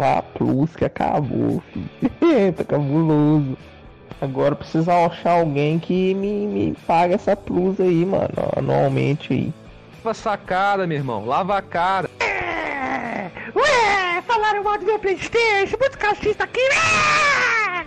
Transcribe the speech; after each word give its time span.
Ah, 0.00 0.22
plus 0.22 0.74
que 0.76 0.84
acabou, 0.84 1.62
filho. 1.72 2.52
tá 2.56 2.64
cabuloso. 2.64 3.56
Agora 4.20 4.56
precisa 4.56 4.92
achar 5.06 5.38
alguém 5.40 5.78
que 5.78 6.12
me, 6.14 6.46
me 6.46 6.76
pague 6.86 7.14
essa 7.14 7.36
plus 7.36 7.80
aí, 7.80 8.04
mano, 8.04 8.28
anualmente 8.56 9.32
aí. 9.32 9.52
Lava 10.04 10.14
sacada, 10.14 10.86
meu 10.86 10.98
irmão. 10.98 11.24
Lava 11.24 11.56
a 11.58 11.62
cara. 11.62 12.10
É, 12.20 13.30
ué, 13.54 14.22
falaram 14.26 14.64
mal 14.64 14.78
do 14.78 14.86
meu 14.86 14.98
Playstation, 14.98 15.76
muito 15.78 15.98
cachista 15.98 16.44
aqui. 16.44 16.60
É! 16.60 17.86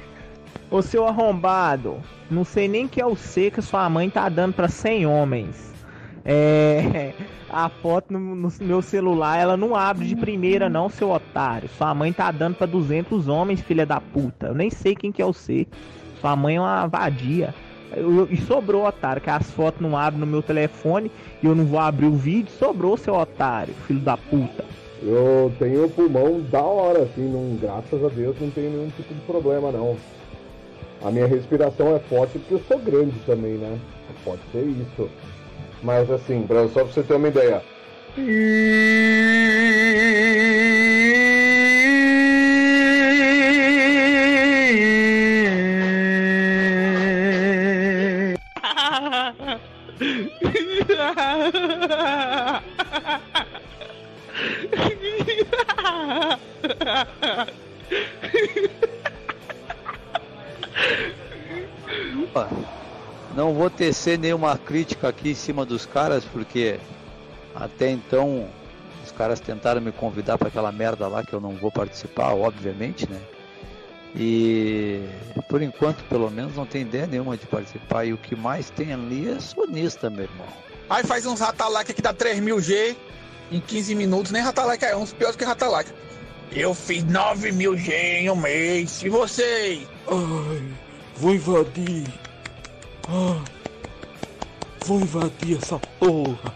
Ô 0.70 0.82
seu 0.82 1.06
arrombado, 1.06 2.02
não 2.30 2.46
sei 2.46 2.68
nem 2.70 2.88
que 2.88 3.02
é 3.02 3.06
o 3.06 3.16
C 3.16 3.52
que 3.52 3.62
sua 3.62 3.90
mãe 3.90 4.10
tá 4.10 4.30
dando 4.30 4.54
pra 4.54 4.70
100 4.70 5.06
homens. 5.06 5.71
É. 6.26 7.14
A 7.54 7.68
foto 7.68 8.14
no, 8.14 8.34
no, 8.34 8.50
meu 8.62 8.82
celular, 8.82 9.38
ela 9.38 9.58
não 9.58 9.76
abre 9.76 10.08
de 10.08 10.16
primeira, 10.16 10.70
não, 10.70 10.88
seu 10.88 11.12
otário. 11.12 11.68
Sua 11.78 11.94
mãe 11.94 12.14
tá 12.14 12.32
dando 12.32 12.56
pra 12.56 12.66
200 12.66 13.28
homens, 13.28 13.60
filha 13.60 13.86
da 13.86 14.00
puta. 14.00 14.48
Eu 14.48 14.56
nem 14.56 14.70
sei 14.70 14.96
quem 14.96 15.12
que 15.12 15.22
é 15.22 15.26
o 15.26 15.34
C. 15.34 15.68
Sua 16.22 16.34
mãe 16.34 16.56
é 16.56 16.62
uma 16.62 16.88
vadia. 16.88 17.54
Eu, 17.94 18.26
e 18.32 18.38
sobrou, 18.38 18.88
otário, 18.88 19.22
que 19.22 19.30
as 19.30 19.52
fotos 19.52 19.82
não 19.82 19.98
abrem 19.98 20.22
no 20.22 20.26
meu 20.26 20.42
telefone 20.42 21.12
e 21.44 21.46
eu 21.46 21.54
não 21.54 21.66
vou 21.66 21.78
abrir 21.78 22.06
o 22.06 22.16
vídeo. 22.16 22.50
Sobrou, 22.58 22.96
seu 22.96 23.16
otário, 23.16 23.74
filho 23.86 24.00
da 24.00 24.16
puta. 24.16 24.64
Eu 25.04 25.52
tenho 25.60 25.90
pulmão 25.90 26.40
da 26.50 26.62
hora, 26.62 27.02
assim, 27.04 27.28
não, 27.28 27.58
graças 27.58 28.02
a 28.02 28.08
Deus 28.08 28.40
não 28.40 28.50
tenho 28.52 28.70
nenhum 28.70 28.90
tipo 28.92 29.14
de 29.14 29.22
problema, 29.22 29.74
não. 29.74 29.98
A 31.04 31.12
minha 31.12 31.26
respiração 31.26 31.96
é 31.96 32.00
forte 32.00 32.40
porque 32.40 32.54
eu 32.54 32.62
sou 32.68 32.80
grande 32.80 33.20
também, 33.26 33.54
né? 33.54 33.78
Pode 34.24 34.42
ser 34.52 34.62
isso. 34.62 35.10
Mas 35.82 36.12
assim, 36.12 36.46
pra, 36.46 36.68
só 36.68 36.84
pra 36.84 36.94
você 36.94 37.04
ter 37.04 37.16
uma 37.16 37.28
ideia. 37.28 37.64
Não 63.36 63.54
vou 63.54 63.70
tecer 63.70 64.20
nenhuma 64.20 64.58
crítica 64.58 65.08
aqui 65.08 65.32
em 65.32 65.36
cima 65.36 65.66
dos 65.66 65.86
caras, 65.86 66.24
porque 66.26 66.80
até 67.56 67.90
então 67.90 68.48
os 69.04 69.12
caras 69.12 69.40
tentaram 69.40 69.82
me 69.82 69.92
convidar 69.92 70.38
para 70.38 70.50
aquela 70.50 70.72
merda 70.72 71.08
lá 71.08 71.24
que 71.24 71.34
eu 71.34 71.40
não 71.40 71.52
vou 71.52 71.72
participar, 71.72 72.34
obviamente, 72.34 73.10
né? 73.10 73.20
E 74.16 75.02
por 75.48 75.62
enquanto, 75.62 76.04
pelo 76.10 76.30
menos, 76.30 76.56
não 76.56 76.66
tem 76.66 76.82
ideia 76.82 77.08
nenhuma 77.08 77.38
de 77.38 77.46
participar. 77.46 78.06
E 78.06 78.14
o 78.14 78.18
que 78.18 78.36
mais 78.36 78.70
tem 78.70 78.94
ali 78.94 79.30
é 79.30 79.40
sonista, 79.40 80.10
meu 80.10 80.26
irmão. 80.26 80.48
Aí 80.90 81.04
faz 81.04 81.26
uns 81.26 81.40
ratalike 81.40 81.94
que 81.94 82.02
dá 82.02 82.14
3000G 82.14 82.96
em 83.52 83.62
15 83.62 83.96
minutos, 83.96 84.32
nem 84.32 84.42
ratalike 84.42 84.84
é 84.84 84.96
uns 84.96 85.14
piores 85.14 85.38
que 85.38 85.46
ratalike. 85.46 85.92
Eu 86.52 86.74
fiz 86.74 87.06
9000G 87.06 87.92
em 87.92 88.30
um 88.30 88.36
mês. 88.36 89.02
E 89.02 89.08
vocês? 89.08 89.88
Ai, 90.10 90.62
vou 91.16 91.34
invadir. 91.34 92.21
Ah, 93.08 93.44
vou 94.86 95.00
invadir 95.00 95.58
essa 95.58 95.80
porra. 96.00 96.54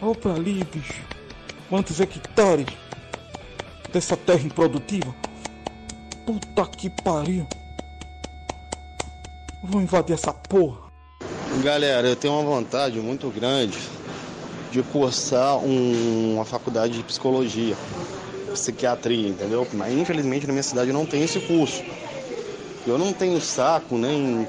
Olha 0.00 0.14
pra 0.14 0.34
ali, 0.34 0.64
bicho. 0.64 1.02
Quantos 1.68 2.00
hectares 2.00 2.66
dessa 3.92 4.16
terra 4.16 4.42
improdutiva? 4.42 5.14
Puta 6.24 6.66
que 6.66 6.88
pariu. 7.02 7.46
Vou 9.62 9.82
invadir 9.82 10.14
essa 10.14 10.32
porra. 10.32 10.88
Galera, 11.62 12.06
eu 12.06 12.16
tenho 12.16 12.34
uma 12.34 12.42
vontade 12.42 13.00
muito 13.00 13.28
grande 13.30 13.78
de 14.70 14.82
cursar 14.82 15.56
um, 15.58 16.34
uma 16.34 16.44
faculdade 16.44 16.98
de 16.98 17.02
psicologia, 17.02 17.76
psiquiatria, 18.52 19.28
entendeu? 19.28 19.66
Mas 19.72 19.92
infelizmente 19.92 20.46
na 20.46 20.52
minha 20.52 20.62
cidade 20.62 20.92
não 20.92 21.04
tem 21.04 21.24
esse 21.24 21.40
curso. 21.40 21.82
Eu 22.86 22.96
não 22.96 23.12
tenho 23.12 23.40
saco 23.40 23.98
nem 23.98 24.46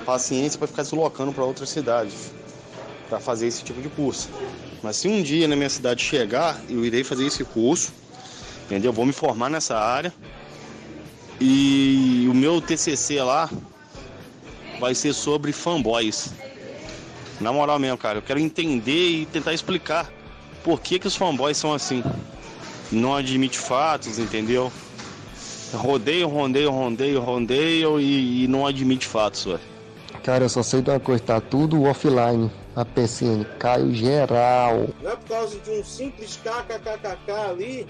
paciência 0.00 0.58
para 0.58 0.68
ficar 0.68 0.82
deslocando 0.82 1.32
para 1.32 1.44
outras 1.44 1.68
cidades 1.68 2.32
para 3.10 3.18
fazer 3.18 3.48
esse 3.48 3.64
tipo 3.64 3.82
de 3.82 3.88
curso. 3.88 4.30
Mas 4.82 4.96
se 4.96 5.08
um 5.08 5.20
dia 5.20 5.48
na 5.48 5.56
minha 5.56 5.68
cidade 5.68 6.02
chegar, 6.02 6.58
eu 6.70 6.86
irei 6.86 7.02
fazer 7.02 7.26
esse 7.26 7.44
curso, 7.44 7.92
entendeu? 8.64 8.92
Vou 8.92 9.04
me 9.04 9.12
formar 9.12 9.50
nessa 9.50 9.76
área 9.76 10.14
e 11.40 12.26
o 12.30 12.34
meu 12.34 12.62
TCC 12.62 13.20
lá 13.20 13.50
vai 14.78 14.94
ser 14.94 15.12
sobre 15.12 15.52
fanboys. 15.52 16.32
Na 17.40 17.52
moral 17.52 17.78
mesmo, 17.78 17.98
cara, 17.98 18.18
eu 18.18 18.22
quero 18.22 18.38
entender 18.38 19.08
e 19.10 19.26
tentar 19.26 19.52
explicar 19.52 20.10
por 20.62 20.80
que, 20.80 20.98
que 20.98 21.06
os 21.06 21.16
fanboys 21.16 21.56
são 21.56 21.74
assim. 21.74 22.02
Não 22.92 23.14
admite 23.14 23.58
fatos, 23.58 24.18
entendeu? 24.18 24.72
Rodeio, 25.72 26.28
rodeio, 26.28 26.70
rodeio, 26.70 27.20
rodeio 27.20 28.00
e, 28.00 28.44
e 28.44 28.48
não 28.48 28.66
admite 28.66 29.06
fatos, 29.06 29.44
velho. 29.44 29.69
Cara, 30.22 30.44
eu 30.44 30.48
só 30.48 30.62
sei 30.62 30.82
de 30.82 30.90
uma 30.90 31.00
coisa, 31.00 31.22
tá 31.24 31.40
tudo 31.40 31.82
offline. 31.84 32.50
A 32.76 32.84
PCN 32.84 33.44
caiu 33.58 33.92
geral. 33.92 34.88
Não 35.02 35.10
é 35.10 35.16
por 35.16 35.28
causa 35.28 35.58
de 35.58 35.70
um 35.70 35.84
simples 35.84 36.36
kkkk 36.36 37.30
ali 37.32 37.86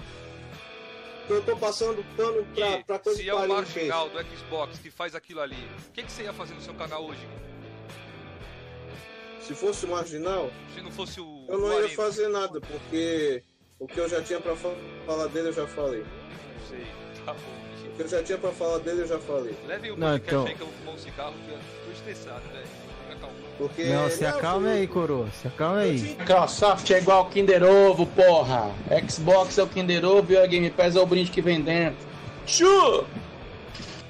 que 1.27 1.33
eu 1.33 1.41
tô 1.43 1.55
passando 1.57 2.03
pano 2.17 2.43
pra, 2.55 2.69
E 2.79 2.83
pra 2.83 2.99
coisa 2.99 3.17
se 3.17 3.23
que 3.25 3.29
é 3.29 3.33
o 3.35 3.47
marginal 3.47 4.09
do 4.09 4.17
Xbox 4.23 4.79
que 4.79 4.89
faz 4.89 5.13
aquilo 5.13 5.39
ali, 5.41 5.55
o 5.89 5.91
que, 5.91 6.03
que 6.03 6.11
você 6.11 6.23
ia 6.23 6.33
fazer 6.33 6.53
no 6.55 6.61
seu 6.61 6.73
canal 6.73 7.03
hoje? 7.05 7.19
Se 9.41 9.53
fosse 9.53 9.85
marginal, 9.85 10.49
Se 10.73 10.81
não 10.81 10.91
fosse 10.91 11.19
o. 11.21 11.45
eu 11.47 11.59
não 11.59 11.67
o 11.67 11.81
ia 11.81 11.89
fazer 11.89 12.27
nada, 12.29 12.59
porque 12.61 13.43
o 13.79 13.87
que 13.87 13.99
eu 13.99 14.07
já 14.09 14.21
tinha 14.21 14.39
pra 14.39 14.55
fa- 14.55 14.73
falar 15.05 15.27
dele 15.27 15.49
eu 15.49 15.53
já 15.53 15.67
falei. 15.67 15.99
Não 16.03 16.67
sei, 16.69 16.85
tá 17.25 17.33
bom. 17.33 17.39
O 17.91 17.95
que 17.95 18.01
eu 18.03 18.07
já 18.07 18.23
tinha 18.23 18.37
pra 18.37 18.51
falar 18.51 18.77
dele 18.79 19.01
eu 19.01 19.07
já 19.07 19.19
falei. 19.19 19.55
Leve 19.67 19.91
o 19.91 19.97
Não, 19.97 20.07
podcast 20.07 20.27
então- 20.33 20.45
aí 20.47 20.55
que 20.55 20.61
eu 20.61 20.67
vou 20.67 20.75
fumar 20.77 20.95
um 20.95 20.97
cigarro, 20.97 21.33
que 21.45 21.80
estressado, 22.01 22.41
velho. 22.53 22.81
Porque 23.57 23.83
Não, 23.83 24.09
se 24.09 24.25
acalme 24.25 24.69
aí, 24.69 24.87
coroa. 24.87 25.27
Se 25.29 25.47
acalme 25.47 25.81
aí. 25.81 25.99
Microsoft 25.99 26.89
é 26.89 26.97
igual 26.97 27.25
Kinder 27.25 27.63
Ovo, 27.63 28.07
porra. 28.07 28.71
Xbox 29.07 29.57
é 29.59 29.63
o 29.63 29.67
Kinder 29.67 30.03
Ovo 30.03 30.33
e 30.33 30.37
a 30.37 30.47
Game 30.47 30.69
Pass 30.71 30.95
é 30.95 30.99
o 30.99 31.05
brinde 31.05 31.29
que 31.29 31.41
vem 31.41 31.61
dentro. 31.61 31.99
Chu! 32.47 33.05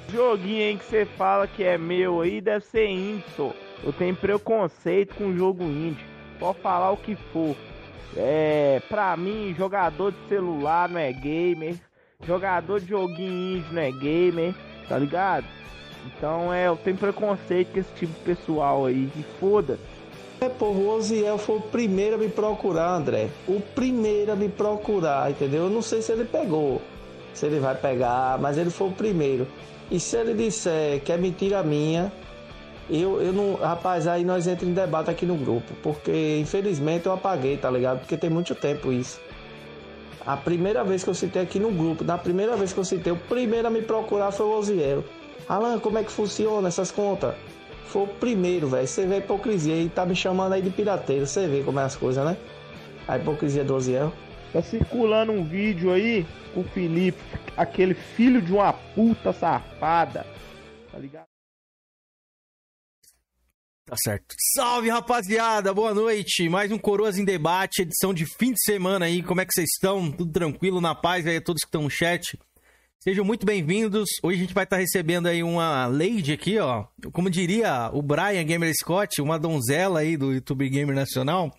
Joguinho 0.09 0.63
aí 0.63 0.77
que 0.77 0.85
você 0.85 1.05
fala 1.05 1.47
que 1.47 1.63
é 1.63 1.77
meu 1.77 2.21
aí 2.21 2.39
deve 2.39 2.63
ser 2.65 2.87
indie, 2.87 3.25
só. 3.35 3.53
Eu 3.83 3.91
tenho 3.91 4.15
preconceito 4.15 5.15
com 5.15 5.35
jogo 5.35 5.63
indie. 5.63 6.05
Pode 6.39 6.59
falar 6.59 6.91
o 6.91 6.97
que 6.97 7.15
for. 7.33 7.55
É, 8.15 8.81
pra 8.87 9.17
mim, 9.17 9.53
jogador 9.57 10.13
de 10.13 10.29
celular 10.29 10.87
não 10.87 10.99
é 10.99 11.11
gamer. 11.11 11.75
Jogador 12.25 12.79
de 12.79 12.87
joguinho 12.87 13.57
indie 13.57 13.73
não 13.73 13.81
é 13.81 13.91
gamer, 13.91 14.53
tá 14.87 14.97
ligado? 14.97 15.45
Então 16.05 16.53
é, 16.53 16.67
eu 16.67 16.75
tenho 16.75 16.97
preconceito 16.97 17.73
com 17.73 17.79
esse 17.79 17.93
tipo 17.95 18.13
de 18.13 18.19
pessoal 18.19 18.85
aí. 18.85 19.09
E 19.15 19.25
foda. 19.39 19.79
É, 20.39 20.49
porra, 20.49 20.79
o 20.79 20.89
Oziel 20.95 21.37
foi 21.37 21.57
o 21.57 21.61
primeiro 21.61 22.15
a 22.15 22.17
me 22.17 22.27
procurar, 22.27 22.95
André. 22.95 23.29
O 23.47 23.61
primeiro 23.61 24.31
a 24.31 24.35
me 24.35 24.49
procurar, 24.49 25.29
entendeu? 25.29 25.65
Eu 25.65 25.69
não 25.69 25.83
sei 25.83 26.01
se 26.01 26.11
ele 26.11 26.25
pegou, 26.25 26.81
se 27.33 27.45
ele 27.45 27.59
vai 27.59 27.75
pegar, 27.75 28.39
mas 28.39 28.57
ele 28.57 28.71
foi 28.71 28.87
o 28.87 28.91
primeiro. 28.91 29.47
E 29.91 29.99
se 29.99 30.17
ele 30.17 30.33
disser 30.33 30.99
que 31.01 31.11
é 31.11 31.17
mentira 31.17 31.61
minha, 31.61 32.11
eu, 32.89 33.21
eu 33.21 33.31
não. 33.31 33.55
Rapaz, 33.55 34.07
aí 34.07 34.23
nós 34.23 34.47
entramos 34.47 34.75
em 34.75 34.81
debate 34.81 35.11
aqui 35.11 35.25
no 35.27 35.35
grupo. 35.35 35.73
Porque 35.83 36.39
infelizmente 36.39 37.05
eu 37.05 37.13
apaguei, 37.13 37.57
tá 37.57 37.69
ligado? 37.69 37.99
Porque 37.99 38.17
tem 38.17 38.29
muito 38.29 38.55
tempo 38.55 38.91
isso. 38.91 39.19
A 40.25 40.35
primeira 40.37 40.83
vez 40.83 41.03
que 41.03 41.09
eu 41.09 41.13
citei 41.13 41.41
aqui 41.41 41.59
no 41.59 41.71
grupo, 41.71 42.03
na 42.03 42.17
primeira 42.17 42.55
vez 42.55 42.73
que 42.73 42.79
eu 42.79 42.85
citei, 42.85 43.11
o 43.13 43.17
primeiro 43.17 43.67
a 43.67 43.71
me 43.71 43.81
procurar 43.81 44.31
foi 44.31 44.45
o 44.45 44.57
Oziel. 44.57 45.03
Alan, 45.51 45.79
como 45.81 45.97
é 45.97 46.03
que 46.05 46.11
funciona 46.13 46.69
essas 46.69 46.91
contas? 46.91 47.35
Foi 47.87 48.03
o 48.03 48.07
primeiro, 48.07 48.69
velho. 48.69 48.87
Você 48.87 49.05
vê 49.05 49.15
a 49.15 49.17
hipocrisia 49.17 49.75
e 49.75 49.89
tá 49.89 50.05
me 50.05 50.15
chamando 50.15 50.53
aí 50.53 50.61
de 50.61 50.69
pirateiro. 50.69 51.27
Você 51.27 51.45
vê 51.45 51.61
como 51.61 51.77
é 51.77 51.83
as 51.83 51.93
coisas, 51.93 52.25
né? 52.25 52.37
A 53.05 53.17
hipocrisia 53.17 53.61
do 53.61 53.75
Oziel. 53.75 54.13
Tá 54.53 54.61
circulando 54.61 55.33
um 55.33 55.43
vídeo 55.43 55.91
aí 55.91 56.25
com 56.53 56.61
o 56.61 56.63
Felipe, 56.63 57.19
aquele 57.57 57.93
filho 57.93 58.41
de 58.41 58.53
uma 58.53 58.71
puta 58.71 59.33
safada. 59.33 60.25
Tá 60.89 60.97
ligado? 60.97 61.25
Tá 63.85 63.95
certo. 64.01 64.33
Salve, 64.55 64.89
rapaziada. 64.89 65.73
Boa 65.73 65.93
noite. 65.93 66.47
Mais 66.47 66.71
um 66.71 66.77
Coroas 66.77 67.17
em 67.17 67.25
Debate, 67.25 67.81
edição 67.81 68.13
de 68.13 68.25
fim 68.25 68.53
de 68.53 68.63
semana 68.63 69.05
aí. 69.05 69.21
Como 69.21 69.41
é 69.41 69.45
que 69.45 69.51
vocês 69.53 69.67
estão? 69.73 70.09
Tudo 70.13 70.31
tranquilo, 70.31 70.79
na 70.79 70.95
paz 70.95 71.27
aí, 71.27 71.35
a 71.35 71.41
todos 71.41 71.59
que 71.59 71.67
estão 71.67 71.83
no 71.83 71.89
chat. 71.89 72.39
Sejam 73.03 73.25
muito 73.25 73.45
bem-vindos. 73.45 74.09
Hoje 74.21 74.37
a 74.37 74.41
gente 74.41 74.53
vai 74.53 74.63
estar 74.63 74.77
recebendo 74.77 75.27
aí 75.27 75.41
uma 75.41 75.87
lady 75.87 76.33
aqui, 76.33 76.59
ó. 76.59 76.85
Como 77.11 77.31
diria 77.31 77.89
o 77.93 78.01
Brian 78.01 78.43
Gamer 78.45 78.71
Scott, 78.75 79.19
uma 79.21 79.39
donzela 79.39 80.01
aí 80.01 80.15
do 80.15 80.31
YouTube 80.31 80.69
Gamer 80.69 80.95
Nacional. 80.95 81.49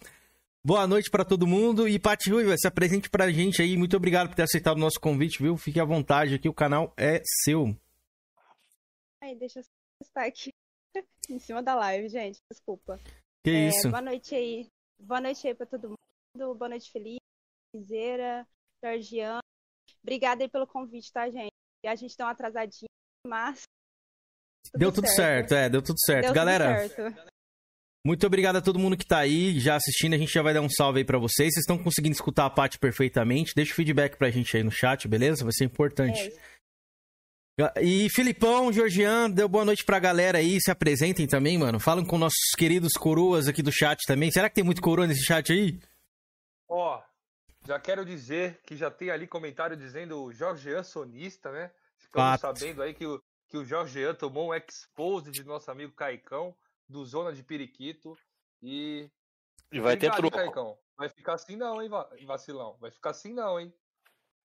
Boa 0.64 0.86
noite 0.86 1.10
pra 1.10 1.24
todo 1.24 1.44
mundo. 1.46 1.88
E 1.88 1.98
Paty 1.98 2.30
Ruiva, 2.30 2.56
se 2.56 2.68
apresente 2.68 3.10
pra 3.10 3.30
gente 3.32 3.60
aí. 3.60 3.76
Muito 3.76 3.96
obrigado 3.96 4.28
por 4.28 4.36
ter 4.36 4.42
aceitado 4.44 4.76
o 4.76 4.80
nosso 4.80 5.00
convite, 5.00 5.42
viu? 5.42 5.56
Fique 5.56 5.80
à 5.80 5.84
vontade 5.84 6.34
aqui, 6.34 6.48
o 6.48 6.54
canal 6.54 6.94
é 6.96 7.20
seu. 7.42 7.76
Aí, 9.20 9.34
deixa 9.36 9.58
eu 9.58 9.64
estar 10.00 10.24
aqui 10.24 10.50
em 11.28 11.40
cima 11.40 11.60
da 11.60 11.74
live, 11.74 12.08
gente. 12.08 12.38
Desculpa. 12.52 13.00
Que 13.44 13.50
É, 13.50 13.68
isso? 13.68 13.90
Boa 13.90 14.02
noite 14.02 14.32
aí. 14.36 14.68
Boa 15.00 15.20
noite 15.20 15.48
aí 15.48 15.54
pra 15.56 15.66
todo 15.66 15.88
mundo. 15.88 16.54
Boa 16.54 16.68
noite, 16.68 16.88
Felipe, 16.92 17.18
Zeira, 17.76 18.46
Georgiano. 18.80 19.40
Obrigada 20.02 20.42
aí 20.44 20.48
pelo 20.48 20.66
convite, 20.66 21.12
tá, 21.12 21.28
gente? 21.28 21.50
A 21.84 21.94
gente 21.94 22.16
deu 22.16 22.26
uma 22.26 22.32
atrasadinha, 22.32 22.88
mas. 23.26 23.62
Deu 24.74 24.92
tudo 24.92 25.08
certo. 25.08 25.52
é, 25.54 25.68
deu 25.68 25.82
tudo 25.82 25.98
certo. 26.00 26.22
Deu 26.22 26.30
tudo 26.30 26.36
Galera, 26.36 26.88
certo. 26.88 27.20
muito 28.06 28.26
obrigado 28.26 28.56
a 28.56 28.62
todo 28.62 28.78
mundo 28.78 28.96
que 28.96 29.04
tá 29.04 29.18
aí, 29.18 29.58
já 29.58 29.74
assistindo. 29.74 30.14
A 30.14 30.18
gente 30.18 30.32
já 30.32 30.42
vai 30.42 30.54
dar 30.54 30.60
um 30.60 30.68
salve 30.68 31.00
aí 31.00 31.04
pra 31.04 31.18
vocês. 31.18 31.52
Vocês 31.52 31.64
estão 31.64 31.82
conseguindo 31.82 32.14
escutar 32.14 32.46
a 32.46 32.50
Paty 32.50 32.78
perfeitamente. 32.78 33.52
Deixa 33.54 33.72
o 33.72 33.74
feedback 33.76 34.16
pra 34.16 34.30
gente 34.30 34.56
aí 34.56 34.62
no 34.62 34.70
chat, 34.70 35.06
beleza? 35.08 35.44
Vai 35.44 35.52
ser 35.52 35.64
importante. 35.64 36.32
É, 37.76 37.82
E 37.84 38.08
Filipão, 38.10 38.72
Georgiano, 38.72 39.34
deu 39.34 39.48
boa 39.48 39.64
noite 39.64 39.84
pra 39.84 39.98
galera 39.98 40.38
aí. 40.38 40.58
Se 40.60 40.70
apresentem 40.70 41.26
também, 41.26 41.58
mano. 41.58 41.78
Falam 41.80 42.04
com 42.04 42.16
nossos 42.16 42.50
queridos 42.56 42.92
coroas 42.94 43.46
aqui 43.48 43.62
do 43.62 43.72
chat 43.72 43.98
também. 44.06 44.30
Será 44.30 44.48
que 44.48 44.54
tem 44.54 44.64
muito 44.64 44.80
coroa 44.80 45.06
nesse 45.06 45.24
chat 45.24 45.52
aí? 45.52 45.78
Ó, 46.68 47.02
já 47.66 47.78
quero 47.78 48.04
dizer 48.04 48.60
que 48.66 48.76
já 48.76 48.90
tem 48.90 49.10
ali 49.10 49.26
comentário 49.26 49.76
dizendo 49.76 50.22
o 50.22 50.32
Jorgean 50.32 50.82
sonista, 50.82 51.50
né? 51.52 51.70
Ficamos 51.96 52.40
Fato. 52.40 52.58
sabendo 52.58 52.82
aí 52.82 52.94
que 52.94 53.06
o, 53.06 53.22
que 53.48 53.56
o 53.56 53.64
Jorgean 53.64 54.14
tomou 54.14 54.50
um 54.50 54.54
expose 54.54 55.30
de 55.30 55.44
nosso 55.44 55.70
amigo 55.70 55.92
Caicão, 55.92 56.54
do 56.88 57.04
Zona 57.04 57.32
de 57.32 57.42
Periquito. 57.42 58.16
E. 58.62 59.10
E 59.70 59.80
vai 59.80 59.96
ter 59.96 60.08
Obrigado, 60.08 60.24
hein, 60.24 60.30
troco. 60.30 60.36
Caicão. 60.36 60.78
Vai 60.96 61.08
ficar 61.08 61.34
assim 61.34 61.56
não, 61.56 61.82
hein, 61.82 61.88
va- 61.88 62.08
vacilão? 62.26 62.76
Vai 62.80 62.90
ficar 62.90 63.10
assim 63.10 63.32
não, 63.32 63.58
hein? 63.58 63.72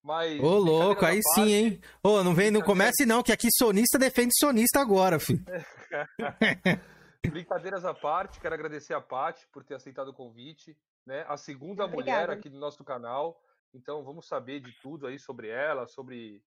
Mas. 0.01 0.39
Ô, 0.39 0.57
louco, 0.57 1.05
aí 1.05 1.19
à 1.19 1.33
sim, 1.33 1.51
hein? 1.51 1.81
Ô, 2.01 2.23
não 2.23 2.33
vem, 2.33 2.49
não 2.51 2.61
comece 2.61 3.05
não, 3.05 3.21
que 3.21 3.31
aqui 3.31 3.49
sonista 3.51 3.99
defende 3.99 4.31
sonista 4.39 4.79
agora, 4.79 5.19
filho. 5.19 5.43
Brincadeiras 7.29 7.83
à 7.83 7.93
parte, 7.93 8.39
quero 8.39 8.53
agradecer 8.53 8.93
a 8.93 9.01
Paty 9.01 9.45
por 9.51 9.63
ter 9.63 9.75
aceitado 9.75 10.09
o 10.09 10.13
convite, 10.13 10.77
né? 11.07 11.25
A 11.27 11.37
segunda 11.37 11.85
Obrigada. 11.85 12.21
mulher 12.21 12.29
aqui 12.37 12.49
do 12.49 12.59
nosso 12.59 12.83
canal. 12.83 13.41
Então 13.73 14.03
vamos 14.03 14.27
saber 14.27 14.59
de 14.59 14.71
tudo 14.81 15.07
aí 15.07 15.17
sobre 15.17 15.47
ela, 15.47 15.87
sobre 15.87 16.43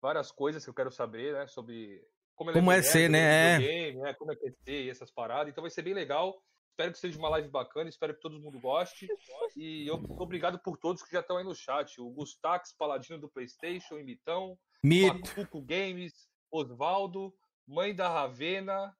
várias 0.00 0.30
coisas 0.30 0.62
que 0.64 0.68
eu 0.68 0.74
quero 0.74 0.90
saber, 0.90 1.32
né? 1.32 1.46
Sobre 1.46 2.04
como, 2.34 2.50
ela 2.50 2.58
Como 2.58 2.72
é 2.72 2.76
mulher, 2.76 2.84
ser, 2.84 3.08
né? 3.08 3.54
É. 3.54 3.58
videogame, 3.58 4.00
né? 4.00 4.14
Como 4.14 4.32
é 4.32 4.36
que 4.36 4.48
é 4.48 4.50
ser 4.50 4.84
e 4.84 4.90
essas 4.90 5.10
paradas. 5.10 5.50
Então 5.50 5.62
vai 5.62 5.70
ser 5.70 5.82
bem 5.82 5.94
legal. 5.94 6.42
Espero 6.70 6.92
que 6.92 6.98
seja 6.98 7.18
uma 7.18 7.28
live 7.28 7.48
bacana, 7.48 7.90
espero 7.90 8.14
que 8.14 8.20
todo 8.20 8.40
mundo 8.40 8.58
goste. 8.58 9.06
E 9.54 9.86
eu, 9.86 9.96
obrigado 10.18 10.58
por 10.58 10.78
todos 10.78 11.02
que 11.02 11.12
já 11.12 11.20
estão 11.20 11.36
aí 11.36 11.44
no 11.44 11.54
chat. 11.54 12.00
O 12.00 12.10
Gustax, 12.10 12.74
Paladino 12.76 13.20
do 13.20 13.28
Playstation, 13.28 13.98
Imitão, 13.98 14.58
Mito. 14.82 15.14
Macuco 15.18 15.60
Games, 15.60 16.12
Osvaldo, 16.50 17.32
Mãe 17.68 17.94
da 17.94 18.08
Ravena, 18.08 18.96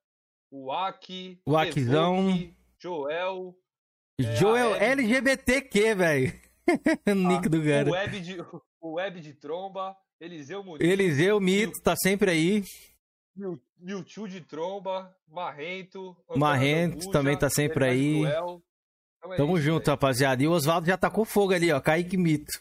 o 0.51 0.71
Aki, 0.71 1.41
O 1.47 1.57
Akizão. 1.57 2.29
Evoque, 2.29 2.57
Joel, 4.23 4.35
é, 4.35 4.37
Joel 4.39 4.73
a 4.73 4.77
Hebe, 4.77 5.03
LGBTQ, 5.03 5.95
velho. 5.95 6.33
Nick 7.07 7.49
do 7.49 7.61
o 7.61 7.65
cara. 7.65 7.91
Web 7.91 8.21
de, 8.21 8.41
o 8.81 8.93
Web 8.95 9.21
de 9.21 9.35
Tromba, 9.35 9.97
Eliseu 10.21 10.63
Muniz, 10.63 10.89
Eliseu 10.89 11.41
Mito 11.41 11.81
tá 11.83 11.95
sempre 11.97 12.31
aí. 12.31 12.65
Mewtwo 13.79 14.29
de 14.29 14.41
Tromba, 14.41 15.15
Marrento, 15.29 16.11
Antônio 16.25 16.41
Marrento 16.41 17.11
também 17.11 17.37
tá 17.37 17.51
sempre 17.51 17.85
aí. 17.85 18.21
Cruel. 18.21 18.63
Então 19.19 19.33
é 19.33 19.37
Tamo 19.37 19.57
isso, 19.57 19.65
junto, 19.65 19.89
rapaziada. 19.89 20.43
E 20.43 20.49
o 20.49 20.53
Oswaldo 20.53 20.87
já 20.87 20.97
tacou 20.97 21.25
fogo 21.25 21.53
ali, 21.53 21.73
ó. 21.73 21.81
Kaique 21.81 22.17
Mito. 22.17 22.53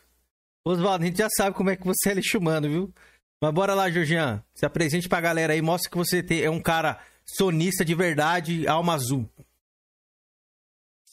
Oswaldo, 0.65 1.03
a 1.03 1.07
gente 1.07 1.17
já 1.17 1.27
sabe 1.29 1.55
como 1.55 1.69
é 1.69 1.75
que 1.75 1.85
você 1.85 2.11
é 2.11 2.13
lixo 2.13 2.37
humano, 2.37 2.69
viu? 2.69 2.93
Mas 3.41 3.51
bora 3.51 3.73
lá, 3.73 3.89
Georgian. 3.89 4.43
Se 4.53 4.65
apresente 4.65 5.09
pra 5.09 5.19
galera 5.19 5.53
aí. 5.53 5.61
Mostra 5.61 5.89
que 5.89 5.97
você 5.97 6.23
é 6.43 6.49
um 6.49 6.61
cara 6.61 6.99
sonista 7.25 7.83
de 7.83 7.95
verdade, 7.95 8.67
alma 8.67 8.93
azul. 8.93 9.27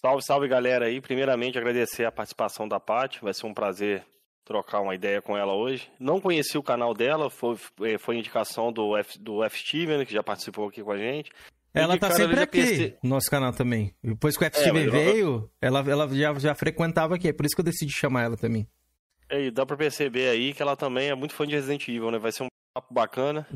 Salve, 0.00 0.22
salve 0.22 0.48
galera 0.48 0.86
aí. 0.86 1.00
Primeiramente 1.00 1.58
agradecer 1.58 2.04
a 2.04 2.12
participação 2.12 2.68
da 2.68 2.78
Paty. 2.78 3.20
Vai 3.22 3.34
ser 3.34 3.46
um 3.46 3.54
prazer 3.54 4.04
trocar 4.44 4.80
uma 4.80 4.94
ideia 4.94 5.20
com 5.20 5.36
ela 5.36 5.52
hoje. 5.54 5.90
Não 5.98 6.20
conheci 6.20 6.56
o 6.56 6.62
canal 6.62 6.94
dela, 6.94 7.28
foi, 7.28 7.56
eh, 7.82 7.98
foi 7.98 8.16
indicação 8.16 8.72
do 8.72 8.96
F, 8.96 9.18
do 9.18 9.42
F. 9.44 9.58
Steven, 9.58 10.04
que 10.06 10.12
já 10.12 10.22
participou 10.22 10.68
aqui 10.68 10.82
com 10.82 10.92
a 10.92 10.96
gente. 10.98 11.30
Ela 11.74 11.96
E 11.96 11.98
tá 11.98 12.08
eu 12.08 12.12
sempre 12.12 12.40
aqui 12.40 12.60
pensei- 12.62 12.96
no 13.02 13.10
nosso 13.10 13.30
canal 13.30 13.52
também. 13.52 13.92
Depois 14.02 14.36
que 14.36 14.44
o 14.44 14.46
É, 14.46 14.50
FTV 14.50 14.72
mas 14.72 14.84
eu- 14.86 14.90
veio, 14.92 15.50
ela, 15.60 15.80
ela 15.80 16.08
já, 16.14 16.34
já 16.38 16.54
frequentava 16.54 17.16
aqui. 17.16 17.28
É 17.28 17.32
por 17.32 17.44
isso 17.44 17.54
que 17.54 17.60
eu 17.60 17.64
decidi 17.64 17.92
chamar 17.92 18.22
ela 18.22 18.36
também. 18.36 18.66
E 19.30 19.50
dá 19.50 19.66
pra 19.66 19.76
perceber 19.76 20.28
aí 20.30 20.54
que 20.54 20.62
ela 20.62 20.74
também 20.76 21.10
é 21.10 21.14
muito 21.14 21.34
fã 21.34 21.46
de 21.46 21.54
Resident 21.54 21.86
Evil, 21.88 22.10
né? 22.10 22.18
Vai 22.18 22.32
ser 22.32 22.44
um 22.44 22.48
papo 22.74 22.94
bacana. 22.94 23.46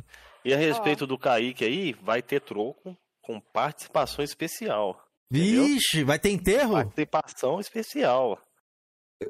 E 0.44 0.53
a 0.53 0.56
respeito 0.59 1.06
do 1.06 1.17
Kaique 1.17 1.65
aí, 1.65 1.93
vai 2.03 2.21
ter 2.21 2.41
troco 2.41 2.94
com 3.23 3.41
participação 3.41 4.23
especial. 4.25 5.00
Vixe, 5.32 6.05
vai 6.05 6.19
ter 6.19 6.31
enterro? 6.31 6.75
Participação 6.75 7.58
especial. 7.58 8.38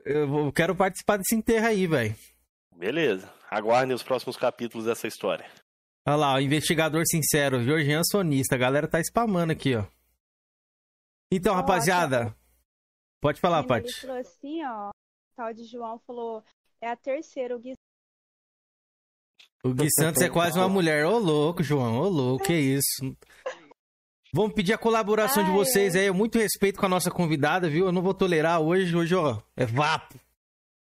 Eu, 0.04 0.52
quero 0.52 0.75
participar 0.75 1.19
desse 1.19 1.34
enterro 1.37 1.66
aí, 1.66 1.87
velho. 1.87 2.16
Beleza. 2.75 3.32
Aguardem 3.50 3.94
os 3.94 4.02
próximos 4.02 4.37
capítulos 4.37 4.87
dessa 4.87 5.06
história. 5.06 5.49
Olha 6.06 6.16
lá, 6.16 6.34
o 6.34 6.40
investigador 6.40 7.04
sincero, 7.06 7.62
Georgian 7.62 8.02
Sonista. 8.02 8.56
A 8.56 8.58
galera 8.58 8.88
tá 8.88 8.99
spamando 9.00 9.52
aqui, 9.52 9.76
ó. 9.76 9.84
Então, 11.31 11.54
rapaziada. 11.54 12.34
Pode 13.20 13.40
falar, 13.40 13.62
menina, 13.62 13.76
ele 13.78 13.84
Paty. 13.87 14.00
falou 14.00 14.16
assim, 14.16 14.64
ó. 14.64 14.88
O 14.88 14.93
tal 15.37 15.54
de 15.54 15.64
João 15.64 15.99
falou, 16.06 16.43
é 16.81 16.88
a 16.90 16.96
terceira, 16.96 17.54
o 17.54 17.60
Gui. 17.60 17.75
O 19.64 19.72
Gui 19.72 19.87
Santos 19.93 20.20
é 20.20 20.28
quase 20.28 20.58
uma 20.58 20.69
mulher. 20.69 21.06
Ô, 21.06 21.19
louco, 21.19 21.62
João. 21.62 22.00
Ô, 22.00 22.08
louco, 22.08 22.44
que 22.44 22.54
isso. 22.54 23.16
Vamos 24.32 24.55
pedir 24.55 24.73
a 24.73 24.79
colaboração 24.79 25.44
de 25.44 25.50
vocês 25.50 25.94
aí. 25.94 26.11
Muito 26.11 26.38
respeito 26.38 26.81
com 26.81 26.87
a 26.87 26.88
nossa 26.88 27.11
convidada, 27.11 27.69
viu? 27.69 27.87
Eu 27.87 27.93
não 27.93 28.00
vou 28.00 28.14
tolerar 28.14 28.61
hoje. 28.61 28.96
Hoje, 28.96 29.14
ó, 29.14 29.38
é 29.56 29.67
vapo. 29.67 30.19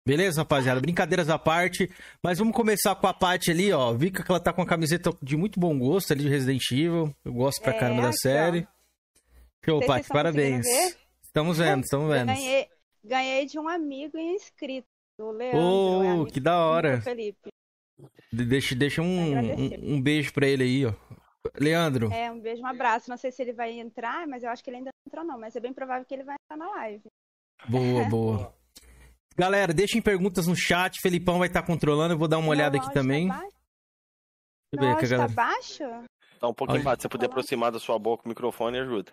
Beleza, 0.05 0.41
rapaziada? 0.41 0.79
Brincadeiras 0.81 1.29
à 1.29 1.39
parte. 1.39 1.89
Mas 2.21 2.37
vamos 2.37 2.53
começar 2.55 2.93
com 2.95 3.07
a 3.07 3.13
Paty 3.13 3.49
ali, 3.51 3.71
ó. 3.73 3.91
Vi 3.93 4.11
que 4.11 4.21
ela 4.29 4.39
tá 4.39 4.53
com 4.53 4.61
a 4.61 4.65
camiseta 4.67 5.11
de 5.21 5.35
muito 5.35 5.59
bom 5.59 5.77
gosto 5.79 6.11
ali 6.13 6.23
de 6.23 6.29
Resident 6.29 6.61
Evil. 6.71 7.15
Eu 7.25 7.33
gosto 7.33 7.61
pra 7.61 7.73
É, 7.73 7.79
caramba 7.79 8.01
da 8.03 8.11
série. 8.13 8.67
Show, 9.65 9.79
Paty. 9.83 10.09
Parabéns. 10.09 10.67
Estamos 11.23 11.57
vendo, 11.57 11.81
estamos 11.85 12.13
vendo. 12.13 12.27
Ganhei, 12.27 12.67
ganhei 13.03 13.45
de 13.47 13.57
um 13.57 13.67
amigo 13.67 14.17
inscrito, 14.17 14.85
o 15.17 15.31
Leandro. 15.31 16.03
É 16.03 16.09
amigo 16.09 16.25
que 16.27 16.39
da 16.39 16.57
hora. 16.59 17.01
Felipe. 17.01 17.49
De- 18.31 18.45
Deixa, 18.45 18.75
deixa 18.75 19.01
um, 19.01 19.05
um, 19.07 19.95
um 19.95 20.01
beijo 20.01 20.31
pra 20.33 20.45
ele 20.47 20.63
aí, 20.63 20.85
ó. 20.85 20.93
Leandro. 21.57 22.11
É, 22.11 22.31
um 22.31 22.39
beijo, 22.39 22.61
um 22.61 22.67
abraço. 22.67 23.09
Não 23.09 23.17
sei 23.17 23.31
se 23.31 23.41
ele 23.41 23.53
vai 23.53 23.71
entrar, 23.79 24.27
mas 24.27 24.43
eu 24.43 24.49
acho 24.49 24.63
que 24.63 24.69
ele 24.69 24.77
ainda 24.77 24.89
não 24.91 25.07
entrou, 25.09 25.25
não. 25.25 25.39
Mas 25.39 25.55
é 25.55 25.59
bem 25.59 25.73
provável 25.73 26.05
que 26.05 26.13
ele 26.13 26.23
vai 26.23 26.35
entrar 26.35 26.57
na 26.57 26.71
live. 26.75 27.03
Boa, 27.67 28.03
boa. 28.09 28.55
Galera, 29.37 29.73
deixem 29.73 30.01
perguntas 30.01 30.47
no 30.47 30.55
chat. 30.55 30.99
Felipão 31.01 31.39
vai 31.39 31.47
estar 31.47 31.63
controlando. 31.63 32.13
Eu 32.13 32.17
vou 32.17 32.27
dar 32.27 32.37
uma 32.37 32.49
olhada 32.49 32.77
aqui 32.77 32.91
também. 32.93 33.27
Deixa 33.27 34.89
eu 34.89 34.95
ver 34.95 35.01
tá 35.01 35.07
galera. 35.07 35.33
baixo? 35.33 35.83
Tá 36.39 36.47
um 36.47 36.53
pouquinho 36.53 36.83
baixo. 36.83 37.01
Se 37.01 37.03
você 37.03 37.09
puder 37.09 37.25
aproximar 37.27 37.71
da 37.71 37.79
sua 37.79 37.97
boca 37.99 38.23
o 38.25 38.29
microfone, 38.29 38.79
ajuda. 38.79 39.11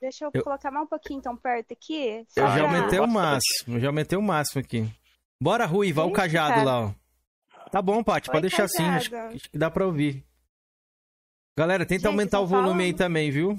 Deixa 0.00 0.24
eu, 0.24 0.30
Eu- 0.32 0.44
colocar 0.44 0.70
mais 0.70 0.84
um 0.84 0.88
pouquinho 0.88 1.18
então 1.18 1.36
perto 1.36 1.72
aqui. 1.72 2.24
Eu 2.36 2.46
já 2.46 2.62
aumentei 2.62 3.00
o 3.00 3.06
máximo. 3.06 3.76
Eu 3.76 3.80
já 3.80 3.86
aumentei 3.88 4.18
o 4.18 4.22
máximo 4.22 4.60
aqui. 4.60 4.88
Bora, 5.40 5.66
Rui, 5.66 5.92
vai 5.92 6.04
o 6.04 6.12
cajado 6.12 6.64
lá, 6.64 6.86
ó. 6.86 6.92
Tá 7.70 7.82
bom, 7.82 8.02
Paty, 8.02 8.28
pode 8.30 8.42
deixar 8.42 8.64
assim. 8.64 8.84
Acho, 8.84 9.10
cajado. 9.10 9.34
acho 9.34 9.50
que 9.50 9.58
dá 9.58 9.70
pra 9.70 9.86
ouvir. 9.86 10.24
Galera, 11.58 11.84
tenta 11.84 12.00
Gente, 12.02 12.06
aumentar 12.06 12.40
o 12.40 12.46
volume 12.46 12.84
aí 12.84 12.90
fala- 12.92 12.98
também, 12.98 13.30
viu? 13.30 13.58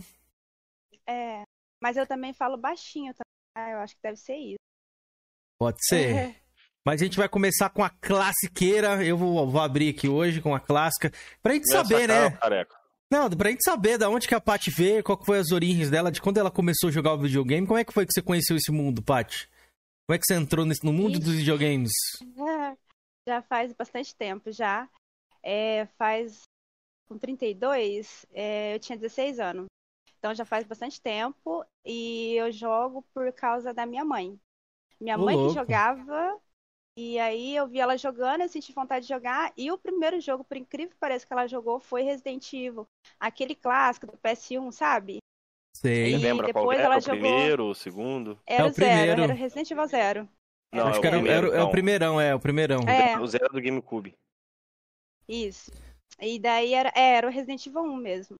É, 1.07 1.43
mas 1.81 1.97
eu 1.97 2.07
também 2.07 2.33
falo 2.33 2.55
baixinho, 2.57 3.13
tá? 3.13 3.23
Ah, 3.57 3.71
eu 3.71 3.79
acho 3.79 3.95
que 3.95 4.01
deve 4.01 4.15
ser 4.17 4.35
isso. 4.37 4.57
Pode 5.59 5.77
ser. 5.85 6.35
Mas 6.87 7.01
a 7.01 7.05
gente 7.05 7.17
vai 7.17 7.27
começar 7.27 7.69
com 7.69 7.83
a 7.83 7.89
classiqueira. 7.89 9.05
Eu 9.05 9.17
vou, 9.17 9.45
vou 9.51 9.59
abrir 9.61 9.89
aqui 9.89 10.07
hoje 10.07 10.41
com 10.41 10.55
a 10.55 10.59
clássica. 10.61 11.11
Pra 11.43 11.53
gente 11.53 11.65
Começa 11.65 11.83
saber, 11.89 12.07
né? 12.07 12.31
Careca. 12.31 12.73
Não, 13.11 13.29
pra 13.29 13.49
gente 13.49 13.63
saber 13.65 13.97
da 13.97 14.09
onde 14.09 14.27
que 14.27 14.33
a 14.33 14.39
Paty 14.39 14.71
veio, 14.71 15.03
qual 15.03 15.17
que 15.17 15.25
foi 15.25 15.39
as 15.39 15.51
origens 15.51 15.89
dela, 15.89 16.09
de 16.09 16.21
quando 16.21 16.37
ela 16.37 16.49
começou 16.49 16.87
a 16.87 16.91
jogar 16.91 17.13
o 17.13 17.19
videogame. 17.19 17.67
Como 17.67 17.77
é 17.77 17.83
que 17.83 17.91
foi 17.91 18.05
que 18.05 18.13
você 18.13 18.21
conheceu 18.21 18.55
esse 18.55 18.71
mundo, 18.71 19.03
Paty? 19.03 19.49
Como 20.07 20.15
é 20.15 20.17
que 20.17 20.23
você 20.25 20.35
entrou 20.35 20.65
nesse- 20.65 20.85
no 20.85 20.93
mundo 20.93 21.19
dos 21.19 21.35
videogames? 21.35 21.91
Já 23.27 23.41
faz 23.41 23.73
bastante 23.73 24.15
tempo 24.15 24.49
já. 24.51 24.89
É, 25.43 25.85
faz 25.97 26.43
com 27.09 27.17
32, 27.17 28.25
é, 28.31 28.75
eu 28.75 28.79
tinha 28.79 28.97
16 28.97 29.39
anos. 29.39 29.65
Então 30.19 30.35
já 30.35 30.45
faz 30.45 30.65
bastante 30.65 31.01
tempo 31.01 31.65
e 31.85 32.35
eu 32.35 32.51
jogo 32.51 33.03
por 33.13 33.31
causa 33.33 33.73
da 33.73 33.85
minha 33.85 34.05
mãe. 34.05 34.39
Minha 34.99 35.17
Ô, 35.17 35.21
mãe 35.25 35.37
que 35.47 35.53
jogava 35.53 36.39
e 36.97 37.19
aí 37.19 37.55
eu 37.55 37.67
vi 37.67 37.79
ela 37.79 37.97
jogando, 37.97 38.41
eu 38.41 38.49
senti 38.49 38.73
vontade 38.73 39.05
de 39.07 39.13
jogar 39.13 39.53
e 39.57 39.71
o 39.71 39.77
primeiro 39.77 40.19
jogo, 40.21 40.43
por 40.43 40.57
incrível 40.57 40.91
que 40.91 40.97
pareça, 40.99 41.25
que 41.25 41.33
ela 41.33 41.47
jogou 41.47 41.79
foi 41.79 42.03
Resident 42.03 42.51
Evil, 42.53 42.87
aquele 43.19 43.55
clássico 43.55 44.07
do 44.07 44.17
PS1, 44.17 44.71
sabe? 44.71 45.19
Sei. 45.73 46.13
E 46.13 46.17
lembra 46.17 46.49
qual 46.49 46.65
depois 46.65 46.79
era? 46.79 46.87
ela 46.87 46.97
O 46.97 47.01
jogou- 47.01 47.19
primeiro, 47.21 47.65
o 47.69 47.75
segundo? 47.75 48.37
Era 48.45 48.63
É 48.63 48.65
o 48.65 48.69
o 48.69 48.73
zero, 48.73 48.85
primeiro. 48.91 49.23
era 49.23 49.33
o 49.33 49.37
Resident 49.37 49.71
Evil 49.71 49.87
Zero. 49.87 50.29
Não, 50.73 50.87
Acho 50.87 50.99
é 50.99 51.01
que 51.01 51.07
o 51.07 51.07
era, 51.07 51.17
primeiro, 51.17 51.47
era- 51.47 51.57
é 51.57 51.63
o 51.63 51.63
então. 51.63 51.71
primeirão, 51.71 52.21
é, 52.21 52.35
o 52.35 52.39
primeirão. 52.39 52.81
É. 52.87 53.17
O 53.19 53.27
zero 53.27 53.49
do 53.53 53.61
GameCube. 53.61 54.13
Isso. 55.27 55.71
E 56.21 56.39
daí 56.39 56.73
era, 56.73 56.91
é, 56.95 57.15
era 57.15 57.27
o 57.27 57.31
Resident 57.31 57.65
Evil 57.65 57.81
1 57.81 57.95
mesmo. 57.95 58.35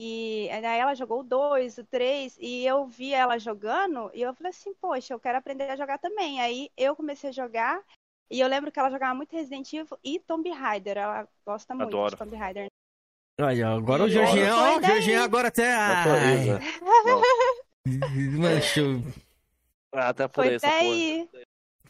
E 0.00 0.48
daí 0.62 0.78
ela 0.78 0.94
jogou 0.94 1.20
o 1.20 1.24
2, 1.24 1.78
o 1.78 1.84
3, 1.84 2.38
e 2.40 2.64
eu 2.64 2.86
vi 2.86 3.12
ela 3.12 3.36
jogando, 3.36 4.10
e 4.14 4.22
eu 4.22 4.32
falei 4.32 4.50
assim, 4.50 4.72
poxa, 4.80 5.12
eu 5.12 5.18
quero 5.18 5.38
aprender 5.38 5.64
a 5.64 5.76
jogar 5.76 5.98
também. 5.98 6.40
Aí 6.40 6.70
eu 6.76 6.94
comecei 6.94 7.30
a 7.30 7.32
jogar, 7.32 7.82
e 8.30 8.38
eu 8.38 8.46
lembro 8.46 8.70
que 8.70 8.78
ela 8.78 8.90
jogava 8.90 9.14
muito 9.14 9.34
Resident 9.34 9.72
Evil 9.72 9.98
e 10.04 10.20
Tomb 10.20 10.48
Raider. 10.50 10.98
Ela 10.98 11.28
gosta 11.44 11.74
muito 11.74 11.88
Adoro. 11.88 12.10
de 12.12 12.16
Tomb 12.16 12.36
Raider. 12.36 12.66
Ó, 13.40 13.44
agora 13.76 14.04
o 14.04 14.08
E 14.08 14.10
Jorginho, 14.10 14.54
ó, 14.54 14.58
foi 14.58 14.76
o 14.76 14.80
daí. 14.80 14.90
Jorginho 14.90 15.22
agora 15.22 15.48
até. 15.48 15.74
Ai, 15.74 16.46
mancho. 18.36 19.02
Ah, 19.92 20.08
até 20.10 20.28
por 20.28 20.44
Foi 20.44 20.54
essa 20.54 20.66
daí. 20.66 21.28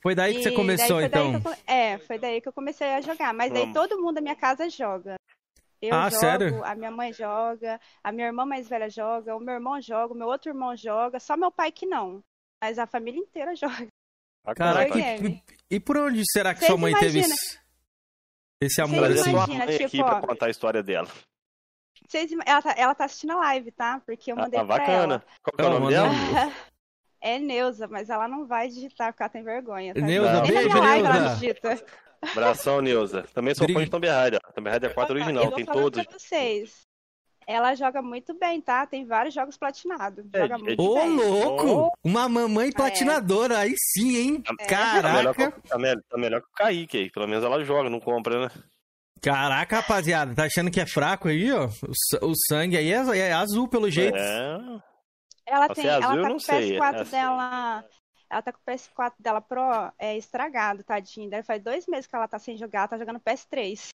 Foi 0.00 0.14
daí 0.14 0.34
que 0.34 0.42
você 0.44 0.50
e 0.50 0.54
começou, 0.54 1.00
daí 1.00 1.08
foi 1.08 1.08
daí 1.08 1.28
então. 1.28 1.40
que 1.40 1.48
eu 1.48 1.74
é, 1.74 1.98
foi 1.98 2.18
daí 2.18 2.40
que 2.40 2.48
eu 2.48 2.52
comecei 2.52 2.86
a 2.86 3.00
jogar. 3.00 3.34
Mas 3.34 3.52
daí 3.52 3.62
Vamos. 3.62 3.74
todo 3.74 4.00
mundo 4.00 4.14
da 4.16 4.20
minha 4.20 4.36
casa 4.36 4.68
joga. 4.70 5.16
Eu 5.80 5.94
Ah, 5.94 6.08
jogo, 6.10 6.20
sério? 6.20 6.64
a 6.64 6.74
minha 6.74 6.90
mãe 6.90 7.12
joga, 7.12 7.80
a 8.02 8.10
minha 8.12 8.26
irmã 8.26 8.44
mais 8.44 8.68
velha 8.68 8.88
joga, 8.90 9.36
o 9.36 9.40
meu 9.40 9.54
irmão 9.54 9.80
joga, 9.80 10.12
o 10.12 10.16
meu 10.16 10.26
outro 10.26 10.50
irmão 10.50 10.76
joga, 10.76 11.20
só 11.20 11.36
meu 11.36 11.52
pai 11.52 11.70
que 11.70 11.86
não. 11.86 12.22
Mas 12.62 12.78
a 12.78 12.86
família 12.86 13.20
inteira 13.20 13.54
joga. 13.56 13.86
Caraca, 14.56 14.98
e, 14.98 15.42
e 15.70 15.78
por 15.80 15.96
onde 15.98 16.22
será 16.32 16.52
que 16.54 16.60
Vocês 16.60 16.70
sua 16.70 16.78
mãe 16.80 16.92
teve 16.94 17.18
imagina- 17.18 17.34
esse, 17.34 17.60
esse 18.62 18.80
amor 18.80 18.98
Trazer 19.04 19.20
assim? 19.20 19.30
imagina, 19.30 19.64
aqui 19.64 19.88
tipo, 19.88 20.04
pra 20.04 20.16
ó. 20.16 20.20
contar 20.20 20.46
a 20.46 20.50
história 20.50 20.82
dela. 20.82 21.08
Vocês 22.08 22.30
ela, 22.46 22.62
tá, 22.62 22.74
ela 22.76 22.94
tá 22.94 23.04
assistindo 23.04 23.32
a 23.32 23.36
live, 23.36 23.70
tá? 23.72 24.00
Porque 24.06 24.32
eu 24.32 24.36
Ah, 24.38 24.42
mandei 24.42 24.58
tá 24.60 24.66
pra 24.66 24.78
bacana. 24.78 25.24
Qual 25.42 25.54
que 25.56 25.60
é 25.60 25.64
o 25.64 25.68
Ela 25.68 25.80
nome 25.80 25.92
dela? 25.92 26.08
É 27.20 27.36
Neuza, 27.36 27.88
mas 27.88 28.08
ela 28.10 28.28
não 28.28 28.46
vai 28.46 28.68
digitar 28.68 29.12
porque 29.12 29.24
ela 29.24 29.28
tem 29.30 29.42
vergonha. 29.42 29.92
Tá? 29.92 30.00
Neuza, 30.00 30.32
Nem 30.42 30.52
na 30.52 30.60
beijo, 30.60 30.68
minha 30.68 30.80
live 30.80 31.04
ela 31.06 31.18
Neuza. 31.20 31.34
digita. 31.34 31.86
Abração, 32.22 32.80
Neuza. 32.80 33.24
Também 33.34 33.54
sou 33.54 33.68
fã 33.68 33.84
de 33.84 33.90
Tomb 33.90 34.06
Raider. 34.08 34.40
Tomb 34.54 34.68
Raider 34.70 34.92
4 34.94 35.12
Eu 35.16 35.22
original, 35.22 35.44
vou 35.44 35.54
tem 35.54 35.64
todos. 35.64 36.04
pra 36.04 36.18
vocês. 36.18 36.86
Ela 37.46 37.74
joga 37.74 38.02
muito 38.02 38.38
bem, 38.38 38.60
tá? 38.60 38.86
Tem 38.86 39.06
vários 39.06 39.34
jogos 39.34 39.56
platinados. 39.56 40.22
Joga 40.34 40.54
é 40.54 40.58
muito 40.58 40.82
Ô, 40.82 40.94
bem. 40.96 41.16
louco! 41.16 41.90
Uma 42.04 42.28
mamãe 42.28 42.70
platinadora, 42.70 43.60
aí 43.60 43.74
sim, 43.94 44.16
hein? 44.16 44.42
Tá 44.42 44.52
melhor, 44.52 44.68
Caraca! 44.68 45.52
que, 45.52 45.68
tá, 45.68 45.78
melhor, 45.78 46.02
tá 46.10 46.18
melhor 46.18 46.40
que 46.42 46.46
o 46.46 46.52
Kaique 46.52 46.98
aí. 46.98 47.10
Pelo 47.10 47.26
menos 47.26 47.42
ela 47.42 47.64
joga, 47.64 47.88
não 47.88 48.00
compra, 48.00 48.38
né? 48.42 48.50
Caraca, 49.22 49.76
rapaziada, 49.76 50.34
tá 50.34 50.44
achando 50.44 50.70
que 50.70 50.78
é 50.78 50.86
fraco 50.86 51.28
aí, 51.28 51.50
ó? 51.50 51.68
O, 52.22 52.30
o 52.30 52.34
sangue 52.48 52.76
aí 52.76 52.92
é, 52.92 53.18
é 53.18 53.32
azul, 53.32 53.66
pelo 53.66 53.90
jeito. 53.90 54.16
É. 54.16 54.58
Ela 55.46 55.68
tem, 55.70 55.86
ela 55.86 56.04
azul, 56.04 56.16
eu 56.18 56.22
tá 56.22 56.28
com 56.28 56.36
o 56.36 56.40
sei, 56.40 56.78
PS4 56.78 56.94
é 56.94 57.00
assim. 57.00 57.10
dela. 57.10 57.84
Ela 58.30 58.42
tá 58.42 58.52
com 58.52 58.58
o 58.58 58.64
PS4 58.64 59.14
dela 59.18 59.40
Pro 59.40 59.92
é, 59.98 60.16
estragado, 60.16 60.84
tadinho. 60.84 61.30
Daí 61.30 61.42
faz 61.42 61.62
dois 61.62 61.86
meses 61.86 62.06
que 62.06 62.14
ela 62.14 62.28
tá 62.28 62.38
sem 62.38 62.56
jogar, 62.56 62.80
ela 62.80 62.88
tá 62.88 62.98
jogando 62.98 63.20
PS3. 63.20 63.88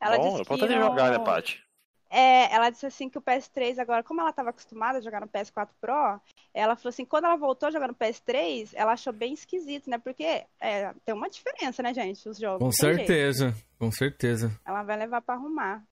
Ela 0.00 0.18
Bom, 0.18 0.30
disse 0.30 0.44
que 0.44 0.66
não- 0.68 0.88
jogar, 0.88 1.10
né, 1.10 1.18
Paty? 1.18 1.64
É, 2.08 2.54
ela 2.54 2.70
disse 2.70 2.86
assim 2.86 3.08
que 3.08 3.18
o 3.18 3.22
PS3 3.22 3.80
agora, 3.80 4.02
como 4.02 4.20
ela 4.20 4.30
estava 4.30 4.50
acostumada 4.50 4.98
a 4.98 5.00
jogar 5.00 5.20
no 5.20 5.28
PS4 5.28 5.68
Pro, 5.80 6.20
ela 6.54 6.76
falou 6.76 6.90
assim, 6.90 7.04
quando 7.04 7.24
ela 7.24 7.36
voltou 7.36 7.70
jogando 7.72 7.90
no 7.90 7.96
PS3, 7.96 8.70
ela 8.74 8.92
achou 8.92 9.12
bem 9.12 9.32
esquisito, 9.32 9.90
né? 9.90 9.98
Porque 9.98 10.46
é, 10.60 10.94
tem 11.04 11.14
uma 11.14 11.28
diferença, 11.28 11.82
né, 11.82 11.92
gente, 11.92 12.28
os 12.28 12.38
jogos. 12.38 12.60
Com 12.64 12.70
tem 12.70 12.94
jeito. 12.94 13.06
certeza, 13.08 13.54
com 13.78 13.90
certeza. 13.90 14.52
Ela 14.64 14.84
vai 14.84 14.96
levar 14.96 15.20
pra 15.20 15.34
arrumar. 15.34 15.82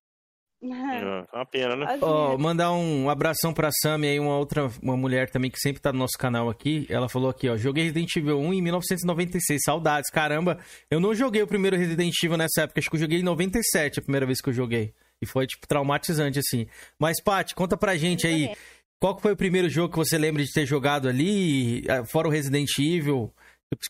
É 0.72 1.36
uma 1.36 1.46
pena, 1.46 1.76
né? 1.76 1.98
Ó, 2.00 2.38
mandar 2.38 2.72
um 2.72 3.10
abração 3.10 3.52
pra 3.52 3.70
Sammy 3.82 4.08
aí, 4.08 4.18
uma 4.18 4.38
outra 4.38 4.70
uma 4.82 4.96
mulher 4.96 5.30
também 5.30 5.50
que 5.50 5.58
sempre 5.58 5.82
tá 5.82 5.92
no 5.92 5.98
nosso 5.98 6.16
canal 6.18 6.48
aqui. 6.48 6.86
Ela 6.88 7.08
falou 7.08 7.28
aqui, 7.28 7.48
ó, 7.48 7.56
joguei 7.56 7.84
Resident 7.84 8.16
Evil 8.16 8.38
1 8.38 8.54
em 8.54 8.62
1996, 8.62 9.60
saudades, 9.64 10.10
caramba. 10.10 10.58
Eu 10.90 11.00
não 11.00 11.14
joguei 11.14 11.42
o 11.42 11.46
primeiro 11.46 11.76
Resident 11.76 12.14
Evil 12.22 12.36
nessa 12.36 12.62
época, 12.62 12.80
acho 12.80 12.88
que 12.88 12.96
eu 12.96 13.00
joguei 13.00 13.20
em 13.20 13.24
97, 13.24 13.98
a 13.98 14.02
primeira 14.02 14.26
vez 14.26 14.40
que 14.40 14.48
eu 14.48 14.54
joguei. 14.54 14.94
E 15.20 15.26
foi, 15.26 15.46
tipo, 15.46 15.66
traumatizante, 15.66 16.38
assim. 16.38 16.66
Mas, 16.98 17.22
Paty, 17.22 17.54
conta 17.54 17.76
pra 17.76 17.96
gente 17.96 18.26
aí, 18.26 18.54
qual 19.00 19.18
foi 19.18 19.32
o 19.32 19.36
primeiro 19.36 19.68
jogo 19.68 19.92
que 19.92 19.98
você 19.98 20.18
lembra 20.18 20.42
de 20.42 20.52
ter 20.52 20.66
jogado 20.66 21.08
ali, 21.08 21.84
eh, 21.88 22.04
fora 22.04 22.28
o 22.28 22.30
Resident 22.30 22.70
Evil, 22.78 23.32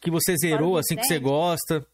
que 0.00 0.11
você 0.11 0.37
zerou, 0.37 0.76
assim, 0.76 0.97
que 0.97 1.04
você 1.04 1.19
gosta? 1.19 1.87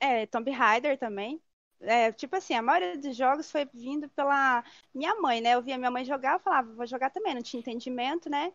É, 0.00 0.26
Tomb 0.26 0.50
Raider 0.50 0.98
também. 0.98 1.40
É, 1.80 2.10
tipo 2.12 2.34
assim, 2.36 2.54
a 2.54 2.62
maioria 2.62 2.98
dos 2.98 3.16
jogos 3.16 3.50
foi 3.50 3.64
vindo 3.72 4.08
pela 4.10 4.64
minha 4.94 5.14
mãe, 5.20 5.40
né? 5.40 5.54
Eu 5.54 5.62
via 5.62 5.78
minha 5.78 5.90
mãe 5.90 6.04
jogar, 6.04 6.34
eu 6.34 6.40
falava, 6.40 6.72
vou 6.74 6.86
jogar 6.86 7.10
também, 7.10 7.34
não 7.34 7.42
tinha 7.42 7.60
entendimento, 7.60 8.28
né? 8.28 8.52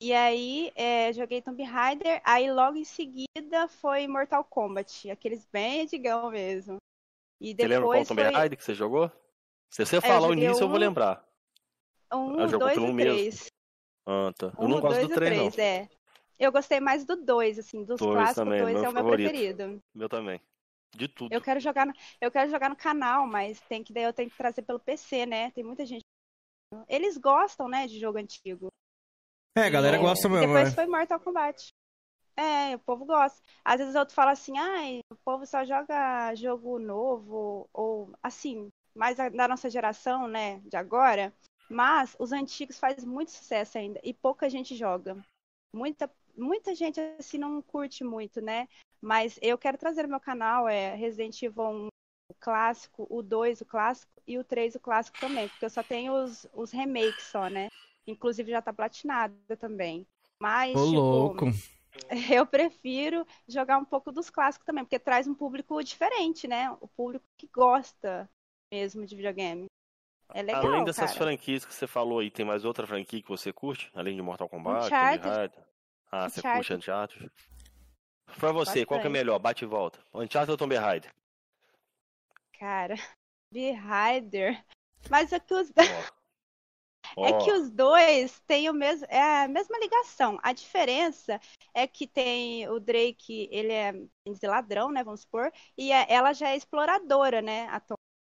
E 0.00 0.12
aí, 0.12 0.70
é, 0.74 1.10
joguei 1.12 1.40
Tomb 1.40 1.62
Raider, 1.62 2.20
aí 2.24 2.52
logo 2.52 2.76
em 2.76 2.84
seguida 2.84 3.66
foi 3.68 4.06
Mortal 4.06 4.44
Kombat, 4.44 5.10
aqueles 5.10 5.46
bem 5.46 5.82
antigão 5.82 6.30
mesmo. 6.30 6.76
E 7.40 7.54
Você 7.58 7.66
lembra 7.68 7.88
qual 7.88 8.04
depois 8.04 8.06
Tomb 8.06 8.22
foi 8.22 8.30
Raider 8.34 8.56
que 8.58 8.64
você 8.64 8.74
jogou? 8.74 9.10
Se 9.70 9.84
você 9.84 10.00
É, 10.02 10.16
eu 10.16 10.20
falar 10.20 10.28
o 10.28 10.32
joguei 10.32 10.34
início, 10.34 10.64
eu 10.64 10.68
vou 10.68 10.78
um- 10.78 10.80
lembrar. 10.80 11.24
um, 12.12 12.34
Ah, 12.38 12.46
jogou 12.46 12.58
dois 12.60 12.76
pelo 12.76 12.86
e 12.86 12.90
um 12.90 12.94
mesmo. 12.94 13.20
três. 13.24 13.46
Ah, 14.06 14.32
tá. 14.38 14.52
Eu 14.60 14.68
Um, 14.68 14.68
não 14.68 14.80
gosto 14.80 15.00
dois 15.00 15.08
do 15.08 15.14
3, 15.14 15.34
não. 15.36 15.52
três, 15.52 15.58
é. 15.58 15.88
Eu 16.38 16.52
gostei 16.52 16.80
mais 16.80 17.04
do 17.04 17.16
2, 17.16 17.58
assim, 17.58 17.84
dos 17.84 18.00
Dois 18.00 18.12
clássicos, 18.12 18.34
também, 18.34 18.62
o 18.62 18.64
2 18.64 18.74
meu 18.74 18.84
é 18.84 18.88
o 18.88 18.92
meu 18.92 19.04
favorito. 19.04 19.32
preferido. 19.32 19.82
Meu 19.94 20.08
também. 20.08 20.40
De 20.94 21.08
tudo. 21.08 21.32
Eu 21.32 21.40
quero 21.40 21.60
jogar 21.60 21.86
no, 21.86 21.92
eu 22.20 22.30
quero 22.30 22.50
jogar 22.50 22.68
no 22.68 22.76
canal, 22.76 23.26
mas 23.26 23.60
tem 23.62 23.82
que 23.82 23.92
daí 23.92 24.04
eu 24.04 24.12
tenho 24.12 24.30
que 24.30 24.36
trazer 24.36 24.62
pelo 24.62 24.80
PC, 24.80 25.26
né? 25.26 25.50
Tem 25.50 25.64
muita 25.64 25.84
gente. 25.84 26.04
Eles 26.88 27.16
gostam, 27.16 27.68
né, 27.68 27.86
de 27.86 27.98
jogo 27.98 28.18
antigo. 28.18 28.68
É, 29.56 29.62
a 29.62 29.70
galera 29.70 29.96
E 29.96 30.00
gosta 30.00 30.28
mesmo, 30.28 30.46
Depois 30.46 30.68
é. 30.68 30.74
foi 30.74 30.86
Mortal 30.86 31.20
Kombat. 31.20 31.72
É, 32.36 32.74
o 32.74 32.78
povo 32.80 33.06
gosta. 33.06 33.40
Às 33.64 33.78
vezes 33.78 33.94
outro 33.94 34.14
fala 34.14 34.32
assim, 34.32 34.58
ai, 34.58 35.00
o 35.10 35.16
povo 35.16 35.46
só 35.46 35.64
joga 35.64 36.34
jogo 36.34 36.78
novo, 36.78 37.66
ou 37.72 38.12
assim, 38.22 38.68
mais 38.94 39.16
da 39.16 39.48
nossa 39.48 39.70
geração, 39.70 40.28
né, 40.28 40.60
de 40.60 40.76
agora. 40.76 41.32
Mas 41.68 42.14
os 42.18 42.32
antigos 42.32 42.78
fazem 42.78 43.08
muito 43.08 43.30
sucesso 43.30 43.78
ainda 43.78 43.98
e 44.04 44.12
pouca 44.12 44.50
gente 44.50 44.76
joga. 44.76 45.16
Muita, 45.74 46.10
muita 46.36 46.74
gente 46.74 47.00
assim 47.18 47.38
não 47.38 47.60
curte 47.62 48.04
muito, 48.04 48.40
né? 48.40 48.68
Mas 49.00 49.38
eu 49.42 49.56
quero 49.58 49.78
trazer 49.78 50.02
no 50.02 50.08
meu 50.08 50.20
canal 50.20 50.68
é 50.68 50.94
Resident 50.94 51.40
Evil 51.42 51.64
1 51.64 51.86
o 52.28 52.34
clássico, 52.40 53.06
o 53.08 53.22
2 53.22 53.60
o 53.60 53.64
clássico 53.64 54.10
e 54.26 54.38
o 54.38 54.44
3 54.44 54.74
o 54.74 54.80
clássico 54.80 55.18
também, 55.20 55.48
porque 55.48 55.64
eu 55.64 55.70
só 55.70 55.82
tenho 55.82 56.12
os, 56.12 56.46
os 56.52 56.72
remakes 56.72 57.24
só, 57.24 57.48
né? 57.48 57.68
Inclusive 58.06 58.50
já 58.50 58.60
tá 58.60 58.72
platinada 58.72 59.56
também. 59.58 60.06
Mas, 60.40 60.74
Ô, 60.76 60.84
tipo, 60.84 60.96
louco. 60.96 61.44
eu 62.38 62.46
prefiro 62.46 63.26
jogar 63.48 63.78
um 63.78 63.84
pouco 63.84 64.12
dos 64.12 64.28
clássicos 64.28 64.66
também, 64.66 64.84
porque 64.84 64.98
traz 64.98 65.26
um 65.26 65.34
público 65.34 65.82
diferente, 65.82 66.46
né? 66.46 66.70
O 66.80 66.88
público 66.88 67.24
que 67.38 67.48
gosta 67.48 68.28
mesmo 68.72 69.06
de 69.06 69.16
videogame. 69.16 69.66
É 70.34 70.42
legal, 70.42 70.66
Além 70.66 70.84
dessas 70.84 71.12
cara. 71.12 71.24
franquias 71.24 71.64
que 71.64 71.72
você 71.72 71.86
falou 71.86 72.18
aí, 72.18 72.30
tem 72.30 72.44
mais 72.44 72.64
outra 72.64 72.86
franquia 72.86 73.22
que 73.22 73.28
você 73.28 73.52
curte? 73.52 73.90
Além 73.94 74.16
de 74.16 74.22
Mortal 74.22 74.48
Kombat, 74.48 74.86
Uncharted. 74.86 75.66
Raider? 76.12 76.24
Ah, 76.24 76.28
você 76.28 76.40
Uncharted. 76.40 76.68
curte 76.68 76.74
Uncharted? 76.74 77.30
Pra 78.38 78.52
você, 78.52 78.84
qual 78.84 79.00
que 79.00 79.06
é 79.06 79.10
Bastante. 79.10 79.12
melhor? 79.18 79.38
Bate 79.38 79.64
e 79.64 79.68
volta. 79.68 79.98
Uncharted 80.14 80.50
ou 80.50 80.56
Tomb 80.56 80.74
Raider? 80.76 81.12
Cara, 82.58 82.94
B-Rider. 83.52 84.64
Mas 85.10 85.32
é 85.32 85.40
que 85.40 85.54
os... 85.54 85.70
Ó. 85.70 85.72
É 87.18 87.32
que 87.32 87.50
os 87.52 87.70
dois 87.70 88.40
têm 88.40 88.68
o 88.68 88.74
mesmo, 88.74 89.06
é 89.08 89.44
a 89.44 89.48
mesma 89.48 89.78
ligação. 89.78 90.38
A 90.42 90.52
diferença 90.52 91.40
é 91.72 91.86
que 91.86 92.06
tem 92.06 92.68
o 92.68 92.78
Drake, 92.78 93.48
ele 93.50 93.72
é 93.72 93.92
dizer, 94.26 94.48
ladrão, 94.48 94.90
né? 94.90 95.02
Vamos 95.02 95.20
supor, 95.20 95.50
e 95.78 95.92
a- 95.92 96.04
ela 96.10 96.32
já 96.34 96.50
é 96.50 96.56
exploradora, 96.56 97.40
né? 97.40 97.68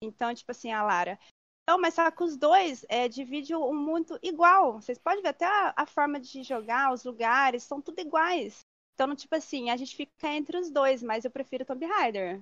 Então, 0.02 0.34
tipo 0.34 0.50
assim, 0.50 0.72
a 0.72 0.82
Lara. 0.82 1.18
Então, 1.62 1.80
mas 1.80 1.94
só 1.94 2.10
que 2.10 2.24
os 2.24 2.36
dois 2.36 2.84
é, 2.88 3.08
dividem 3.08 3.56
um 3.56 3.74
mundo 3.74 4.18
igual. 4.22 4.80
Vocês 4.80 4.98
podem 4.98 5.22
ver 5.22 5.28
até 5.28 5.46
a, 5.46 5.72
a 5.76 5.86
forma 5.86 6.18
de 6.18 6.42
jogar, 6.42 6.92
os 6.92 7.04
lugares, 7.04 7.62
são 7.62 7.80
tudo 7.80 8.00
iguais. 8.00 8.60
Então, 8.94 9.14
tipo 9.14 9.34
assim, 9.34 9.70
a 9.70 9.76
gente 9.76 9.96
fica 9.96 10.28
entre 10.28 10.56
os 10.56 10.70
dois, 10.70 11.02
mas 11.02 11.24
eu 11.24 11.30
prefiro 11.30 11.64
Tomb 11.64 11.86
Raider. 11.86 12.40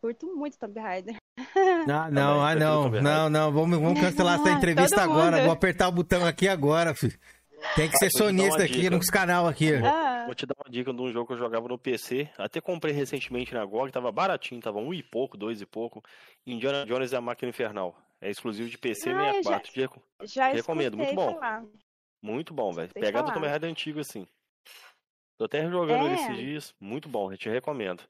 Curto 0.00 0.34
muito 0.34 0.58
Tomb 0.58 0.78
Raider. 0.78 1.16
Ah, 1.56 2.10
não, 2.10 2.42
ah, 2.42 2.54
não, 2.54 2.88
não, 2.90 3.30
não, 3.30 3.52
vamos, 3.52 3.78
vamos 3.78 4.00
cancelar 4.00 4.40
essa 4.40 4.48
Ah, 4.50 4.52
entrevista 4.52 5.02
agora. 5.02 5.42
Vou 5.42 5.52
apertar 5.52 5.88
o 5.88 5.92
botão 5.92 6.24
aqui 6.26 6.48
agora, 6.48 6.94
filho. 6.94 7.18
Tem 7.76 7.88
que 7.88 7.96
ser 7.96 8.10
Vou 8.12 8.20
dar 8.20 8.32
uma 8.32 8.42
sonista 8.50 8.64
aqui 8.64 8.90
nos 8.90 9.06
canal 9.06 9.46
aqui. 9.46 9.74
Ah. 9.74 10.24
Vou 10.26 10.34
te 10.34 10.46
dar 10.46 10.54
uma 10.64 10.70
dica 10.70 10.92
de 10.92 11.00
um 11.00 11.12
jogo 11.12 11.26
que 11.26 11.32
eu 11.34 11.38
jogava 11.38 11.68
no 11.68 11.78
PC. 11.78 12.28
Até 12.38 12.60
comprei 12.60 12.92
recentemente 12.92 13.54
na 13.54 13.64
GOG, 13.64 13.92
tava 13.92 14.10
baratinho, 14.12 14.60
tava 14.60 14.78
um 14.78 14.92
e 14.92 15.02
pouco, 15.02 15.36
dois 15.36 15.60
e 15.60 15.66
pouco. 15.66 16.02
Indiana 16.46 16.84
Jones 16.86 17.12
e 17.12 17.16
a 17.16 17.20
Máquina 17.20 17.50
Infernal. 17.50 17.96
É 18.24 18.30
exclusivo 18.30 18.68
de 18.70 18.78
PC 18.78 19.10
Ah, 19.10 19.12
eu 19.12 19.42
64. 19.44 19.72
Te 19.72 19.80
reco- 19.80 20.02
Já 20.22 20.48
recomendo, 20.48 20.96
muito 20.96 21.14
bom. 21.14 21.34
falar. 21.34 21.64
Muito 22.22 22.54
bom, 22.54 22.72
velho. 22.72 22.92
Pegada 22.94 23.26
do. 23.28 23.34
Tomb 23.34 23.46
Raider 23.46 23.68
antigo 23.70 24.00
assim. 24.00 24.26
Tô 25.36 25.44
até 25.44 25.68
jogando 25.68 26.06
ele 26.06 26.14
É. 26.14 26.24
esses 26.24 26.36
dias. 26.36 26.74
Muito 26.80 27.06
bom, 27.08 27.30
eu 27.30 27.36
te 27.36 27.50
recomendo. 27.50 28.02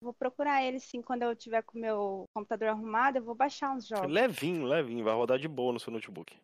Vou 0.00 0.12
procurar 0.14 0.64
ele 0.64 0.80
sim 0.80 1.00
quando 1.02 1.22
eu 1.22 1.36
tiver 1.36 1.62
com 1.62 1.78
o 1.78 1.80
meu 1.80 2.24
computador 2.34 2.68
arrumado, 2.68 3.18
eu 3.18 3.22
vou 3.22 3.34
baixar 3.34 3.70
uns 3.72 3.86
jogos. 3.86 4.10
Levinho, 4.10 4.64
levinho, 4.66 5.04
vai 5.04 5.14
rodar 5.14 5.38
de 5.38 5.46
boa 5.46 5.72
no 5.72 5.78
seu 5.78 5.92
notebook. 5.92 6.34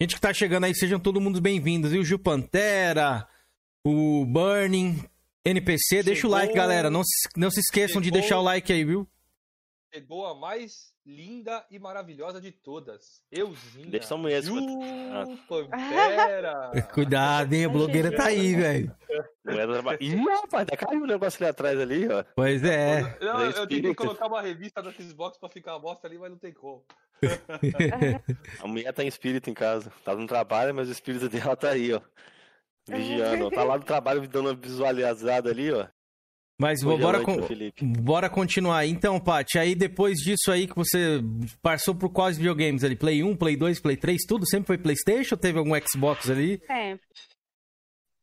Gente 0.00 0.14
que 0.14 0.20
tá 0.20 0.32
chegando 0.32 0.64
aí, 0.64 0.74
sejam 0.74 1.00
todo 1.00 1.20
mundo 1.20 1.40
bem-vindos. 1.40 1.92
E 1.92 1.98
o 1.98 2.04
Gil 2.04 2.18
Pantera, 2.20 3.26
o 3.84 4.24
Burning, 4.26 4.94
NPC, 5.44 6.02
deixa 6.04 6.26
o 6.26 6.30
like, 6.30 6.52
Chegou. 6.52 6.56
galera. 6.62 6.88
Não 6.90 7.02
se, 7.02 7.28
não 7.36 7.50
se 7.50 7.60
esqueçam 7.60 8.00
de 8.00 8.08
Chegou. 8.08 8.20
deixar 8.20 8.38
o 8.38 8.42
like 8.42 8.72
aí, 8.72 8.84
viu? 8.84 9.08
Chegou 9.92 10.26
a 10.26 10.34
mais 10.34 10.94
linda 11.08 11.64
e 11.70 11.78
maravilhosa 11.78 12.38
de 12.38 12.52
todas. 12.52 13.22
Euzinha. 13.32 13.86
Deixa 13.86 14.06
essa 14.06 14.16
mulher 14.16 14.42
Ju 14.42 14.54
Ah. 15.10 15.24
Pantera. 15.48 16.70
Cuidado, 16.92 17.52
hein? 17.54 17.64
A 17.64 17.68
blogueira 17.70 18.14
tá 18.14 18.26
aí, 18.26 18.54
velho. 18.54 18.94
Ih, 20.00 20.16
rapaz, 20.16 20.68
até 20.68 20.76
caiu 20.76 21.02
um 21.02 21.06
negócio 21.06 21.42
ali 21.42 21.50
atrás 21.50 21.80
ali, 21.80 22.06
ó. 22.08 22.22
Pois 22.36 22.62
é. 22.62 23.16
Não, 23.22 23.40
eu, 23.42 23.66
tentei 23.66 23.94
colocar 23.94 24.26
uma 24.26 24.42
revista 24.42 24.82
do 24.82 24.92
Xbox 24.92 25.38
pra 25.38 25.48
ficar 25.48 25.74
a 25.76 25.78
bosta 25.78 26.06
ali, 26.06 26.18
mas 26.18 26.30
não 26.30 26.38
tem 26.38 26.52
como. 26.52 26.84
A 28.62 28.66
mulher 28.68 28.92
tá 28.92 29.02
em 29.02 29.08
espírito 29.08 29.48
em 29.48 29.54
casa. 29.54 29.90
Tá 30.04 30.14
no 30.14 30.26
trabalho, 30.26 30.74
mas 30.74 30.88
o 30.88 30.92
espírito 30.92 31.28
dela 31.28 31.56
tá 31.56 31.70
aí, 31.70 31.92
ó. 31.94 32.00
Vigiando. 32.86 33.50
Tá 33.50 33.64
lá 33.64 33.78
no 33.78 33.84
trabalho 33.84 34.28
dando 34.28 34.48
uma 34.50 34.54
visualizada 34.54 35.50
ali, 35.50 35.72
ó. 35.72 35.86
Mas 36.60 36.82
bora, 36.82 37.20
Felipe. 37.46 37.84
bora 37.84 38.28
continuar. 38.28 38.84
Então, 38.84 39.20
Paty, 39.20 39.58
aí 39.58 39.76
depois 39.76 40.18
disso 40.18 40.50
aí 40.50 40.66
que 40.66 40.74
você 40.74 41.20
passou 41.62 41.94
por 41.94 42.10
quais 42.10 42.36
videogames 42.36 42.82
ali? 42.82 42.96
Play 42.96 43.22
1, 43.22 43.36
Play 43.36 43.56
2, 43.56 43.78
Play 43.80 43.96
3, 43.96 44.24
tudo? 44.26 44.44
Sempre 44.44 44.66
foi 44.66 44.78
Playstation 44.78 45.36
ou 45.36 45.40
teve 45.40 45.58
algum 45.58 45.70
Xbox 45.86 46.28
ali? 46.28 46.58
Sempre. 46.66 47.06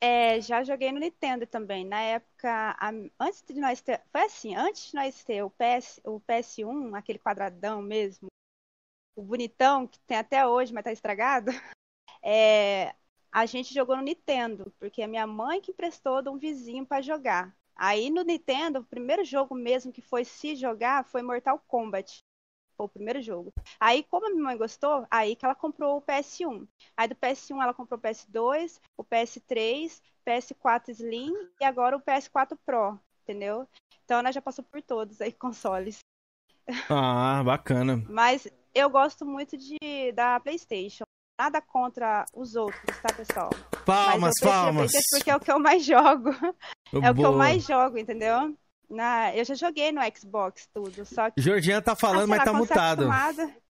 É, 0.03 0.41
já 0.41 0.63
joguei 0.63 0.91
no 0.91 0.99
Nintendo 0.99 1.47
também. 1.47 1.85
Na 1.85 2.01
época, 2.01 2.75
a- 2.77 2.91
antes 3.19 3.41
de 3.47 3.59
nós 3.59 3.81
ter. 3.81 4.01
Foi 4.11 4.21
assim, 4.23 4.53
antes 4.53 4.89
de 4.89 4.95
nós 4.95 5.23
ter 5.23 5.41
o, 5.41 5.49
PS, 5.49 6.01
o 6.03 6.19
PS1, 6.19 6.93
aquele 6.93 7.17
quadradão 7.17 7.81
mesmo, 7.81 8.27
o 9.15 9.23
bonitão, 9.23 9.87
que 9.87 9.97
tem 9.99 10.17
até 10.17 10.45
hoje, 10.45 10.73
mas 10.73 10.83
tá 10.83 10.91
estragado, 10.91 11.51
é, 12.21 12.93
a 13.31 13.45
gente 13.45 13.73
jogou 13.73 13.95
no 13.95 14.03
Nintendo, 14.03 14.71
porque 14.77 15.01
a 15.01 15.07
minha 15.07 15.25
mãe 15.25 15.61
que 15.61 15.71
emprestou 15.71 16.21
de 16.21 16.27
um 16.29 16.37
vizinho 16.37 16.85
pra 16.85 17.01
jogar. 17.01 17.55
Aí 17.75 18.09
no 18.09 18.23
Nintendo, 18.23 18.79
o 18.79 18.85
primeiro 18.85 19.23
jogo 19.25 19.53
mesmo 19.53 19.91
que 19.91 20.01
foi 20.01 20.23
se 20.23 20.55
jogar 20.55 21.03
foi 21.05 21.21
Mortal 21.21 21.61
Kombat. 21.67 22.19
Foi 22.77 22.85
o 22.85 22.89
primeiro 22.89 23.21
jogo. 23.21 23.53
Aí, 23.79 24.03
como 24.03 24.27
a 24.27 24.29
minha 24.29 24.43
mãe 24.43 24.57
gostou, 24.57 25.07
aí 25.09 25.35
que 25.35 25.45
ela 25.45 25.55
comprou 25.55 25.97
o 25.97 26.01
PS1. 26.01 26.67
Aí 26.95 27.07
do 27.07 27.15
PS1 27.15 27.61
ela 27.61 27.73
comprou 27.73 27.97
o 27.97 28.01
PS2, 28.01 28.81
o 28.97 29.03
PS3, 29.03 30.01
PS4 30.25 30.89
Slim 30.89 31.33
e 31.61 31.65
agora 31.65 31.95
o 31.95 32.01
PS4 32.01 32.57
Pro, 32.65 32.99
entendeu? 33.23 33.67
Então 34.03 34.19
ela 34.19 34.31
já 34.31 34.41
passou 34.41 34.63
por 34.63 34.81
todos 34.81 35.21
aí 35.21 35.31
consoles. 35.33 35.99
Ah, 36.89 37.41
bacana. 37.43 38.03
Mas 38.09 38.47
eu 38.73 38.89
gosto 38.89 39.25
muito 39.25 39.57
de 39.57 40.11
da 40.13 40.39
PlayStation. 40.39 41.05
Nada 41.39 41.61
contra 41.61 42.25
os 42.33 42.55
outros, 42.55 42.97
tá, 43.01 43.13
pessoal? 43.13 43.49
Palmas, 43.85 44.21
Mas 44.21 44.41
eu 44.41 44.47
palmas. 44.47 44.91
Porque 45.11 45.29
é 45.29 45.35
o 45.35 45.39
que 45.39 45.51
eu 45.51 45.59
mais 45.59 45.83
jogo. 45.85 46.31
É 47.03 47.11
o 47.11 47.13
que 47.13 47.21
eu 47.21 47.25
Boa. 47.31 47.37
mais 47.37 47.63
jogo, 47.65 47.97
entendeu? 47.97 48.55
Na, 48.89 49.35
eu 49.35 49.43
já 49.43 49.55
joguei 49.55 49.91
no 49.91 50.01
Xbox 50.15 50.67
tudo, 50.73 51.05
só 51.05 51.29
que 51.31 51.41
Georgiana 51.41 51.81
tá 51.81 51.95
falando, 51.95 52.27
sei 52.27 52.29
mas 52.29 52.39
lá, 52.39 52.45
tá 52.45 52.51
é 52.51 52.53
mutado. 52.53 53.09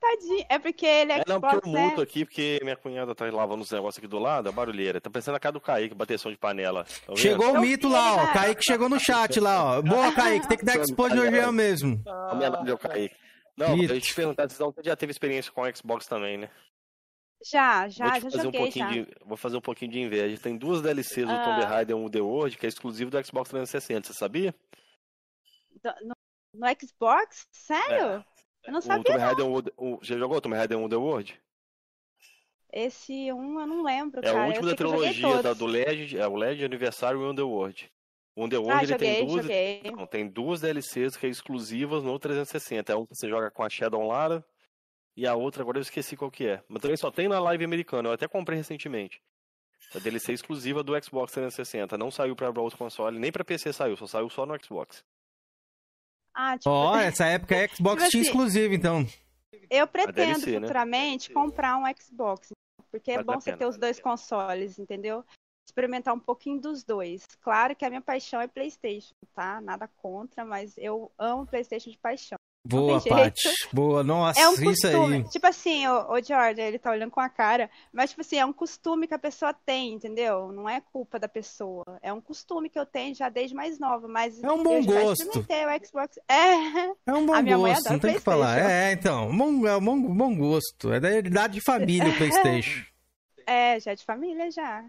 Tadinho, 0.00 0.44
é 0.48 0.58
porque 0.58 0.84
ele 0.84 1.12
é 1.12 1.18
É, 1.18 1.24
não, 1.26 1.36
Xbox, 1.36 1.54
porque 1.54 1.68
eu 1.68 1.72
né? 1.72 1.86
muto 1.86 2.00
aqui, 2.02 2.24
porque 2.24 2.58
minha 2.62 2.76
cunhada 2.76 3.14
tá 3.14 3.24
lavando 3.30 3.62
os 3.62 3.70
negócios 3.70 3.98
aqui 3.98 4.08
do 4.08 4.18
lado, 4.18 4.48
a 4.48 4.52
barulheira. 4.52 5.00
Tá 5.00 5.08
pensando 5.08 5.34
na 5.34 5.40
cara 5.40 5.52
do 5.52 5.60
Kaique, 5.60 5.94
bateção 5.94 6.30
de 6.32 6.36
panela. 6.36 6.84
Tá? 6.84 7.14
Chegou 7.16 7.52
o 7.52 7.60
mito 7.60 7.88
lá, 7.88 8.14
ó. 8.16 8.32
Kaique 8.32 8.62
chegou 8.64 8.88
no 8.88 8.98
chat 8.98 9.38
lá, 9.38 9.78
ó. 9.78 9.82
Boa, 9.82 10.12
Kaique, 10.12 10.48
tem 10.48 10.58
que 10.58 10.64
dar 10.64 10.76
expor 10.80 11.10
Georgiana 11.10 11.52
mesmo. 11.52 12.02
Homenagem 12.32 12.70
ao 12.70 12.78
Kaique. 12.78 13.14
Não, 13.56 13.76
Mito. 13.76 13.92
eu 13.94 14.00
te 14.00 14.14
perguntar, 14.14 14.48
vocês 14.48 14.58
não- 14.58 14.72
você 14.72 14.82
já 14.82 14.96
teve 14.96 15.10
experiência 15.12 15.52
com 15.52 15.62
o 15.62 15.76
Xbox 15.76 16.06
também, 16.06 16.38
né? 16.38 16.50
Já, 17.44 17.88
já, 17.88 18.04
vou, 18.04 18.14
já 18.14 18.20
fazer 18.20 18.38
um 18.38 18.42
joguei 18.42 18.60
pouquinho 18.60 18.86
já. 18.86 18.92
de, 18.92 19.08
vou 19.24 19.36
fazer 19.36 19.56
um 19.56 19.60
pouquinho 19.60 19.90
de 19.90 20.00
inveja. 20.00 20.40
Tem 20.42 20.56
duas 20.56 20.80
DLCs 20.82 21.26
do 21.26 21.32
Ah. 21.32 21.42
Tomb 21.44 21.64
Raider 21.64 21.96
1 21.96 22.08
The 22.10 22.20
World, 22.20 22.56
que 22.58 22.66
é 22.66 22.68
exclusivo 22.68 23.10
do 23.10 23.24
Xbox 23.24 23.48
360, 23.50 24.08
você 24.08 24.14
sabia? 24.18 24.54
No, 26.02 26.14
no 26.54 26.66
Xbox? 26.80 27.46
Sério? 27.50 28.24
Eu 28.64 28.72
não 28.72 28.78
o 28.78 28.82
sabia, 28.82 29.04
Tomb 29.04 29.18
não. 29.18 29.26
Raider 29.26 29.46
1, 29.46 29.58
o- 29.76 29.98
já 30.02 30.16
jogou 30.18 30.36
o 30.36 30.40
Tomb 30.40 30.56
Raider 30.56 30.78
1 30.78 30.88
The 30.88 30.96
World? 30.96 31.40
Esse 32.72 33.30
um 33.32 33.60
eu 33.60 33.66
não 33.66 33.82
lembro, 33.82 34.20
É 34.20 34.22
cara. 34.22 34.38
o 34.38 34.40
Eu 34.42 34.46
último 34.48 34.62
da 34.64 34.70
joguei 34.70 34.76
trilogia 35.12 35.42
da, 35.42 35.52
do 35.52 35.66
Legend, 35.66 36.18
é 36.18 36.26
o 36.26 36.34
Legend 36.36 36.64
Aniversário 36.64 37.20
e 37.20 37.24
o 37.24 37.30
Underworld. 37.30 37.90
O 38.34 38.44
Underworld 38.44 38.80
Ah, 38.80 38.82
ele 38.84 38.96
tem 38.96 39.08
joguei, 39.14 39.26
duas, 39.26 39.42
joguei. 39.44 39.82
Não, 39.90 40.06
tem 40.06 40.26
duas 40.28 40.60
DLCs 40.62 41.16
que 41.18 41.26
é 41.26 41.28
exclusivas 41.28 42.02
no 42.02 42.18
360. 42.18 42.92
É 42.92 42.96
um 42.96 43.04
que 43.04 43.14
você 43.14 43.28
joga 43.28 43.50
com 43.50 43.62
a 43.62 43.68
Shadow 43.68 44.06
Lara 44.06 44.42
e 45.16 45.26
a 45.26 45.34
outra 45.34 45.62
agora 45.62 45.78
eu 45.78 45.82
esqueci 45.82 46.16
qual 46.16 46.30
que 46.30 46.46
é. 46.46 46.62
Mas 46.68 46.80
também 46.82 46.96
só 46.96 47.10
tem 47.10 47.28
na 47.28 47.38
live 47.40 47.64
americana, 47.64 48.08
eu 48.08 48.12
até 48.12 48.26
comprei 48.28 48.56
recentemente. 48.58 49.22
A 49.94 49.98
DLC 49.98 50.32
exclusiva 50.32 50.82
do 50.82 50.92
Xbox 51.02 51.32
360. 51.32 51.98
Não 51.98 52.10
saiu 52.10 52.34
pra 52.34 52.48
outro 52.48 52.78
console, 52.78 53.18
nem 53.18 53.30
pra 53.30 53.44
PC 53.44 53.72
saiu, 53.72 53.96
só 53.96 54.06
saiu 54.06 54.30
só 54.30 54.46
no 54.46 54.56
Xbox. 54.64 55.04
Ah, 56.34 56.56
tipo, 56.56 56.70
Ó, 56.70 56.96
essa 56.96 57.26
época 57.26 57.54
a 57.56 57.68
Xbox 57.68 57.76
Tipo 58.04 58.10
tinha 58.10 58.22
assim, 58.22 58.30
exclusivo, 58.30 58.72
então. 58.74 59.06
eu 59.68 59.86
pretendo 59.86 60.14
DLC, 60.14 60.52
né? 60.60 60.60
futuramente 60.66 61.30
comprar 61.30 61.76
um 61.76 61.84
Xbox, 61.94 62.48
porque 62.90 63.12
é 63.12 63.22
bom 63.22 63.34
você 63.38 63.50
pena. 63.50 63.58
ter 63.58 63.66
os 63.66 63.76
dois 63.76 64.00
consoles, 64.00 64.78
entendeu? 64.78 65.22
Experimentar 65.68 66.14
um 66.14 66.18
pouquinho 66.18 66.58
dos 66.60 66.82
dois. 66.82 67.26
Claro 67.42 67.76
que 67.76 67.84
a 67.84 67.90
minha 67.90 68.00
paixão 68.00 68.40
é 68.40 68.48
PlayStation, 68.48 69.14
tá? 69.34 69.60
Nada 69.60 69.86
contra, 69.88 70.44
mas 70.44 70.76
eu 70.78 71.12
amo 71.18 71.46
PlayStation 71.46 71.90
de 71.90 71.98
paixão. 71.98 72.38
Boa. 72.64 73.00
Paty. 73.00 73.48
Boa, 73.72 74.04
nossa, 74.04 74.38
é 74.40 74.48
um 74.48 74.52
isso 74.52 74.64
costume. 74.64 75.16
aí. 75.16 75.24
Tipo 75.30 75.46
assim, 75.48 75.86
o, 75.88 76.12
o 76.12 76.22
George, 76.22 76.60
ele 76.60 76.78
tá 76.78 76.92
olhando 76.92 77.10
com 77.10 77.20
a 77.20 77.28
cara, 77.28 77.68
mas 77.92 78.10
tipo 78.10 78.20
assim, 78.20 78.36
é 78.38 78.46
um 78.46 78.52
costume 78.52 79.08
que 79.08 79.14
a 79.14 79.18
pessoa 79.18 79.52
tem, 79.52 79.94
entendeu? 79.94 80.52
Não 80.52 80.68
é 80.68 80.80
culpa 80.80 81.18
da 81.18 81.28
pessoa. 81.28 81.84
É 82.00 82.12
um 82.12 82.20
costume 82.20 82.68
que 82.70 82.78
eu 82.78 82.86
tenho 82.86 83.14
já 83.16 83.28
desde 83.28 83.54
mais 83.54 83.80
nova, 83.80 84.06
mas 84.06 84.40
É 84.42 84.52
um 84.52 84.62
bom 84.62 84.74
eu 84.74 84.82
já 84.82 84.92
gosto. 85.02 85.22
experimentei 85.24 85.66
o 85.66 85.86
Xbox. 85.86 86.18
É. 86.28 87.10
É 87.10 87.12
um 87.14 87.26
bom 87.26 87.34
a 87.34 87.42
minha 87.42 87.58
mãe 87.58 87.72
gosto, 87.72 87.80
adora 87.86 87.92
não 87.94 87.98
tem 88.00 88.10
o 88.12 88.14
que 88.14 88.20
falar. 88.20 88.54
PlayStation. 88.54 88.70
É, 88.70 88.92
então, 88.92 89.36
bom, 89.36 89.66
é 89.66 89.76
um 89.76 89.80
bom, 89.84 90.00
bom 90.14 90.36
gosto. 90.36 90.92
É 90.92 91.00
da 91.00 91.10
herdade 91.10 91.54
de 91.54 91.60
família 91.60 92.08
o 92.10 92.14
Playstation. 92.18 92.84
É, 93.44 93.80
já 93.80 93.90
é 93.90 93.94
de 93.96 94.04
família 94.04 94.50
já. 94.52 94.84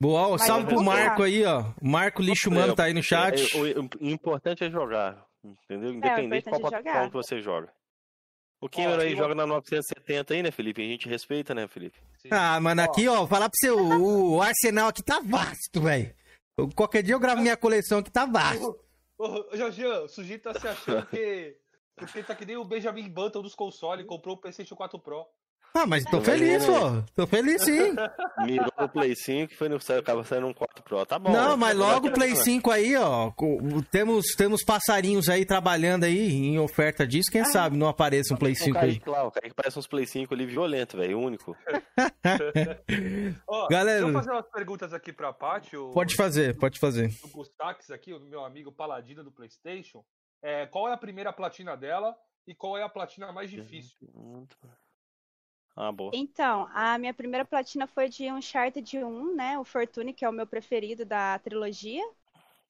Boa, 0.00 0.28
ó, 0.28 0.38
salve 0.38 0.68
pro 0.68 0.80
Marco 0.84 1.24
aí, 1.24 1.44
ó. 1.44 1.64
O 1.82 1.88
Marco 1.88 2.22
Lixo 2.22 2.48
Mano 2.52 2.76
tá 2.76 2.84
aí 2.84 2.94
no 2.94 3.02
chat. 3.02 3.42
É, 3.56 3.58
o 3.80 4.08
importante 4.08 4.62
é 4.62 4.70
jogar, 4.70 5.26
entendeu? 5.44 5.90
Independente 5.90 6.44
de 6.44 6.50
qual 6.50 6.56
é 6.56 6.60
plataforma 6.60 6.92
jogar. 6.92 7.10
que 7.10 7.16
você 7.16 7.40
joga. 7.40 7.72
O 8.60 8.68
Cameron 8.68 9.02
aí 9.02 9.14
joga 9.14 9.34
na 9.36 9.46
970 9.46 10.34
aí, 10.34 10.42
né, 10.42 10.50
Felipe? 10.50 10.82
A 10.82 10.84
gente 10.84 11.08
respeita, 11.08 11.54
né, 11.54 11.68
Felipe? 11.68 11.98
Ah, 12.30 12.58
mano, 12.60 12.82
aqui, 12.82 13.06
ó, 13.06 13.26
falar 13.26 13.48
pra 13.48 13.56
você, 13.56 13.70
o, 13.70 14.34
o 14.34 14.42
arsenal 14.42 14.88
aqui 14.88 15.02
tá 15.02 15.20
vasto, 15.20 15.80
velho. 15.80 16.12
Qualquer 16.74 17.04
dia 17.04 17.14
eu 17.14 17.20
gravo 17.20 17.40
minha 17.40 17.56
coleção 17.56 18.02
que 18.02 18.10
tá 18.10 18.26
vasto. 18.26 18.76
Ô, 19.16 19.24
ô, 19.52 19.56
Jorginho, 19.56 20.04
o 20.04 20.08
sujeito 20.08 20.42
tá 20.42 20.58
se 20.58 20.66
achando 20.66 21.06
que. 21.06 21.56
Porque 21.94 22.22
tá 22.22 22.34
que 22.34 22.44
nem 22.44 22.56
o 22.56 22.64
Benjamin 22.64 23.08
Button 23.08 23.42
dos 23.42 23.54
consoles, 23.54 24.06
comprou 24.06 24.36
o 24.36 24.40
PlayStation 24.40 24.76
4 24.76 24.98
Pro. 24.98 25.26
Ah, 25.74 25.86
mas 25.86 26.04
tô 26.04 26.20
feliz, 26.20 26.64
pô. 26.64 26.72
Tô 27.14 27.26
feliz 27.26 27.62
sim. 27.62 27.94
Mirou 28.44 28.72
no 28.78 28.88
Play 28.88 29.14
5 29.14 29.52
e 29.52 29.56
foi 29.56 29.68
no, 29.68 29.76
acaba 29.76 30.24
saindo 30.24 30.46
um 30.48 30.52
4 30.54 30.82
Pro. 30.82 31.06
Tá 31.06 31.18
bom. 31.18 31.30
Não, 31.30 31.50
né? 31.50 31.56
mas 31.56 31.76
logo 31.76 32.08
o 32.08 32.12
Play 32.12 32.30
Bacana. 32.30 32.44
5 32.44 32.70
aí, 32.70 32.96
ó. 32.96 33.30
Temos, 33.90 34.26
temos 34.36 34.64
passarinhos 34.64 35.28
aí 35.28 35.44
trabalhando 35.44 36.04
aí 36.04 36.32
em 36.32 36.58
oferta 36.58 37.06
disso. 37.06 37.30
Quem 37.30 37.44
sabe 37.44 37.76
não 37.76 37.86
apareça 37.88 38.34
um 38.34 38.36
Play 38.36 38.52
O 38.54 38.56
5 38.56 38.78
aí. 38.78 38.86
Kaique 38.98 39.08
lá, 39.10 39.24
o 39.24 39.30
Kaique 39.30 39.54
parece 39.54 39.78
uns 39.78 39.86
Play 39.86 40.06
5 40.06 40.34
ali 40.34 40.46
violento, 40.46 40.96
velho, 40.96 41.18
único. 41.20 41.56
Ó, 43.46 43.68
Galera- 43.68 44.00
Deixa 44.00 44.10
eu 44.10 44.12
fazer 44.22 44.30
umas 44.32 44.50
perguntas 44.50 44.92
aqui 44.92 45.12
pra 45.12 45.32
Paty. 45.32 45.76
O, 45.76 45.90
Pode 45.90 46.14
fazer, 46.16 46.56
pode 46.58 46.78
fazer. 46.78 47.12
O 47.22 47.28
Gustax 47.28 47.90
aqui, 47.90 48.12
o 48.12 48.20
meu 48.20 48.44
amigo 48.44 48.72
paladino 48.72 49.22
do 49.22 49.30
PlayStation. 49.30 50.04
É, 50.42 50.66
qual 50.66 50.88
é 50.88 50.92
a 50.92 50.96
primeira 50.98 51.32
platina 51.32 51.76
dela 51.76 52.14
e 52.46 52.54
qual 52.54 52.76
é 52.78 52.82
a 52.82 52.88
platina 52.88 53.30
mais 53.32 53.50
difícil? 53.50 53.96
Ah, 55.78 55.90
boa. 55.92 56.12
Então, 56.12 56.68
a 56.72 56.98
minha 56.98 57.12
primeira 57.14 57.44
platina 57.44 57.86
foi 57.86 58.08
de 58.08 58.30
Uncharted 58.32 58.98
1, 59.04 59.34
né? 59.34 59.58
O 59.58 59.64
Fortune, 59.64 60.12
que 60.14 60.24
é 60.24 60.28
o 60.28 60.32
meu 60.32 60.46
preferido 60.46 61.04
da 61.04 61.38
trilogia. 61.38 62.02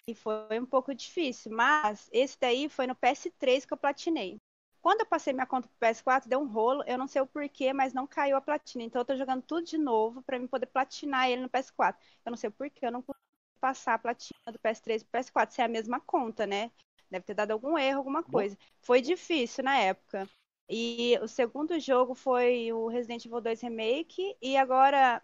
E 0.09 0.15
foi 0.15 0.59
um 0.61 0.67
pouco 0.67 0.95
difícil, 0.95 1.53
mas 1.53 2.09
esse 2.13 2.39
daí 2.41 2.69
foi 2.69 2.87
no 2.87 2.95
PS3 2.97 3.65
que 3.67 3.73
eu 3.75 3.79
platinei. 3.79 4.41
Quando 4.83 5.01
eu 5.01 5.07
passei 5.07 5.33
minha 5.33 5.47
conta 5.47 5.69
pro 5.69 5.79
PS4, 5.79 6.29
deu 6.31 6.41
um 6.41 6.47
rolo, 6.49 6.83
eu 6.87 6.99
não 6.99 7.07
sei 7.09 7.23
o 7.23 7.27
porquê, 7.27 7.73
mas 7.73 7.93
não 7.93 8.07
caiu 8.07 8.37
a 8.37 8.41
platina. 8.41 8.85
Então 8.85 9.01
eu 9.03 9.07
tô 9.07 9.17
jogando 9.17 9.43
tudo 9.43 9.65
de 9.67 9.79
novo 9.79 10.23
pra 10.23 10.39
mim 10.39 10.47
poder 10.49 10.67
platinar 10.67 11.31
ele 11.31 11.43
no 11.43 11.49
PS4. 11.51 12.03
Eu 12.27 12.31
não 12.31 12.37
sei 12.39 12.49
o 12.49 12.53
porquê, 12.53 12.87
eu 12.87 12.93
não 12.93 13.03
consegui 13.03 13.21
passar 13.61 13.95
a 13.95 13.99
platina 13.99 14.41
do 14.53 14.59
PS3 14.59 15.03
pro 15.05 15.13
PS4, 15.13 15.55
se 15.55 15.63
é 15.63 15.65
a 15.65 15.69
mesma 15.69 16.01
conta, 16.01 16.47
né? 16.47 16.71
Deve 17.11 17.25
ter 17.27 17.35
dado 17.35 17.53
algum 17.53 17.79
erro, 17.79 17.99
alguma 17.99 18.23
coisa. 18.23 18.57
Foi 18.83 19.01
difícil 19.03 19.65
na 19.65 19.79
época. 19.79 20.29
E 20.69 21.19
o 21.23 21.29
segundo 21.29 21.79
jogo 21.81 22.15
foi 22.15 22.73
o 22.73 22.89
Resident 22.89 23.25
Evil 23.25 23.41
2 23.41 23.61
Remake 23.63 24.37
e 24.41 24.57
agora 24.57 25.23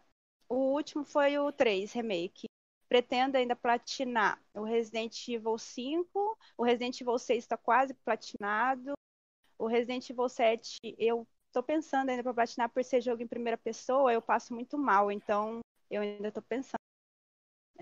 o 0.48 0.72
último 0.72 1.04
foi 1.04 1.38
o 1.38 1.52
3 1.52 1.92
Remake. 1.92 2.46
Pretendo 2.88 3.36
ainda 3.36 3.54
platinar 3.54 4.42
o 4.54 4.62
Resident 4.62 5.28
Evil 5.28 5.58
5, 5.58 6.38
o 6.56 6.62
Resident 6.62 7.00
Evil 7.00 7.18
6 7.18 7.44
está 7.44 7.56
quase 7.56 7.92
platinado, 7.94 8.92
o 9.58 9.66
Resident 9.66 10.08
Evil 10.08 10.28
7 10.28 10.78
eu 10.98 11.26
tô 11.52 11.62
pensando 11.62 12.10
ainda 12.10 12.22
pra 12.22 12.34
platinar 12.34 12.68
por 12.70 12.82
ser 12.84 13.00
jogo 13.00 13.22
em 13.22 13.26
primeira 13.26 13.56
pessoa, 13.58 14.12
eu 14.12 14.22
passo 14.22 14.54
muito 14.54 14.78
mal, 14.78 15.10
então 15.10 15.60
eu 15.90 16.02
ainda 16.02 16.30
tô 16.30 16.42
pensando. 16.42 16.78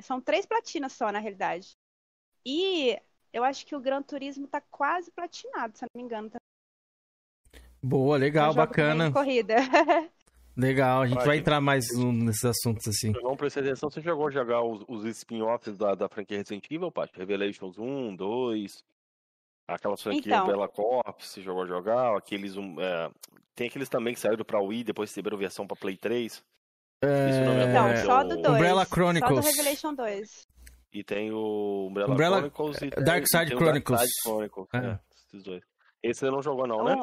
São 0.01 0.21
três 0.21 0.47
platinas 0.47 0.93
só, 0.93 1.13
na 1.13 1.19
realidade. 1.19 1.73
E 2.45 2.99
eu 3.33 3.45
acho 3.45 3.67
que 3.67 3.77
o 3.77 3.81
Gran 3.81 4.03
Turismo 4.03 4.47
tá 4.47 4.61
quase 4.61 5.11
platinado, 5.11 5.77
se 5.77 5.85
não 5.85 5.89
me 5.95 6.03
engano. 6.03 6.31
Tá? 6.31 6.39
Boa, 7.83 8.17
legal, 8.17 8.55
bacana. 8.55 9.11
Corrida. 9.11 9.57
Legal, 10.55 11.01
a 11.01 11.07
gente 11.07 11.17
Vai, 11.17 11.27
vai 11.29 11.37
entrar 11.39 11.63
mais 11.63 11.83
um 11.97 12.13
nesses 12.13 12.45
assuntos 12.45 12.87
assim. 12.87 13.11
Não 13.23 13.35
prestei 13.35 13.63
atenção, 13.63 13.89
você 13.89 14.03
a 14.29 14.31
jogar 14.31 14.63
os, 14.63 14.85
os 14.87 15.07
spin-offs 15.07 15.79
da, 15.79 15.95
da 15.95 16.11
franquia 16.11 16.37
Resident 16.37 16.67
Evil, 16.71 16.93
Paty? 16.93 17.19
Revelations 17.19 17.79
1, 17.79 18.15
2, 18.17 18.71
aquela 19.67 19.97
franquia 19.97 20.35
Então. 20.35 20.47
Bella 20.47 20.69
Corp, 20.69 21.21
você 21.23 21.41
chegou 21.41 21.63
a 21.63 21.67
jogar, 21.67 22.15
aqueles... 22.19 22.55
um, 22.59 22.79
é, 22.79 23.11
tem 23.55 23.69
aqueles 23.69 23.89
também 23.89 24.13
que 24.13 24.21
saíram 24.21 24.45
pra 24.45 24.61
Wii, 24.61 24.85
depois 24.85 25.09
receberam 25.09 25.39
versão 25.39 25.67
pra 25.67 25.75
Play 25.75 25.97
3. 25.97 26.33
Esqueci 26.35 27.41
o 27.41 27.45
nome 27.47 27.63
Então, 27.71 27.85
agora, 27.87 27.97
só 28.05 28.19
que 28.19 28.25
é 28.25 28.29
do 28.29 28.39
o- 28.39 28.43
2. 28.43 28.55
Umbrella 28.55 28.85
Só 28.85 28.91
do 28.91 28.95
Chronicles. 28.95 29.47
Revelation 29.47 29.95
2. 29.95 30.47
E 30.93 31.03
tem 31.03 31.33
o 31.33 31.87
Umbrella, 31.89 32.13
Umbrella- 32.13 32.37
Chronicles 32.51 32.77
e 32.83 32.91
tem, 32.91 33.05
Dark 33.05 33.25
e 33.25 33.27
Side 33.39 33.57
Chronicles. 33.57 33.99
Dark 33.99 34.11
Side 34.11 34.23
Chronicles. 34.23 34.69
É. 34.75 34.79
é, 34.79 34.99
esses 35.17 35.43
dois. 35.43 35.63
Esse 36.03 36.21
você 36.21 36.31
não 36.31 36.43
jogou 36.43 36.67
não, 36.67 36.85
né? 36.85 36.95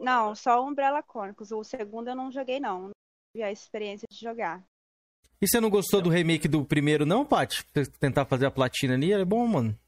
Não, 0.00 0.34
só 0.34 0.62
o 0.62 0.68
Umbrella 0.68 1.02
Chronicles. 1.02 1.50
O 1.52 1.62
segundo 1.64 2.08
eu 2.08 2.16
não 2.16 2.30
joguei, 2.30 2.60
não. 2.60 2.82
Não 2.82 2.90
tive 3.34 3.44
a 3.44 3.52
experiência 3.52 4.06
de 4.10 4.18
jogar. 4.18 4.62
E 5.40 5.48
você 5.48 5.60
não 5.60 5.68
gostou 5.68 6.00
do 6.00 6.08
remake 6.08 6.48
do 6.48 6.64
primeiro, 6.64 7.04
não, 7.04 7.24
Paty? 7.24 7.64
Pra 7.66 7.82
Tentar 8.00 8.24
fazer 8.24 8.46
a 8.46 8.50
platina 8.50 8.94
ali, 8.94 9.12
é 9.12 9.24
bom, 9.24 9.46
mano. 9.46 9.78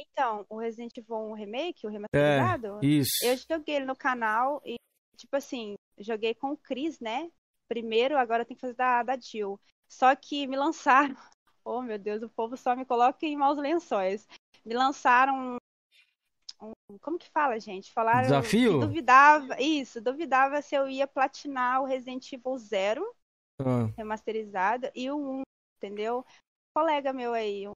Então, 0.00 0.44
o 0.48 0.58
Resident 0.58 0.96
Evil 0.96 1.16
1 1.16 1.32
Remake, 1.34 1.86
o 1.86 1.90
É, 1.90 1.92
remasterizado, 1.92 2.78
isso. 2.84 3.24
eu 3.24 3.36
joguei 3.36 3.76
ele 3.76 3.84
no 3.84 3.94
canal 3.94 4.60
e, 4.64 4.74
tipo 5.16 5.36
assim, 5.36 5.74
joguei 5.98 6.34
com 6.34 6.50
o 6.52 6.56
Chris, 6.56 6.98
né? 6.98 7.30
Primeiro, 7.68 8.16
agora 8.18 8.44
tem 8.44 8.56
que 8.56 8.60
fazer 8.60 8.74
da, 8.74 9.02
da 9.02 9.16
Jill. 9.16 9.60
Só 9.88 10.14
que 10.16 10.46
me 10.46 10.56
lançaram. 10.56 11.14
Oh, 11.64 11.80
meu 11.80 11.96
Deus, 11.96 12.24
o 12.24 12.28
povo 12.28 12.56
só 12.56 12.74
me 12.74 12.84
coloca 12.84 13.24
em 13.24 13.36
maus 13.36 13.56
lençóis. 13.56 14.26
Me 14.64 14.74
lançaram 14.74 15.58
como 17.00 17.18
que 17.18 17.28
fala, 17.30 17.58
gente? 17.60 17.92
Falaram 17.92 18.22
Desafio? 18.22 18.80
duvidava. 18.80 19.60
Isso, 19.60 20.00
duvidava 20.00 20.60
se 20.62 20.74
eu 20.74 20.88
ia 20.88 21.06
platinar 21.06 21.82
o 21.82 21.86
Resident 21.86 22.32
Evil 22.32 22.56
0 22.58 23.14
Ah. 23.60 23.86
remasterizado 23.96 24.90
e 24.94 25.10
o 25.10 25.16
1, 25.16 25.42
entendeu? 25.78 26.18
Um 26.76 26.80
colega 26.80 27.12
meu 27.12 27.32
aí, 27.32 27.68
um, 27.68 27.72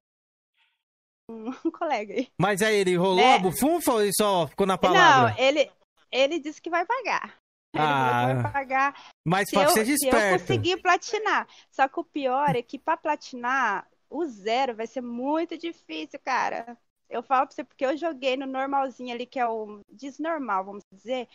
um 1.29 1.51
colega 1.71 2.13
aí. 2.13 2.27
Mas 2.39 2.61
aí 2.61 2.75
ele 2.75 2.95
rolou 2.95 3.19
É. 3.23 3.35
a 3.35 3.39
bufunfa 3.39 3.93
ou 3.93 4.01
ele 4.01 4.11
só 4.13 4.47
ficou 4.47 4.65
na 4.65 4.77
palavra? 4.77 5.31
Não, 5.33 5.39
ele, 5.39 5.71
ele 6.11 6.39
disse 6.39 6.61
que 6.61 6.69
vai 6.69 6.85
pagar. 6.85 7.35
Ele 7.73 7.83
Ah. 7.83 8.33
vai 8.41 8.51
pagar 8.51 9.11
Mas 9.27 9.49
se 9.49 9.55
Paty, 9.55 9.67
eu, 9.67 9.73
seja 9.73 9.95
se 9.97 10.07
eu 10.07 10.09
esperto. 10.17 10.39
conseguir 10.41 10.77
platinar. 10.81 11.47
Só 11.69 11.87
que 11.87 11.99
o 11.99 12.03
pior 12.03 12.55
é 12.55 12.61
que 12.61 12.79
pra 12.79 12.97
platinar, 12.97 13.87
o 14.09 14.25
zero 14.25 14.73
vai 14.75 14.87
ser 14.87 15.01
muito 15.01 15.57
difícil, 15.57 16.19
cara. 16.23 16.77
Eu 17.09 17.23
falo 17.23 17.47
pra 17.47 17.55
você 17.55 17.63
porque 17.63 17.85
eu 17.85 17.95
joguei 17.97 18.35
no 18.35 18.45
normalzinho 18.45 19.13
ali, 19.13 19.25
que 19.25 19.39
é 19.39 19.47
o 19.47 19.81
desnormal, 19.89 20.65
vamos 20.65 20.83
dizer. 20.91 21.27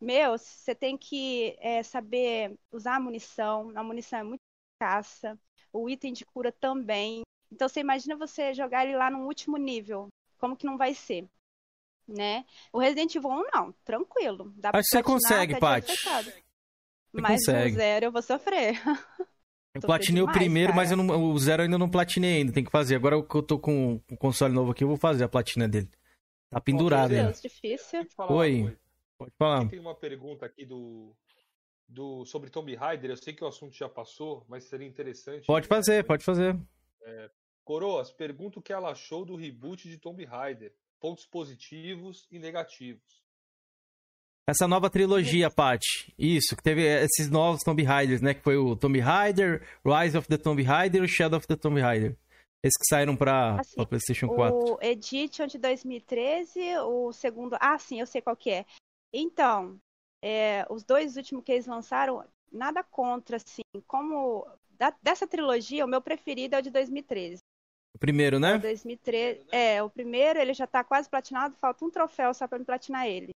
Meu, 0.00 0.36
você 0.36 0.74
tem 0.74 0.98
que 0.98 1.56
é, 1.60 1.82
saber 1.82 2.58
usar 2.70 2.96
a 2.96 3.00
munição. 3.00 3.72
A 3.74 3.82
munição 3.82 4.18
é 4.18 4.22
muito 4.22 4.40
escassa. 4.74 5.38
O 5.72 5.88
item 5.88 6.12
de 6.12 6.24
cura 6.26 6.52
também. 6.52 7.22
Então 7.50 7.68
você 7.68 7.80
imagina 7.80 8.16
você 8.16 8.52
jogar 8.52 8.84
ele 8.84 8.96
lá 8.96 9.10
no 9.10 9.24
último 9.26 9.56
nível. 9.56 10.08
Como 10.38 10.56
que 10.56 10.66
não 10.66 10.76
vai 10.76 10.94
ser? 10.94 11.26
Né? 12.06 12.44
O 12.70 12.78
Resident 12.78 13.14
Evil 13.14 13.30
1 13.30 13.44
não, 13.54 13.72
tranquilo. 13.84 14.52
Dá 14.56 14.70
Acho 14.74 14.82
que 14.82 14.96
você 14.96 15.02
consegue, 15.02 15.58
Paty. 15.58 15.92
Mas 17.12 17.46
consegue. 17.46 17.70
no 17.70 17.76
zero 17.76 18.04
eu 18.06 18.12
vou 18.12 18.22
sofrer. 18.22 18.74
Eu 19.74 19.80
Sofri 19.80 19.86
platinei 19.86 20.22
o 20.22 20.26
demais, 20.26 20.38
primeiro, 20.38 20.72
cara. 20.72 20.76
mas 20.82 20.90
eu 20.92 20.96
não- 20.96 21.32
o 21.32 21.38
zero 21.38 21.62
ainda 21.62 21.76
não 21.76 21.90
platinei 21.90 22.36
ainda. 22.38 22.52
Tem 22.52 22.62
que 22.64 22.70
fazer. 22.70 22.94
Agora 22.94 23.20
que 23.22 23.34
eu 23.34 23.42
tô 23.42 23.58
com 23.58 24.00
o 24.10 24.16
console 24.16 24.54
novo 24.54 24.70
aqui, 24.70 24.84
eu 24.84 24.88
vou 24.88 24.96
fazer 24.96 25.24
a 25.24 25.28
platina 25.28 25.68
dele. 25.68 25.88
Tá 26.48 26.60
pendurado 26.60 27.10
Meu 27.10 27.18
ainda. 27.18 27.30
Deus, 27.32 27.42
difícil. 27.42 28.06
Oi. 28.30 28.76
Pode 29.18 29.32
falar. 29.36 29.60
Aqui 29.62 29.70
tem 29.70 29.80
uma 29.80 29.94
pergunta 29.94 30.46
aqui 30.46 30.64
do, 30.64 31.12
do 31.88 32.24
sobre 32.24 32.50
Tomb 32.50 32.72
Raider. 32.76 33.10
Eu 33.10 33.16
sei 33.16 33.32
que 33.34 33.42
o 33.42 33.48
assunto 33.48 33.74
já 33.76 33.88
passou, 33.88 34.44
mas 34.48 34.64
seria 34.64 34.86
interessante. 34.86 35.44
Pode 35.46 35.66
fazer, 35.66 36.04
pode 36.04 36.22
fazer. 36.24 36.56
É, 37.02 37.30
Coroas, 37.64 38.12
pergunta 38.12 38.60
o 38.60 38.62
que 38.62 38.72
ela 38.72 38.90
achou 38.90 39.24
do 39.24 39.34
reboot 39.34 39.88
de 39.88 39.98
Tomb 39.98 40.24
Raider. 40.24 40.72
Pontos 41.00 41.26
positivos 41.26 42.28
e 42.30 42.38
negativos. 42.38 43.23
Essa 44.46 44.68
nova 44.68 44.90
trilogia, 44.90 45.50
Paty. 45.50 46.12
Isso, 46.18 46.54
que 46.54 46.62
teve 46.62 46.82
esses 46.82 47.30
novos 47.30 47.62
Tomb 47.62 47.82
Raiders, 47.82 48.20
né? 48.20 48.34
Que 48.34 48.42
foi 48.42 48.56
o 48.58 48.76
Tomb 48.76 48.98
Raider, 49.00 49.66
Rise 49.84 50.18
of 50.18 50.28
the 50.28 50.36
Tomb 50.36 50.62
Raider 50.62 51.02
e 51.02 51.04
o 51.04 51.08
Shadow 51.08 51.38
of 51.38 51.46
the 51.46 51.56
Tomb 51.56 51.80
Raider. 51.80 52.14
Esses 52.62 52.76
que 52.78 52.86
saíram 52.88 53.16
pra, 53.16 53.60
Assim, 53.60 53.74
pra 53.76 53.86
PlayStation 53.86 54.26
4. 54.28 54.54
O 54.56 54.78
Edition 54.82 55.46
de 55.46 55.58
2013, 55.58 56.60
o 56.86 57.12
segundo. 57.12 57.56
Ah, 57.60 57.78
sim, 57.78 58.00
eu 58.00 58.06
sei 58.06 58.20
qual 58.20 58.36
que 58.36 58.50
é. 58.50 58.64
Então, 59.12 59.78
é, 60.22 60.66
os 60.70 60.82
dois 60.84 61.16
últimos 61.16 61.44
que 61.44 61.52
eles 61.52 61.66
lançaram, 61.66 62.24
nada 62.52 62.82
contra, 62.82 63.36
assim. 63.36 63.62
Como. 63.86 64.46
da- 64.78 64.94
dessa 65.02 65.26
trilogia, 65.26 65.84
o 65.84 65.88
meu 65.88 66.00
preferido 66.02 66.54
é 66.56 66.58
o 66.58 66.62
de 66.62 66.70
2013. 66.70 67.38
O 67.94 67.98
primeiro, 67.98 68.38
né? 68.38 68.56
O 68.56 68.60
2013, 68.60 69.46
é, 69.52 69.82
o 69.82 69.88
primeiro 69.88 70.38
ele 70.38 70.52
já 70.52 70.66
tá 70.66 70.82
quase 70.82 71.08
platinado, 71.08 71.54
falta 71.60 71.84
um 71.84 71.90
troféu 71.90 72.34
só 72.34 72.46
pra 72.48 72.58
me 72.58 72.64
platinar 72.64 73.06
ele. 73.06 73.28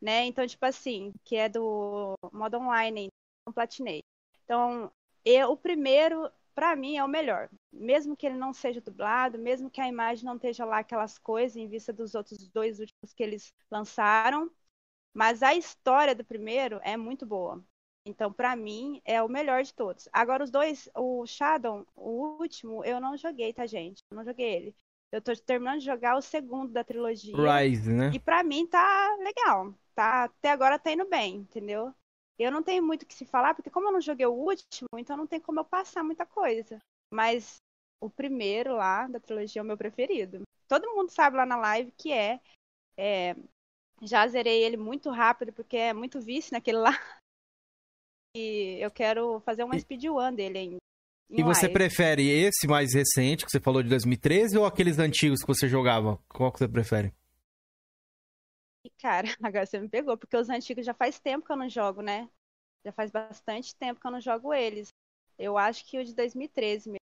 Né? 0.00 0.24
Então, 0.26 0.46
tipo 0.46 0.64
assim, 0.64 1.12
que 1.24 1.36
é 1.36 1.48
do 1.48 2.14
modo 2.32 2.58
online, 2.58 3.08
não 3.46 3.52
platinei. 3.52 4.02
Então, 4.44 4.90
eu, 5.24 5.50
o 5.52 5.56
primeiro, 5.56 6.30
pra 6.54 6.76
mim, 6.76 6.96
é 6.96 7.04
o 7.04 7.08
melhor. 7.08 7.48
Mesmo 7.72 8.16
que 8.16 8.26
ele 8.26 8.36
não 8.36 8.52
seja 8.52 8.80
dublado, 8.80 9.38
mesmo 9.38 9.70
que 9.70 9.80
a 9.80 9.88
imagem 9.88 10.24
não 10.24 10.36
esteja 10.36 10.64
lá 10.64 10.78
aquelas 10.78 11.18
coisas 11.18 11.56
em 11.56 11.68
vista 11.68 11.92
dos 11.92 12.14
outros 12.14 12.48
dois 12.48 12.78
últimos 12.80 13.12
que 13.14 13.22
eles 13.22 13.52
lançaram, 13.70 14.50
mas 15.14 15.42
a 15.42 15.54
história 15.54 16.14
do 16.14 16.24
primeiro 16.24 16.80
é 16.82 16.96
muito 16.96 17.26
boa. 17.26 17.62
Então, 18.06 18.32
pra 18.32 18.56
mim, 18.56 19.00
é 19.04 19.22
o 19.22 19.28
melhor 19.28 19.62
de 19.62 19.74
todos. 19.74 20.08
Agora, 20.12 20.44
os 20.44 20.50
dois, 20.50 20.88
o 20.96 21.26
Shadow, 21.26 21.86
o 21.94 22.38
último, 22.40 22.84
eu 22.84 23.00
não 23.00 23.16
joguei, 23.16 23.52
tá, 23.52 23.66
gente? 23.66 24.02
Eu 24.10 24.16
não 24.16 24.24
joguei 24.24 24.46
ele. 24.54 24.76
Eu 25.10 25.22
tô 25.22 25.34
terminando 25.36 25.78
de 25.78 25.86
jogar 25.86 26.16
o 26.16 26.22
segundo 26.22 26.72
da 26.72 26.84
trilogia. 26.84 27.34
Rise, 27.34 27.90
né? 27.92 28.10
E 28.12 28.20
pra 28.20 28.42
mim 28.42 28.66
tá 28.66 29.16
legal. 29.20 29.74
Tá, 29.94 30.24
até 30.24 30.50
agora 30.50 30.78
tá 30.78 30.92
indo 30.92 31.08
bem, 31.08 31.36
entendeu? 31.36 31.94
Eu 32.38 32.52
não 32.52 32.62
tenho 32.62 32.82
muito 32.84 33.02
o 33.02 33.06
que 33.06 33.14
se 33.14 33.24
falar, 33.24 33.54
porque 33.54 33.70
como 33.70 33.88
eu 33.88 33.92
não 33.92 34.00
joguei 34.00 34.26
o 34.26 34.32
último, 34.32 34.88
então 34.96 35.16
não 35.16 35.26
tem 35.26 35.40
como 35.40 35.60
eu 35.60 35.64
passar 35.64 36.04
muita 36.04 36.24
coisa. 36.24 36.78
Mas 37.12 37.56
o 38.00 38.08
primeiro 38.08 38.76
lá 38.76 39.08
da 39.08 39.18
trilogia 39.18 39.60
é 39.60 39.62
o 39.62 39.66
meu 39.66 39.76
preferido. 39.76 40.42
Todo 40.68 40.94
mundo 40.94 41.10
sabe 41.10 41.36
lá 41.36 41.46
na 41.46 41.56
live 41.56 41.90
que 41.92 42.12
é. 42.12 42.40
é, 42.96 43.34
já 44.02 44.26
zerei 44.28 44.62
ele 44.62 44.76
muito 44.76 45.10
rápido, 45.10 45.52
porque 45.52 45.76
é 45.76 45.92
muito 45.92 46.20
vício 46.20 46.52
naquele 46.52 46.78
lá. 46.78 46.90
E 48.36 48.78
eu 48.78 48.90
quero 48.90 49.40
fazer 49.40 49.64
uma 49.64 49.76
speedrun 49.78 50.32
dele 50.34 50.58
ainda. 50.58 50.87
E 51.30 51.42
você 51.42 51.68
prefere 51.68 52.28
esse 52.28 52.66
mais 52.66 52.94
recente, 52.94 53.44
que 53.44 53.50
você 53.50 53.60
falou 53.60 53.82
de 53.82 53.88
2013, 53.88 54.56
ou 54.56 54.64
aqueles 54.64 54.98
antigos 54.98 55.40
que 55.40 55.46
você 55.46 55.68
jogava? 55.68 56.18
Qual 56.28 56.50
que 56.50 56.58
você 56.58 56.68
prefere? 56.68 57.12
Cara, 59.00 59.26
agora 59.42 59.66
você 59.66 59.78
me 59.78 59.88
pegou, 59.88 60.16
porque 60.16 60.36
os 60.36 60.48
antigos 60.48 60.86
já 60.86 60.94
faz 60.94 61.18
tempo 61.18 61.44
que 61.46 61.52
eu 61.52 61.56
não 61.56 61.68
jogo, 61.68 62.00
né? 62.00 62.28
Já 62.84 62.92
faz 62.92 63.10
bastante 63.10 63.74
tempo 63.76 64.00
que 64.00 64.06
eu 64.06 64.10
não 64.10 64.20
jogo 64.20 64.54
eles. 64.54 64.88
Eu 65.38 65.58
acho 65.58 65.84
que 65.84 65.98
o 65.98 66.04
de 66.04 66.14
2013 66.14 66.88
mesmo. 66.88 66.98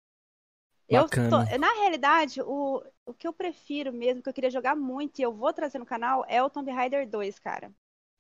Eu 0.88 1.04
Bacana. 1.04 1.46
tô- 1.48 1.58
na 1.58 1.74
realidade, 1.74 2.42
o, 2.42 2.84
o 3.06 3.14
que 3.14 3.28
eu 3.28 3.34
prefiro 3.34 3.94
mesmo, 3.94 4.22
que 4.22 4.30
eu 4.30 4.34
queria 4.34 4.50
jogar 4.52 4.76
muito 4.76 5.20
e 5.20 5.22
eu 5.22 5.34
vou 5.34 5.54
trazer 5.54 5.80
no 5.80 5.86
canal, 5.86 6.26
é 6.28 6.44
o 6.44 6.50
Tomb 6.50 6.70
Raider 6.70 7.10
2, 7.10 7.40
cara. 7.40 7.72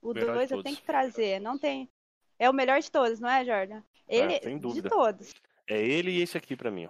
O 0.02 0.14
Melhor 0.14 0.28
de 0.28 0.34
2 0.34 0.52
eu 0.52 0.64
tenho 0.64 0.78
que 0.78 0.84
trazer, 0.84 1.40
não 1.40 1.58
tem. 1.58 1.90
É 2.40 2.50
o 2.50 2.54
melhor 2.54 2.80
de 2.82 2.90
todos, 2.90 3.20
não 3.20 3.30
é, 3.30 3.46
Jordan? 3.46 3.84
Ele, 4.08 4.34
É, 4.34 4.40
sem 4.40 4.58
dúvida. 4.58 4.90
de 4.90 4.90
todos. 4.90 5.34
É 5.72 5.82
ele 5.82 6.12
e 6.12 6.22
esse 6.22 6.38
aqui 6.38 6.56
pra 6.56 6.70
mim, 6.72 6.86
ó. 6.86 6.90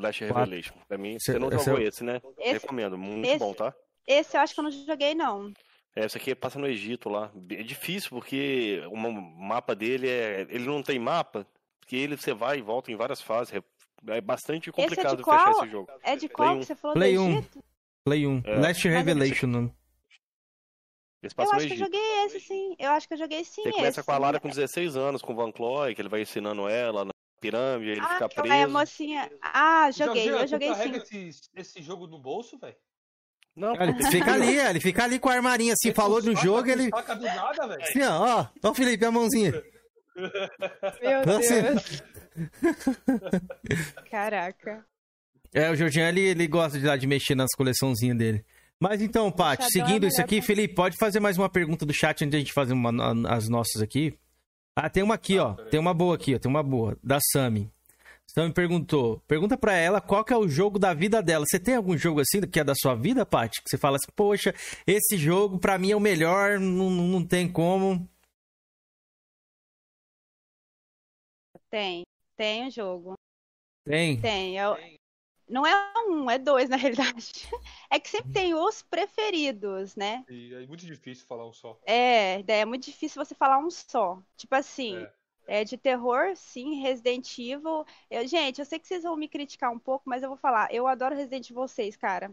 Last 0.00 0.24
Quatro. 0.24 0.38
Revelation. 0.44 0.74
Pra 0.88 0.96
mim, 0.96 1.16
Esse- 1.16 1.32
você 1.32 1.38
não 1.38 1.48
esse 1.48 1.64
jogou 1.64 1.80
é 1.80 1.84
o- 1.84 1.88
esse, 1.88 2.02
né? 2.04 2.22
Esse- 2.38 2.52
Recomendo, 2.54 2.96
muito 2.96 3.26
esse- 3.28 3.38
bom, 3.38 3.52
tá? 3.52 3.74
Esse 4.06 4.36
eu 4.36 4.40
acho 4.40 4.54
que 4.54 4.60
eu 4.60 4.64
não 4.64 4.70
joguei, 4.70 5.14
não. 5.14 5.52
É, 5.94 6.06
esse 6.06 6.16
aqui 6.16 6.34
passa 6.34 6.58
no 6.58 6.66
Egito 6.66 7.10
lá. 7.10 7.30
É 7.50 7.62
difícil 7.62 8.08
porque 8.08 8.82
o 8.90 8.96
ma- 8.96 9.10
mapa 9.10 9.74
dele 9.74 10.08
é. 10.08 10.46
Ele 10.48 10.64
não 10.64 10.82
tem 10.82 10.98
mapa, 10.98 11.46
porque 11.80 11.94
ele 11.96 12.16
você 12.16 12.32
vai 12.32 12.58
e 12.58 12.62
volta 12.62 12.90
em 12.90 12.96
várias 12.96 13.20
fases. 13.20 13.52
É 13.54 13.62
é 14.08 14.20
bastante 14.20 14.68
Esse 14.70 14.80
é 14.80 14.82
complicado 14.82 15.16
de 15.18 15.22
fechar 15.24 15.44
qual? 15.52 15.62
esse 15.62 15.70
jogo. 15.70 15.88
É 16.02 16.16
de 16.16 16.26
Play 16.28 16.30
qual 16.30 16.56
um. 16.56 16.58
que 16.60 16.64
você 16.66 16.74
falou 16.74 16.94
Play 16.96 17.14
do 17.14 17.22
1. 17.22 17.30
Egito? 17.38 17.64
Play 18.04 18.26
1. 18.26 18.42
É. 18.44 18.56
Last 18.58 18.88
Revelation. 18.88 19.46
né? 19.46 19.70
Esse 21.22 21.34
Eu 21.38 21.52
acho 21.52 21.66
que 21.68 21.72
eu 21.74 21.76
joguei 21.76 22.24
esse, 22.24 22.40
sim. 22.40 22.74
Eu 22.80 22.90
acho 22.90 23.06
que 23.06 23.14
eu 23.14 23.18
joguei 23.18 23.44
sim 23.44 23.62
Você 23.62 23.68
esse. 23.68 23.78
começa 23.78 24.02
com 24.02 24.10
a 24.10 24.18
Lara 24.18 24.40
com 24.40 24.48
16 24.48 24.96
anos, 24.96 25.22
com 25.22 25.32
o 25.32 25.36
Van 25.36 25.52
Cloy, 25.52 25.94
que 25.94 26.02
ele 26.02 26.08
vai 26.08 26.22
ensinando 26.22 26.68
ela 26.68 27.04
na 27.04 27.12
pirâmide, 27.42 27.90
ele 27.90 28.00
Ah, 28.00 28.08
fica 28.08 28.24
aquela 28.26 28.46
é 28.46 28.50
a 28.50 28.62
preso. 28.64 28.72
mocinha. 28.78 29.30
Ah, 29.42 29.90
joguei, 29.90 30.22
Jean, 30.24 30.38
eu 30.38 30.46
joguei 30.46 30.68
sim. 30.68 30.74
carrega 30.74 30.96
esse, 30.98 31.40
esse 31.54 31.82
jogo 31.82 32.06
no 32.06 32.18
bolso, 32.18 32.58
velho? 32.58 32.74
Não, 33.54 33.74
Ele 33.74 34.02
fica 34.10 34.32
ali, 34.32 34.56
ele 34.56 34.80
fica 34.80 35.04
ali 35.04 35.18
com 35.18 35.28
a 35.28 35.34
armarinha 35.34 35.74
assim, 35.74 35.92
falou 35.92 36.22
no 36.22 36.34
jogo, 36.34 36.70
ele. 36.70 36.88
Saca 36.88 37.14
do 37.14 37.24
nada, 37.24 37.68
velho. 37.68 37.82
Assim, 37.82 38.02
ó, 38.02 38.46
ó, 38.64 38.74
Felipe, 38.74 39.04
a 39.04 39.10
mãozinha. 39.10 39.52
Meu 41.02 41.36
Assim. 41.36 41.60
Deus. 41.62 42.02
Caraca. 44.10 44.84
É, 45.52 45.70
o 45.70 45.76
Jorginho, 45.76 46.06
ele, 46.06 46.20
ele 46.20 46.46
gosta 46.46 46.78
de, 46.78 46.86
lá 46.86 46.96
de 46.96 47.06
mexer 47.06 47.34
nas 47.34 47.50
coleçãozinhas 47.54 48.16
dele. 48.16 48.44
Mas 48.80 49.02
então, 49.02 49.30
Paty, 49.30 49.64
é 49.64 49.68
seguindo 49.68 50.06
isso 50.06 50.20
aqui, 50.20 50.38
pra- 50.38 50.46
Felipe, 50.46 50.74
pode 50.74 50.96
fazer 50.96 51.20
mais 51.20 51.36
uma 51.36 51.48
pergunta 51.48 51.84
do 51.84 51.92
chat 51.92 52.22
antes 52.24 52.30
de 52.30 52.36
a 52.36 52.40
gente 52.40 52.52
fazer 52.52 52.72
uma- 52.72 53.28
as 53.28 53.48
nossas 53.48 53.82
aqui? 53.82 54.18
Ah, 54.76 54.88
tem 54.88 55.02
uma 55.02 55.14
aqui, 55.14 55.38
ó. 55.38 55.54
Tem 55.54 55.78
uma 55.78 55.92
boa 55.92 56.14
aqui, 56.14 56.34
ó. 56.34 56.38
Tem 56.38 56.50
uma 56.50 56.62
boa. 56.62 56.96
Da 57.02 57.18
Sami. 57.32 57.70
Sami 58.26 58.52
perguntou. 58.54 59.20
Pergunta 59.28 59.56
pra 59.58 59.74
ela 59.74 60.00
qual 60.00 60.24
que 60.24 60.32
é 60.32 60.36
o 60.36 60.48
jogo 60.48 60.78
da 60.78 60.94
vida 60.94 61.22
dela. 61.22 61.44
Você 61.46 61.60
tem 61.60 61.76
algum 61.76 61.96
jogo 61.98 62.20
assim 62.20 62.40
que 62.40 62.58
é 62.60 62.64
da 62.64 62.74
sua 62.74 62.94
vida, 62.94 63.26
Paty? 63.26 63.60
Que 63.62 63.68
você 63.68 63.76
fala 63.76 63.96
assim, 63.96 64.10
poxa, 64.16 64.54
esse 64.86 65.16
jogo 65.18 65.58
pra 65.58 65.76
mim 65.78 65.90
é 65.90 65.96
o 65.96 66.00
melhor, 66.00 66.58
não, 66.58 66.88
não 66.88 67.26
tem 67.26 67.50
como. 67.50 68.08
Tem. 71.70 72.02
Tem 72.36 72.66
o 72.66 72.70
jogo. 72.70 73.14
Tem? 73.84 74.20
Tem. 74.20 74.58
É 74.58 74.68
o- 74.68 74.76
Não 75.52 75.66
é 75.66 75.92
um, 76.08 76.30
é 76.30 76.38
dois, 76.38 76.68
na 76.68 76.76
realidade. 77.12 77.48
É 77.90 78.00
que 78.00 78.08
sempre 78.08 78.32
tem 78.32 78.54
os 78.54 78.82
preferidos, 78.82 79.94
né? 79.96 80.24
E 80.28 80.54
é 80.54 80.66
muito 80.66 80.86
difícil 80.86 81.26
falar 81.26 81.46
um 81.46 81.52
só. 81.52 81.78
É, 81.84 82.42
é 82.46 82.64
muito 82.64 82.84
difícil 82.86 83.22
você 83.24 83.34
falar 83.34 83.58
um 83.58 83.70
só. 83.70 84.18
Tipo 84.36 84.54
assim, 84.54 84.96
É. 85.46 85.60
é 85.60 85.64
de 85.64 85.76
terror, 85.76 86.34
sim, 86.34 86.80
Resident 86.80 87.38
Evil. 87.38 87.84
Eu- 88.10 88.26
gente, 88.26 88.60
eu 88.60 88.64
sei 88.64 88.78
que 88.78 88.88
vocês 88.88 89.02
vão 89.02 89.16
me 89.16 89.28
criticar 89.28 89.70
um 89.70 89.78
pouco, 89.78 90.08
mas 90.08 90.22
eu 90.22 90.28
vou 90.30 90.38
falar. 90.38 90.72
Eu 90.72 90.86
adoro 90.86 91.14
Resident 91.14 91.50
Evil 91.50 91.68
6, 91.68 91.96
cara. 91.96 92.32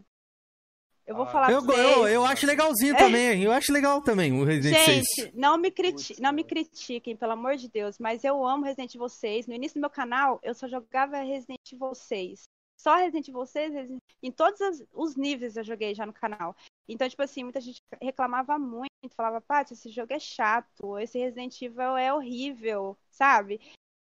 Eu 1.06 1.16
vou 1.16 1.26
falar 1.26 1.50
Eu, 1.50 1.64
pra 1.64 1.76
eu, 1.76 1.94
vocês. 2.02 2.14
eu 2.14 2.24
acho 2.24 2.46
legalzinho 2.46 2.94
É. 2.94 2.98
também. 2.98 3.42
Eu 3.42 3.50
acho 3.50 3.72
legal 3.72 4.00
também 4.00 4.32
o 4.32 4.44
Resident 4.44 4.78
6. 4.84 5.04
Gente, 5.16 5.36
não 5.36 5.58
me, 5.58 5.70
criti 5.70 6.20
não 6.22 6.32
me 6.32 6.44
critiquem, 6.44 7.16
pelo 7.16 7.32
amor 7.32 7.56
de 7.56 7.68
Deus, 7.68 7.98
mas 7.98 8.22
eu 8.22 8.46
amo 8.46 8.64
Resident 8.64 8.94
Evil 8.94 9.08
6. 9.08 9.46
No 9.48 9.54
início 9.54 9.74
do 9.74 9.80
meu 9.80 9.90
canal, 9.90 10.38
eu 10.42 10.54
só 10.54 10.68
jogava 10.68 11.18
Resident 11.20 11.58
Evil 11.72 11.94
6. 11.94 12.48
Só 12.80 12.96
Resident 12.96 13.28
Evil 13.28 13.44
6, 13.44 13.74
Resident- 13.74 14.00
em 14.22 14.32
todos 14.32 14.58
as- 14.62 14.82
os 14.94 15.14
níveis 15.14 15.54
eu 15.54 15.62
joguei 15.62 15.94
já 15.94 16.06
no 16.06 16.14
canal. 16.14 16.56
Então, 16.88 17.06
tipo 17.06 17.22
assim, 17.22 17.44
muita 17.44 17.60
gente 17.60 17.78
reclamava 18.00 18.58
muito, 18.58 18.88
falava, 19.14 19.38
Paty, 19.38 19.74
esse 19.74 19.90
jogo 19.90 20.14
é 20.14 20.18
chato, 20.18 20.98
esse 20.98 21.18
Resident 21.18 21.60
Evil 21.60 21.94
é 21.98 22.12
horrível, 22.12 22.96
sabe? 23.10 23.60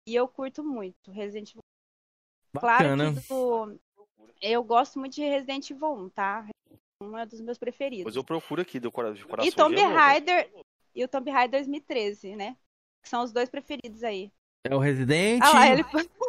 E 0.08 0.14
eu 0.14 0.28
curto 0.28 0.62
muito 0.62 1.10
Resident 1.10 1.50
Evil. 1.50 1.62
Bacana. 2.54 2.96
Claro 3.12 3.20
que 3.20 3.28
do- 3.28 3.80
eu 4.40 4.62
gosto 4.62 5.00
muito 5.00 5.14
de 5.14 5.22
Resident 5.22 5.68
Evil 5.68 5.92
1, 5.92 6.08
tá? 6.08 6.46
Um 7.02 7.18
é 7.18 7.26
dos 7.26 7.40
meus 7.40 7.58
preferidos. 7.58 8.04
Pois 8.04 8.14
eu 8.16 8.22
procuro 8.22 8.62
aqui 8.62 8.78
do 8.78 8.92
coração. 8.92 9.20
E 9.44 9.50
Tomb 9.50 9.80
amor, 9.80 9.96
Raider 9.96 10.64
e 10.94 11.02
o 11.02 11.08
Tomb 11.08 11.28
Raider 11.28 11.58
2013, 11.60 12.36
né? 12.36 12.56
Que 13.02 13.08
são 13.08 13.24
os 13.24 13.32
dois 13.32 13.48
preferidos 13.48 14.04
aí. 14.04 14.30
É 14.64 14.74
o 14.74 14.78
Resident. 14.78 15.40
Ah 15.42 15.52
lá, 15.52 15.68
ele... 15.72 15.84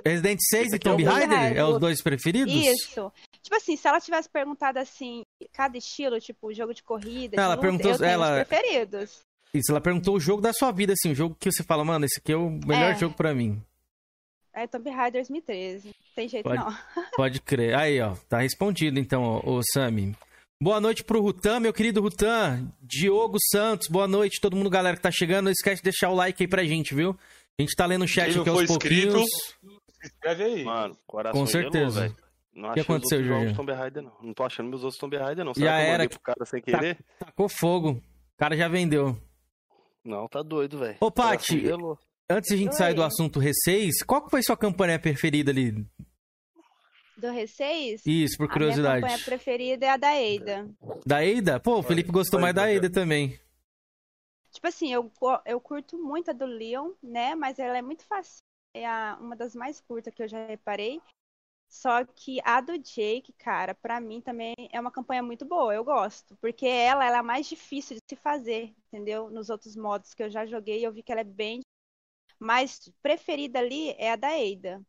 Resident 0.05 0.39
6 0.49 0.67
e 0.71 0.73
é 0.73 0.75
o 0.77 0.79
Tomb 0.79 1.03
Raider? 1.03 1.57
É 1.57 1.63
os 1.65 1.79
dois 1.79 2.01
preferidos? 2.01 2.53
Isso. 2.53 3.11
Tipo 3.41 3.55
assim, 3.55 3.75
se 3.75 3.87
ela 3.87 3.99
tivesse 3.99 4.29
perguntado 4.29 4.79
assim, 4.79 5.23
cada 5.51 5.77
estilo, 5.77 6.19
tipo, 6.19 6.53
jogo 6.53 6.73
de 6.73 6.81
corrida, 6.81 7.35
Ela 7.35 7.55
de 7.55 7.55
luta, 7.55 7.61
perguntou- 7.61 7.91
eu 7.91 7.97
tenho 7.97 8.09
ela- 8.09 8.41
os 8.41 8.47
preferidos. 8.47 9.19
Isso, 9.53 9.69
ela 9.71 9.81
perguntou 9.81 10.15
o 10.15 10.19
jogo 10.19 10.41
da 10.41 10.53
sua 10.53 10.71
vida, 10.71 10.93
assim, 10.93 11.11
o 11.11 11.15
jogo 11.15 11.35
que 11.37 11.51
você 11.51 11.61
fala, 11.61 11.83
mano, 11.83 12.05
esse 12.05 12.19
aqui 12.19 12.31
é 12.31 12.37
o 12.37 12.49
melhor 12.49 12.91
É. 12.93 12.95
jogo 12.97 13.13
pra 13.15 13.33
mim. 13.33 13.61
É 14.53 14.65
Tomb 14.65 14.89
Raider 14.89 15.21
2013. 15.21 15.87
Não 15.89 15.93
tem 16.15 16.27
jeito 16.29 16.43
Pode, 16.43 16.63
não. 16.63 16.77
pode 17.17 17.41
crer. 17.41 17.75
Aí, 17.75 17.99
ó, 18.01 18.15
tá 18.29 18.39
respondido 18.39 18.97
então, 18.99 19.23
ó, 19.23 19.41
ô 19.45 19.61
Sami. 19.73 20.15
Boa 20.61 20.79
noite 20.79 21.03
pro 21.03 21.21
Rutan, 21.21 21.59
meu 21.59 21.73
querido 21.73 22.01
Rutan. 22.01 22.71
Diogo 22.81 23.37
Santos, 23.51 23.87
boa 23.87 24.07
noite. 24.07 24.39
Todo 24.39 24.55
mundo, 24.55 24.69
galera 24.69 24.95
que 24.95 25.01
tá 25.01 25.09
chegando, 25.11 25.45
não 25.45 25.51
esquece 25.51 25.77
de 25.77 25.83
deixar 25.83 26.09
o 26.09 26.15
like 26.15 26.41
aí 26.43 26.47
pra 26.47 26.63
gente, 26.63 26.93
viu? 26.93 27.17
A 27.61 27.63
gente 27.63 27.75
tá 27.75 27.85
lendo 27.85 28.03
o 28.03 28.07
chat 28.07 28.37
aqui 28.39 28.49
aos 28.49 28.65
pouquinhos. 28.65 29.25
Se 30.01 30.07
inscreve 30.07 30.43
aí. 30.43 30.63
Mano, 30.63 30.97
coração 31.05 31.39
Com 31.39 31.45
gelou, 31.45 31.71
certeza. 31.71 32.01
velho. 32.01 32.15
Não 32.53 32.69
O 32.71 32.73
que 32.73 32.79
aconteceu? 32.79 33.53
Tomb 33.55 33.71
Raider, 33.71 34.03
não. 34.03 34.11
Não 34.21 34.33
tô 34.33 34.43
achando 34.43 34.67
meus 34.69 34.83
outros 34.83 34.99
Tomb 34.99 35.15
Raider, 35.15 35.45
não. 35.45 35.53
Já 35.53 35.59
Será 35.61 35.77
que 35.77 35.83
eu 35.87 35.93
era 35.93 36.07
que- 36.07 36.15
pro 36.15 36.19
cara 36.23 36.45
sem 36.45 36.59
Tá- 36.61 36.71
querer? 36.79 36.97
Tacou 37.19 37.47
fogo. 37.47 37.91
O 37.91 38.37
cara 38.37 38.57
já 38.57 38.67
vendeu. 38.67 39.15
Não, 40.03 40.27
tá 40.27 40.41
doido, 40.41 40.79
velho. 40.79 40.97
Ô, 40.99 41.11
Paty, 41.11 41.61
gelou. 41.61 41.97
antes 42.29 42.49
de 42.49 42.55
a 42.55 42.57
gente 42.57 42.75
sair 42.75 42.95
do 42.95 43.03
assunto 43.03 43.39
Receis, 43.39 44.01
qual 44.01 44.23
que 44.25 44.31
foi 44.31 44.41
sua 44.41 44.57
campanha 44.57 44.97
preferida 44.99 45.51
ali? 45.51 45.71
Do 47.17 47.27
R6, 47.27 48.01
Isso, 48.05 48.35
por 48.37 48.45
a 48.45 48.47
minha 48.47 48.53
curiosidade. 48.53 49.01
campanha 49.01 49.19
preferida 49.23 49.85
é 49.85 49.89
a 49.89 49.97
da 49.97 50.15
Eida. 50.19 50.67
Da 51.05 51.23
Eida? 51.23 51.59
Pô, 51.59 51.77
o 51.77 51.83
Felipe 51.83 52.11
gostou 52.11 52.39
mais 52.39 52.55
da 52.55 52.71
Eida 52.71 52.89
também. 52.89 53.39
Tipo 54.51 54.67
assim, 54.67 54.91
eu, 54.93 55.11
eu 55.45 55.59
curto 55.61 55.97
muito 55.97 56.29
a 56.31 56.33
do 56.33 56.45
Leon, 56.45 56.91
né? 57.01 57.35
Mas 57.35 57.57
ela 57.59 57.77
é 57.77 57.81
muito 57.81 58.03
fácil. 58.05 58.39
É 58.75 58.85
a- 58.85 59.17
uma 59.19 59.35
das 59.35 59.55
mais 59.55 59.79
curtas 59.81 60.13
que 60.13 60.21
eu 60.23 60.27
já 60.27 60.45
reparei. 60.45 61.01
Só 61.69 62.03
que 62.03 62.41
a 62.43 62.59
do 62.59 62.77
Jake, 62.77 63.31
cara, 63.33 63.73
pra 63.73 64.01
mim 64.01 64.19
também 64.19 64.53
é 64.73 64.79
uma 64.79 64.91
campanha 64.91 65.23
muito 65.23 65.45
boa. 65.45 65.73
Eu 65.73 65.83
gosto. 65.85 66.35
Porque 66.41 66.67
ela, 66.67 67.05
ela 67.05 67.17
é 67.17 67.19
a 67.19 67.23
mais 67.23 67.47
difícil 67.47 67.95
de 67.95 68.01
se 68.09 68.15
fazer, 68.15 68.73
entendeu? 68.87 69.29
Nos 69.29 69.49
outros 69.49 69.75
modos 69.75 70.13
que 70.13 70.21
eu 70.21 70.29
já 70.29 70.45
joguei, 70.45 70.85
eu 70.85 70.91
vi 70.91 71.01
que 71.01 71.11
ela 71.11 71.21
é 71.21 71.25
bem. 71.25 71.61
Mas 72.37 72.91
preferida 73.01 73.59
ali 73.59 73.91
é 73.91 74.11
a 74.11 74.15
da 74.15 74.37
Eida. 74.37 74.81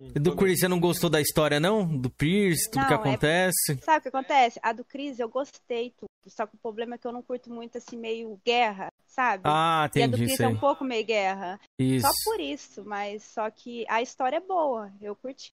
E 0.00 0.18
do 0.18 0.34
Chris, 0.34 0.60
você 0.60 0.68
não 0.68 0.80
gostou 0.80 1.10
da 1.10 1.20
história, 1.20 1.60
não? 1.60 1.84
Do 1.98 2.08
Pierce, 2.10 2.70
tudo 2.70 2.86
que 2.86 2.92
Não, 2.94 3.04
é- 3.04 3.08
acontece? 3.10 3.78
Sabe 3.82 3.98
o 3.98 4.02
que 4.02 4.08
acontece? 4.08 4.58
A 4.62 4.72
do 4.72 4.84
Chris 4.84 5.18
eu 5.18 5.28
gostei 5.28 5.90
tudo. 5.90 6.08
Só 6.26 6.46
que 6.46 6.54
o 6.54 6.58
problema 6.58 6.94
é 6.94 6.98
que 6.98 7.06
eu 7.06 7.12
não 7.12 7.22
curto 7.22 7.52
muito 7.52 7.76
assim, 7.76 7.96
meio 7.98 8.40
guerra, 8.44 8.88
sabe? 9.10 9.42
Ah, 9.46 9.90
E 9.94 10.02
a 10.02 10.06
do 10.06 10.14
entendi 10.14 10.26
Chris 10.26 10.40
é 10.40 10.48
um 10.48 10.56
pouco 10.56 10.84
meio 10.84 11.04
guerra. 11.04 11.60
Isso. 11.78 12.06
Só 12.06 12.12
por 12.24 12.40
isso, 12.40 12.84
mas 12.84 13.22
só 13.24 13.50
que 13.50 13.84
a 13.88 14.00
história 14.00 14.36
é 14.36 14.40
boa. 14.40 14.92
Eu 15.00 15.14
curti. 15.16 15.50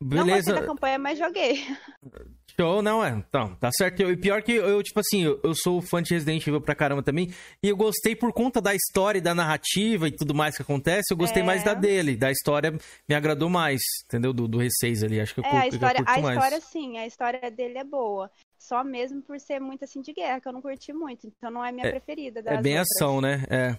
Não 0.00 0.08
Beleza. 0.24 0.36
gostei 0.52 0.54
da 0.54 0.66
campanha, 0.66 0.98
mas 0.98 1.18
joguei. 1.18 1.54
Show, 2.60 2.82
não 2.82 3.04
é? 3.04 3.10
Então, 3.10 3.54
tá 3.56 3.70
certo. 3.72 4.02
E 4.02 4.16
pior 4.16 4.42
que 4.42 4.52
eu, 4.52 4.82
tipo 4.82 4.98
assim, 5.00 5.22
eu, 5.24 5.40
eu 5.44 5.54
sou 5.54 5.80
fã 5.80 6.02
de 6.02 6.12
Resident 6.14 6.44
Evil 6.46 6.60
pra 6.60 6.74
caramba 6.74 7.02
também. 7.02 7.32
E 7.62 7.68
eu 7.68 7.76
gostei 7.76 8.14
por 8.16 8.32
conta 8.32 8.60
da 8.60 8.74
história 8.74 9.18
e 9.18 9.22
da 9.22 9.32
narrativa 9.34 10.06
e 10.08 10.12
tudo 10.12 10.34
mais 10.34 10.56
que 10.56 10.62
acontece. 10.62 11.12
Eu 11.12 11.16
gostei 11.16 11.42
É. 11.42 11.46
mais 11.46 11.62
da 11.64 11.74
dele. 11.74 12.16
Da 12.16 12.30
história 12.32 12.76
me 13.08 13.14
agradou 13.14 13.48
mais, 13.48 13.80
entendeu? 14.06 14.32
Do, 14.32 14.46
do 14.48 14.58
R6 14.58 15.04
ali. 15.04 15.20
Acho 15.20 15.34
que 15.34 15.40
eu, 15.40 15.44
É, 15.44 15.50
curto, 15.50 15.62
a 15.64 15.68
história, 15.68 16.00
a 16.06 16.20
mais. 16.20 16.36
história 16.36 16.60
sim, 16.60 16.98
a 16.98 17.06
história 17.06 17.50
dele 17.50 17.78
é 17.78 17.84
boa. 17.84 18.30
Só 18.68 18.84
mesmo 18.84 19.22
por 19.22 19.40
ser 19.40 19.60
muito 19.60 19.84
assim 19.84 20.00
de 20.02 20.12
guerra, 20.12 20.40
que 20.40 20.46
eu 20.48 20.52
não 20.52 20.60
curti 20.60 20.92
muito. 20.92 21.26
Então 21.26 21.50
não 21.50 21.64
é 21.64 21.72
minha 21.72 21.86
É- 21.86 21.90
preferida. 21.90 22.42
Das 22.42 22.58
É 22.58 22.60
bem 22.62 22.78
outras. 22.78 22.88
ação, 22.96 23.20
né? 23.20 23.44
É. 23.48 23.78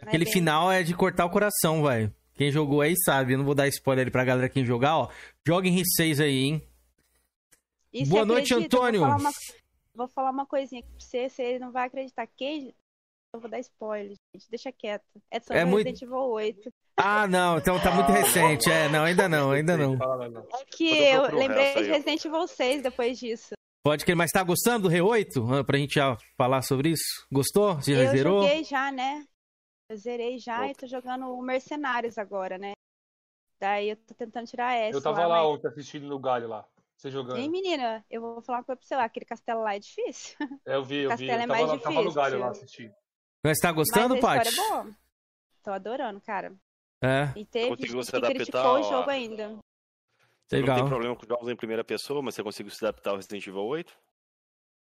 Aquele 0.00 0.24
bem- 0.24 0.32
final 0.32 0.72
é 0.72 0.82
de 0.82 0.94
cortar 0.94 1.26
o 1.26 1.30
coração, 1.30 1.82
velho. 1.84 2.14
Quem 2.34 2.50
jogou 2.50 2.80
aí 2.80 2.94
sabe. 3.04 3.34
Eu 3.34 3.38
não 3.38 3.44
vou 3.44 3.54
dar 3.54 3.68
spoiler 3.68 4.10
pra 4.10 4.24
galera 4.24 4.48
quem 4.48 4.64
jogar, 4.64 4.96
ó. 4.96 5.10
Joga 5.46 5.68
em 5.68 5.76
R6 5.76 6.20
aí, 6.20 6.44
hein? 6.44 6.62
E 7.92 8.06
Boa 8.06 8.24
noite, 8.24 8.52
acredita? 8.54 8.76
Antônio. 8.78 9.00
Vou 9.00 9.08
falar, 9.10 9.20
uma, 9.20 9.30
vou 9.94 10.08
falar 10.08 10.30
uma 10.30 10.46
coisinha 10.46 10.80
aqui 10.80 10.88
pra 10.90 11.00
você, 11.06 11.28
você 11.28 11.58
não 11.58 11.70
vai 11.72 11.86
acreditar. 11.86 12.26
Quem. 12.36 12.74
Eu 13.34 13.40
vou 13.40 13.50
dar 13.50 13.58
spoiler, 13.60 14.16
gente. 14.34 14.48
Deixa 14.48 14.72
quieto. 14.72 15.04
É 15.30 15.38
sobre 15.38 15.58
É 15.58 15.64
muito- 15.64 15.86
Resident 15.86 16.02
Evil 16.02 16.30
8. 16.30 16.72
Ah, 16.96 17.26
não. 17.26 17.58
Então 17.58 17.78
tá 17.80 17.90
muito 17.92 18.10
recente. 18.64 18.70
É, 18.70 18.88
não, 18.88 19.04
ainda 19.04 19.28
não, 19.28 19.50
ainda 19.50 19.76
não. 19.76 19.94
É 19.94 20.64
que 20.66 20.88
eu 20.88 21.22
lembrei 21.36 21.74
de. 21.74 21.82
Resident 21.90 22.24
Evil 22.24 22.46
6 22.48 22.82
depois 22.82 23.18
disso. 23.18 23.50
Pode 23.82 24.04
crer, 24.04 24.14
mas 24.14 24.30
tá 24.30 24.42
gostando 24.42 24.88
do 24.88 24.94
R8? 24.94 25.60
Ah, 25.60 25.64
Pra 25.64 25.78
gente 25.78 25.94
já 25.94 26.16
falar 26.36 26.62
sobre 26.62 26.90
isso? 26.90 27.26
Gostou? 27.32 27.76
Você 27.76 27.94
já 27.94 28.02
eu 28.04 28.10
zerou? 28.10 28.42
joguei 28.42 28.64
já, 28.64 28.92
né? 28.92 29.24
Eu 29.88 29.96
zerei 29.96 30.38
já 30.38 30.68
e 30.68 30.74
tô 30.74 30.86
jogando 30.86 31.26
o 31.32 31.42
Mercenários 31.42 32.18
agora, 32.18 32.58
né? 32.58 32.72
Daí 33.58 33.90
eu 33.90 33.96
tô 33.96 34.14
tentando 34.14 34.46
tirar 34.46 34.74
essa. 34.74 34.96
Eu 34.96 35.02
tava 35.02 35.26
lá 35.26 35.42
mas... 35.42 35.46
ontem 35.46 35.68
assistindo 35.68 36.06
no 36.06 36.18
galho 36.18 36.48
lá. 36.48 36.64
Você 36.96 37.10
jogando. 37.10 37.38
Ei, 37.38 37.48
menina, 37.48 38.04
eu 38.10 38.20
vou 38.20 38.42
falar 38.42 38.58
uma 38.58 38.64
coisa 38.64 38.78
pra 38.78 38.86
você 38.86 38.94
lá, 38.94 39.04
aquele 39.04 39.24
castelo 39.24 39.62
lá 39.62 39.74
é 39.74 39.78
difícil. 39.78 40.36
É, 40.66 40.74
eu 40.76 40.84
vi, 40.84 40.98
eu 40.98 41.16
vi. 41.16 41.26
Castelo 41.26 41.32
Eu 41.32 41.34
é 41.36 41.46
tava, 41.46 41.48
mais 41.48 41.68
lá, 41.68 41.78
tava 41.78 41.94
no 41.94 42.00
difícil. 42.02 42.22
galho 42.22 42.38
lá 42.38 42.48
assistindo. 42.50 42.94
Mas 43.44 43.58
tá 43.58 43.72
gostando, 43.72 44.14
Mas 44.14 44.24
a 44.24 44.26
Paty? 44.26 44.48
história 44.48 44.66
é 44.66 44.70
boa. 44.82 44.96
Tô 45.62 45.70
adorando, 45.72 46.20
cara. 46.20 46.54
É, 47.02 47.32
E 47.34 47.46
teve 47.46 47.70
Conseguiu 47.70 47.94
gente 47.96 48.04
se 48.04 48.10
que 48.10 48.16
adaptar 48.18 48.34
criticou 48.34 48.74
o 48.78 48.82
jogo 48.82 49.08
ainda. 49.10 49.58
Você 50.50 50.56
não 50.56 50.62
Legal. 50.62 50.76
tem 50.78 50.88
problema 50.88 51.16
com 51.16 51.26
jogos 51.26 51.48
em 51.48 51.54
primeira 51.54 51.84
pessoa, 51.84 52.20
mas 52.20 52.34
você 52.34 52.42
conseguiu 52.42 52.72
se 52.72 52.84
adaptar 52.84 53.10
ao 53.10 53.16
Resident 53.16 53.46
Evil 53.46 53.62
8? 53.62 53.96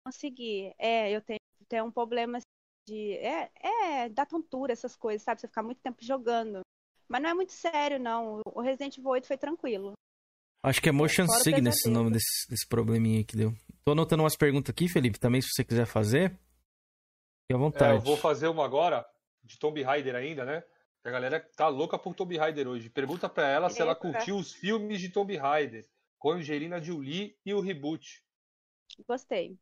Consegui. 0.06 0.72
É, 0.78 1.10
eu 1.12 1.20
tenho, 1.22 1.40
tenho 1.68 1.86
um 1.86 1.92
problema 1.92 2.38
assim, 2.38 2.46
de. 2.88 3.14
É, 3.14 3.50
é, 3.60 4.10
da 4.10 4.24
tontura, 4.26 4.72
essas 4.72 4.96
coisas, 4.96 5.24
sabe? 5.24 5.42
Você 5.42 5.48
ficar 5.48 5.64
muito 5.64 5.82
tempo 5.82 5.98
jogando. 6.04 6.62
Mas 7.08 7.22
não 7.22 7.30
é 7.30 7.34
muito 7.34 7.54
sério, 7.54 8.00
não. 8.00 8.42
O 8.46 8.62
Resident 8.62 8.98
Evil 8.98 9.10
8 9.10 9.26
foi 9.28 9.38
tranquilo. 9.38 9.94
Acho 10.64 10.82
que 10.82 10.90
é 10.90 10.92
Motion 10.92 11.26
Fora 11.26 11.40
o 11.40 11.44
Sickness 11.44 11.86
o 11.86 11.90
nome 11.90 12.12
desse, 12.12 12.50
desse 12.50 12.68
probleminha 12.68 13.18
aí 13.20 13.24
que 13.24 13.36
deu. 13.36 13.54
Tô 13.84 13.94
anotando 13.94 14.24
umas 14.24 14.36
perguntas 14.36 14.70
aqui, 14.72 14.88
Felipe, 14.88 15.20
também, 15.20 15.42
se 15.42 15.48
você 15.50 15.64
quiser 15.64 15.86
fazer. 15.88 16.32
Fique 16.32 17.54
à 17.54 17.56
É, 17.56 17.58
vontade. 17.58 17.96
eu 17.96 18.02
vou 18.02 18.18
fazer 18.18 18.48
uma 18.48 18.64
agora, 18.66 19.06
de 19.44 19.58
Tomb 19.58 19.82
Raider 19.82 20.16
ainda, 20.16 20.46
né? 20.46 20.64
A 21.08 21.10
galera 21.10 21.40
tá 21.56 21.70
louca 21.70 21.98
por 21.98 22.14
Tomb 22.14 22.36
Raider 22.38 22.68
hoje. 22.68 22.90
Pergunta 22.90 23.30
pra 23.30 23.48
ela 23.48 23.70
se 23.70 23.82
ela 23.82 23.96
curtiu 23.96 24.36
os 24.36 24.52
filmes 24.52 25.00
de 25.00 25.08
Tomb 25.08 25.38
Raider, 25.38 25.88
com 26.20 26.32
a 26.32 26.36
Angelina 26.36 26.82
Jolie 26.82 27.34
e 27.46 27.54
o 27.54 27.62
reboot. 27.62 28.22
Gostei. 29.08 29.58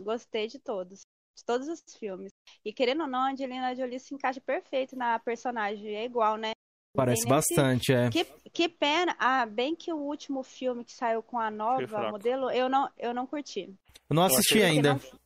Gostei 0.00 0.46
de 0.46 0.58
todos. 0.58 1.00
De 1.36 1.44
todos 1.44 1.68
os 1.68 1.82
filmes. 1.98 2.32
E 2.64 2.72
querendo 2.72 3.02
ou 3.02 3.06
não, 3.06 3.18
a 3.18 3.32
Angelina 3.32 3.74
Jolie 3.76 4.00
se 4.00 4.14
encaixa 4.14 4.40
perfeito 4.40 4.96
na 4.96 5.18
personagem. 5.18 5.94
É 5.94 6.06
igual, 6.06 6.38
né? 6.38 6.52
Não 6.52 7.04
Parece 7.04 7.24
tem 7.24 7.28
bastante, 7.30 7.92
é. 7.92 8.08
Que, 8.08 8.24
que 8.50 8.66
pena. 8.66 9.14
Ah, 9.18 9.44
bem 9.44 9.76
que 9.76 9.92
o 9.92 9.98
último 9.98 10.42
filme 10.42 10.86
que 10.86 10.92
saiu 10.94 11.22
com 11.22 11.38
a 11.38 11.50
nova 11.50 12.10
modelo, 12.10 12.50
eu 12.50 12.70
não, 12.70 12.90
eu 12.96 13.12
não 13.12 13.26
curti. 13.26 13.74
Eu 14.08 14.16
não 14.16 14.22
assisti 14.24 14.54
achei- 14.54 14.62
ainda. 14.64 14.96
Porque 14.98 15.18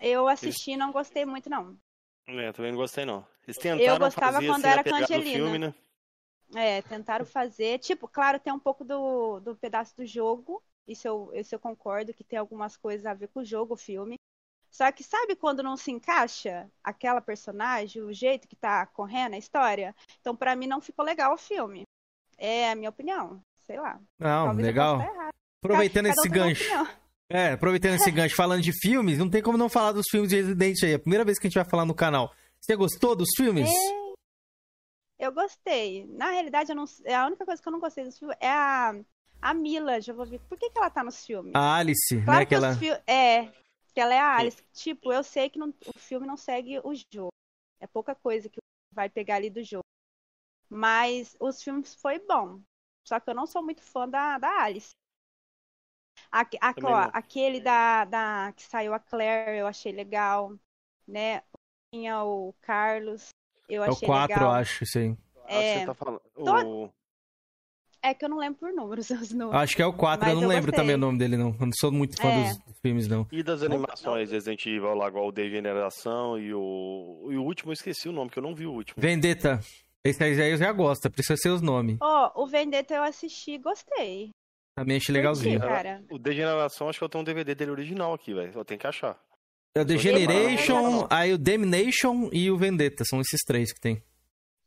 Eu 0.00 0.26
assisti 0.26 0.72
e 0.72 0.76
não 0.76 0.90
gostei 0.90 1.24
muito, 1.24 1.48
não. 1.48 1.78
É, 2.26 2.50
também 2.50 2.72
não 2.72 2.78
gostei 2.78 3.04
não. 3.04 3.24
Eles 3.46 3.58
tentaram 3.58 3.98
gostava 3.98 4.32
fazer 4.34 4.46
quando 4.46 4.64
assim, 4.64 4.72
era 4.72 4.84
com 4.84 4.94
Angelina. 4.94 5.32
filme, 5.32 5.58
né? 5.58 5.74
É, 6.54 6.82
tentaram 6.82 7.24
fazer. 7.24 7.78
Tipo, 7.78 8.06
claro, 8.06 8.38
tem 8.38 8.52
um 8.52 8.58
pouco 8.58 8.84
do, 8.84 9.40
do 9.40 9.56
pedaço 9.56 9.96
do 9.96 10.06
jogo. 10.06 10.62
Isso 10.86 11.06
eu, 11.06 11.30
isso 11.34 11.54
eu 11.54 11.58
concordo, 11.58 12.12
que 12.12 12.24
tem 12.24 12.38
algumas 12.38 12.76
coisas 12.76 13.06
a 13.06 13.14
ver 13.14 13.28
com 13.28 13.40
o 13.40 13.44
jogo, 13.44 13.74
o 13.74 13.76
filme. 13.76 14.16
Só 14.70 14.90
que 14.90 15.04
sabe 15.04 15.36
quando 15.36 15.62
não 15.62 15.76
se 15.76 15.90
encaixa 15.90 16.68
aquela 16.82 17.20
personagem, 17.20 18.02
o 18.02 18.12
jeito 18.12 18.48
que 18.48 18.56
tá 18.56 18.86
correndo 18.86 19.34
a 19.34 19.38
história? 19.38 19.94
Então, 20.20 20.34
pra 20.34 20.56
mim, 20.56 20.66
não 20.66 20.80
ficou 20.80 21.04
legal 21.04 21.34
o 21.34 21.38
filme. 21.38 21.82
É 22.38 22.70
a 22.70 22.74
minha 22.74 22.90
opinião. 22.90 23.40
Sei 23.66 23.78
lá. 23.78 24.00
Não, 24.18 24.46
Talvez 24.46 24.58
eu 24.58 24.72
legal. 24.72 25.00
Aproveitando 25.62 26.06
Cada 26.06 26.16
um 26.16 26.24
esse 26.24 26.28
uma 26.28 26.36
gancho. 26.36 26.64
É, 27.28 27.52
aproveitando 27.52 27.94
esse 27.94 28.10
gancho, 28.10 28.34
falando 28.34 28.62
de 28.62 28.72
filmes, 28.72 29.18
não 29.18 29.30
tem 29.30 29.42
como 29.42 29.58
não 29.58 29.68
falar 29.68 29.92
dos 29.92 30.06
filmes 30.10 30.30
de 30.30 30.36
Resident 30.36 30.82
aí. 30.82 30.92
É 30.92 30.94
a 30.94 30.98
primeira 30.98 31.24
vez 31.24 31.38
que 31.38 31.46
a 31.46 31.50
gente 31.50 31.58
vai 31.58 31.68
falar 31.68 31.84
no 31.84 31.94
canal. 31.94 32.34
Você 32.62 32.76
gostou 32.76 33.16
dos 33.16 33.28
filmes? 33.36 33.68
Eu 35.18 35.32
gostei. 35.32 36.06
Na 36.06 36.30
realidade, 36.30 36.70
eu 36.70 36.76
não, 36.76 36.84
a 36.84 37.26
única 37.26 37.44
coisa 37.44 37.60
que 37.60 37.68
eu 37.68 37.72
não 37.72 37.80
gostei 37.80 38.04
dos 38.04 38.18
filmes 38.18 38.36
é 38.40 38.48
a, 38.50 38.92
a 39.40 39.54
Mila 39.54 40.00
Jovovich. 40.00 40.44
Por 40.48 40.58
que, 40.58 40.70
que 40.70 40.78
ela 40.78 40.90
tá 40.90 41.02
nos 41.02 41.24
filmes? 41.24 41.52
A 41.54 41.76
Alice, 41.78 42.20
Claro 42.24 42.40
né? 42.40 42.46
que 42.46 42.48
Que 42.50 42.54
ela... 42.54 42.74
fi- 42.76 43.02
É, 43.06 43.46
que 43.92 44.00
ela 44.00 44.14
é 44.14 44.18
a 44.20 44.36
Alice. 44.36 44.62
Tipo, 44.72 45.12
eu 45.12 45.22
sei 45.22 45.50
que 45.50 45.58
não- 45.58 45.74
o 45.86 45.98
filme 45.98 46.26
não 46.26 46.36
segue 46.36 46.78
o 46.84 46.92
jogo. 47.12 47.32
É 47.80 47.86
pouca 47.86 48.14
coisa 48.14 48.48
que 48.48 48.58
vai 48.92 49.08
pegar 49.08 49.36
ali 49.36 49.50
do 49.50 49.62
jogo. 49.62 49.84
Mas 50.68 51.36
os 51.40 51.62
filmes 51.62 51.94
foi 51.94 52.18
bom. 52.20 52.60
Só 53.06 53.18
que 53.20 53.28
eu 53.28 53.34
não 53.34 53.46
sou 53.46 53.62
muito 53.62 53.82
fã 53.82 54.08
da, 54.08 54.38
da 54.38 54.62
Alice. 54.62 54.92
A- 56.30 56.44
Também 56.74 56.94
ó, 56.94 57.10
aquele 57.12 57.60
da, 57.60 58.04
da 58.04 58.52
que 58.56 58.62
saiu 58.62 58.94
a 58.94 59.00
Claire, 59.00 59.58
eu 59.58 59.66
achei 59.66 59.92
legal, 59.92 60.54
né? 61.06 61.42
Tinha 61.92 62.24
o 62.24 62.54
Carlos, 62.62 63.28
eu 63.68 63.84
É 63.84 63.88
o 63.88 63.92
achei 63.92 64.06
4, 64.08 64.32
eu 64.34 64.38
legal. 64.40 64.54
acho, 64.54 64.84
isso 64.84 64.98
aí. 64.98 65.14
Ah, 65.46 65.54
É, 65.54 65.78
você 65.80 65.86
tá 65.86 65.94
falando. 65.94 66.20
to- 66.34 66.66
O... 66.66 66.90
é 68.02 68.14
que 68.14 68.24
eu 68.24 68.28
não 68.30 68.38
lembro 68.38 68.58
por 68.60 68.72
números 68.72 69.10
os 69.30 69.30
números. 69.32 69.60
Acho 69.62 69.76
que 69.76 69.82
é 69.82 69.86
o 69.86 69.92
4, 69.92 70.30
eu 70.30 70.34
não 70.40 70.48
lembro 70.48 70.70
gostei. 70.72 70.80
também 70.80 70.94
o 70.94 70.98
nome 70.98 71.18
dele, 71.18 71.36
não. 71.36 71.50
Eu 71.60 71.66
não 71.66 71.72
sou 71.78 71.92
muito 71.92 72.16
fã 72.20 72.28
É. 72.28 72.48
dos, 72.48 72.58
filmes, 72.80 73.06
não. 73.06 73.26
E 73.30 73.42
das 73.42 73.62
animações 73.62 74.30
Resident 74.30 74.64
Evil 74.66 74.94
lá, 74.94 75.08
igual 75.08 75.26
o 75.28 75.32
Degeneração 75.32 76.38
e 76.38 76.52
o... 76.54 77.28
E 77.30 77.36
o 77.36 77.42
último 77.44 77.70
eu 77.70 77.74
esqueci 77.74 78.08
o 78.08 78.12
nome, 78.12 78.30
que 78.30 78.38
eu 78.38 78.42
não 78.42 78.54
vi 78.54 78.66
o 78.66 78.72
último. 78.72 79.00
Vendetta. 79.00 79.60
Esse 80.04 80.24
aí 80.24 80.50
eu 80.50 80.56
já 80.56 80.72
gosto, 80.72 81.08
precisa 81.10 81.36
ser 81.36 81.50
os 81.50 81.60
nomes. 81.62 81.96
Ó, 82.00 82.42
o 82.42 82.46
Vendetta 82.46 82.94
eu 82.94 83.02
assisti, 83.04 83.56
gostei. 83.58 84.30
Também 84.76 84.96
achei 84.96 85.12
legalzinho. 85.14 85.60
Curti, 85.60 85.72
cara. 85.74 86.02
O 86.10 86.18
Degeneração, 86.18 86.88
acho 86.88 86.98
que 86.98 87.04
eu 87.04 87.08
tenho 87.08 87.20
um 87.22 87.24
DVD 87.24 87.54
dele 87.54 87.70
original 87.70 88.12
aqui, 88.14 88.32
velho. 88.34 88.50
Eu 88.52 88.64
tenho 88.64 88.80
que 88.80 88.86
achar. 88.86 89.16
É 89.74 89.80
o 89.80 89.86
The 89.86 89.94
Esse 89.94 90.02
Generation, 90.02 91.02
é 91.04 91.06
aí 91.10 91.32
o 91.32 91.38
Domination 91.38 92.28
e 92.32 92.50
o 92.50 92.58
Vendetta. 92.58 93.04
São 93.04 93.20
esses 93.20 93.40
três 93.46 93.72
que 93.72 93.80
tem. 93.80 94.02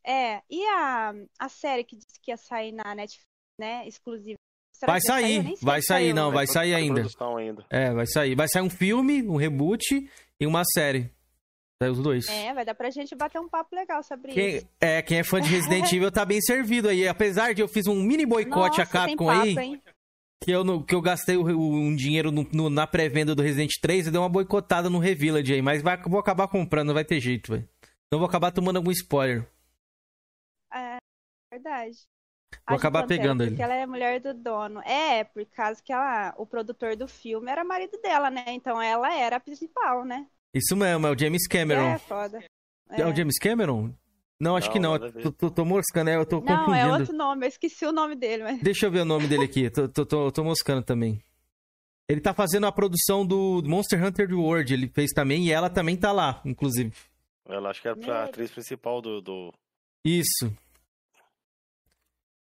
É, 0.04 0.42
e 0.50 0.64
a, 0.68 1.14
a 1.40 1.50
série 1.50 1.84
que 1.84 1.96
disse 1.96 2.20
que 2.22 2.32
ia 2.32 2.38
sair 2.38 2.72
na 2.72 2.96
Netflix, 2.96 3.26
né, 3.60 3.88
exclusiva? 3.88 4.38
Será 4.74 4.94
Vai 4.94 5.02
sair, 5.02 5.44
nem 5.44 5.56
sei 5.56 5.66
vai 5.66 5.82
sair, 5.82 6.14
não, 6.14 6.32
vai 6.32 6.46
sair 6.48 6.74
ainda. 6.74 7.06
ainda. 7.38 7.66
É, 7.70 7.94
vai 7.94 8.06
sair. 8.06 8.36
Vai 8.36 8.48
sair 8.48 8.62
um 8.62 8.70
filme, 8.70 9.24
um 9.24 9.38
reboot 9.38 10.10
e 10.40 10.46
uma 10.46 10.64
série. 10.74 11.10
Sai 11.82 11.90
os 11.90 12.00
dois. 12.00 12.28
É, 12.28 12.54
vai 12.54 12.66
dar 12.66 12.76
pra 12.76 12.90
gente 12.90 13.16
bater 13.16 13.40
um 13.40 13.48
papo 13.48 13.76
legal 13.76 14.04
sobre 14.04 14.32
Quem 14.32 14.58
isso. 14.58 14.68
é, 14.82 15.02
quem 15.02 15.20
é 15.20 15.24
fã 15.24 15.40
de 15.40 15.50
Resident 15.50 15.92
Evil 15.94 16.12
tá 16.12 16.26
bem 16.26 16.42
servido 16.42 16.90
aí. 16.90 17.08
Apesar 17.08 17.54
de 17.54 17.62
eu 17.62 17.68
fiz 17.68 17.88
um 17.88 17.96
mini 17.96 18.26
boicote 18.26 18.80
Nossa, 18.80 18.84
a 18.84 18.86
Capcom 18.86 19.28
tem 19.28 19.56
papo, 19.56 19.60
aí, 19.60 19.68
hein? 19.68 19.82
Que 20.46 20.52
eu, 20.52 20.84
que 20.84 20.94
eu 20.94 21.02
gastei 21.02 21.36
um 21.38 21.96
dinheiro 21.96 22.32
no- 22.32 22.48
no- 22.54 22.70
na 22.70 22.86
pré-venda 22.86 23.34
do 23.34 23.42
Resident 23.42 23.72
3 23.82 24.06
e 24.06 24.12
dei 24.12 24.20
uma 24.20 24.30
boicotada 24.30 24.92
no 24.92 25.00
Revillage 25.00 25.52
aí. 25.52 25.60
Mas 25.62 25.82
vai, 25.82 25.98
vou 26.04 26.20
acabar 26.20 26.48
comprando, 26.48 26.88
não 26.90 26.94
vai 26.94 27.04
ter 27.04 27.20
jeito, 27.20 27.52
velho. 27.52 27.68
Não 28.12 28.20
vou 28.20 28.28
acabar 28.28 28.52
tomando 28.52 28.78
algum 28.78 28.92
spoiler. 28.92 29.50
É, 30.72 30.98
verdade. 31.52 31.98
Vou 32.68 32.76
A 32.76 32.78
acabar 32.78 33.02
Pantera, 33.02 33.22
pegando 33.22 33.40
porque 33.44 33.54
ele. 33.56 33.62
ela 33.64 33.74
é 33.74 33.86
mulher 33.88 34.20
do 34.22 34.36
dono. 34.36 34.82
É, 34.82 35.24
por 35.24 35.44
causa 35.48 35.82
que 35.84 35.92
ela, 35.92 36.34
o 36.38 36.46
produtor 36.46 36.96
do 36.96 37.08
filme 37.08 37.50
era 37.52 37.64
marido 37.64 38.00
dela, 38.02 38.30
né? 38.30 38.46
Então 38.50 38.80
ela 38.80 39.12
era 39.16 39.38
a 39.38 39.40
principal, 39.40 40.06
né? 40.06 40.28
Isso 40.54 40.76
mesmo, 40.76 41.08
é 41.08 41.12
o 41.12 41.18
James 41.18 41.48
Cameron. 41.48 41.88
É 41.88 41.98
foda. 41.98 42.44
É, 42.92 43.04
o 43.06 43.16
James 43.16 43.40
Cameron? 43.40 43.92
Não, 44.40 44.56
acho 44.58 44.68
Não, 44.68 44.74
que 44.74 44.80
não. 44.80 45.00
Tô, 45.00 45.32
tô, 45.32 45.50
tô 45.52 45.66
moscando, 45.66 46.10
é, 46.10 46.18
eu 46.18 46.26
tô 46.26 46.42
Não, 46.42 46.54
é 46.54 46.58
confundindo. 46.58 46.94
outro 47.00 47.14
nome, 47.16 47.46
eu 47.46 47.50
esqueci 47.50 47.86
o 47.86 47.92
nome 47.92 48.16
dele, 48.16 48.44
mas. 48.44 48.62
Deixa 48.62 48.86
eu 48.88 48.92
ver 48.92 49.02
o 49.02 49.06
nome 49.06 49.28
dele 49.28 49.46
aqui. 49.46 49.70
Tô, 49.70 49.88
tô, 49.88 50.06
tô, 50.06 50.32
tô 50.32 50.44
moscando 50.44 50.84
também. 50.84 51.22
Ele 52.10 52.22
tá 52.22 52.34
fazendo 52.34 52.68
a 52.68 52.72
produção 52.72 53.26
do 53.26 53.64
Monster 53.66 54.04
Hunter 54.04 54.32
World. 54.34 54.74
Ele 54.74 54.88
fez 54.90 55.12
também 55.12 55.46
e 55.46 55.52
ela 55.52 55.70
também 55.70 55.96
tá 55.98 56.12
lá, 56.12 56.42
inclusive. 56.46 56.94
Ela 57.48 57.70
acho 57.70 57.82
que 57.82 57.88
é 57.88 57.92
a 58.12 58.24
atriz 58.26 58.52
principal 58.52 59.02
do, 59.02 59.22
do... 59.22 59.54
Isso. 60.04 60.46
Deixa 60.48 60.58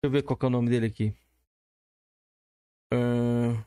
eu 0.04 0.10
ver 0.10 0.22
qual 0.22 0.36
que 0.36 0.44
é 0.44 0.48
o 0.48 0.50
nome 0.50 0.70
dele 0.70 0.86
aqui. 0.86 1.14
Ahn. 2.92 3.62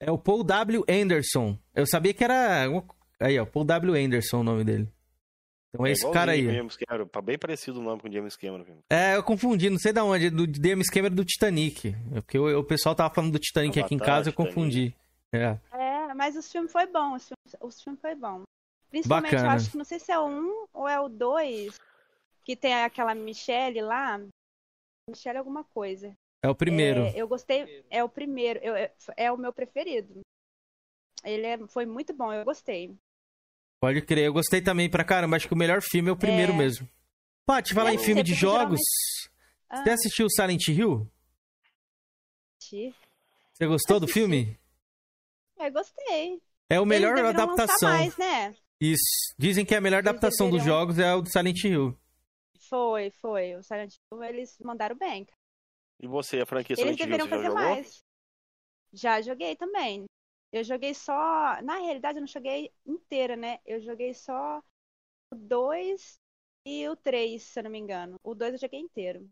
É 0.00 0.10
o 0.10 0.18
Paul 0.18 0.42
W. 0.42 0.84
Anderson. 0.88 1.56
Eu 1.74 1.86
sabia 1.86 2.12
que 2.12 2.24
era. 2.24 2.64
Aí, 3.20 3.38
ó, 3.38 3.44
Paul 3.46 3.64
W. 3.64 3.94
Anderson 4.04 4.40
o 4.40 4.44
nome 4.44 4.64
dele. 4.64 4.88
Então 5.74 5.86
é 5.86 5.92
esse 5.92 6.02
igualzinho 6.02 6.12
cara 6.20 6.32
aí. 6.32 6.44
James 6.44 6.76
Cameron, 6.76 7.08
bem 7.24 7.38
parecido 7.38 7.80
o 7.80 7.82
nome 7.82 8.02
com 8.02 8.08
o 8.08 8.12
James 8.12 8.36
Cameron. 8.36 8.64
É, 8.90 9.16
eu 9.16 9.22
confundi, 9.22 9.70
não 9.70 9.78
sei 9.78 9.92
da 9.92 10.04
onde, 10.04 10.28
do 10.28 10.44
James 10.62 10.90
Cameron 10.90 11.14
do 11.14 11.24
Titanic. 11.24 11.94
É 12.14 12.20
porque 12.20 12.38
o, 12.38 12.58
o 12.60 12.64
pessoal 12.64 12.94
tava 12.94 13.12
falando 13.14 13.32
do 13.32 13.38
Titanic 13.38 13.80
aqui 13.80 13.94
em 13.94 13.96
Avatar, 13.96 14.16
casa, 14.16 14.28
eu 14.28 14.34
confundi. 14.34 14.94
É. 15.32 15.58
É, 15.72 16.14
mas 16.14 16.36
os 16.36 16.50
filmes 16.52 16.70
foi 16.70 16.86
bom, 16.86 17.14
os 17.14 17.26
filmes, 17.26 17.56
os 17.60 17.82
filmes 17.82 18.00
foi 18.00 18.14
bom. 18.14 18.42
Principalmente, 18.90 19.30
Bacana. 19.32 19.48
eu 19.48 19.56
acho 19.56 19.70
que 19.70 19.78
não 19.78 19.84
sei 19.86 19.98
se 19.98 20.12
é 20.12 20.18
o 20.18 20.26
1 20.28 20.66
ou 20.74 20.86
é 20.86 21.00
o 21.00 21.08
2, 21.08 21.80
que 22.44 22.54
tem 22.54 22.74
aquela 22.74 23.14
Michelle 23.14 23.80
lá. 23.80 24.20
Michelle 25.08 25.38
alguma 25.38 25.64
coisa. 25.64 26.12
É 26.44 26.48
o 26.50 26.54
primeiro. 26.54 27.00
É, 27.00 27.12
eu 27.16 27.26
gostei, 27.26 27.82
é 27.88 28.04
o 28.04 28.08
primeiro, 28.10 28.60
eu- 28.62 28.74
é, 28.76 28.92
é 29.16 29.32
o 29.32 29.38
meu 29.38 29.52
preferido. 29.54 30.20
Ele 31.24 31.46
é- 31.46 31.66
foi 31.68 31.86
muito 31.86 32.12
bom, 32.12 32.30
eu 32.32 32.44
gostei. 32.44 32.94
Pode 33.82 34.00
crer, 34.02 34.26
eu 34.26 34.32
gostei 34.32 34.62
também 34.62 34.88
pra 34.88 35.02
caramba. 35.02 35.34
Acho 35.36 35.48
que 35.48 35.54
o 35.54 35.56
melhor 35.56 35.82
filme 35.82 36.08
é 36.08 36.12
o 36.12 36.16
primeiro 36.16 36.52
É. 36.52 36.56
mesmo. 36.56 36.88
Paty, 37.44 37.74
falar 37.74 37.90
Eu 37.90 37.94
em 37.96 37.98
filme 37.98 38.22
de 38.22 38.32
jogos. 38.32 38.78
Ah. 39.68 39.82
Você 39.82 39.90
assistiu 39.90 40.28
Silent 40.30 40.68
Hill? 40.68 41.10
Assisti. 42.60 42.94
Você 43.52 43.66
gostou 43.66 43.98
do 43.98 44.06
filme? 44.06 44.56
É, 45.58 45.68
gostei. 45.68 46.40
É 46.70 46.78
o 46.80 46.86
melhor 46.86 47.18
Eles 47.18 47.22
deveriam 47.24 47.42
adaptação. 47.44 47.88
mais, 47.90 48.16
né? 48.16 48.54
Isso. 48.80 49.02
Dizem 49.36 49.64
que 49.64 49.74
a 49.74 49.80
melhor 49.80 49.98
adaptação 49.98 50.48
dos 50.48 50.60
deveriam- 50.60 50.78
jogos 50.80 50.98
é 51.00 51.12
o 51.14 51.20
do 51.22 51.28
Silent 51.28 51.64
Hill. 51.64 51.98
Foi, 52.68 53.10
foi. 53.20 53.56
O 53.56 53.62
Silent 53.64 53.94
Hill, 54.12 54.22
eles 54.22 54.56
mandaram 54.60 54.96
bem. 54.96 55.26
E 56.00 56.06
você, 56.06 56.40
a 56.40 56.46
franquia 56.46 56.74
Eles 56.74 56.96
Silent 56.96 57.00
Hill, 57.00 57.06
deveriam 57.06 57.26
você 57.26 57.30
já 57.30 57.36
fazer 57.36 57.48
jogou? 57.48 57.74
mais. 57.74 58.04
Já 58.92 59.20
joguei 59.20 59.56
também. 59.56 60.04
Eu 60.52 60.62
joguei 60.64 60.92
só. 60.94 61.60
Na 61.62 61.78
realidade, 61.78 62.18
eu 62.18 62.20
não 62.20 62.26
joguei 62.26 62.70
inteira, 62.86 63.36
né? 63.36 63.58
Eu 63.64 63.80
joguei 63.80 64.12
só 64.14 64.62
o 65.32 65.36
2 65.36 66.18
e 66.66 66.86
o 66.88 66.94
3, 66.96 67.42
se 67.42 67.58
eu 67.58 67.64
não 67.64 67.70
me 67.70 67.78
engano. 67.78 68.16
O 68.22 68.34
2 68.34 68.52
eu 68.54 68.58
joguei 68.60 68.80
inteiro. 68.80 69.28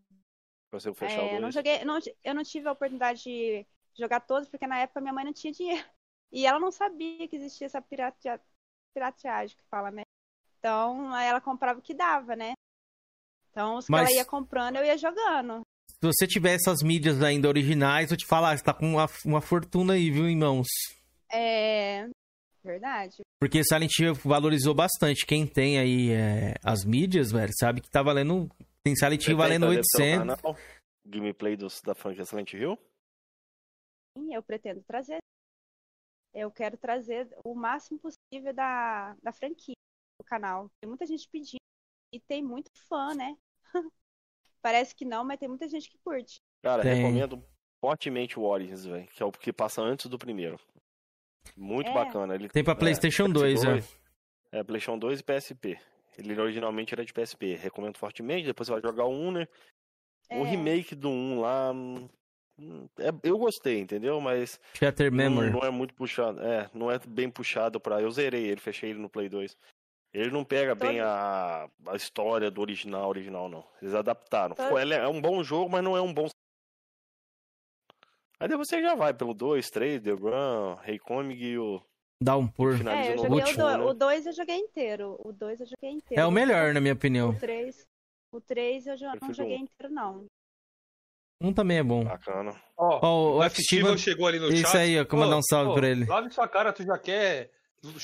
Pra 0.69 0.79
você 0.79 0.93
fechar 0.93 1.21
É, 1.21 1.25
o 1.25 1.27
eu 1.27 1.33
não 1.33 1.41
dois. 1.41 1.53
joguei, 1.53 1.85
não- 1.85 1.99
eu 2.23 2.33
não 2.35 2.43
tive 2.43 2.67
a 2.67 2.71
oportunidade 2.71 3.21
de 3.23 3.65
jogar 3.93 4.21
todos, 4.21 4.49
porque 4.49 4.65
na 4.65 4.79
época 4.79 5.01
minha 5.01 5.13
mãe 5.13 5.25
não 5.25 5.33
tinha 5.33 5.53
dinheiro. 5.83 5.85
E 6.31 6.45
ela 6.45 6.59
não 6.59 6.71
sabia 6.71 7.27
que 7.27 7.35
existia 7.35 7.65
essa 7.67 7.81
piratea- 7.81 8.41
pirateagem 8.93 9.55
que 9.55 9.63
fala, 9.69 9.91
né? 9.91 10.03
Então, 10.59 11.13
aí 11.13 11.27
ela 11.27 11.41
comprava 11.41 11.79
o 11.79 11.81
que 11.81 11.93
dava, 11.93 12.35
né? 12.35 12.53
Então, 13.49 13.75
os 13.77 13.85
que 13.85 13.91
Mas- 13.91 14.07
ela 14.09 14.17
ia 14.17 14.25
comprando, 14.25 14.77
eu 14.77 14.85
ia 14.85 14.97
jogando. 14.97 15.61
Se 15.89 15.99
você 16.07 16.25
tiver 16.25 16.55
essas 16.55 16.81
mídias 16.81 17.21
ainda 17.21 17.47
originais, 17.47 18.09
eu 18.11 18.17
te 18.17 18.25
falar, 18.25 18.57
você 18.57 18.63
tá 18.63 18.73
com 18.73 18.85
uma, 18.93 19.05
uma 19.25 19.41
fortuna 19.41 19.93
aí, 19.93 20.09
viu, 20.09 20.27
em 20.27 20.37
mãos. 20.37 20.67
É. 21.31 22.09
Verdade. 22.63 23.17
Porque 23.39 23.63
Silent 23.63 23.91
Hill 23.97 24.13
valorizou 24.13 24.73
bastante. 24.75 25.25
Quem 25.25 25.47
tem 25.47 25.79
aí 25.79 26.11
é, 26.11 26.53
as 26.63 26.85
mídias, 26.85 27.31
velho, 27.31 27.51
sabe 27.59 27.81
que 27.81 27.89
tá 27.89 28.03
valendo. 28.03 28.49
Tem 28.83 28.95
Silent 28.95 29.25
Hill 29.27 29.37
valendo 29.37 29.67
Pretende 29.67 29.87
trazer 29.91 30.17
pro 30.17 30.25
800. 30.27 30.41
canal 30.41 30.57
Gameplay 31.05 31.55
dos, 31.55 31.81
da 31.81 31.95
franquia 31.95 32.25
Silent 32.25 32.53
Hill? 32.53 32.77
Sim, 34.17 34.33
eu 34.33 34.43
pretendo 34.43 34.83
trazer. 34.83 35.17
Eu 36.33 36.51
quero 36.51 36.77
trazer 36.77 37.27
o 37.43 37.53
máximo 37.53 37.99
possível 37.99 38.53
da, 38.53 39.15
da 39.21 39.33
franquia 39.33 39.75
do 40.19 40.25
canal. 40.25 40.69
Tem 40.79 40.87
muita 40.87 41.05
gente 41.05 41.27
pedindo 41.29 41.59
e 42.13 42.19
tem 42.19 42.43
muito 42.43 42.69
fã, 42.87 43.13
né? 43.13 43.35
Parece 44.61 44.95
que 44.95 45.03
não, 45.03 45.25
mas 45.25 45.39
tem 45.39 45.49
muita 45.49 45.67
gente 45.67 45.89
que 45.89 45.97
curte. 45.97 46.39
Cara, 46.63 46.83
Tem. 46.83 46.95
recomendo 46.95 47.43
fortemente 47.83 48.39
o 48.39 48.43
Origins, 48.43 48.85
velho, 48.85 49.07
que 49.07 49.23
é 49.23 49.25
o 49.25 49.31
que 49.31 49.51
passa 49.51 49.81
antes 49.81 50.05
do 50.05 50.19
primeiro. 50.19 50.59
Muito 51.55 51.89
É. 51.89 51.93
bacana. 51.93 52.35
Ele, 52.35 52.49
Tem 52.49 52.63
pra 52.63 52.75
PlayStation 52.75 53.29
2, 53.29 53.61
PS2, 53.63 53.97
É, 54.51 54.63
PlayStation 54.63 54.97
2 54.97 55.19
e 55.19 55.23
PSP. 55.23 55.79
Ele 56.17 56.39
originalmente 56.39 56.93
era 56.93 57.05
de 57.05 57.13
PSP. 57.13 57.55
Recomendo 57.55 57.97
fortemente. 57.97 58.45
Depois 58.45 58.67
você 58.67 58.73
vai 58.73 58.81
jogar 58.81 59.05
o 59.05 59.11
1, 59.11 59.31
né? 59.31 59.47
O 60.31 60.45
É. 60.45 60.49
remake 60.49 60.93
do 60.95 61.09
1 61.09 61.39
lá. 61.39 61.73
é- 62.99 63.11
eu 63.27 63.37
gostei, 63.39 63.79
entendeu? 63.79 64.19
Mas. 64.21 64.59
Shatter 64.75 65.09
não, 65.09 65.17
Memory. 65.17 65.49
não 65.51 65.61
é 65.61 65.69
muito 65.71 65.93
puxado. 65.95 66.39
É, 66.41 66.69
não 66.73 66.91
é 66.91 66.99
bem 66.99 67.29
puxado 67.29 67.79
pra. 67.79 67.99
Eu 68.01 68.11
zerei 68.11 68.45
ele, 68.45 68.59
fechei 68.61 68.91
ele 68.91 68.99
no 68.99 69.09
Play 69.09 69.29
2. 69.29 69.57
Ele 70.13 70.29
não 70.29 70.43
pega 70.43 70.75
bem 70.75 70.99
a, 70.99 71.69
a 71.87 71.95
história 71.95 72.51
do 72.51 72.59
original, 72.61 73.07
original, 73.09 73.47
não. 73.49 73.65
Eles 73.81 73.95
adaptaram. 73.95 74.53
Todo- 74.53 74.77
é 74.77 74.95
é 74.97 75.07
um 75.07 75.21
bom 75.21 75.41
jogo, 75.41 75.71
mas 75.71 75.81
não 75.83 75.95
é 75.97 76.01
um 76.01 76.13
bom. 76.13 76.27
Aí 78.41 78.47
depois 78.47 78.67
você 78.67 78.81
já 78.81 78.95
vai 78.95 79.13
pelo 79.13 79.35
2, 79.35 79.69
3, 79.69 80.01
The 80.01 80.11
Run, 80.11 80.73
Rei 80.81 80.97
Comic 80.97 81.39
e 81.43 81.57
o. 81.59 81.79
Downpour. 82.23 82.75
Finaliza 82.77 83.09
É, 83.09 83.13
eu 83.13 83.17
joguei 83.17 83.29
o 83.29 83.33
último, 83.39 83.57
2. 83.63 83.77
né? 83.77 83.83
O 83.83 83.93
2 83.93 84.25
eu 84.25 84.33
joguei 84.33 84.55
inteiro. 84.57 85.19
O 85.23 85.31
2 85.31 85.59
eu 85.61 85.65
joguei 85.67 85.89
inteiro. 85.91 86.21
É 86.21 86.25
o 86.25 86.31
melhor, 86.31 86.73
na 86.73 86.79
minha 86.81 86.93
opinião. 86.93 87.29
O 87.29 87.39
3, 87.39 87.87
o 88.31 88.41
3 88.41 88.87
eu 88.87 88.97
já 88.97 89.13
não 89.21 89.31
joguei 89.33 89.57
um. 89.57 89.61
inteiro, 89.61 89.93
não. 89.93 90.25
Um 91.39 91.53
também 91.53 91.77
é 91.77 91.83
bom. 91.83 92.03
Bacana. 92.03 92.51
Ó, 92.77 92.99
Ó, 93.03 93.33
o 93.33 93.37
o 93.37 93.43
F. 93.43 93.61
Steven 93.63 93.97
chegou 93.97 94.25
ali 94.27 94.39
no 94.39 94.49
Isso 94.49 94.63
chat. 94.71 94.77
aí, 94.77 94.99
ó, 94.99 95.05
que 95.05 95.13
eu 95.13 95.19
mandar 95.19 95.37
um 95.37 95.41
salve 95.43 95.71
Ô, 95.71 95.73
pra 95.75 95.87
ele. 95.89 96.05
Lave 96.05 96.29
sua 96.31 96.47
cara, 96.47 96.71
tu 96.73 96.83
já 96.83 96.97
quer 96.97 97.51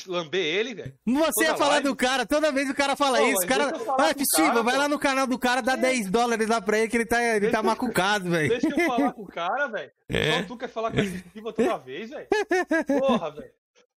lamber 0.07 0.43
ele, 0.43 0.73
velho? 0.73 0.93
Você 1.05 1.43
ia 1.43 1.55
falar 1.55 1.73
live. 1.75 1.87
do 1.87 1.95
cara, 1.95 2.25
toda 2.25 2.51
vez 2.51 2.69
o 2.69 2.73
cara 2.73 2.95
fala 2.95 3.19
Pô, 3.19 3.25
isso. 3.25 3.45
O 3.45 3.47
cara. 3.47 3.71
Ah, 3.97 4.61
vai 4.61 4.77
lá 4.77 4.87
no 4.87 4.97
canal 4.97 5.27
do 5.27 5.37
cara, 5.37 5.61
dá 5.61 5.75
10 5.75 6.09
dólares 6.09 6.47
lá 6.47 6.61
pra 6.61 6.79
ele 6.79 6.87
que 6.87 6.97
ele 6.97 7.05
tá, 7.05 7.21
ele 7.23 7.49
tá 7.49 7.61
macucado, 7.61 8.29
velho. 8.29 8.49
Deixa 8.49 8.67
eu 8.67 8.85
falar 8.87 9.13
com 9.13 9.21
o 9.21 9.27
cara, 9.31 9.67
velho. 9.67 9.91
É. 10.09 10.41
Só 10.41 10.47
tu 10.47 10.57
quer 10.57 10.69
falar 10.69 10.91
com 10.91 10.99
esse 10.99 11.19
Steven 11.19 11.53
toda 11.53 11.77
vez, 11.77 12.09
velho? 12.09 12.27
Porra, 12.99 13.31
velho. 13.31 13.51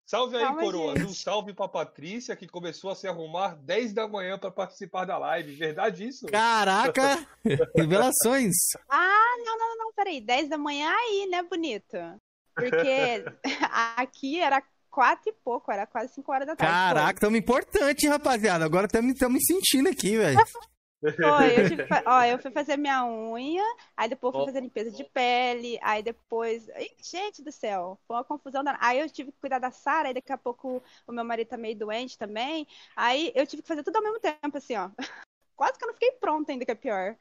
Salve 0.08 0.36
aí, 0.38 0.42
Calma, 0.42 0.62
coroas. 0.62 0.98
gente. 0.98 1.10
Um 1.10 1.14
salve 1.14 1.52
pra 1.52 1.68
Patrícia, 1.68 2.34
que 2.34 2.48
começou 2.48 2.90
a 2.90 2.94
se 2.94 3.06
arrumar 3.06 3.56
10 3.56 3.92
da 3.92 4.08
manhã 4.08 4.38
pra 4.38 4.50
participar 4.50 5.04
da 5.04 5.18
live. 5.18 5.54
Verdade 5.54 6.08
isso? 6.08 6.24
Caraca! 6.26 7.26
Revelações. 7.76 8.54
Ah, 8.88 9.36
não, 9.44 9.58
não, 9.58 9.76
não, 9.76 9.92
peraí. 9.92 10.18
10 10.22 10.48
da 10.48 10.56
manhã 10.56 10.90
aí, 10.90 11.28
né, 11.30 11.42
bonito? 11.42 11.98
Porque 12.54 13.22
aqui 13.96 14.40
era 14.40 14.62
4 14.90 15.28
e 15.30 15.32
pouco, 15.32 15.70
era 15.70 15.86
quase 15.86 16.12
5 16.14 16.30
horas 16.32 16.46
da 16.46 16.56
tarde. 16.56 16.72
Caraca, 16.72 17.20
tamo 17.20 17.36
importante, 17.36 18.06
rapaziada. 18.08 18.64
Agora 18.64 18.86
estamos 18.86 19.14
me 19.30 19.40
sentindo 19.44 19.88
aqui, 19.88 20.16
velho. 20.16 20.38
Foi, 21.00 21.60
eu, 21.60 21.68
tive, 21.68 21.82
que 21.84 21.88
fa- 21.88 22.02
ó, 22.06 22.24
eu 22.24 22.38
fui 22.40 22.50
fazer 22.50 22.76
minha 22.76 23.06
unha, 23.06 23.62
aí 23.96 24.08
depois 24.08 24.34
fui 24.34 24.46
fazer 24.46 24.60
limpeza 24.60 24.90
de 24.90 25.04
pele, 25.04 25.78
aí 25.80 26.02
depois. 26.02 26.66
Ih, 26.68 26.90
gente 27.02 27.42
do 27.42 27.52
céu, 27.52 27.98
foi 28.06 28.16
uma 28.16 28.24
confusão. 28.24 28.64
danada. 28.64 28.84
Aí 28.84 28.98
eu 28.98 29.08
tive 29.08 29.30
que 29.30 29.38
cuidar 29.38 29.58
da 29.60 29.70
Sara, 29.70 30.08
aí 30.08 30.14
daqui 30.14 30.32
a 30.32 30.38
pouco 30.38 30.82
o 31.06 31.12
meu 31.12 31.24
marido 31.24 31.48
tá 31.48 31.56
meio 31.56 31.76
doente 31.78 32.18
também. 32.18 32.66
Aí 32.96 33.30
eu 33.34 33.46
tive 33.46 33.62
que 33.62 33.68
fazer 33.68 33.82
tudo 33.84 33.96
ao 33.96 34.02
mesmo 34.02 34.18
tempo, 34.18 34.56
assim, 34.58 34.76
ó. 34.76 34.90
Quase 35.56 35.78
que 35.78 35.84
eu 35.84 35.88
não 35.88 35.94
fiquei 35.94 36.12
pronta 36.12 36.52
ainda, 36.52 36.64
que 36.64 36.70
é 36.70 36.74
pior. 36.74 37.16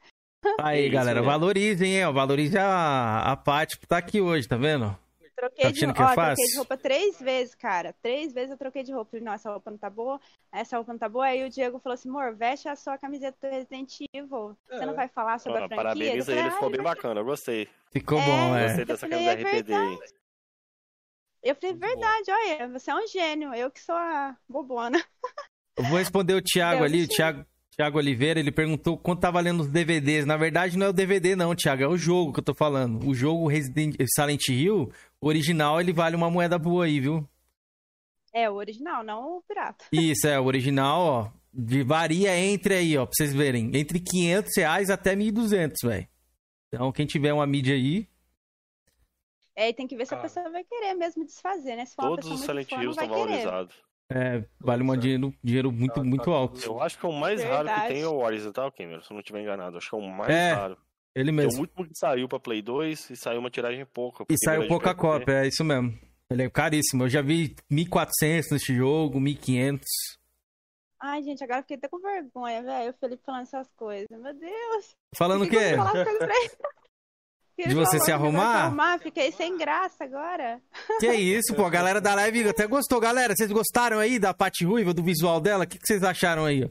Aí, 0.60 0.84
Isso 0.84 0.92
galera, 0.92 1.20
mesmo. 1.20 1.30
valorizem, 1.32 1.96
hein? 1.96 2.04
ó, 2.06 2.12
Valorize 2.12 2.56
a, 2.56 3.32
a 3.32 3.36
Paty 3.36 3.76
por 3.78 3.86
tá 3.86 3.98
aqui 3.98 4.20
hoje, 4.20 4.46
tá 4.46 4.56
vendo? 4.56 4.96
Troquei, 5.38 5.64
Tá 5.66 5.70
de, 5.70 5.78
achando 5.78 5.90
ó, 5.90 5.94
que 5.94 6.02
é 6.02 6.14
troquei 6.26 6.46
de 6.46 6.56
roupa 6.56 6.76
três 6.76 7.20
vezes, 7.20 7.54
cara. 7.54 7.94
Três 8.02 8.32
vezes 8.32 8.50
eu 8.50 8.56
troquei 8.58 8.82
de 8.82 8.92
roupa. 8.92 9.12
Falei, 9.12 9.24
não, 9.24 9.32
essa 9.32 9.48
roupa 9.52 9.70
não 9.70 9.78
tá 9.78 9.88
boa, 9.88 10.20
essa 10.50 10.76
roupa 10.76 10.92
não 10.92 10.98
tá 10.98 11.08
boa. 11.08 11.26
Aí 11.26 11.44
o 11.44 11.48
Diego 11.50 11.78
falou 11.78 11.94
assim, 11.94 12.08
amor, 12.08 12.34
veste 12.34 12.68
a 12.68 12.74
sua 12.74 12.98
camiseta 12.98 13.36
do 13.40 13.48
Resident 13.54 13.94
Evil. 14.12 14.56
Você 14.68 14.84
não 14.84 14.94
É. 14.94 14.96
vai 14.96 15.08
falar 15.08 15.38
sobre 15.38 15.60
Ah, 15.60 15.66
a 15.66 15.68
franquia? 15.68 15.84
falei, 15.90 16.08
ele, 16.10 16.50
ficou 16.50 16.68
"Ai, 16.68 16.72
bem 16.72 16.82
bacana, 16.82 17.20
eu 17.20 17.24
gostei. 17.24 17.68
Ficou 17.92 18.18
É, 18.18 18.24
bom, 18.26 18.56
é. 18.56 18.64
Gostei 18.66 18.84
dessa 18.84 19.06
Eu 19.06 19.10
falei, 19.10 19.26
camisa 19.26 19.30
é 19.48 19.50
RPD 19.52 19.74
aí. 19.74 19.98
Eu 21.40 21.54
falei, 21.54 21.76
verdade, 21.76 22.30
olha, 22.32 22.68
você 22.68 22.90
é 22.90 22.94
um 22.96 23.06
gênio. 23.06 23.54
Eu 23.54 23.70
que 23.70 23.80
sou 23.80 23.94
a 23.94 24.36
bobona. 24.48 25.02
Eu 25.76 25.84
vou 25.84 25.98
responder 25.98 26.34
o 26.34 26.42
Thiago 26.42 26.82
ali, 26.82 27.04
o. 27.04 27.08
Thiago, 27.08 27.46
Thiago 27.78 27.98
Oliveira, 27.98 28.40
ele 28.40 28.50
perguntou 28.50 28.98
quanto 28.98 29.20
tá 29.20 29.30
valendo 29.30 29.60
os 29.60 29.68
DVDs. 29.68 30.26
Na 30.26 30.36
verdade, 30.36 30.76
não 30.76 30.86
é 30.86 30.88
o 30.88 30.92
DVD, 30.92 31.36
não, 31.36 31.54
Thiago, 31.54 31.84
é 31.84 31.86
o 31.86 31.96
jogo 31.96 32.32
que 32.32 32.40
eu 32.40 32.44
tô 32.44 32.52
falando. 32.52 33.06
O 33.06 33.14
jogo 33.14 33.46
Resident 33.46 33.94
Silent 34.16 34.48
Hill, 34.48 34.90
o 35.20 35.28
original, 35.28 35.80
ele 35.80 35.92
vale 35.92 36.16
uma 36.16 36.28
moeda 36.28 36.58
boa 36.58 36.86
aí, 36.86 36.98
viu? 36.98 37.24
É, 38.34 38.50
o 38.50 38.54
original, 38.54 39.04
não 39.04 39.36
o 39.36 39.42
pirata. 39.42 39.84
Isso, 39.92 40.26
é, 40.26 40.40
o 40.40 40.44
original, 40.44 41.00
ó, 41.00 41.30
varia 41.86 42.36
entre 42.36 42.74
aí, 42.74 42.98
ó, 42.98 43.06
pra 43.06 43.14
vocês 43.14 43.32
verem, 43.32 43.70
entre 43.72 44.00
500 44.00 44.56
reais 44.56 44.90
até 44.90 45.14
1.200, 45.14 45.74
velho. 45.84 46.08
Então, 46.66 46.90
quem 46.90 47.06
tiver 47.06 47.32
uma 47.32 47.46
mídia 47.46 47.76
aí, 47.76 48.08
É, 49.54 49.68
e 49.68 49.72
tem 49.72 49.86
que 49.86 49.96
ver 49.96 50.06
se 50.06 50.14
a 50.14 50.18
pessoa 50.18 50.50
vai 50.50 50.64
querer 50.64 50.94
mesmo 50.94 51.24
desfazer, 51.24 51.76
né? 51.76 51.84
Se 51.84 51.94
for 51.94 52.08
Todos 52.08 52.28
os 52.28 52.40
Silent 52.40 52.68
fã, 52.68 52.82
Hills 52.82 53.00
estão 53.00 53.08
valorizados. 53.08 53.87
É, 54.10 54.44
vale 54.60 54.82
um 54.82 54.96
dinheiro, 54.96 55.34
dinheiro 55.42 55.70
muito, 55.72 55.94
Tá- 55.94 56.04
muito 56.04 56.24
tá 56.24 56.30
alto. 56.30 56.64
Eu 56.64 56.80
acho 56.82 56.98
que 56.98 57.04
é 57.04 57.08
o 57.08 57.12
mais 57.12 57.42
raro 57.42 57.66
que 57.68 57.74
Verdade. 57.74 57.88
tem 57.94 58.02
é 58.02 58.08
o 58.08 58.16
Horizon, 58.18 58.52
tá, 58.52 58.70
Cameron? 58.70 59.02
Se 59.02 59.10
eu 59.10 59.14
não 59.14 59.20
estiver 59.20 59.40
enganado. 59.42 59.76
Acho 59.76 59.90
que 59.90 59.96
é 59.96 59.98
o 59.98 60.02
mais 60.08 60.30
É, 60.30 60.52
raro. 60.52 60.78
Ele 61.14 61.32
Porque 61.32 61.46
mesmo. 61.46 61.58
o 61.58 61.62
último 61.62 61.84
que 61.86 61.98
saiu 61.98 62.28
pra 62.28 62.38
Play 62.38 62.62
2 62.62 63.10
e 63.10 63.16
saiu 63.16 63.40
uma 63.40 63.50
tiragem 63.50 63.84
pouca. 63.86 64.24
E 64.30 64.36
saiu 64.44 64.68
pouca 64.68 64.94
cópia, 64.94 65.44
é 65.44 65.48
isso 65.48 65.64
mesmo. 65.64 65.98
Ele 66.30 66.42
é 66.44 66.50
caríssimo. 66.50 67.04
Eu 67.04 67.08
já 67.08 67.22
vi 67.22 67.56
1.400 67.70 68.50
nesse 68.52 68.74
jogo, 68.74 69.18
1.500. 69.18 69.80
Ai, 71.00 71.22
gente, 71.22 71.42
agora 71.42 71.60
eu 71.60 71.62
fiquei 71.62 71.76
até 71.76 71.88
com 71.88 71.98
vergonha, 72.00 72.62
velho. 72.62 72.90
O 72.90 72.94
Felipe 72.94 73.22
falando 73.24 73.42
essas 73.42 73.68
coisas. 73.76 74.08
Meu 74.10 74.34
Deus. 74.34 74.96
Falando 75.16 75.44
o 75.44 75.48
quê? 75.48 75.74
De 77.66 77.74
você 77.74 77.98
se 77.98 78.12
arrumar? 78.12 78.64
arrumar, 78.66 78.98
Fiquei 78.98 79.32
sem 79.32 79.56
graça 79.56 80.04
agora. 80.04 80.60
Que 81.00 81.12
isso, 81.12 81.54
pô. 81.54 81.64
A 81.64 81.70
galera 81.70 82.00
da 82.00 82.14
live 82.14 82.48
até 82.48 82.66
gostou. 82.66 83.00
Galera, 83.00 83.34
vocês 83.36 83.50
gostaram 83.50 83.98
aí 83.98 84.18
da 84.18 84.32
Paty 84.32 84.64
Ruiva, 84.64 84.94
do 84.94 85.02
visual 85.02 85.40
dela? 85.40 85.64
O 85.64 85.66
que, 85.66 85.78
que 85.78 85.86
vocês 85.86 86.02
acharam 86.04 86.44
aí, 86.44 86.64
ó? 86.64 86.68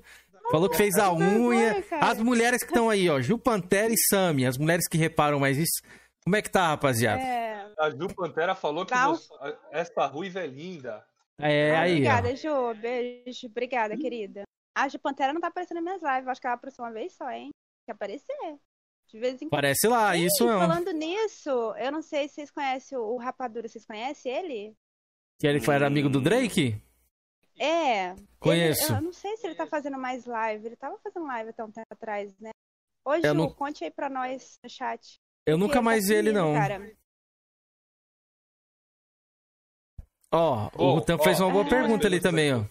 Falou 0.49 0.69
que 0.69 0.77
fez 0.77 0.97
a 0.97 1.11
unha. 1.13 1.83
As 1.99 2.19
mulheres 2.19 2.63
que 2.63 2.69
estão 2.71 2.89
aí, 2.89 3.09
ó. 3.09 3.19
Ju 3.19 3.37
Pantera 3.37 3.91
e 3.93 3.97
Sami. 4.09 4.45
As 4.45 4.57
mulheres 4.57 4.87
que 4.87 4.97
reparam 4.97 5.39
mais 5.41 5.57
isso. 5.57 5.81
Como 6.23 6.35
é 6.37 6.41
que 6.41 6.49
tá, 6.49 6.67
rapaziada? 6.69 7.21
É. 7.21 7.65
A 7.77 7.89
Ju 7.89 8.07
Pantera 8.15 8.55
falou 8.55 8.85
que 8.85 8.93
um- 8.95 9.07
você- 9.15 9.27
essa 9.71 10.05
ruiva 10.05 10.39
é 10.39 10.47
linda. 10.47 11.03
É, 11.39 11.75
Ah, 11.75 11.81
aí, 11.81 11.91
ó. 11.91 11.93
obrigada, 11.95 12.35
Ju. 12.35 12.73
Beijo. 12.81 13.47
Obrigada, 13.47 13.97
querida. 13.97 14.43
A 14.75 14.87
Ju 14.87 14.97
Pantera 14.99 15.33
não 15.33 15.41
tá 15.41 15.47
aparecendo 15.47 15.81
nas 15.81 15.83
minhas 15.83 16.01
lives. 16.01 16.27
Acho 16.29 16.39
que 16.41 16.47
ela 16.47 16.55
apareceu 16.55 16.85
uma 16.85 16.91
vez 16.93 17.13
só, 17.13 17.29
hein? 17.29 17.49
Tem 17.51 17.85
que 17.87 17.91
aparecer. 17.91 18.57
De 19.07 19.19
vez 19.19 19.35
em 19.35 19.45
quando. 19.45 19.51
Parece 19.51 19.87
lá, 19.87 20.15
Ei, 20.17 20.25
isso 20.25 20.45
mesmo. 20.45 20.59
Falando 20.59 20.91
nisso, 20.91 21.49
eu 21.77 21.91
não 21.91 22.01
sei 22.01 22.27
se 22.27 22.35
vocês 22.35 22.51
conhecem 22.51 22.97
o, 22.97 23.01
o 23.01 23.17
Rapadura. 23.17 23.67
Vocês 23.67 23.85
conhecem 23.85 24.31
ele? 24.31 24.75
Que 25.39 25.47
ele 25.47 25.63
era 25.71 25.87
amigo 25.87 26.09
do 26.09 26.19
Drake? 26.19 26.81
É. 27.59 28.15
Conheço. 28.39 28.91
Ele- 28.91 28.97
eu 28.99 29.01
não 29.03 29.13
sei 29.13 29.37
se 29.37 29.47
ele 29.47 29.55
tá 29.55 29.65
fazendo 29.65 29.97
mais 29.97 30.25
live. 30.25 30.65
Ele 30.65 30.75
tava 30.75 30.97
fazendo 30.99 31.25
live 31.25 31.49
até 31.49 31.63
um 31.63 31.71
tempo 31.71 31.87
atrás, 31.89 32.37
né? 32.39 32.51
Ô, 33.05 33.15
Ju, 33.15 33.33
não- 33.33 33.53
conte 33.53 33.83
aí 33.83 33.91
pra 33.91 34.09
nós 34.09 34.59
no 34.63 34.69
chat. 34.69 35.19
Eu 35.45 35.57
nunca 35.57 35.81
mais 35.81 36.07
vi 36.07 36.15
ele, 36.15 36.31
não. 36.33 36.53
Ó, 40.29 40.67
o 40.67 40.77
Bom, 40.77 40.93
Rutan 40.95 41.15
ó, 41.15 41.23
fez 41.23 41.39
uma 41.39 41.49
boa 41.49 41.65
é, 41.65 41.69
pergunta 41.69 42.05
ali 42.05 42.19
também, 42.19 42.53
ó. 42.53 42.65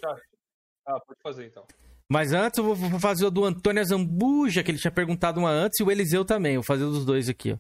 Ah, 0.86 1.00
pode 1.00 1.20
fazer 1.22 1.46
então. 1.46 1.66
Mas 2.08 2.32
antes 2.32 2.58
eu 2.58 2.74
vou- 2.74 3.00
fazer 3.00 3.26
o 3.26 3.30
do 3.30 3.44
Antônio 3.44 3.84
Zambuja, 3.84 4.62
que 4.62 4.70
ele 4.70 4.78
tinha 4.78 4.92
perguntado 4.92 5.40
uma 5.40 5.50
antes, 5.50 5.80
e 5.80 5.82
o 5.82 5.90
Eliseu 5.90 6.24
também. 6.24 6.54
Vou 6.56 6.64
fazer 6.64 6.84
o 6.84 6.90
dos 6.90 7.04
dois 7.04 7.28
aqui, 7.28 7.52
ó. 7.52 7.58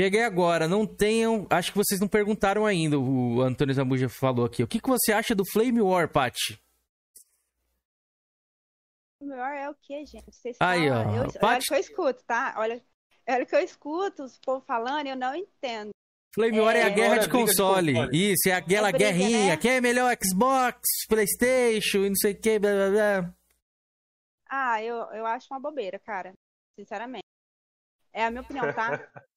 Cheguei 0.00 0.22
agora, 0.24 0.66
não 0.68 0.86
tenham. 0.86 1.46
Acho 1.50 1.70
que 1.72 1.78
vocês 1.78 2.00
não 2.00 2.08
perguntaram 2.08 2.66
ainda, 2.66 2.98
o 2.98 3.40
Antônio 3.42 3.74
Zambuja 3.74 4.08
falou 4.08 4.44
aqui. 4.46 4.62
O 4.62 4.66
que, 4.66 4.80
que 4.80 4.88
você 4.88 5.12
acha 5.12 5.34
do 5.34 5.44
Flame 5.52 5.80
War, 5.80 6.08
Paty? 6.08 6.60
O 9.20 9.26
melhor 9.26 9.52
é 9.54 9.70
o 9.70 9.74
que, 9.74 10.04
gente? 10.04 10.24
Vocês 10.30 10.56
Aí, 10.60 10.88
falam, 10.88 11.08
ó, 11.12 11.14
Eu, 11.16 11.20
olha 11.22 11.32
Paty- 11.40 11.64
o 11.64 11.68
que 11.68 11.74
eu 11.74 11.78
escuto, 11.78 12.24
tá? 12.26 12.54
Olha, 12.58 12.82
olha 13.28 13.42
o 13.42 13.46
que 13.46 13.54
eu 13.56 13.60
escuto, 13.60 14.24
os 14.24 14.38
povo 14.38 14.64
falando, 14.66 15.06
eu 15.06 15.16
não 15.16 15.34
entendo. 15.34 15.90
Flame 16.34 16.58
War 16.60 16.74
é, 16.74 16.82
a 16.82 16.86
É. 16.86 16.90
guerra 16.90 16.94
Flame 16.94 17.08
War 17.08 17.18
de 17.20 17.28
briga 17.28 17.44
de 17.44 17.46
console. 17.52 17.92
console. 17.94 18.32
Isso, 18.32 18.48
é 18.48 18.52
aquela 18.52 18.88
É 18.88 18.92
briga, 18.92 19.12
guerrinha. 19.12 19.46
né? 19.50 19.56
Quem 19.56 19.70
é 19.72 19.80
melhor 19.80 20.16
Xbox, 20.22 20.80
Playstation 21.08 21.98
e 21.98 22.08
não 22.08 22.16
sei 22.16 22.32
o 22.32 22.40
que, 22.40 22.58
blá 22.58 22.70
blá 22.72 22.90
blá. 22.90 23.34
Ah, 24.56 24.80
eu, 24.80 24.96
eu 25.12 25.26
acho 25.26 25.52
uma 25.52 25.58
bobeira, 25.58 25.98
cara. 25.98 26.32
Sinceramente. 26.78 27.24
É 28.12 28.24
a 28.24 28.30
minha 28.30 28.42
opinião, 28.42 28.72
tá? 28.72 28.88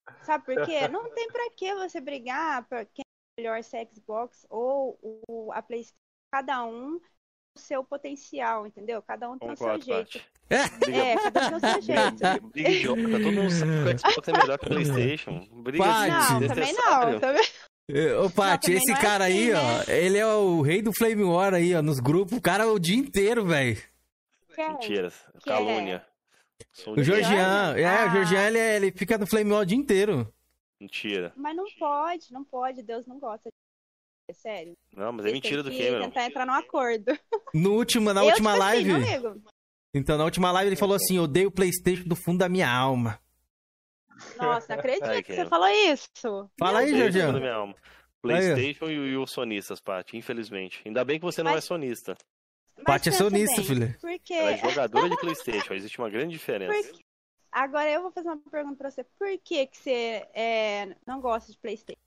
Sabe 0.22 0.46
por 0.46 0.64
quê? 0.64 0.88
Não 0.88 1.10
tem 1.10 1.28
pra 1.30 1.50
que 1.50 1.74
você 1.74 2.00
brigar 2.00 2.68
pra 2.68 2.86
quem 2.86 3.02
é 3.04 3.42
melhor 3.42 3.64
se 3.64 3.78
é 3.78 3.88
Xbox 3.92 4.46
ou 4.48 5.00
o, 5.02 5.52
a 5.52 5.62
PlayStation. 5.64 5.98
Cada 6.32 6.64
um 6.66 6.98
o 7.56 7.60
seu 7.60 7.84
potencial, 7.84 8.68
entendeu? 8.68 9.02
Cada 9.02 9.28
um 9.28 9.40
tem 9.40 9.50
o 9.50 9.56
seu 9.56 9.82
jeito. 9.82 10.20
Paty. 10.48 10.94
É, 10.94 11.16
cada 11.16 11.48
um 11.48 11.50
tem 11.50 11.58
o 11.58 11.60
seu 11.60 11.82
jeito. 11.82 12.50
Briga 12.52 12.70
idiota, 12.70 13.02
todo 13.02 13.32
mundo 13.32 13.52
sabe 13.52 13.72
que 13.72 13.90
o 13.90 14.00
Xbox 14.00 14.28
é 14.28 14.32
melhor 14.34 14.60
que 14.60 14.66
o 14.66 14.70
Playstation. 14.70 15.48
Briga 15.64 15.84
Paty. 15.84 16.10
Não, 16.12 16.48
também 16.48 16.74
não. 16.74 17.20
Também... 17.20 17.44
É, 17.90 18.18
Ô, 18.18 18.30
Paty, 18.30 18.74
esse 18.74 18.92
é 18.92 19.02
cara 19.02 19.24
aí, 19.24 19.52
assim, 19.52 19.92
ó, 19.92 19.92
ele 19.92 20.18
é 20.18 20.28
o 20.28 20.62
rei 20.62 20.82
do 20.82 20.92
Flame 20.94 21.24
War 21.24 21.54
aí, 21.56 21.74
ó, 21.74 21.82
nos 21.82 22.00
grupos. 22.00 22.38
O 22.38 22.42
cara 22.42 22.68
o 22.68 22.78
dia 22.78 22.98
inteiro, 22.98 23.46
velho. 23.46 23.82
Mentira, 24.58 25.10
Que 25.42 25.50
é- 25.50 25.54
calúnia. 25.54 26.06
Sou 26.74 26.94
O 26.98 27.04
Georgian, 27.04 27.76
é, 27.78 27.84
o 27.84 27.88
Ah. 27.88 28.10
Georgian, 28.10 28.48
ele, 28.48 28.60
ele 28.60 28.92
fica 28.92 29.18
no 29.18 29.28
Flame 29.28 29.52
o 29.54 29.64
dia 29.66 29.78
inteiro. 29.78 30.34
Mentira. 30.82 31.32
Mas 31.36 31.56
não 31.56 31.66
pode, 31.78 32.32
não 32.32 32.44
pode. 32.44 32.82
Deus 32.84 33.06
não 33.06 33.20
gosta 33.20 33.50
de. 33.50 33.56
É 34.30 34.34
sério. 34.34 34.74
Não, 34.94 35.12
mas 35.14 35.26
é 35.26 35.32
mentira 35.32 35.64
do 35.64 35.70
que 35.72 35.78
Cameron. 35.78 36.06
tentar 36.06 36.26
entrar 36.26 36.46
num 36.46 36.54
acordo. 36.54 37.18
No 37.54 37.74
último, 37.76 38.12
na 38.14 38.22
Eu, 38.22 38.26
última 38.28 38.52
tipo 38.54 38.64
assim, 38.64 38.76
live. 38.90 38.92
não 38.92 39.00
ligo. 39.30 39.42
então, 39.94 40.18
na 40.18 40.24
última 40.26 40.52
live 40.52 40.70
ele 40.70 40.76
falou 40.76 40.96
assim: 40.96 41.18
odeio 41.20 41.48
o 41.48 41.52
PlayStation 41.52 42.04
do 42.08 42.16
fundo 42.16 42.40
da 42.40 42.50
minha 42.50 42.70
alma. 42.70 43.20
Nossa, 44.38 44.68
não 44.74 44.80
acredito 44.80 45.06
Ai, 45.06 45.22
que 45.24 45.34
você 45.36 45.46
falou 45.46 45.68
isso. 45.68 46.50
Fala 46.60 46.80
aí. 46.80 46.94
Aí, 46.94 47.22
ó. 47.52 47.74
PlayStation 48.22 48.86
e, 48.90 49.00
o- 49.00 49.06
e 49.08 49.16
os 49.18 49.32
sonistas, 49.32 49.80
Paty, 49.80 50.18
infelizmente. 50.18 50.82
Ainda 50.86 51.06
bem 51.06 51.20
que 51.20 51.26
você 51.26 51.42
não 51.44 51.52
Mas- 51.52 51.64
é 51.64 51.68
sonista. 51.68 52.18
Paty 52.86 53.10
é 53.10 53.12
sonista, 53.12 53.64
filha. 53.64 53.98
Porque... 54.00 54.34
Ela 54.34 54.52
é 54.52 54.58
jogadora 54.58 55.10
de 55.10 55.18
PlayStation. 55.20 55.74
Existe 55.74 55.98
uma 56.00 56.10
grande 56.10 56.32
diferença. 56.34 56.92
Por- 56.92 57.02
Agora 57.52 57.90
eu 57.90 58.02
vou 58.04 58.12
fazer 58.12 58.28
uma 58.28 58.38
pergunta 58.52 58.76
pra 58.78 58.92
você. 58.92 59.04
Por 59.04 59.28
que, 59.44 59.66
que 59.68 59.78
você 59.78 60.28
é, 60.34 60.96
não 61.08 61.20
gosta 61.20 61.52
de 61.52 61.58
Playstation? 61.58 62.00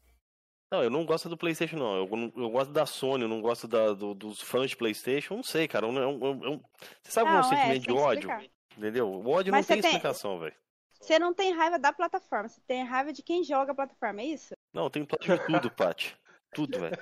Não, 0.72 0.84
eu 0.84 0.90
não 0.90 1.04
gosto 1.04 1.28
do 1.28 1.36
PlayStation, 1.36 1.76
não. 1.76 1.96
Eu, 1.96 2.32
eu 2.36 2.50
gosto 2.50 2.70
da 2.72 2.86
Sony, 2.86 3.24
eu 3.24 3.28
não 3.28 3.40
gosto 3.40 3.66
da- 3.66 3.92
do- 3.92 4.14
dos 4.14 4.40
fãs 4.40 4.70
de 4.70 4.76
PlayStation. 4.76 5.34
Não 5.36 5.42
sei, 5.42 5.66
cara. 5.66 5.86
Eu 5.86 5.92
eu- 5.92 6.20
eu- 6.20 6.44
eu- 6.44 6.62
Você 7.02 7.10
sabe 7.10 7.30
Não, 7.30 7.36
um 7.38 7.40
é, 7.40 7.42
sentimento 7.48 7.82
de 7.82 7.92
ódio? 7.92 8.30
explicar. 8.30 8.44
Entendeu? 8.78 9.08
O 9.10 9.28
ódio 9.28 9.50
Mas 9.50 9.66
não 9.66 9.74
tem, 9.74 9.82
tem- 9.82 9.90
explicação, 9.90 10.38
velho. 10.38 10.54
Você 11.00 11.18
não 11.18 11.34
tem 11.34 11.52
raiva 11.52 11.78
da 11.78 11.92
plataforma, 11.92 12.46
você 12.48 12.60
tem 12.68 12.84
raiva 12.84 13.12
de 13.12 13.22
quem 13.22 13.42
joga 13.42 13.72
a 13.72 13.74
plataforma, 13.74 14.20
é 14.20 14.26
isso? 14.26 14.54
Não, 14.72 14.84
eu 14.84 14.90
tenho 14.90 15.06
ódio 15.06 15.36
de 15.38 15.46
tudo, 15.46 15.70
Paty. 15.72 16.16
Tudo, 16.52 16.78
velho. 16.78 16.98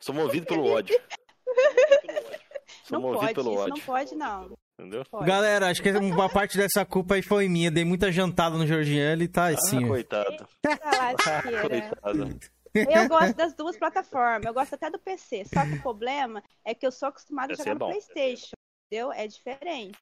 Sou 0.00 0.14
movido 0.14 0.44
pelo 0.46 0.66
ódio. 0.68 1.00
Não 2.92 3.02
pode, 3.02 3.34
pelo 3.34 3.52
isso 3.52 3.60
ódio. 3.62 3.74
não 3.74 3.80
pode, 3.80 4.14
não. 4.14 4.58
Entendeu? 4.78 5.04
Galera, 5.24 5.68
acho 5.70 5.82
que 5.82 5.90
uma 5.90 6.28
parte 6.30 6.56
dessa 6.56 6.84
culpa 6.86 7.14
aí 7.14 7.22
foi 7.22 7.48
minha. 7.48 7.70
Dei 7.70 7.84
muita 7.84 8.10
jantada 8.10 8.56
no 8.56 8.66
Jorginho, 8.66 9.02
ele 9.02 9.28
tá 9.28 9.48
assim. 9.48 9.84
Ah, 9.84 9.88
coitado. 9.88 10.48
Ah. 10.66 11.12
Coitado. 11.68 12.40
Eu 12.74 13.08
gosto 13.08 13.34
das 13.36 13.52
duas 13.54 13.76
plataformas, 13.76 14.44
eu 14.46 14.54
gosto 14.54 14.74
até 14.74 14.88
do 14.88 14.98
PC. 14.98 15.44
Só 15.52 15.64
que 15.66 15.74
o 15.74 15.82
problema 15.82 16.42
é 16.64 16.72
que 16.74 16.86
eu 16.86 16.92
sou 16.92 17.08
acostumada 17.08 17.52
a 17.52 17.56
jogar 17.56 17.72
é 17.72 17.74
no. 17.74 17.80
Playstation. 17.80 18.52
Entendeu? 18.86 19.12
É 19.12 19.26
diferente. 19.26 19.98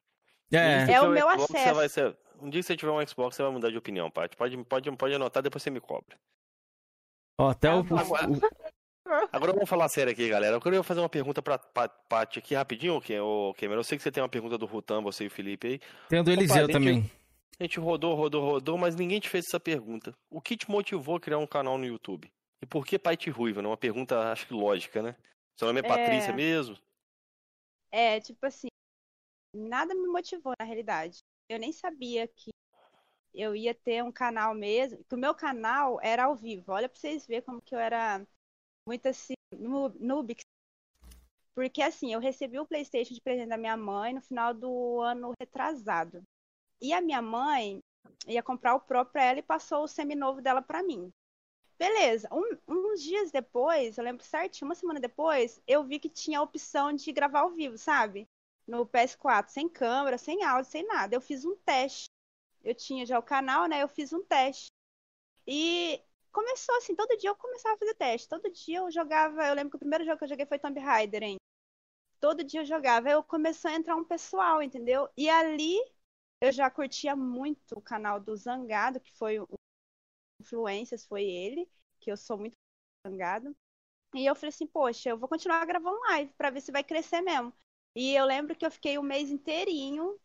É. 0.52 0.58
Um 0.58 0.90
É 0.90 1.00
o 1.00 1.04
tiver 1.06 1.08
meu 1.14 1.30
Xbox, 1.30 1.46
você 1.50 1.56
acesso. 1.58 1.74
vai 1.74 1.88
ser- 1.88 2.16
Um 2.40 2.48
dia 2.50 2.60
que 2.60 2.66
você 2.66 2.76
tiver 2.76 2.92
um 2.92 3.06
Xbox, 3.06 3.36
você 3.36 3.42
vai 3.42 3.50
mudar 3.52 3.70
de 3.70 3.76
opinião, 3.78 4.10
Paty. 4.10 4.36
Pode, 4.36 4.56
pode, 4.64 4.92
pode 4.96 5.14
anotar, 5.14 5.42
depois 5.42 5.62
você 5.62 5.70
me 5.70 5.80
cobra. 5.80 6.16
Ó, 7.40 7.48
até 7.50 7.70
o, 7.74 7.78
Agora, 7.80 8.28
o- 8.30 8.40
agora 9.32 9.52
vamos 9.52 9.68
falar 9.68 9.88
sério 9.88 10.12
aqui, 10.12 10.28
galera. 10.28 10.56
Eu 10.56 10.60
queria 10.60 10.82
fazer 10.82 11.00
uma 11.00 11.08
pergunta 11.08 11.40
pra, 11.42 11.58
Paty 11.58 12.38
aqui 12.38 12.54
rapidinho, 12.54 13.00
Ke- 13.00 13.18
ô, 13.20 13.54
Cameron. 13.58 13.80
Eu 13.80 13.84
sei 13.84 13.96
que 13.98 14.02
você 14.02 14.10
tem 14.12 14.22
uma 14.22 14.28
pergunta 14.28 14.56
do 14.58 14.66
Rutan, 14.66 15.00
você 15.02 15.24
e 15.24 15.26
o 15.26 15.30
Felipe 15.30 15.66
aí. 15.66 15.80
Tem 16.08 16.18
a 16.18 16.22
do 16.22 16.30
Eliseu 16.30 16.62
Paty, 16.62 16.70
a 16.70 16.72
também. 16.72 16.94
gente- 17.02 17.18
A 17.60 17.64
gente 17.64 17.80
rodou, 17.80 18.14
rodou, 18.14 18.44
rodou, 18.44 18.78
mas 18.78 18.94
ninguém 18.94 19.18
te 19.18 19.28
fez 19.28 19.46
essa 19.46 19.58
pergunta. 19.58 20.14
O 20.30 20.40
que 20.40 20.56
te 20.56 20.70
motivou 20.70 21.16
a 21.16 21.20
criar 21.20 21.38
um 21.38 21.46
canal 21.46 21.76
no 21.76 21.84
YouTube? 21.84 22.30
E 22.62 22.66
por 22.66 22.86
que 22.86 22.98
Paty 22.98 23.30
Ruiva? 23.30 23.60
Né? 23.62 23.68
Uma 23.68 23.76
pergunta, 23.76 24.30
acho 24.30 24.46
que 24.46 24.54
lógica, 24.54 25.02
né? 25.02 25.16
Seu 25.56 25.66
nome 25.66 25.80
é 25.80 25.84
É. 25.84 25.88
Patrícia 25.88 26.32
mesmo? 26.32 26.76
É, 27.90 28.20
tipo 28.20 28.44
assim, 28.46 28.68
nada 29.54 29.94
me 29.94 30.06
motivou 30.06 30.52
na 30.58 30.64
realidade. 30.64 31.18
Eu 31.48 31.58
nem 31.58 31.72
sabia 31.72 32.28
que 32.28 32.50
eu 33.34 33.54
ia 33.56 33.74
ter 33.74 34.04
um 34.04 34.12
canal 34.12 34.54
mesmo, 34.54 35.02
que 35.08 35.14
o 35.14 35.18
meu 35.18 35.34
canal 35.34 35.98
era 36.02 36.24
ao 36.24 36.36
vivo. 36.36 36.72
Olha 36.72 36.88
pra 36.88 36.98
vocês 36.98 37.26
verem 37.26 37.42
como 37.42 37.60
que 37.62 37.74
eu 37.74 37.78
era 37.78 38.24
muito 38.88 39.06
assim, 39.06 39.34
noob. 39.52 40.34
Porque 41.54 41.82
assim, 41.82 42.14
eu 42.14 42.20
recebi 42.20 42.58
o 42.58 42.66
PlayStation 42.66 43.12
de 43.12 43.20
presente 43.20 43.50
da 43.50 43.58
minha 43.58 43.76
mãe 43.76 44.14
no 44.14 44.22
final 44.22 44.54
do 44.54 45.00
ano 45.02 45.34
retrasado. 45.38 46.22
E 46.80 46.94
a 46.94 47.00
minha 47.00 47.20
mãe 47.20 47.80
ia 48.26 48.42
comprar 48.42 48.74
o 48.74 48.80
Pro 48.80 49.04
pra 49.04 49.24
ela 49.24 49.40
e 49.40 49.42
passou 49.42 49.84
o 49.84 49.88
seminovo 49.88 50.40
dela 50.40 50.62
pra 50.62 50.82
mim. 50.82 51.10
Beleza, 51.78 52.28
Um- 52.32 52.56
uns 52.66 53.02
dias 53.02 53.30
depois, 53.30 53.98
eu 53.98 54.04
lembro 54.04 54.24
certinho, 54.24 54.68
uma 54.68 54.74
semana 54.74 54.98
depois, 54.98 55.60
eu 55.66 55.84
vi 55.84 55.98
que 56.00 56.08
tinha 56.08 56.38
a 56.38 56.42
opção 56.42 56.92
de 56.92 57.12
gravar 57.12 57.40
ao 57.40 57.50
vivo, 57.50 57.76
sabe? 57.76 58.26
No 58.66 58.86
PS4, 58.86 59.52
sem 59.52 59.68
câmera, 59.68 60.16
sem 60.16 60.42
áudio, 60.44 60.70
sem 60.70 60.86
nada. 60.86 61.14
Eu 61.14 61.20
fiz 61.20 61.44
um 61.44 61.54
teste. 61.56 62.06
Eu 62.64 62.74
tinha 62.74 63.04
já 63.04 63.18
o 63.18 63.22
canal, 63.22 63.66
né? 63.66 63.82
Eu 63.82 63.88
fiz 63.88 64.12
um 64.12 64.22
teste. 64.24 64.68
E 65.46 66.00
começou 66.32 66.76
assim, 66.76 66.94
todo 66.94 67.16
dia 67.16 67.30
eu 67.30 67.36
começava 67.36 67.74
a 67.74 67.78
fazer 67.78 67.94
teste. 67.94 68.28
Todo 68.28 68.50
dia 68.50 68.78
eu 68.78 68.90
jogava. 68.90 69.46
Eu 69.46 69.54
lembro 69.54 69.70
que 69.70 69.76
o 69.76 69.80
primeiro 69.80 70.04
jogo 70.04 70.18
que 70.18 70.24
eu 70.24 70.28
joguei 70.28 70.46
foi 70.46 70.58
Tomb 70.58 70.78
Raider, 70.80 71.22
hein? 71.22 71.36
Todo 72.20 72.44
dia 72.44 72.60
eu 72.62 72.66
jogava. 72.66 73.08
Aí 73.08 73.14
eu 73.14 73.22
começou 73.22 73.70
a 73.70 73.74
entrar 73.74 73.96
um 73.96 74.04
pessoal, 74.04 74.62
entendeu? 74.62 75.08
E 75.16 75.28
ali 75.28 75.78
eu 76.40 76.52
já 76.52 76.70
curtia 76.70 77.16
muito 77.16 77.76
o 77.76 77.82
canal 77.82 78.20
do 78.20 78.36
Zangado, 78.36 79.00
que 79.00 79.12
foi 79.12 79.40
o 79.40 79.48
Influências, 80.40 81.04
foi 81.06 81.24
ele, 81.24 81.68
que 82.00 82.10
eu 82.10 82.16
sou 82.16 82.38
muito 82.38 82.56
Zangado. 83.06 83.54
E 84.14 84.26
eu 84.26 84.34
falei 84.34 84.50
assim, 84.50 84.66
poxa, 84.66 85.10
eu 85.10 85.18
vou 85.18 85.28
continuar 85.28 85.64
gravando 85.66 85.98
live 86.10 86.32
pra 86.34 86.50
ver 86.50 86.60
se 86.60 86.72
vai 86.72 86.84
crescer 86.84 87.20
mesmo. 87.20 87.52
E 87.94 88.14
eu 88.14 88.24
lembro 88.24 88.56
que 88.56 88.64
eu 88.66 88.70
fiquei 88.70 88.98
o 88.98 89.02
mês 89.02 89.30
inteirinho, 89.30 90.18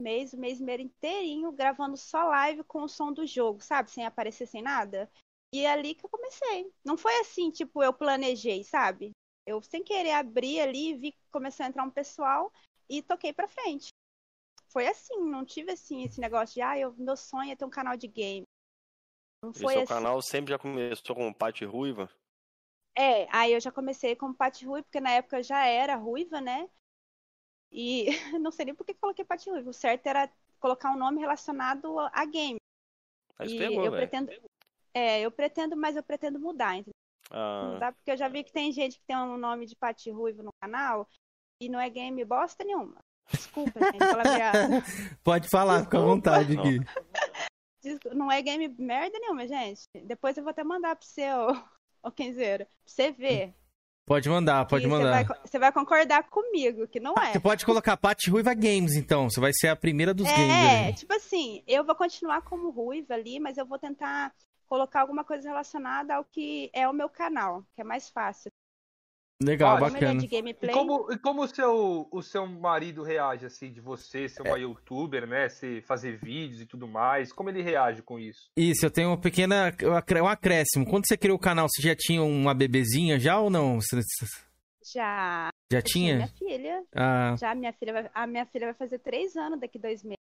mês, 0.00 0.32
o 0.32 0.38
mês 0.38 0.60
inteirinho, 0.60 1.52
gravando 1.52 1.96
só 1.96 2.24
live 2.24 2.64
com 2.64 2.82
o 2.82 2.88
som 2.88 3.12
do 3.12 3.26
jogo, 3.26 3.62
sabe? 3.62 3.90
Sem 3.90 4.06
aparecer, 4.06 4.46
sem 4.46 4.62
nada. 4.62 5.10
E 5.52 5.64
é 5.64 5.70
ali 5.72 5.94
que 5.94 6.04
eu 6.04 6.10
comecei. 6.10 6.72
Não 6.84 6.96
foi 6.96 7.12
assim, 7.20 7.50
tipo, 7.50 7.82
eu 7.82 7.92
planejei, 7.92 8.62
sabe? 8.64 9.12
Eu 9.46 9.60
sem 9.62 9.82
querer 9.82 10.12
abrir 10.12 10.60
ali, 10.60 10.94
vi 10.94 11.12
que 11.12 11.18
começou 11.30 11.64
a 11.64 11.68
entrar 11.68 11.82
um 11.84 11.90
pessoal 11.90 12.52
e 12.88 13.02
toquei 13.02 13.32
pra 13.32 13.48
frente. 13.48 13.88
Foi 14.68 14.86
assim, 14.86 15.18
não 15.24 15.44
tive 15.44 15.72
assim 15.72 16.04
esse 16.04 16.20
negócio 16.20 16.54
de, 16.54 16.62
ah, 16.62 16.78
eu, 16.78 16.92
meu 16.94 17.16
sonho 17.16 17.50
é 17.50 17.56
ter 17.56 17.64
um 17.64 17.70
canal 17.70 17.96
de 17.96 18.06
game. 18.06 18.44
Não 19.42 19.52
E 19.54 19.58
foi 19.60 19.72
seu 19.72 19.82
assim. 19.82 19.94
canal 19.94 20.20
sempre 20.22 20.50
já 20.52 20.58
começou 20.58 21.14
com 21.16 21.32
Paty 21.32 21.64
Ruiva? 21.64 22.10
É, 22.96 23.26
aí 23.34 23.52
eu 23.52 23.60
já 23.60 23.72
comecei 23.72 24.14
como 24.16 24.34
Pati 24.34 24.64
Ruiva, 24.66 24.84
porque 24.84 25.00
na 25.00 25.10
época 25.12 25.38
eu 25.38 25.42
já 25.42 25.64
era 25.66 25.96
ruiva, 25.96 26.40
né? 26.40 26.68
E 27.72 28.06
não 28.40 28.50
sei 28.50 28.66
nem 28.66 28.74
por 28.74 28.84
que 28.84 28.94
coloquei 28.94 29.24
Pati 29.24 29.50
Ruiva. 29.50 29.70
O 29.70 29.72
certo 29.72 30.06
era 30.06 30.30
colocar 30.58 30.90
um 30.92 30.98
nome 30.98 31.20
relacionado 31.20 31.98
a 31.98 32.24
game. 32.26 32.58
Mas 33.38 33.52
e 33.52 33.58
pegou, 33.58 33.86
eu 33.86 33.90
velho. 33.90 34.10
pretendo. 34.10 34.30
É, 34.94 35.20
eu 35.20 35.30
pretendo, 35.30 35.76
mas 35.76 35.96
eu 35.96 36.02
pretendo 36.02 36.38
mudar, 36.38 36.74
entendeu? 36.76 36.92
Ah, 37.30 37.70
Mudar, 37.74 37.92
porque 37.92 38.10
eu 38.10 38.16
já 38.16 38.28
vi 38.28 38.42
que 38.42 38.52
tem 38.52 38.72
gente 38.72 38.98
que 38.98 39.04
tem 39.06 39.16
um 39.16 39.36
nome 39.36 39.66
de 39.66 39.76
Pati 39.76 40.10
Ruiva 40.10 40.42
no 40.42 40.50
canal 40.60 41.08
e 41.62 41.68
não 41.68 41.78
é 41.78 41.88
game 41.88 42.24
bosta 42.24 42.64
nenhuma. 42.64 42.96
Desculpa, 43.30 43.78
gente, 43.80 43.98
palavreada. 43.98 44.58
Pode 45.22 45.48
falar, 45.48 45.84
fica 45.84 45.98
à 45.98 46.02
vontade 46.02 46.58
aqui. 46.58 46.80
Desculpa, 47.82 48.16
Não 48.16 48.30
é 48.30 48.42
game 48.42 48.68
merda 48.78 49.16
nenhuma, 49.18 49.46
gente. 49.46 49.82
Depois 50.04 50.36
eu 50.36 50.42
vou 50.42 50.50
até 50.50 50.64
mandar 50.64 50.96
pro 50.96 51.06
seu, 51.06 51.46
ô 52.02 52.10
Kenzeiro, 52.10 52.64
pra 52.66 52.74
você 52.84 53.12
ver. 53.12 53.54
Pode 54.06 54.28
mandar, 54.28 54.66
pode 54.66 54.84
E 54.84 54.88
você 54.88 54.92
mandar. 54.92 55.24
vai, 55.24 55.38
você 55.46 55.58
vai 55.58 55.72
concordar 55.72 56.24
comigo, 56.24 56.88
que 56.88 56.98
não 56.98 57.14
é. 57.14 57.32
Você 57.32 57.38
pode 57.38 57.64
colocar 57.64 57.96
Paty 57.96 58.28
Ruiva 58.28 58.52
Games, 58.54 58.96
então. 58.96 59.30
Você 59.30 59.38
vai 59.38 59.52
ser 59.54 59.68
a 59.68 59.76
primeira 59.76 60.12
dos 60.12 60.26
games. 60.26 60.50
É, 60.50 60.92
tipo 60.92 61.14
assim, 61.14 61.62
eu 61.64 61.84
vou 61.84 61.94
continuar 61.94 62.42
como 62.42 62.70
ruiva 62.70 63.14
ali, 63.14 63.38
mas 63.38 63.56
eu 63.56 63.64
vou 63.64 63.78
tentar 63.78 64.34
colocar 64.70 65.00
alguma 65.00 65.24
coisa 65.24 65.48
relacionada 65.48 66.14
ao 66.14 66.24
que 66.24 66.70
é 66.72 66.88
o 66.88 66.92
meu 66.92 67.08
canal, 67.08 67.64
que 67.74 67.80
é 67.80 67.84
mais 67.84 68.08
fácil. 68.08 68.52
Legal, 69.42 69.78
é 69.78 69.80
bacana. 69.80 70.20
de 70.20 70.26
gameplay. 70.26 70.70
E 70.70 70.74
como, 70.74 71.10
e 71.10 71.18
como 71.18 71.42
o, 71.42 71.48
seu, 71.48 72.06
o 72.12 72.22
seu 72.22 72.46
marido 72.46 73.02
reage, 73.02 73.46
assim, 73.46 73.72
de 73.72 73.80
você 73.80 74.28
ser 74.28 74.42
uma 74.42 74.58
youtuber, 74.58 75.26
né? 75.26 75.48
Você 75.48 75.82
fazer 75.88 76.18
vídeos 76.18 76.60
e 76.60 76.66
tudo 76.66 76.86
mais? 76.86 77.32
Como 77.32 77.48
ele 77.48 77.62
reage 77.62 78.02
com 78.02 78.18
isso? 78.18 78.50
Isso, 78.54 78.84
eu 78.84 78.90
tenho 78.90 79.08
uma 79.08 79.18
pequena. 79.18 79.74
Um 80.22 80.28
acréscimo. 80.28 80.86
Quando 80.86 81.08
você 81.08 81.16
criou 81.16 81.38
o 81.38 81.40
canal, 81.40 81.66
você 81.68 81.80
já 81.80 81.96
tinha 81.96 82.22
uma 82.22 82.54
bebezinha 82.54 83.18
já 83.18 83.40
ou 83.40 83.48
não? 83.48 83.78
Já. 84.94 85.48
Já 85.72 85.78
eu 85.78 85.82
tinha? 85.82 86.16
Minha 86.16 86.28
filha. 86.28 86.84
Ah. 86.94 87.34
Já 87.40 87.54
minha 87.54 87.72
filha 87.72 87.92
vai, 87.94 88.10
a 88.12 88.26
minha 88.26 88.44
filha 88.44 88.66
vai 88.66 88.74
fazer 88.74 88.98
três 88.98 89.34
anos 89.36 89.58
daqui 89.58 89.78
dois 89.78 90.04
meses. 90.04 90.20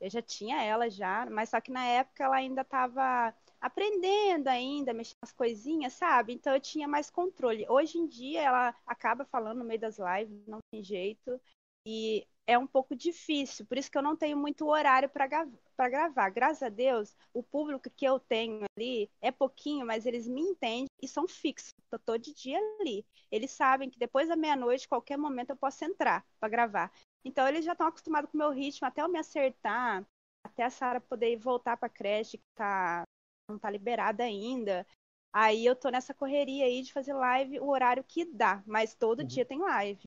Eu 0.00 0.08
já 0.08 0.22
tinha 0.22 0.62
ela 0.62 0.88
já, 0.88 1.26
mas 1.28 1.48
só 1.48 1.60
que 1.60 1.72
na 1.72 1.84
época 1.84 2.22
ela 2.22 2.36
ainda 2.36 2.60
estava 2.60 3.34
aprendendo 3.60 4.48
ainda, 4.48 4.92
mexendo 4.92 5.16
as 5.22 5.32
coisinhas, 5.32 5.92
sabe? 5.92 6.32
Então 6.32 6.54
eu 6.54 6.60
tinha 6.60 6.86
mais 6.86 7.10
controle. 7.10 7.66
Hoje 7.68 7.98
em 7.98 8.06
dia 8.06 8.42
ela 8.42 8.74
acaba 8.86 9.24
falando 9.24 9.58
no 9.58 9.64
meio 9.64 9.80
das 9.80 9.98
lives, 9.98 10.46
não 10.46 10.58
tem 10.70 10.82
jeito. 10.82 11.40
E 11.86 12.26
é 12.46 12.56
um 12.58 12.66
pouco 12.66 12.94
difícil, 12.94 13.66
por 13.66 13.76
isso 13.76 13.90
que 13.90 13.98
eu 13.98 14.02
não 14.02 14.16
tenho 14.16 14.36
muito 14.36 14.66
horário 14.66 15.08
para 15.08 15.88
gravar. 15.88 16.30
Graças 16.30 16.62
a 16.62 16.68
Deus, 16.68 17.16
o 17.32 17.42
público 17.42 17.90
que 17.90 18.04
eu 18.04 18.20
tenho 18.20 18.64
ali 18.76 19.10
é 19.20 19.32
pouquinho, 19.32 19.84
mas 19.84 20.06
eles 20.06 20.28
me 20.28 20.40
entendem 20.40 20.86
e 21.02 21.08
são 21.08 21.26
fixos. 21.26 21.72
Tô 21.90 21.98
todo 21.98 22.22
dia 22.22 22.58
ali. 22.80 23.04
Eles 23.30 23.50
sabem 23.50 23.90
que 23.90 23.98
depois 23.98 24.28
da 24.28 24.36
meia-noite, 24.36 24.88
qualquer 24.88 25.16
momento 25.16 25.50
eu 25.50 25.56
posso 25.56 25.84
entrar 25.84 26.24
para 26.38 26.48
gravar. 26.48 26.92
Então 27.24 27.46
eles 27.48 27.64
já 27.64 27.72
estão 27.72 27.88
acostumados 27.88 28.30
com 28.30 28.36
o 28.36 28.38
meu 28.38 28.50
ritmo, 28.50 28.86
até 28.86 29.02
eu 29.02 29.08
me 29.08 29.18
acertar, 29.18 30.06
até 30.44 30.62
a 30.64 30.70
Sara 30.70 31.00
poder 31.00 31.36
voltar 31.36 31.76
para 31.76 31.88
creche 31.88 32.38
que 32.38 32.44
tá 32.54 33.02
não 33.48 33.58
tá 33.58 33.70
liberada 33.70 34.24
ainda. 34.24 34.86
Aí 35.32 35.64
eu 35.66 35.76
tô 35.76 35.90
nessa 35.90 36.14
correria 36.14 36.64
aí 36.64 36.82
de 36.82 36.92
fazer 36.92 37.12
live 37.12 37.60
o 37.60 37.68
horário 37.68 38.02
que 38.04 38.24
dá, 38.24 38.62
mas 38.66 38.94
todo 38.94 39.24
dia 39.24 39.44
tem 39.44 39.58
live. 39.60 40.02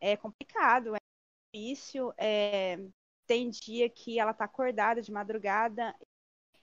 É 0.00 0.16
complicado, 0.16 0.94
é 0.96 0.98
difícil, 1.54 2.12
é... 2.18 2.78
tem 3.26 3.50
dia 3.50 3.90
que 3.90 4.18
ela 4.20 4.34
tá 4.34 4.46
acordada 4.46 5.02
de 5.02 5.12
madrugada. 5.12 5.94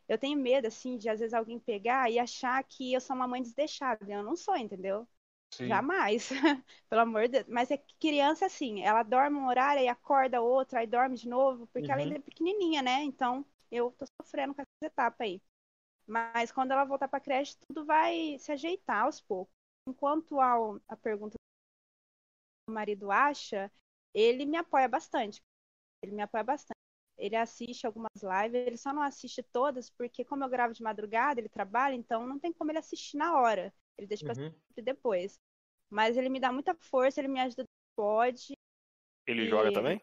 eu 0.08 0.18
tenho 0.20 0.40
medo, 0.40 0.68
assim, 0.68 0.98
de 0.98 1.10
às 1.10 1.20
vezes 1.20 1.34
alguém 1.34 1.60
pegar 1.60 2.12
e 2.12 2.20
achar 2.20 2.64
que 2.66 2.94
eu 2.94 3.02
sou 3.02 3.16
uma 3.16 3.28
mãe 3.28 3.42
desdeixada. 3.42 4.12
Eu 4.12 4.24
não 4.24 4.36
sou, 4.38 4.58
entendeu? 4.58 5.08
Sim. 5.52 5.68
Jamais. 5.68 6.30
Pelo 6.90 7.02
amor 7.02 7.24
de 7.24 7.30
Deus. 7.30 7.48
Mas 7.50 7.72
é 7.72 7.78
que 7.78 7.96
criança, 8.00 8.46
assim, 8.48 8.82
ela 8.84 9.04
dorme 9.04 9.38
um 9.38 9.48
horário 9.48 9.84
e 9.84 9.88
acorda 9.90 10.42
outro, 10.42 10.78
aí 10.80 10.88
dorme 10.88 11.16
de 11.18 11.30
novo, 11.30 11.68
porque 11.68 11.92
ela 11.92 12.02
Uhum. 12.02 12.08
ainda 12.08 12.16
é 12.18 12.20
pequenininha, 12.22 12.82
né? 12.84 13.04
Então, 13.04 13.46
eu 13.72 13.92
tô 13.94 14.06
sofrendo 14.22 14.56
com 14.56 14.62
essa 14.62 14.70
etapa 14.86 15.24
aí. 15.26 15.42
Mas 16.10 16.52
quando 16.52 16.72
ela 16.72 16.86
voltar 16.86 17.08
pra 17.08 17.20
creche, 17.22 17.58
tudo 17.68 17.86
vai 17.86 18.38
se 18.40 18.52
ajeitar 18.52 19.04
aos 19.06 19.22
poucos. 19.22 19.54
Enquanto 19.88 20.40
ao, 20.42 20.82
a 20.88 20.96
pergunta 20.98 21.38
que 21.38 22.72
o 22.72 22.74
marido 22.74 23.12
acha, 23.12 23.72
ele 24.14 24.46
me 24.46 24.58
apoia 24.58 24.88
bastante. 24.88 25.42
Ele 26.04 26.14
me 26.14 26.24
apoia 26.24 26.44
bastante. 26.44 26.80
Ele 27.18 27.36
assiste 27.36 27.86
algumas 27.88 28.12
lives, 28.24 28.68
ele 28.68 28.78
só 28.78 28.94
não 28.94 29.04
assiste 29.04 29.44
todas, 29.44 29.90
porque 29.92 30.26
como 30.26 30.44
eu 30.44 30.50
gravo 30.50 30.74
de 30.74 30.84
madrugada, 30.84 31.42
ele 31.42 31.50
trabalha, 31.50 31.96
então 31.96 32.28
não 32.28 32.40
tem 32.40 32.54
como 32.54 32.72
ele 32.72 32.80
assistir 32.80 33.18
na 33.18 33.40
hora. 33.40 33.74
Ele 33.98 34.08
deixa 34.08 34.24
pra 34.26 34.34
Uhum. 34.34 34.54
assistir 34.68 34.84
depois. 34.84 35.40
Mas 35.90 36.18
ele 36.18 36.30
me 36.30 36.40
dá 36.40 36.52
muita 36.52 36.76
força, 36.76 37.22
ele 37.22 37.30
me 37.30 37.40
ajuda 37.42 37.64
que 37.66 37.70
pode. 37.96 38.54
Ele 39.26 39.48
E- 39.48 39.48
joga 39.48 39.72
também? 39.72 40.02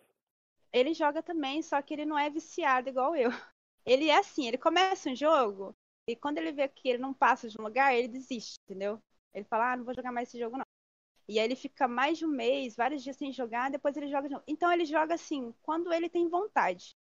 Ele 0.73 0.95
joga 0.95 1.23
também, 1.23 1.63
só 1.63 1.81
que 1.83 1.95
ele 1.95 2.05
não 2.07 2.19
é 2.19 2.31
viciado 2.31 2.89
igual 2.89 3.17
eu. 3.17 3.31
Ele 3.87 4.11
é 4.11 4.19
assim, 4.19 4.47
ele 4.49 4.59
começa 4.59 5.11
um 5.11 5.15
jogo 5.17 5.77
e 6.09 6.17
quando 6.17 6.39
ele 6.39 6.53
vê 6.53 6.69
que 6.69 6.89
ele 6.89 6.99
não 6.99 7.13
passa 7.13 7.49
de 7.49 7.57
um 7.61 7.65
lugar, 7.65 7.95
ele 7.95 8.09
desiste, 8.09 8.59
entendeu? 8.65 9.01
Ele 9.35 9.45
fala, 9.45 9.73
ah, 9.73 9.77
não 9.77 9.85
vou 9.85 9.95
jogar 9.95 10.13
mais 10.13 10.29
esse 10.29 10.39
jogo 10.39 10.57
não. 10.57 10.65
E 11.29 11.39
aí 11.39 11.45
ele 11.45 11.57
fica 11.57 11.89
mais 11.89 12.19
de 12.19 12.25
um 12.25 12.29
mês, 12.29 12.77
vários 12.77 13.03
dias 13.03 13.17
sem 13.17 13.33
jogar, 13.33 13.71
depois 13.71 13.97
ele 13.97 14.09
joga 14.09 14.29
de 14.29 14.35
novo. 14.35 14.45
Então 14.47 14.73
ele 14.73 14.85
joga 14.85 15.15
assim, 15.15 15.53
quando 15.63 15.93
ele 15.93 16.09
tem 16.09 16.29
vontade. 16.29 16.95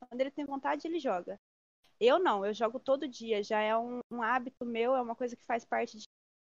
Quando 0.00 0.20
ele 0.20 0.30
tem 0.30 0.44
vontade, 0.44 0.86
ele 0.86 0.98
joga. 0.98 1.38
Eu 2.00 2.18
não, 2.18 2.44
eu 2.44 2.52
jogo 2.54 2.80
todo 2.80 3.08
dia, 3.08 3.42
já 3.42 3.60
é 3.60 3.76
um, 3.76 4.00
um 4.10 4.22
hábito 4.22 4.64
meu, 4.66 4.94
é 4.96 5.02
uma 5.02 5.16
coisa 5.16 5.36
que 5.36 5.44
faz 5.44 5.64
parte 5.64 5.98
de. 5.98 6.04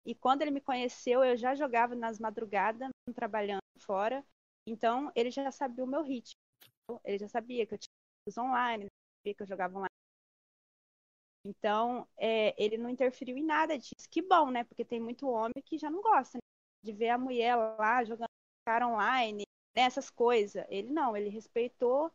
E 0.06 0.14
quando 0.14 0.42
ele 0.42 0.50
me 0.50 0.60
conheceu, 0.60 1.24
eu 1.24 1.36
já 1.36 1.54
jogava 1.54 1.94
nas 1.94 2.18
madrugadas, 2.18 2.90
trabalhando 3.14 3.62
fora. 3.80 4.24
Então 4.66 5.10
ele 5.14 5.30
já 5.30 5.50
sabia 5.50 5.84
o 5.84 5.86
meu 5.86 6.02
ritmo. 6.02 6.38
Ele 7.04 7.18
já 7.18 7.28
sabia 7.28 7.66
que 7.66 7.74
eu 7.74 7.78
tinha 7.78 8.44
online, 8.44 8.86
sabia 9.20 9.34
que 9.34 9.42
eu 9.42 9.46
jogava 9.46 9.78
online. 9.78 9.87
Então, 11.44 12.06
é, 12.16 12.54
ele 12.62 12.76
não 12.76 12.90
interferiu 12.90 13.36
em 13.36 13.44
nada 13.44 13.78
disso. 13.78 14.08
Que 14.10 14.22
bom, 14.22 14.50
né? 14.50 14.64
Porque 14.64 14.84
tem 14.84 15.00
muito 15.00 15.28
homem 15.28 15.62
que 15.64 15.78
já 15.78 15.90
não 15.90 16.02
gosta 16.02 16.38
né? 16.38 16.42
de 16.82 16.92
ver 16.92 17.10
a 17.10 17.18
mulher 17.18 17.56
lá 17.56 18.04
jogando 18.04 18.28
cara 18.66 18.86
online, 18.86 19.44
né? 19.74 19.82
essas 19.82 20.10
coisas. 20.10 20.64
Ele 20.68 20.92
não, 20.92 21.16
ele 21.16 21.28
respeitou 21.30 22.12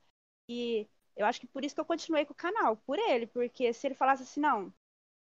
e 0.50 0.88
eu 1.16 1.26
acho 1.26 1.40
que 1.40 1.48
por 1.48 1.64
isso 1.64 1.76
que 1.76 1.82
eu 1.82 1.86
continuei 1.86 2.26
com 2.26 2.34
o 2.34 2.36
canal, 2.36 2.78
por 2.78 2.98
ele, 3.00 3.28
porque 3.28 3.72
se 3.74 3.88
ele 3.88 3.96
falasse 3.96 4.24
assim, 4.24 4.40
não, 4.40 4.74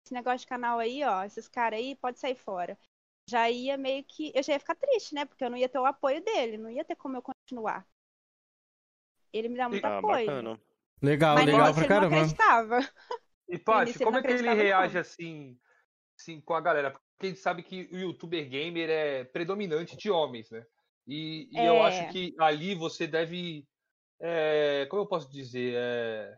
esse 0.05 0.15
negócio 0.15 0.41
de 0.41 0.47
canal 0.47 0.79
aí, 0.79 1.05
ó, 1.05 1.25
esses 1.25 1.49
caras 1.49 1.79
aí, 1.79 1.95
pode 1.97 2.19
sair 2.19 2.35
fora. 2.37 2.79
Já 3.29 3.51
ia 3.51 3.77
meio 3.77 4.03
que. 4.05 4.33
Eu 4.35 4.43
já 4.43 4.55
ia 4.55 4.61
ficar 4.61 4.75
triste, 4.75 5.15
né? 5.15 5.25
Porque 5.27 5.45
eu 5.45 5.51
não 5.51 5.57
ia 5.57 5.69
ter 5.69 5.79
o 5.79 5.85
apoio 5.85 6.23
dele, 6.25 6.57
não 6.57 6.71
ia 6.71 6.85
ter 6.85 6.97
como 6.97 7.17
eu 7.17 7.23
continuar. 7.23 7.87
Ele 9.33 9.49
me 9.49 9.57
dá 9.57 9.69
muito 9.69 9.85
Ah, 9.85 9.99
apoio. 9.99 10.27
bacana. 10.27 10.61
Legal, 11.03 11.37
Mas 11.37 11.47
legal 11.47 11.75
pra 11.75 11.85
ele 11.85 11.95
não 11.95 12.01
caramba. 12.01 12.17
acreditava. 12.17 12.79
E, 13.49 13.59
Paty, 13.59 13.99
como 13.99 14.19
é 14.19 14.23
que 14.23 14.29
ele 14.33 14.53
reage 14.55 14.99
assim, 14.99 15.57
assim 16.19 16.41
com 16.41 16.55
a 16.55 16.61
galera? 16.61 16.91
Porque 16.91 17.05
a 17.23 17.27
gente 17.27 17.41
sabe 17.41 17.63
que 17.63 17.89
o 17.93 17.97
youtuber 17.97 18.49
gamer 18.49 18.91
é 18.91 19.25
predominante 19.25 19.97
de 19.97 20.11
homens, 20.11 20.51
né? 20.51 20.65
E, 21.07 21.49
e 21.51 21.59
eu 21.59 21.75
É. 21.77 21.81
acho 21.87 22.09
que 22.13 22.35
ali 22.39 22.75
você 22.75 23.07
deve. 23.07 23.65
é, 24.21 24.85
como 24.91 25.03
eu 25.03 25.07
posso 25.07 25.31
dizer? 25.31 25.75
É, 25.77 26.35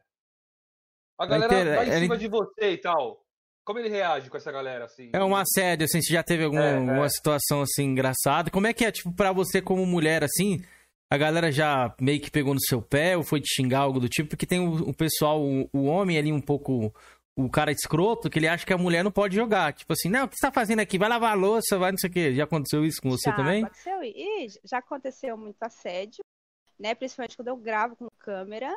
a 1.19 1.27
galera 1.27 1.53
inter- 1.61 1.75
vai 1.77 1.87
em 1.87 1.91
ele- 1.93 2.01
cima 2.01 2.19
de 2.19 2.29
você 2.29 2.71
e 2.73 2.79
tal. 2.79 3.25
Como 3.65 3.79
ele 3.79 3.89
reage 3.89 4.29
com 4.31 4.37
essa 4.37 4.51
galera 4.51 4.85
assim? 4.87 5.11
É 5.15 5.23
um 5.23 5.37
assédio, 5.37 5.85
assim, 5.85 6.01
você 6.01 6.13
já 6.13 6.23
teve 6.23 6.45
algum- 6.45 6.59
É, 6.59 6.73
é. 6.73 6.77
alguma 6.77 7.09
situação, 7.09 7.63
assim, 7.63 7.85
engraçada? 7.85 8.51
Como 8.51 8.67
é 8.67 8.73
que 8.73 8.85
é, 8.85 8.91
tipo, 8.93 9.15
pra 9.15 9.33
você 9.33 9.61
como 9.63 9.85
mulher, 9.87 10.25
assim, 10.25 10.63
a 11.11 11.19
galera 11.19 11.51
já 11.51 11.93
meio 12.01 12.21
que 12.21 12.31
pegou 12.31 12.55
no 12.55 12.61
seu 12.61 12.81
pé 12.81 13.17
ou 13.17 13.25
foi 13.25 13.41
te 13.41 13.53
xingar, 13.53 13.81
algo 13.81 13.99
do 13.99 14.09
tipo? 14.09 14.31
Porque 14.31 14.47
tem 14.47 14.61
o, 14.61 14.91
o 14.91 14.95
pessoal, 14.95 15.43
o, 15.43 15.69
o 15.73 15.85
homem 15.87 16.17
ali 16.17 16.33
um 16.33 16.41
pouco, 16.41 16.95
o 17.37 17.51
cara 17.51 17.73
escroto, 17.73 18.31
que 18.31 18.39
ele 18.39 18.47
acha 18.47 18.65
que 18.65 18.73
a 18.73 18.79
mulher 18.79 19.03
não 19.03 19.11
pode 19.11 19.35
jogar. 19.35 19.73
Tipo 19.73 19.93
assim, 19.93 20.09
não, 20.09 20.25
o 20.25 20.29
que 20.29 20.37
você 20.37 20.47
tá 20.47 20.53
fazendo 20.53 20.79
aqui? 20.79 20.99
Vai 20.99 21.09
lavar 21.09 21.33
a 21.33 21.35
louça, 21.35 21.77
vai 21.77 21.91
não 21.91 21.99
sei 21.99 22.09
o 22.09 22.13
quê. 22.13 22.35
Já 22.35 22.45
aconteceu 22.45 22.85
isso 22.85 23.03
com 23.03 23.11
você 23.11 23.29
já 23.29 23.37
também? 23.37 23.65
Aconteceu, 23.65 24.03
e 24.05 24.47
já 24.65 24.79
aconteceu 24.79 25.37
muito 25.37 25.61
assédio, 25.65 26.23
né? 26.79 26.95
Principalmente 26.95 27.37
quando 27.37 27.49
eu 27.49 27.57
gravo 27.57 27.97
com 27.97 28.09
câmera. 28.17 28.73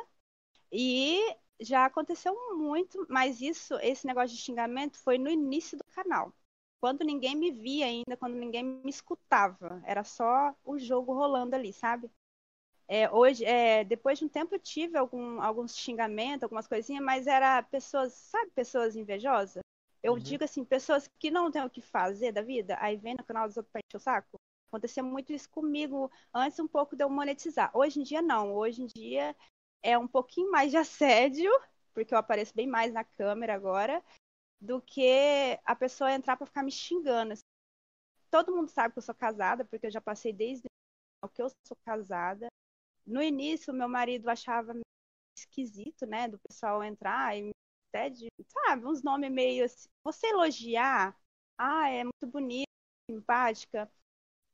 E 0.72 1.20
já 1.60 1.84
aconteceu 1.84 2.34
muito, 2.56 3.06
mas 3.08 3.40
isso, 3.40 3.74
esse 3.80 4.04
negócio 4.04 4.36
de 4.36 4.42
xingamento 4.42 4.98
foi 4.98 5.18
no 5.18 5.30
início 5.30 5.78
do 5.78 5.84
canal. 5.84 6.32
Quando 6.80 7.04
ninguém 7.04 7.36
me 7.36 7.52
via 7.52 7.86
ainda, 7.86 8.16
quando 8.18 8.34
ninguém 8.34 8.64
me 8.64 8.90
escutava. 8.90 9.80
Era 9.86 10.02
só 10.02 10.52
o 10.64 10.76
jogo 10.78 11.14
rolando 11.14 11.54
ali, 11.54 11.72
sabe? 11.72 12.10
É, 12.86 13.10
hoje, 13.10 13.44
é, 13.44 13.82
depois 13.82 14.18
de 14.18 14.24
um 14.24 14.28
tempo 14.28 14.54
eu 14.54 14.58
tive 14.58 14.98
algum, 14.98 15.40
alguns 15.40 15.76
xingamentos, 15.76 16.42
algumas 16.42 16.66
coisinhas, 16.66 17.02
mas 17.02 17.26
era 17.26 17.62
pessoas, 17.62 18.12
sabe, 18.12 18.50
pessoas 18.50 18.94
invejosas? 18.94 19.62
Eu 20.02 20.18
digo 20.18 20.44
assim, 20.44 20.62
pessoas 20.66 21.08
que 21.18 21.30
não 21.30 21.50
têm 21.50 21.64
o 21.64 21.70
que 21.70 21.80
fazer 21.80 22.30
da 22.30 22.42
vida, 22.42 22.76
aí 22.78 22.94
vem 22.94 23.14
no 23.18 23.24
canal 23.24 23.48
dos 23.48 23.56
outros 23.56 23.72
pra 23.72 23.80
encher 23.80 23.96
o 23.96 24.00
saco. 24.00 24.36
Acontecia 24.68 25.02
muito 25.02 25.32
isso 25.32 25.48
comigo 25.48 26.10
antes 26.32 26.58
um 26.58 26.68
pouco 26.68 26.94
de 26.94 27.02
eu 27.02 27.08
monetizar. 27.08 27.70
Hoje 27.74 28.00
em 28.00 28.02
dia 28.02 28.20
não, 28.20 28.54
hoje 28.54 28.82
em 28.82 28.86
dia 28.86 29.34
é 29.82 29.96
um 29.96 30.06
pouquinho 30.06 30.50
mais 30.50 30.70
de 30.70 30.76
assédio, 30.76 31.50
porque 31.94 32.12
eu 32.12 32.18
apareço 32.18 32.54
bem 32.54 32.66
mais 32.66 32.92
na 32.92 33.02
câmera 33.02 33.54
agora, 33.54 34.04
do 34.60 34.80
que 34.82 35.58
a 35.64 35.74
pessoa 35.74 36.12
entrar 36.12 36.36
pra 36.36 36.46
ficar 36.46 36.62
me 36.62 36.70
xingando. 36.70 37.32
assim. 37.32 37.42
Todo 38.30 38.54
mundo 38.54 38.68
sabe 38.68 38.92
que 38.92 38.98
eu 38.98 39.02
sou 39.02 39.14
casada, 39.14 39.64
porque 39.64 39.86
eu 39.86 39.90
já 39.90 40.02
passei 40.02 40.34
desde 40.34 40.66
o 41.22 41.28
que 41.28 41.40
eu 41.40 41.48
sou 41.66 41.76
casada. 41.82 42.48
No 43.06 43.22
início, 43.22 43.72
meu 43.74 43.88
marido 43.88 44.28
achava 44.28 44.74
esquisito, 45.36 46.06
né, 46.06 46.28
do 46.28 46.38
pessoal 46.38 46.82
entrar 46.82 47.36
e 47.36 47.50
até 47.92 48.08
de, 48.10 48.28
sabe, 48.48 48.86
uns 48.86 49.02
nomes 49.02 49.30
meio 49.30 49.64
assim. 49.64 49.88
Você 50.04 50.28
elogiar, 50.28 51.16
ah, 51.58 51.88
é 51.88 52.04
muito 52.04 52.26
bonita, 52.26 52.70
simpática, 53.10 53.90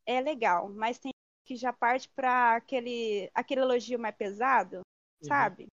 é 0.06 0.20
legal, 0.20 0.68
mas 0.68 0.98
tem 0.98 1.12
que 1.46 1.56
já 1.56 1.72
parte 1.72 2.08
para 2.10 2.56
aquele, 2.56 3.30
aquele 3.34 3.60
elogio 3.62 3.98
mais 3.98 4.14
pesado, 4.14 4.82
sabe? 5.22 5.66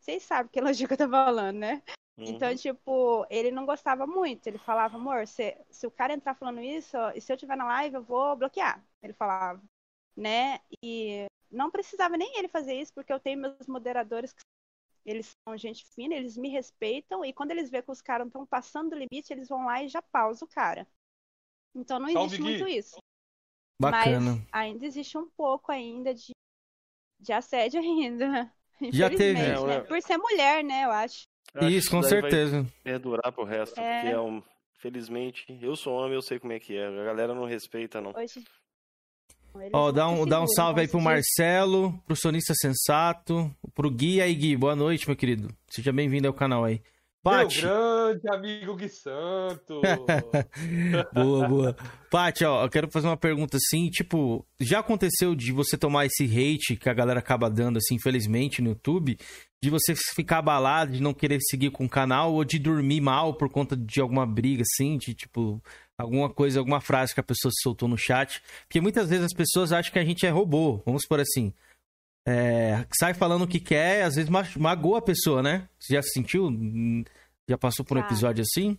Vocês 0.00 0.22
sabem 0.24 0.50
que 0.50 0.58
elogio 0.58 0.88
que 0.88 0.94
eu 0.94 0.98
tô 0.98 1.08
falando, 1.08 1.58
né? 1.58 1.82
Então, 2.24 2.54
tipo, 2.56 3.26
ele 3.30 3.50
não 3.50 3.66
gostava 3.66 4.06
muito. 4.06 4.46
Ele 4.46 4.58
falava, 4.58 4.96
amor, 4.96 5.26
se, 5.26 5.56
se 5.70 5.86
o 5.86 5.90
cara 5.90 6.12
entrar 6.14 6.34
falando 6.34 6.60
isso, 6.60 6.96
ó, 6.96 7.10
e 7.12 7.20
se 7.20 7.32
eu 7.32 7.36
tiver 7.36 7.56
na 7.56 7.64
live, 7.64 7.96
eu 7.96 8.02
vou 8.02 8.36
bloquear. 8.36 8.84
Ele 9.02 9.12
falava, 9.12 9.62
né? 10.16 10.60
E 10.84 11.26
não 11.52 11.70
precisava 11.70 12.16
nem 12.16 12.38
ele 12.38 12.48
fazer 12.48 12.74
isso, 12.74 12.92
porque 12.94 13.12
eu 13.12 13.20
tenho 13.20 13.38
meus 13.38 13.66
moderadores 13.68 14.32
que 14.32 14.40
eles 15.04 15.32
são 15.46 15.56
gente 15.56 15.84
fina, 15.94 16.14
eles 16.14 16.36
me 16.36 16.48
respeitam, 16.48 17.24
e 17.24 17.32
quando 17.32 17.50
eles 17.50 17.68
veem 17.70 17.82
que 17.82 17.90
os 17.90 18.00
caras 18.00 18.26
estão 18.26 18.46
passando 18.46 18.90
do 18.90 18.96
limite, 18.96 19.32
eles 19.32 19.48
vão 19.48 19.66
lá 19.66 19.82
e 19.82 19.88
já 19.88 20.00
pausam 20.00 20.46
o 20.46 20.50
cara. 20.50 20.86
Então 21.74 21.98
não 21.98 22.08
Salve, 22.10 22.26
existe 22.34 22.42
Gui. 22.42 22.50
muito 22.50 22.68
isso. 22.68 22.96
Bacana. 23.80 24.36
Mas 24.36 24.48
ainda 24.52 24.86
existe 24.86 25.18
um 25.18 25.28
pouco 25.30 25.72
ainda 25.72 26.14
de, 26.14 26.32
de 27.18 27.32
assédio 27.32 27.80
ainda. 27.80 28.52
Já 28.92 29.08
teve. 29.08 29.32
Infelizmente, 29.40 29.66
né? 29.66 29.76
É, 29.76 29.80
Por 29.80 30.02
ser 30.02 30.16
mulher, 30.16 30.64
né, 30.64 30.84
eu 30.84 30.90
acho. 30.90 31.22
Eu 31.54 31.60
acho 31.60 31.70
Isso, 31.70 31.88
que 31.88 31.96
com 31.96 32.02
certeza. 32.02 32.66
Perdurar 32.82 33.32
pro 33.32 33.44
resto, 33.44 33.78
É. 33.78 34.00
porque 34.00 34.14
é 34.14 34.20
um. 34.20 34.42
Felizmente, 34.74 35.46
eu 35.62 35.76
sou 35.76 35.94
homem, 35.94 36.14
eu 36.14 36.22
sei 36.22 36.40
como 36.40 36.52
é 36.52 36.58
que 36.58 36.76
é. 36.76 36.86
A 36.88 37.04
galera 37.04 37.32
não 37.32 37.44
respeita, 37.44 38.00
não. 38.00 38.12
Hoje. 38.16 38.42
Ó, 39.72 39.86
não 39.86 39.92
dá 39.92 40.08
um, 40.08 40.26
dá 40.26 40.42
um 40.42 40.46
salve 40.46 40.80
aí 40.80 40.88
pro. 40.88 41.00
Marcelo, 41.00 41.98
pro 42.06 42.16
Sonista 42.16 42.54
Sensato, 42.54 43.54
pro 43.74 43.90
Gui 43.90 44.20
aí, 44.20 44.34
Gui. 44.34 44.56
Boa 44.56 44.74
noite, 44.74 45.06
meu 45.06 45.16
querido. 45.16 45.48
Seja 45.68 45.92
bem-vindo 45.92 46.26
ao 46.26 46.34
canal 46.34 46.64
aí. 46.64 46.80
Meu 47.24 47.34
Paty. 47.34 47.60
grande 47.60 48.28
amigo 48.32 48.74
Gui 48.74 48.88
Santo. 48.88 49.80
boa, 51.14 51.48
boa. 51.48 51.76
Paty, 52.10 52.44
ó, 52.44 52.64
eu 52.64 52.68
quero 52.68 52.90
fazer 52.90 53.06
uma 53.06 53.16
pergunta 53.16 53.58
assim, 53.58 53.88
tipo, 53.90 54.44
já 54.58 54.80
aconteceu 54.80 55.34
de 55.34 55.52
você 55.52 55.78
tomar 55.78 56.06
esse 56.06 56.24
hate 56.24 56.76
que 56.76 56.88
a 56.88 56.94
galera 56.94 57.20
acaba 57.20 57.48
dando, 57.48 57.76
assim, 57.76 57.94
infelizmente, 57.94 58.60
no 58.60 58.70
YouTube, 58.70 59.16
de 59.62 59.70
você 59.70 59.94
ficar 60.14 60.38
abalado, 60.38 60.92
de 60.92 61.02
não 61.02 61.14
querer 61.14 61.38
seguir 61.42 61.70
com 61.70 61.84
o 61.84 61.88
canal, 61.88 62.34
ou 62.34 62.44
de 62.44 62.58
dormir 62.58 63.00
mal 63.00 63.34
por 63.34 63.48
conta 63.48 63.76
de 63.76 64.00
alguma 64.00 64.26
briga, 64.26 64.62
assim, 64.62 64.96
de, 64.96 65.14
tipo, 65.14 65.62
alguma 66.02 66.32
coisa, 66.32 66.58
alguma 66.58 66.80
frase 66.80 67.14
que 67.14 67.20
a 67.20 67.24
pessoa 67.24 67.50
se 67.50 67.62
soltou 67.62 67.88
no 67.88 67.96
chat. 67.96 68.42
Porque 68.64 68.80
muitas 68.80 69.08
vezes 69.08 69.26
as 69.26 69.32
pessoas 69.34 69.72
acham 69.72 69.92
que 69.92 69.98
a 69.98 70.04
gente 70.04 70.26
é 70.26 70.30
robô, 70.30 70.78
vamos 70.84 71.06
por 71.06 71.20
assim. 71.20 71.52
É, 72.26 72.86
sai 72.96 73.14
falando 73.14 73.42
o 73.42 73.48
que 73.48 73.58
quer, 73.58 74.04
às 74.04 74.14
vezes 74.14 74.30
ma- 74.30 74.44
magoa 74.56 74.98
a 74.98 75.02
pessoa, 75.02 75.42
né? 75.42 75.68
Você 75.78 75.94
já 75.94 76.02
se 76.02 76.10
sentiu? 76.10 76.48
Já 77.48 77.58
passou 77.58 77.84
por 77.84 77.96
um 77.96 78.00
episódio 78.00 78.42
assim? 78.42 78.78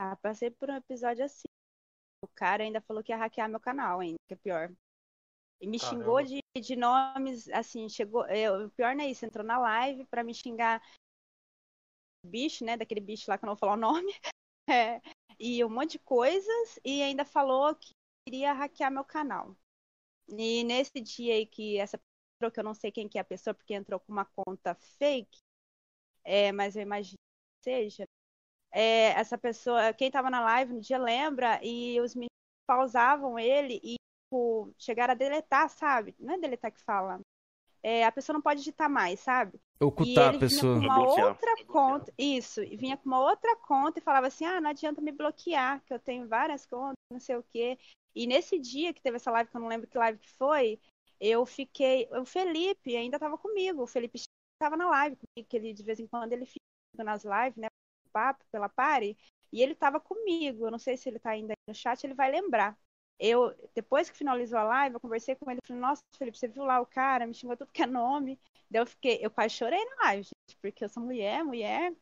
Ah, 0.00 0.16
passei 0.16 0.50
por 0.50 0.70
um 0.70 0.76
episódio 0.76 1.24
assim. 1.24 1.48
O 2.22 2.28
cara 2.28 2.62
ainda 2.62 2.80
falou 2.80 3.02
que 3.02 3.12
ia 3.12 3.16
hackear 3.16 3.48
meu 3.48 3.60
canal 3.60 4.00
ainda, 4.00 4.18
que 4.26 4.34
é 4.34 4.36
pior. 4.36 4.72
E 5.60 5.66
me 5.66 5.78
Caramba. 5.78 6.02
xingou 6.02 6.22
de, 6.22 6.40
de 6.60 6.76
nomes, 6.76 7.48
assim, 7.50 7.88
chegou. 7.88 8.24
é, 8.26 8.50
o 8.50 8.70
pior 8.70 8.94
não 8.96 9.04
é 9.04 9.08
isso, 9.10 9.24
entrou 9.24 9.44
na 9.44 9.58
live 9.58 10.04
pra 10.06 10.24
me 10.24 10.34
xingar 10.34 10.82
bicho, 12.26 12.64
né? 12.64 12.76
Daquele 12.76 13.00
bicho 13.00 13.24
lá 13.28 13.38
que 13.38 13.44
eu 13.44 13.46
não 13.46 13.54
vou 13.54 13.60
falar 13.60 13.74
o 13.74 13.76
nome. 13.76 14.12
É, 14.68 15.00
e 15.40 15.64
um 15.64 15.70
monte 15.70 15.92
de 15.92 16.00
coisas. 16.00 16.80
E 16.84 17.02
ainda 17.02 17.24
falou 17.26 17.74
que 17.76 17.94
queria 18.26 18.52
hackear 18.54 18.92
meu 18.92 19.04
canal. 19.04 19.56
E 20.28 20.64
nesse 20.64 21.00
dia 21.00 21.34
aí 21.34 21.46
que 21.46 21.78
essa 21.78 21.98
pessoa, 22.38 22.52
que 22.52 22.60
eu 22.60 22.64
não 22.64 22.74
sei 22.74 22.92
quem 22.92 23.08
que 23.08 23.18
é 23.18 23.20
a 23.22 23.24
pessoa, 23.24 23.54
porque 23.54 23.74
entrou 23.74 24.00
com 24.00 24.12
uma 24.12 24.24
conta 24.26 24.74
fake, 24.98 25.38
é, 26.24 26.52
mas 26.52 26.76
eu 26.76 26.82
imagino 26.82 27.18
que 27.62 27.70
seja. 27.70 28.08
É, 28.72 29.08
essa 29.20 29.38
pessoa, 29.38 29.92
quem 29.94 30.10
tava 30.10 30.30
na 30.30 30.40
live 30.42 30.74
no 30.74 30.80
dia 30.80 30.98
lembra, 30.98 31.60
e 31.64 32.00
os 32.00 32.14
meninos 32.14 32.30
pausavam 32.66 33.38
ele 33.38 33.80
e 33.84 33.96
tipo, 34.24 34.72
chegaram 34.78 35.12
a 35.12 35.16
deletar, 35.16 35.68
sabe? 35.70 36.14
Não 36.18 36.34
é 36.34 36.38
deletar 36.38 36.72
que 36.72 36.82
fala. 36.82 37.20
É, 37.82 38.04
a 38.04 38.12
pessoa 38.12 38.34
não 38.34 38.42
pode 38.42 38.60
digitar 38.60 38.90
mais, 38.90 39.20
sabe? 39.20 39.58
Ocultar 39.80 40.26
e 40.26 40.28
ele 40.28 40.36
a 40.36 40.40
pessoa. 40.40 40.78
Vinha 40.78 40.88
com 40.88 40.94
uma 40.94 41.04
Bloquear. 41.04 41.28
outra 41.28 41.64
conta, 41.66 42.14
isso, 42.18 42.62
e 42.62 42.76
vinha 42.76 42.96
com 42.96 43.06
uma 43.06 43.20
outra 43.20 43.56
conta 43.56 43.98
e 43.98 44.02
falava 44.02 44.26
assim: 44.26 44.44
ah, 44.44 44.60
não 44.60 44.70
adianta 44.70 45.00
me 45.00 45.12
bloquear, 45.12 45.82
que 45.84 45.94
eu 45.94 45.98
tenho 45.98 46.28
várias 46.28 46.66
contas, 46.66 46.94
não 47.10 47.20
sei 47.20 47.36
o 47.36 47.42
quê. 47.42 47.78
E 48.14 48.26
nesse 48.26 48.58
dia 48.58 48.92
que 48.92 49.00
teve 49.00 49.16
essa 49.16 49.30
live, 49.30 49.50
que 49.50 49.56
eu 49.56 49.60
não 49.60 49.68
lembro 49.68 49.86
que 49.86 49.96
live 49.96 50.18
que 50.18 50.30
foi, 50.30 50.78
eu 51.18 51.46
fiquei. 51.46 52.08
O 52.12 52.24
Felipe 52.24 52.94
ainda 52.94 53.16
estava 53.16 53.38
comigo, 53.38 53.82
o 53.82 53.86
Felipe 53.86 54.20
estava 54.56 54.76
na 54.76 54.88
live 54.90 55.16
comigo, 55.16 55.48
que 55.48 55.56
ele 55.56 55.72
de 55.72 55.82
vez 55.82 55.98
em 55.98 56.06
quando 56.06 56.32
ele 56.32 56.44
fica 56.44 56.60
nas 57.04 57.24
lives, 57.24 57.56
né? 57.56 57.68
Papo 58.12 58.44
pela 58.50 58.68
pare, 58.68 59.16
e 59.52 59.62
ele 59.62 59.72
estava 59.72 59.98
comigo. 59.98 60.66
Eu 60.66 60.70
não 60.70 60.78
sei 60.78 60.96
se 60.96 61.08
ele 61.08 61.16
está 61.16 61.30
ainda 61.30 61.52
aí 61.52 61.56
no 61.66 61.74
chat, 61.74 62.04
ele 62.04 62.14
vai 62.14 62.30
lembrar 62.30 62.76
eu, 63.20 63.54
depois 63.74 64.08
que 64.08 64.16
finalizou 64.16 64.58
a 64.58 64.64
live, 64.64 64.94
eu 64.94 65.00
conversei 65.00 65.34
com 65.34 65.50
ele, 65.50 65.60
falei, 65.66 65.80
nossa, 65.80 66.02
Felipe, 66.16 66.38
você 66.38 66.48
viu 66.48 66.64
lá 66.64 66.80
o 66.80 66.86
cara, 66.86 67.26
me 67.26 67.34
xingou 67.34 67.56
tudo 67.56 67.70
que 67.70 67.82
é 67.82 67.86
nome. 67.86 68.40
Daí 68.70 68.80
eu 68.80 68.86
fiquei, 68.86 69.18
eu 69.20 69.30
quase 69.30 69.54
chorei 69.54 69.84
na 69.84 70.04
live, 70.04 70.22
gente, 70.24 70.56
porque 70.62 70.84
eu 70.84 70.88
sou 70.88 71.02
mulher, 71.02 71.44
mulher. 71.44 71.94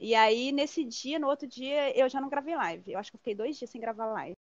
E 0.00 0.14
aí, 0.14 0.52
nesse 0.52 0.82
dia, 0.82 1.18
no 1.18 1.28
outro 1.28 1.46
dia, 1.46 1.96
eu 1.96 2.08
já 2.08 2.20
não 2.20 2.30
gravei 2.30 2.56
live. 2.56 2.92
Eu 2.92 2.98
acho 2.98 3.10
que 3.10 3.16
eu 3.16 3.18
fiquei 3.18 3.34
dois 3.34 3.58
dias 3.58 3.70
sem 3.70 3.80
gravar 3.80 4.06
live. 4.06 4.34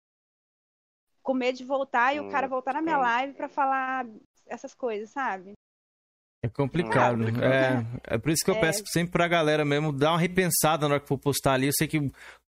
Com 1.22 1.34
medo 1.34 1.58
de 1.58 1.64
voltar 1.64 2.14
e 2.14 2.20
o 2.20 2.30
cara 2.30 2.46
voltar 2.46 2.74
na 2.74 2.82
minha 2.82 2.98
live 2.98 3.34
pra 3.34 3.48
falar 3.48 4.06
essas 4.46 4.74
coisas, 4.74 5.10
sabe? 5.10 5.54
É 6.44 6.48
complicado. 6.48 7.22
É, 7.40 7.86
é 8.14 8.18
por 8.18 8.30
isso 8.32 8.44
que 8.44 8.50
eu 8.50 8.56
É. 8.56 8.60
peço 8.60 8.82
sempre 8.86 9.12
pra 9.12 9.28
galera 9.28 9.64
mesmo 9.64 9.92
dar 9.92 10.10
uma 10.10 10.18
repensada 10.18 10.88
na 10.88 10.94
hora 10.94 11.00
que 11.00 11.06
for 11.06 11.16
postar 11.18 11.52
ali. 11.54 11.66
Eu 11.66 11.72
sei 11.72 11.86
que 11.86 12.00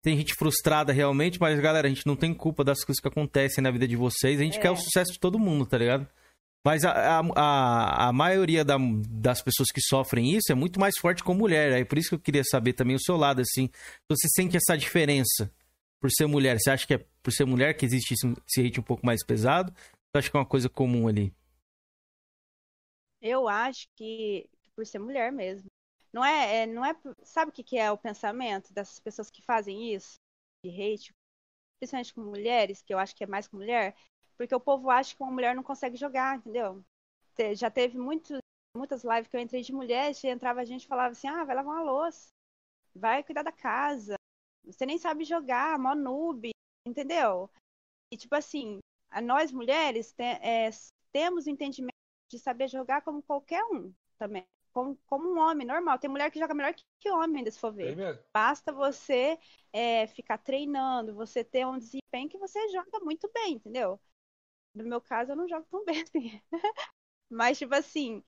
tem 0.03 0.17
gente 0.17 0.33
frustrada 0.35 0.91
realmente, 0.91 1.39
mas 1.39 1.57
galera, 1.61 1.87
a 1.87 1.89
gente 1.89 2.05
não 2.05 2.15
tem 2.15 2.33
culpa 2.33 2.61
das 2.63 2.83
coisas 2.83 2.99
que 3.01 3.07
acontecem 3.07 3.63
na 3.63 3.71
vida 3.71 3.87
de 3.87 3.95
vocês. 3.95 4.39
A 4.39 4.43
gente 4.43 4.57
É. 4.57 4.61
quer 4.61 4.71
o 4.71 4.75
sucesso 4.75 5.13
de 5.13 5.19
todo 5.19 5.39
mundo, 5.39 5.65
tá 5.65 5.77
ligado? 5.77 6.05
Mas 6.65 6.83
a, 6.83 6.91
a, 6.91 7.19
a, 7.35 8.09
a 8.09 8.11
maioria 8.13 8.65
da- 8.65 8.75
das 9.09 9.41
pessoas 9.41 9.69
que 9.71 9.79
sofrem 9.79 10.31
isso 10.35 10.51
é 10.51 10.55
muito 10.55 10.77
mais 10.79 10.97
forte 10.97 11.23
com 11.23 11.33
mulher. 11.33 11.71
Aí 11.73 11.85
por 11.85 11.97
isso 11.97 12.09
que 12.09 12.15
eu 12.15 12.19
queria 12.19 12.43
saber 12.43 12.73
também 12.73 12.95
o 12.97 13.01
seu 13.01 13.15
lado, 13.15 13.39
assim. 13.41 13.69
Você 14.09 14.27
sente 14.35 14.57
essa 14.57 14.75
diferença 14.77 15.49
por 16.01 16.09
ser 16.11 16.25
mulher? 16.25 16.59
Você 16.59 16.69
acha 16.69 16.85
que 16.85 16.95
é 16.95 17.05
por 17.23 17.31
ser 17.31 17.45
mulher 17.45 17.75
que 17.75 17.85
existe 17.85 18.13
esse, 18.15 18.27
esse 18.45 18.67
hate 18.67 18.79
um 18.79 18.83
pouco 18.83 19.05
mais 19.05 19.23
pesado? 19.23 19.71
Ou 20.13 20.19
acha 20.19 20.29
que 20.29 20.35
é 20.35 20.39
uma 20.39 20.45
coisa 20.45 20.67
comum 20.67 21.07
ali? 21.07 21.31
Eu 23.25 23.47
acho 23.47 23.87
que 23.95 24.49
por 24.75 24.85
ser 24.85 24.99
mulher 24.99 25.31
mesmo. 25.31 25.67
Não 26.13 26.23
é, 26.23 26.63
é- 26.63 26.65
não 26.67 26.85
é, 26.85 26.95
sabe 27.23 27.49
o 27.51 27.53
que 27.53 27.63
que 27.63 27.77
é 27.77 27.91
o 27.91 27.97
pensamento 27.97 28.73
dessas 28.73 28.99
pessoas 28.99 29.29
que 29.31 29.41
fazem 29.41 29.93
isso? 29.93 30.15
De 30.63 30.69
hate, 30.71 31.13
principalmente 31.79 32.13
com 32.13 32.21
mulheres, 32.23 32.81
que 32.83 32.93
eu 32.93 32.99
acho 32.99 33.15
que 33.15 33.23
é 33.23 33.27
mais 33.27 33.47
com 33.47 33.57
mulher, 33.57 33.95
porque 34.37 34.55
o 34.55 34.59
povo 34.61 34.89
acha 34.89 35.15
que 35.15 35.23
uma 35.23 35.31
mulher 35.31 35.55
não 35.55 35.63
consegue 35.63 35.97
jogar, 35.97 36.37
entendeu? 36.37 36.83
Te- 37.35 37.55
Já 37.55 37.71
teve 37.71 37.97
muito, 37.99 38.37
muitas 38.77 39.03
lives 39.03 39.27
que 39.29 39.37
eu 39.37 39.41
entrei 39.41 39.61
de 39.63 39.73
mulheres, 39.73 40.23
e 40.23 40.29
entrava 40.29 40.61
a 40.61 40.65
gente 40.65 40.85
e 40.85 40.89
falava 40.89 41.11
assim: 41.13 41.27
"Ah, 41.29 41.43
vai 41.45 41.55
lavar 41.55 41.75
uma 41.75 41.83
louça. 41.83 42.29
Vai 42.95 43.23
cuidar 43.23 43.43
da 43.43 43.51
casa. 43.51 44.15
Você 44.65 44.85
nem 44.85 44.97
sabe 44.99 45.25
jogar, 45.25 45.79
mó 45.79 45.95
noob", 45.95 46.51
entendeu? 46.87 47.49
E 48.11 48.17
tipo 48.17 48.35
assim, 48.35 48.79
nós 49.23 49.51
mulheres 49.51 50.13
é, 50.19 50.69
temos 51.13 51.47
entendimento 51.47 51.94
de 52.29 52.39
saber 52.39 52.67
jogar 52.67 53.01
como 53.01 53.21
qualquer 53.21 53.63
um 53.65 53.93
também. 54.17 54.45
Como, 54.71 54.97
como 55.05 55.33
um 55.33 55.39
homem 55.39 55.65
normal. 55.65 55.97
Tem 55.97 56.09
mulher 56.09 56.29
que 56.29 56.39
joga 56.39 56.53
melhor 56.53 56.73
que, 56.99 57.09
homem, 57.09 57.37
ainda 57.37 57.51
se 57.51 57.59
for 57.59 57.71
ver. 57.71 57.95
Mesmo. 57.95 58.21
Basta 58.33 58.73
você 58.73 59.39
é, 59.71 60.05
ficar 60.07 60.37
treinando, 60.37 61.15
você 61.15 61.43
ter 61.43 61.65
um 61.65 61.77
desempenho 61.77 62.29
que 62.29 62.37
você 62.37 62.67
joga 62.69 62.99
muito 62.99 63.29
bem, 63.33 63.53
entendeu? 63.53 63.99
No 64.73 64.83
meu 64.83 64.99
caso, 64.99 65.31
eu 65.31 65.35
não 65.35 65.47
jogo 65.47 65.65
tão 65.71 65.85
bem 65.85 66.01
assim. 66.01 66.41
Mas, 67.29 67.57
tipo 67.57 67.73
assim, 67.73 68.21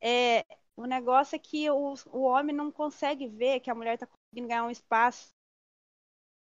é, 0.00 0.44
o 0.76 0.86
negócio 0.86 1.34
é 1.34 1.38
que 1.38 1.68
o, 1.70 1.94
o 2.06 2.20
homem 2.22 2.54
não 2.54 2.70
consegue 2.70 3.26
ver 3.28 3.60
que 3.60 3.70
a 3.70 3.74
mulher 3.74 3.98
tá 3.98 4.06
conseguindo 4.06 4.48
ganhar 4.48 4.64
um 4.64 4.70
espaço 4.70 5.32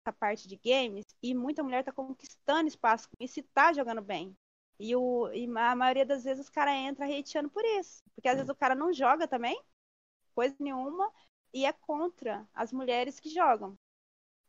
nessa 0.07 0.17
parte 0.19 0.49
de 0.49 0.57
games 0.57 1.07
e 1.23 1.35
muita 1.35 1.63
mulher 1.63 1.85
tá 1.85 1.93
conquistando 1.93 2.69
espaço 2.69 3.09
com 3.09 3.17
isso 3.25 3.41
e 3.41 3.43
tá 3.43 3.73
jogando 3.73 4.03
bem. 4.03 4.37
E, 4.81 4.97
o, 4.97 5.31
e 5.35 5.45
a 5.45 5.77
maioria 5.77 6.07
das 6.07 6.25
vezes 6.25 6.47
os 6.47 6.49
caras 6.49 6.75
entram 6.75 7.07
hateando 7.07 7.51
por 7.51 7.63
isso. 7.63 8.03
Porque 8.15 8.27
às 8.27 8.37
vezes 8.37 8.49
o 8.49 8.55
cara 8.55 8.75
não 8.75 8.91
joga 8.95 9.29
também, 9.29 9.61
coisa 10.35 10.57
nenhuma, 10.59 11.13
e 11.53 11.67
é 11.67 11.73
contra 11.73 12.49
as 12.55 12.73
mulheres 12.73 13.21
que 13.21 13.29
jogam. 13.29 13.75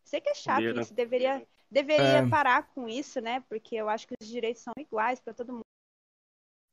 Sei 0.05 0.21
que 0.21 0.29
é 0.29 0.33
chato 0.33 0.61
Vira. 0.61 0.81
isso, 0.81 0.93
deveria, 0.93 1.45
deveria 1.69 2.19
É. 2.19 2.29
parar 2.29 2.63
com 2.73 2.87
isso, 2.87 3.19
né? 3.19 3.43
Porque 3.49 3.75
eu 3.75 3.89
acho 3.89 4.07
que 4.07 4.15
os 4.21 4.27
direitos 4.27 4.63
são 4.63 4.73
iguais 4.79 5.19
para 5.19 5.33
todo 5.33 5.51
mundo. 5.51 5.65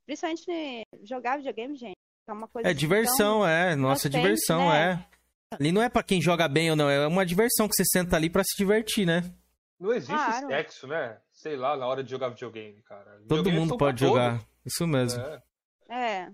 Principalmente 0.06 0.48
né, 0.48 0.82
jogar 1.02 1.38
videogame, 1.38 1.74
gente. 1.74 1.96
É 2.28 2.32
uma 2.32 2.46
coisa 2.46 2.70
É 2.70 2.72
diversão, 2.72 3.40
tão 3.40 3.46
é. 3.46 3.74
Nossa, 3.74 4.06
inocente, 4.06 4.22
diversão, 4.22 4.68
né? 4.68 5.04
é. 5.52 5.56
Ali 5.56 5.72
não 5.72 5.82
é 5.82 5.88
pra 5.88 6.04
quem 6.04 6.22
joga 6.22 6.46
bem 6.46 6.70
ou 6.70 6.76
não, 6.76 6.88
é 6.88 7.06
uma 7.09 7.26
diversão 7.26 7.66
que 7.66 7.74
você 7.74 7.84
senta 7.84 8.14
ali 8.14 8.30
pra 8.30 8.44
se 8.44 8.56
divertir, 8.56 9.04
né? 9.04 9.22
Não 9.79 9.93
existe 9.93 10.12
Claro. 10.14 10.49
sexo, 10.49 10.87
né? 10.87 11.18
Sei 11.33 11.57
lá, 11.57 11.76
na 11.76 11.87
hora 11.87 12.03
de 12.03 12.11
jogar 12.11 12.31
videogame, 12.31 12.83
cara. 12.83 13.05
Todo 13.29 13.39
Videogame 13.45 13.57
mundo 13.59 13.76
pra 13.76 13.87
pode 13.89 14.01
jogar. 14.01 14.41
Isso 14.66 14.87
mesmo. 14.87 15.20
É. 15.20 15.43
É. 15.91 16.29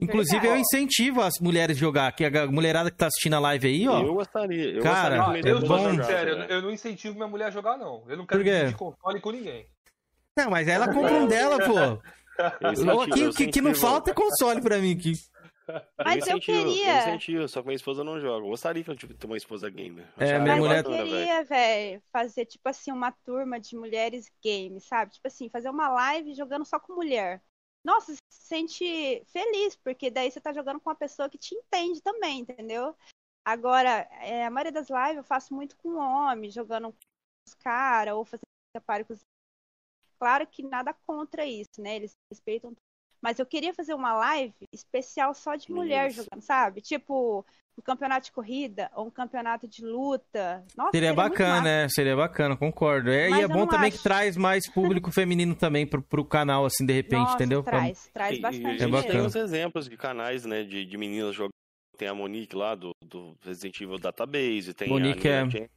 Inclusive, 0.00 0.46
eu 0.46 0.56
incentivo 0.56 1.20
as 1.20 1.34
mulheres 1.40 1.76
a 1.76 1.80
jogar. 1.80 2.12
Que 2.12 2.24
a 2.24 2.46
mulherada 2.46 2.90
que 2.90 2.96
tá 2.96 3.06
assistindo 3.08 3.34
a 3.34 3.40
live 3.40 3.66
aí, 3.66 3.88
ó. 3.88 4.00
Eu 4.00 4.14
gostaria. 4.14 4.70
Eu 4.70 4.82
Cara, 4.82 5.16
gostaria 5.16 5.42
é 5.42 5.52
Eu 5.52 5.60
sou 5.60 5.68
bom. 5.68 5.88
eu, 5.88 5.94
né? 6.38 6.46
eu 6.48 6.62
não 6.62 6.70
incentivo 6.70 7.14
minha 7.16 7.26
mulher 7.26 7.46
a 7.46 7.50
jogar, 7.50 7.76
não. 7.76 8.04
Eu 8.08 8.16
não 8.16 8.26
quero 8.26 8.44
dividir 8.44 8.76
console 8.76 9.20
com 9.20 9.32
ninguém. 9.32 9.66
Não, 10.36 10.50
mas 10.50 10.68
ela 10.68 10.92
compra 10.92 11.14
um 11.14 11.26
dela, 11.26 11.58
pô. 11.58 11.74
Eu 12.60 13.00
Aqui, 13.00 13.24
o 13.26 13.32
que, 13.32 13.48
que 13.48 13.60
não 13.60 13.74
falta 13.74 14.12
é 14.12 14.14
console 14.14 14.60
pra 14.62 14.78
mim 14.78 14.94
aqui. 14.94 15.14
Mas 16.04 16.26
eu 16.26 16.36
incentivo, 16.38 16.70
queria- 16.70 16.92
Eu 16.92 16.98
incentivo, 16.98 17.48
só 17.48 17.60
que 17.60 17.66
minha 17.66 17.76
esposa 17.76 18.02
não 18.04 18.18
joga. 18.20 18.44
Eu 18.44 18.50
gostaria 18.50 18.82
que 18.84 18.90
eu 18.90 18.96
tivesse 18.96 19.26
uma 19.26 19.36
esposa 19.36 19.68
gamer. 19.70 20.06
Eu 20.16 20.26
É, 20.26 20.38
minha 20.38 20.56
mulher- 20.56 20.84
Eu 20.84 20.90
queria, 20.90 21.44
velho, 21.44 22.02
fazer 22.12 22.46
tipo 22.46 22.68
assim 22.68 22.90
uma 22.92 23.12
turma 23.12 23.60
de 23.60 23.76
mulheres 23.76 24.30
games, 24.44 24.84
sabe? 24.84 25.12
Tipo 25.12 25.26
assim, 25.28 25.48
fazer 25.48 25.68
uma 25.70 25.88
live 25.88 26.34
jogando 26.34 26.64
só 26.64 26.78
com 26.80 26.94
mulher. 26.94 27.42
Nossa, 27.84 28.12
você 28.12 28.18
se 28.32 28.46
sente 28.46 29.22
feliz, 29.26 29.76
porque 29.76 30.10
daí 30.10 30.30
você 30.30 30.40
tá 30.40 30.52
jogando 30.52 30.80
com 30.80 30.90
uma 30.90 30.96
pessoa 30.96 31.28
que 31.28 31.38
te 31.38 31.54
entende 31.54 32.00
também, 32.02 32.40
entendeu? 32.40 32.94
Agora, 33.46 34.06
é, 34.20 34.44
a 34.44 34.50
maioria 34.50 34.72
das 34.72 34.88
lives 34.90 35.16
eu 35.16 35.24
faço 35.24 35.54
muito 35.54 35.76
com 35.76 35.96
homem, 35.96 36.50
jogando 36.50 36.90
com 36.92 36.98
os 37.46 37.54
caras, 37.54 38.14
ou 38.14 38.24
fazendo 38.24 38.42
pare 38.84 39.04
com 39.04 39.12
os. 39.14 39.20
Claro 40.18 40.46
que 40.46 40.62
nada 40.62 40.92
contra 41.06 41.46
isso, 41.46 41.80
né? 41.80 41.96
Eles 41.96 42.12
respeitam. 42.30 42.74
Mas 43.22 43.38
eu 43.38 43.46
queria 43.46 43.74
fazer 43.74 43.94
uma 43.94 44.14
live 44.14 44.54
especial 44.72 45.34
só 45.34 45.54
de 45.56 45.70
mulher 45.70 46.08
Isso. 46.10 46.22
jogando, 46.24 46.40
sabe? 46.42 46.80
Tipo, 46.80 47.44
um 47.78 47.82
campeonato 47.82 48.26
de 48.26 48.32
corrida 48.32 48.90
ou 48.94 49.06
um 49.06 49.10
campeonato 49.10 49.66
de 49.68 49.84
luta. 49.84 50.64
Nossa, 50.76 50.90
Seria 50.92 51.08
muito 51.14 51.16
bacana, 51.30 51.56
massa. 51.56 51.68
é. 51.68 51.88
Seria 51.88 52.16
bacana, 52.16 52.56
concordo. 52.56 53.10
É, 53.10 53.28
Mas 53.28 53.40
e 53.40 53.42
é 53.42 53.48
bom 53.48 53.66
também 53.66 53.88
acho. 53.88 53.96
que 53.98 54.02
traz 54.02 54.36
mais 54.36 54.68
público 54.70 55.10
feminino 55.12 55.54
também 55.54 55.86
pro, 55.86 56.02
pro 56.02 56.24
canal, 56.24 56.64
assim, 56.64 56.84
de 56.86 56.92
repente, 56.92 57.20
Nossa, 57.20 57.34
entendeu? 57.34 57.62
Pra- 57.62 57.78
Traz, 57.78 58.10
traz 58.12 58.34
E- 58.34 58.38
e 58.38 58.40
bastante. 58.42 58.66
a 58.66 58.72
É 58.72 58.78
gente 58.78 59.06
tem 59.08 59.20
uns 59.20 59.34
exemplos 59.36 59.88
de 59.88 59.96
canais, 59.96 60.44
né, 60.44 60.62
de, 60.64 60.84
de 60.84 60.96
meninas 60.96 61.34
jogando. 61.34 61.50
Tem 61.96 62.06
a 62.06 62.14
Monique 62.14 62.54
lá 62.54 62.76
do, 62.76 62.90
do 63.04 63.34
Resident 63.42 63.80
Evil 63.80 63.98
Database, 63.98 64.72
tem 64.72 64.88
Monique 64.88 65.26
a 65.26 65.32
é- 65.32 65.38
Nina 65.44 65.50
Champion 65.50 65.68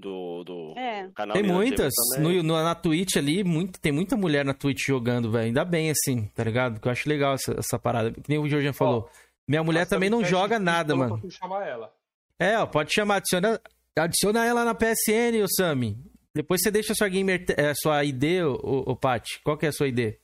do, 0.00 0.42
do 0.44 0.74
É. 0.78 1.08
canal 1.14 1.34
Tem 1.34 1.42
muitas. 1.42 1.92
No, 2.18 2.42
no- 2.42 2.62
na 2.62 2.74
Twitch 2.74 3.16
ali, 3.16 3.44
muito, 3.44 3.80
tem 3.80 3.92
muita 3.92 4.16
mulher 4.16 4.44
na 4.44 4.54
Twitch 4.54 4.86
jogando, 4.86 5.30
velho. 5.30 5.44
Ainda 5.46 5.64
bem, 5.64 5.90
assim, 5.90 6.26
tá 6.34 6.42
ligado? 6.42 6.80
Que 6.80 6.88
eu 6.88 6.92
acho 6.92 7.08
legal 7.08 7.34
essa, 7.34 7.52
essa 7.58 7.78
parada. 7.78 8.10
Que 8.10 8.28
nem 8.28 8.38
o 8.38 8.48
Jorge 8.48 8.72
falou. 8.72 9.08
Minha 9.46 9.62
mulher 9.62 9.86
também 9.86 10.08
não 10.10 10.24
joga 10.24 10.58
nada, 10.58 10.96
mano. 10.96 11.20
chamar 11.30 11.66
ela. 11.68 11.92
É, 12.38 12.58
ó, 12.58 12.66
pode 12.66 12.92
chamar, 12.92 13.16
adiciona, 13.16 13.60
adiciona 13.96 14.44
ela 14.46 14.64
na 14.64 14.74
PSN, 14.74 15.42
ô 15.44 15.46
Sami. 15.48 15.98
Depois 16.34 16.60
você 16.62 16.70
deixa 16.70 16.92
a 16.92 16.96
sua 16.96 17.08
gamer, 17.08 17.44
é, 17.56 17.74
sua 17.74 18.04
ID, 18.04 18.42
ô, 18.44 18.52
ô, 18.62 18.92
ô 18.92 18.96
Paty. 18.96 19.40
Qual 19.44 19.58
que 19.58 19.66
é 19.66 19.68
a 19.68 19.72
sua 19.72 19.88
ID? 19.88 20.14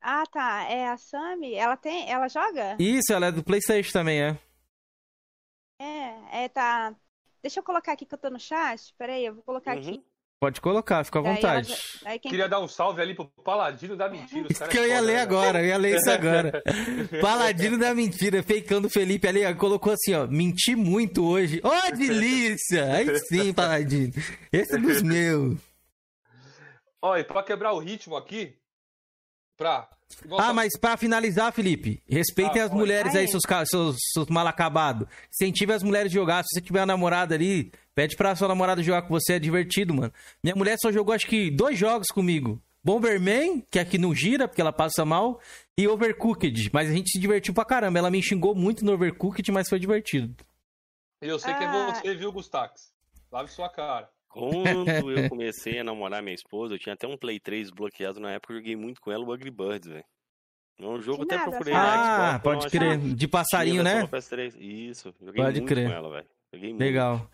Ah, 0.00 0.24
tá. 0.30 0.64
É 0.70 0.88
a 0.88 0.96
Sami. 0.96 1.54
Ela 1.54 1.76
tem. 1.76 2.10
Ela 2.10 2.28
joga? 2.28 2.76
Isso, 2.78 3.12
ela 3.12 3.26
é 3.26 3.32
do 3.32 3.42
Playstation 3.42 3.92
também, 3.92 4.20
é. 4.20 4.38
É, 5.80 6.44
é, 6.44 6.48
tá. 6.48 6.94
Deixa 7.42 7.58
eu 7.60 7.64
colocar 7.64 7.92
aqui 7.92 8.06
que 8.06 8.14
eu 8.14 8.18
tô 8.18 8.30
no 8.30 8.38
chat. 8.38 8.94
Peraí, 8.96 9.24
eu 9.26 9.34
vou 9.34 9.42
colocar 9.42 9.76
Uhum. 9.76 9.80
aqui. 9.82 10.04
Pode 10.40 10.60
colocar, 10.60 11.04
fica 11.04 11.20
à 11.20 11.22
Daí 11.22 11.34
vontade. 11.36 11.70
ela- 11.72 11.80
daí 12.02 12.18
quem- 12.18 12.30
Queria 12.32 12.48
dar 12.48 12.58
um 12.58 12.66
salve 12.66 13.00
ali 13.00 13.14
pro 13.14 13.26
Paladino 13.44 13.96
da 13.96 14.08
Mentira. 14.08 14.48
Isso 14.50 14.66
que 14.68 14.76
eu 14.76 14.88
ia 14.88 15.00
ler 15.00 15.14
né, 15.14 15.20
agora, 15.20 15.60
eu 15.62 15.66
ia 15.66 15.76
ler 15.76 15.96
isso 15.96 16.10
agora. 16.10 16.60
Paladino 17.20 17.78
da 17.78 17.94
mentira, 17.94 18.42
feicando 18.42 18.88
o 18.88 18.90
Felipe 18.90 19.28
ali, 19.28 19.44
ó, 19.44 19.54
colocou 19.54 19.92
assim, 19.92 20.14
ó, 20.14 20.26
menti 20.26 20.74
muito 20.74 21.24
hoje. 21.24 21.60
Ó, 21.62 21.70
delícia! 21.94 22.92
Aí 22.92 23.18
sim, 23.20 23.52
Paladino. 23.54 24.12
Esse 24.52 24.74
é 24.74 24.78
dos 24.78 25.00
meus. 25.02 25.60
Ó, 27.00 27.16
e 27.16 27.22
pra 27.24 27.42
quebrar 27.44 27.72
o 27.72 27.78
ritmo 27.78 28.16
aqui, 28.16 28.56
pra. 29.56 29.88
Ah, 30.38 30.52
mas 30.52 30.78
pra 30.78 30.96
finalizar, 30.96 31.52
Felipe, 31.52 32.02
respeitem 32.08 32.60
Ah, 32.62 32.64
as 32.66 32.70
mulheres 32.70 33.14
aí, 33.14 33.22
Ai. 33.22 33.28
seus, 33.28 33.42
seus, 33.68 33.96
seus 34.12 34.26
mal 34.28 34.46
acabados. 34.46 35.06
Incentive 35.32 35.72
as 35.72 35.82
mulheres 35.82 36.10
a 36.12 36.14
jogar. 36.14 36.42
Se 36.42 36.48
você 36.54 36.60
tiver 36.60 36.80
uma 36.80 36.86
namorada 36.86 37.34
ali, 37.34 37.72
pede 37.94 38.16
pra 38.16 38.34
sua 38.36 38.48
namorada 38.48 38.82
jogar 38.82 39.02
com 39.02 39.08
você, 39.10 39.34
é 39.34 39.38
divertido, 39.38 39.92
mano. 39.94 40.12
Minha 40.42 40.54
mulher 40.56 40.76
só 40.80 40.90
jogou 40.92 41.14
acho 41.14 41.26
que 41.26 41.50
dois 41.50 41.78
jogos 41.78 42.08
comigo. 42.08 42.60
Bomberman, 42.84 43.64
que 43.70 43.78
aqui 43.78 43.96
não 43.96 44.12
gira, 44.14 44.48
porque 44.48 44.60
ela 44.60 44.72
passa 44.72 45.04
mal, 45.04 45.40
e 45.78 45.86
Overcooked. 45.86 46.68
Mas 46.72 46.90
a 46.90 46.92
gente 46.92 47.10
se 47.10 47.18
divertiu 47.20 47.54
pra 47.54 47.64
caramba. 47.64 47.98
Ela 47.98 48.10
me 48.10 48.20
xingou 48.22 48.54
muito 48.56 48.84
no 48.84 48.92
Overcooked, 48.92 49.50
mas 49.52 49.68
foi 49.68 49.78
divertido. 49.78 50.34
Eu 51.20 51.38
sei 51.38 51.54
que 51.54 51.62
é 51.62 51.66
Ah. 51.66 51.94
você, 51.94 52.14
viu, 52.16 52.32
Gustax? 52.32 52.92
Lave 53.30 53.48
sua 53.50 53.68
cara. 53.68 54.08
Quando 54.32 55.10
eu 55.10 55.28
comecei 55.30 55.78
a 55.78 55.84
namorar 55.84 56.22
minha 56.22 56.34
esposa, 56.34 56.74
eu 56.74 56.78
tinha 56.78 56.94
até 56.94 57.06
um 57.06 57.16
Play 57.16 57.38
3 57.38 57.70
bloqueado 57.70 58.18
na 58.18 58.30
época, 58.32 58.52
eu 58.52 58.58
joguei 58.58 58.76
muito 58.76 59.00
com 59.00 59.12
ela 59.12 59.24
o 59.24 59.32
Angry 59.32 59.50
Birds, 59.50 59.88
velho. 59.88 60.04
É 60.80 60.86
um 60.86 61.00
jogo 61.00 61.18
Que 61.26 61.34
até 61.34 61.36
nada, 61.36 61.50
procurei 61.50 61.74
na 61.74 61.82
Ah, 61.82 62.38
Xbox, 62.38 62.42
pode 62.42 62.64
não 62.64 62.70
crer. 62.70 63.14
De 63.14 63.28
passarinho, 63.28 63.82
né? 63.82 64.06
versão 64.06 64.06
do 64.06 64.10
PS3. 64.10 64.56
Isso, 64.58 65.14
joguei 65.20 65.44
Pode 65.44 65.60
muito 65.60 65.68
crer. 65.68 65.88
com 65.88 65.94
ela, 65.94 66.10
velho. 66.10 66.28
Joguei 66.52 66.70
muito. 66.70 66.80
Legal. 66.80 67.30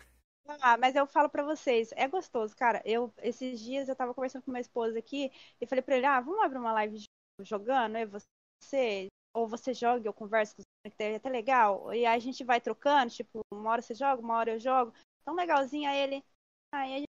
Ah, 0.61 0.77
mas 0.77 0.95
eu 0.95 1.05
falo 1.07 1.29
pra 1.29 1.43
vocês, 1.43 1.91
é 1.95 2.07
gostoso, 2.07 2.55
cara. 2.55 2.81
Eu 2.83 3.13
esses 3.21 3.59
dias 3.61 3.87
eu 3.87 3.95
tava 3.95 4.13
conversando 4.13 4.41
com 4.43 4.51
minha 4.51 4.61
esposa 4.61 4.97
aqui 4.97 5.31
e 5.61 5.65
falei 5.65 5.81
pra 5.81 5.95
ele: 5.95 6.05
"Ah, 6.05 6.19
vamos 6.19 6.43
abrir 6.43 6.57
uma 6.57 6.73
live 6.73 7.03
jogando, 7.41 7.95
aí 7.95 8.05
você 8.05 9.07
ou 9.33 9.47
você 9.47 9.73
joga, 9.73 10.07
eu 10.07 10.13
converso 10.13 10.55
com 10.55 10.63
você, 10.63 10.95
que 10.95 11.03
é 11.03 11.15
até 11.15 11.29
legal. 11.29 11.93
E 11.93 12.05
aí 12.05 12.15
a 12.15 12.19
gente 12.19 12.43
vai 12.43 12.59
trocando, 12.59 13.11
tipo, 13.11 13.39
uma 13.53 13.69
hora 13.71 13.81
você 13.81 13.93
joga, 13.93 14.21
uma 14.21 14.35
hora 14.37 14.51
eu 14.53 14.59
jogo. 14.59 14.91
Tão 15.23 15.35
legalzinho 15.35 15.87
aí 15.89 15.99
ele. 15.99 16.23
Aí 16.71 16.93
a 16.93 16.97
gente. 16.99 17.09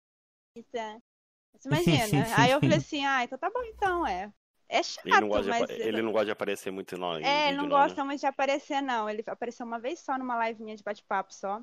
Você 1.52 1.68
imagina. 1.68 2.36
aí 2.36 2.50
eu 2.50 2.60
falei 2.60 2.78
assim: 2.78 3.04
"Ah, 3.04 3.24
então 3.24 3.38
tá 3.38 3.50
bom 3.50 3.62
então, 3.64 4.06
é. 4.06 4.32
É 4.68 4.82
chato, 4.84 5.04
Ele 5.04 5.20
não, 5.20 5.28
gosta 5.28 5.42
de, 5.42 5.48
mas 5.48 5.62
apa- 5.62 5.72
ele 5.72 6.02
não 6.02 6.12
gosta 6.12 6.24
de 6.26 6.30
aparecer 6.30 6.70
muito 6.70 6.96
não, 6.96 7.14
é, 7.16 7.18
vídeo, 7.48 7.56
não 7.56 7.64
né? 7.64 7.70
gosta 7.70 8.04
muito 8.04 8.20
de 8.20 8.26
aparecer, 8.26 8.80
não. 8.80 9.10
Ele 9.10 9.24
apareceu 9.26 9.66
uma 9.66 9.80
vez 9.80 9.98
só 9.98 10.16
numa 10.16 10.36
live 10.36 10.62
minha 10.62 10.76
de 10.76 10.84
bate-papo 10.84 11.34
só. 11.34 11.60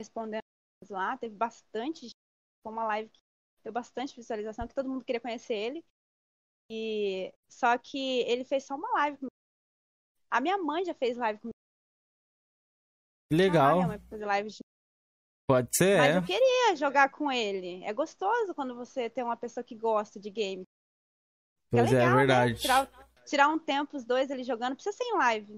Respondendo 0.00 0.42
lá, 0.90 1.16
teve 1.16 1.36
bastante 1.36 2.02
gente. 2.02 2.16
Foi 2.62 2.72
uma 2.72 2.84
live 2.86 3.08
que 3.08 3.20
deu 3.62 3.72
bastante 3.72 4.16
visualização, 4.16 4.66
que 4.66 4.74
todo 4.74 4.88
mundo 4.88 5.04
queria 5.04 5.20
conhecer 5.20 5.54
ele. 5.54 5.84
E 6.70 7.32
só 7.48 7.78
que 7.78 8.20
ele 8.22 8.44
fez 8.44 8.64
só 8.64 8.74
uma 8.74 8.90
live 8.94 9.16
comigo. 9.18 9.32
A 10.30 10.40
minha 10.40 10.58
mãe 10.58 10.84
já 10.84 10.94
fez 10.94 11.16
live 11.16 11.38
comigo. 11.38 11.54
Ah, 13.30 13.36
minha 13.36 13.42
Legal. 13.44 13.86
mãe 13.86 13.98
fez 14.08 14.20
live 14.22 14.48
de... 14.50 14.58
Pode 15.48 15.70
ser, 15.72 15.96
Mas 15.96 16.14
é. 16.14 16.18
eu 16.18 16.22
queria 16.22 16.76
jogar 16.76 17.08
com 17.08 17.32
ele. 17.32 17.82
É 17.82 17.90
gostoso 17.94 18.54
quando 18.54 18.74
você 18.74 19.08
tem 19.08 19.24
uma 19.24 19.36
pessoa 19.36 19.64
que 19.64 19.74
gosta 19.74 20.20
de 20.20 20.28
game. 20.28 20.62
Pois 21.70 21.90
é, 21.90 21.94
é 21.94 21.98
legal, 21.98 22.10
né? 22.10 22.16
verdade. 22.16 22.54
Tirar, 22.60 22.90
tirar 23.26 23.48
um 23.48 23.58
tempo 23.58 23.96
os 23.96 24.04
dois 24.04 24.30
ali 24.30 24.44
jogando. 24.44 24.74
Precisa 24.74 24.94
ser 24.94 25.04
em 25.04 25.16
live. 25.16 25.56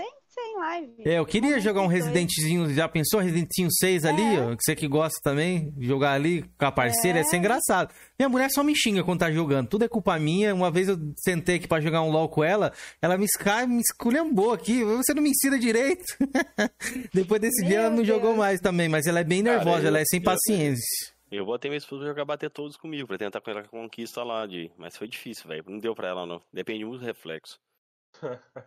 Sem, 0.00 0.10
sem 0.44 0.56
live. 0.58 0.94
É, 1.04 1.18
eu 1.18 1.26
queria 1.26 1.60
jogar 1.60 1.80
um 1.82 1.88
dois. 1.88 1.98
Residentezinho, 2.04 2.72
já 2.72 2.88
pensou? 2.88 3.20
Residentezinho 3.20 3.68
6 3.70 4.04
ali, 4.04 4.22
É. 4.22 4.40
ó, 4.40 4.56
que 4.56 4.62
você 4.62 4.74
que 4.76 4.86
gosta 4.88 5.18
também, 5.22 5.74
jogar 5.78 6.12
ali 6.12 6.42
com 6.58 6.64
a 6.64 6.72
parceira, 6.72 7.18
ia 7.18 7.24
ser 7.24 7.36
engraçado. 7.36 7.92
Minha 8.18 8.28
mulher 8.28 8.50
só 8.50 8.62
me 8.62 8.74
xinga 8.76 9.02
quando 9.04 9.20
tá 9.20 9.30
jogando, 9.30 9.68
tudo 9.68 9.84
é 9.84 9.88
culpa 9.88 10.18
minha. 10.18 10.54
Uma 10.54 10.70
vez 10.70 10.88
eu 10.88 10.96
sentei 11.16 11.56
aqui 11.56 11.68
pra 11.68 11.80
jogar 11.80 12.02
um 12.02 12.10
LOL 12.10 12.28
com 12.28 12.42
ela, 12.44 12.72
ela 13.02 13.18
me, 13.18 13.24
esca... 13.24 13.66
me 13.66 13.80
esculhambou 13.80 14.52
aqui, 14.52 14.82
você 14.84 15.12
não 15.12 15.22
me 15.22 15.30
ensina 15.30 15.58
direito. 15.58 16.04
Depois 17.12 17.40
desse 17.40 17.64
dia 17.64 17.78
ela 17.80 17.90
não 17.90 18.04
jogou 18.04 18.34
mais 18.36 18.60
também, 18.60 18.88
mas 18.88 19.06
ela 19.06 19.20
é 19.20 19.24
bem 19.24 19.42
Cara, 19.42 19.56
nervosa, 19.58 19.82
eu- 19.84 19.88
ela 19.88 19.98
é 20.00 20.04
sem 20.04 20.20
eu- 20.20 20.24
paciência. 20.24 21.12
Eu 21.30 21.44
botei 21.46 21.70
minha 21.70 21.78
esposa 21.78 22.00
pra 22.02 22.08
jogar 22.10 22.24
bater 22.24 22.50
todos 22.50 22.76
comigo, 22.76 23.06
pra 23.06 23.16
tentar 23.16 23.40
com 23.40 23.50
ela 23.52 23.62
conquista 23.62 24.24
lá, 24.24 24.46
de... 24.46 24.68
mas 24.76 24.96
foi 24.96 25.06
difícil, 25.06 25.46
velho. 25.46 25.62
Não 25.68 25.78
deu 25.78 25.94
pra 25.94 26.08
ela, 26.08 26.26
não. 26.26 26.40
Depende 26.52 26.84
muito 26.84 27.00
do 27.00 27.06
reflexo. 27.06 27.56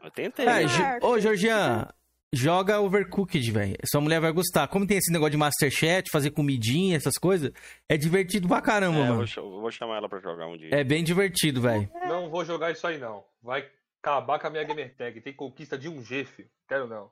Eu 0.03 0.11
tentei. 0.11 0.45
É, 0.45 0.63
né? 0.63 0.67
Jo- 0.99 1.07
Ô, 1.07 1.19
Georgian, 1.19 1.87
joga 2.33 2.79
Overcooked, 2.79 3.51
velho. 3.51 3.75
Sua 3.85 4.01
mulher 4.01 4.19
vai 4.19 4.31
gostar. 4.31 4.67
Como 4.67 4.85
tem 4.87 4.97
esse 4.97 5.11
negócio 5.11 5.31
de 5.31 5.37
Masterchef, 5.37 6.09
fazer 6.11 6.31
comidinha, 6.31 6.97
essas 6.97 7.15
coisas, 7.15 7.51
é 7.87 7.95
divertido 7.97 8.47
pra 8.47 8.61
caramba, 8.61 8.97
É, 8.99 9.09
mano. 9.09 9.25
vou, 9.35 9.61
vou 9.61 9.71
chamar 9.71 9.97
ela 9.97 10.09
pra 10.09 10.19
jogar 10.19 10.47
um 10.47 10.57
dia. 10.57 10.69
É 10.71 10.83
bem 10.83 11.03
divertido, 11.03 11.61
velho. 11.61 11.89
Não 12.07 12.29
vou 12.29 12.43
jogar 12.45 12.71
isso 12.71 12.85
aí, 12.87 12.97
não. 12.97 13.23
Vai 13.41 13.65
acabar 14.01 14.39
com 14.39 14.47
a 14.47 14.49
minha 14.49 14.63
gamer 14.63 14.93
tag. 14.95 15.21
Tem 15.21 15.33
conquista 15.33 15.77
de 15.77 15.87
um 15.89 16.03
G, 16.03 16.25
filho. 16.25 16.49
Quero 16.67 16.87
não. 16.87 17.09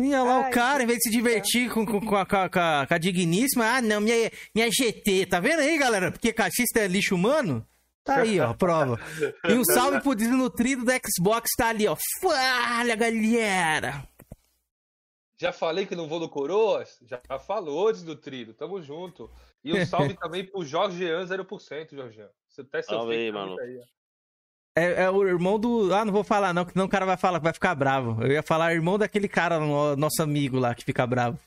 E 0.00 0.06
olha 0.08 0.22
lá 0.24 0.40
Ai, 0.44 0.50
o 0.50 0.52
cara, 0.52 0.82
em 0.82 0.86
vez 0.86 0.98
de 0.98 1.04
se 1.04 1.10
divertir 1.10 1.70
com, 1.70 1.86
com, 1.86 2.00
com, 2.00 2.16
a, 2.16 2.26
com 2.26 2.36
a- 2.36 2.84
com 2.86 2.94
a 2.94 2.98
digníssima, 2.98 3.64
ah, 3.76 3.80
não, 3.80 4.00
minha, 4.00 4.28
minha 4.52 4.68
GT, 4.68 5.26
tá 5.26 5.38
vendo 5.38 5.60
aí, 5.60 5.78
galera? 5.78 6.10
Porque 6.10 6.32
cachista 6.32 6.80
é 6.80 6.88
lixo 6.88 7.14
humano? 7.14 7.64
Tá 8.04 8.16
aí, 8.18 8.38
ó, 8.38 8.52
prova. 8.52 9.00
E 9.48 9.54
um 9.54 9.64
salve 9.72 10.00
pro 10.00 10.14
desnutrido 10.14 10.84
da 10.84 10.92
Xbox, 10.94 11.48
tá 11.56 11.68
ali, 11.68 11.86
ó. 11.88 11.96
Fala, 12.20 12.94
galera! 12.94 14.06
Já 15.36 15.52
falei 15.52 15.84
que 15.86 15.96
não 15.96 16.06
vou 16.08 16.20
no 16.20 16.28
Coroas? 16.28 16.98
Já 17.02 17.20
falou, 17.40 17.90
desnutrido. 17.92 18.54
Tamo 18.54 18.80
junto. 18.82 19.30
E 19.64 19.72
um 19.72 19.84
salve 19.84 20.14
também 20.20 20.44
pro 20.44 20.64
Jorgean 20.64 21.24
0%, 21.26 21.94
Jorgean. 21.94 22.28
Você 22.48 22.60
até 22.60 22.82
seu 22.82 22.98
Salve 22.98 23.14
aí, 23.14 23.32
mano. 23.32 23.58
aí. 23.58 23.80
É, 24.76 25.04
é 25.04 25.10
o 25.10 25.26
irmão 25.26 25.58
do. 25.58 25.92
Ah, 25.94 26.04
não 26.04 26.12
vou 26.12 26.24
falar, 26.24 26.52
não, 26.52 26.64
que 26.64 26.76
não 26.76 26.84
o 26.84 26.88
cara 26.88 27.06
vai 27.06 27.16
falar, 27.16 27.38
vai 27.38 27.52
ficar 27.52 27.74
bravo. 27.74 28.22
Eu 28.22 28.32
ia 28.32 28.42
falar 28.42 28.74
irmão 28.74 28.98
daquele 28.98 29.28
cara, 29.28 29.58
no- 29.58 29.96
nosso 29.96 30.20
amigo 30.22 30.58
lá, 30.58 30.74
que 30.74 30.84
fica 30.84 31.06
bravo. 31.06 31.38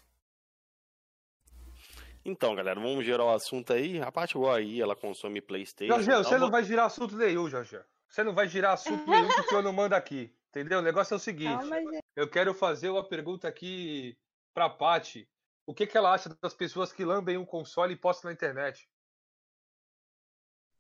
Então, 2.28 2.54
galera, 2.54 2.78
vamos 2.78 3.06
gerar 3.06 3.24
o 3.24 3.34
assunto 3.34 3.72
aí. 3.72 4.02
A 4.02 4.12
parte 4.12 4.32
igual 4.32 4.54
aí, 4.54 4.82
ela 4.82 4.98
consome 4.98 5.40
Playstation. 5.40 5.98
E 5.98 6.06
tal. 6.06 6.24
você 6.24 6.38
não 6.38 6.52
vai 6.52 6.62
girar 6.62 6.86
assunto 6.86 7.16
nenhum, 7.16 7.50
Jorgean. 7.50 7.86
Você 8.10 8.22
não 8.22 8.34
vai 8.34 8.50
girar 8.50 8.74
assunto 8.74 9.10
nenhum 9.10 9.30
porque 9.30 9.56
eu 9.56 9.62
não 9.62 9.72
mando 9.72 9.96
aqui. 9.96 10.30
Entendeu? 10.50 10.80
O 10.80 10.82
negócio 10.82 11.14
é 11.14 11.18
o 11.18 11.20
seguinte. 11.20 11.58
Calma. 11.58 11.78
Eu 12.18 12.30
quero 12.30 12.54
fazer 12.54 12.90
uma 12.90 13.08
pergunta 13.08 13.48
aqui 13.48 14.18
pra 14.54 14.70
Paty. 14.70 15.26
O 15.66 15.74
que, 15.74 15.88
que 15.88 15.98
ela 15.98 16.14
acha 16.14 16.36
das 16.42 16.54
pessoas 16.54 16.92
que 16.92 17.06
lambem 17.06 17.38
um 17.38 17.46
console 17.46 17.94
e 17.94 17.98
postam 17.98 18.30
na 18.30 18.34
internet? 18.34 18.90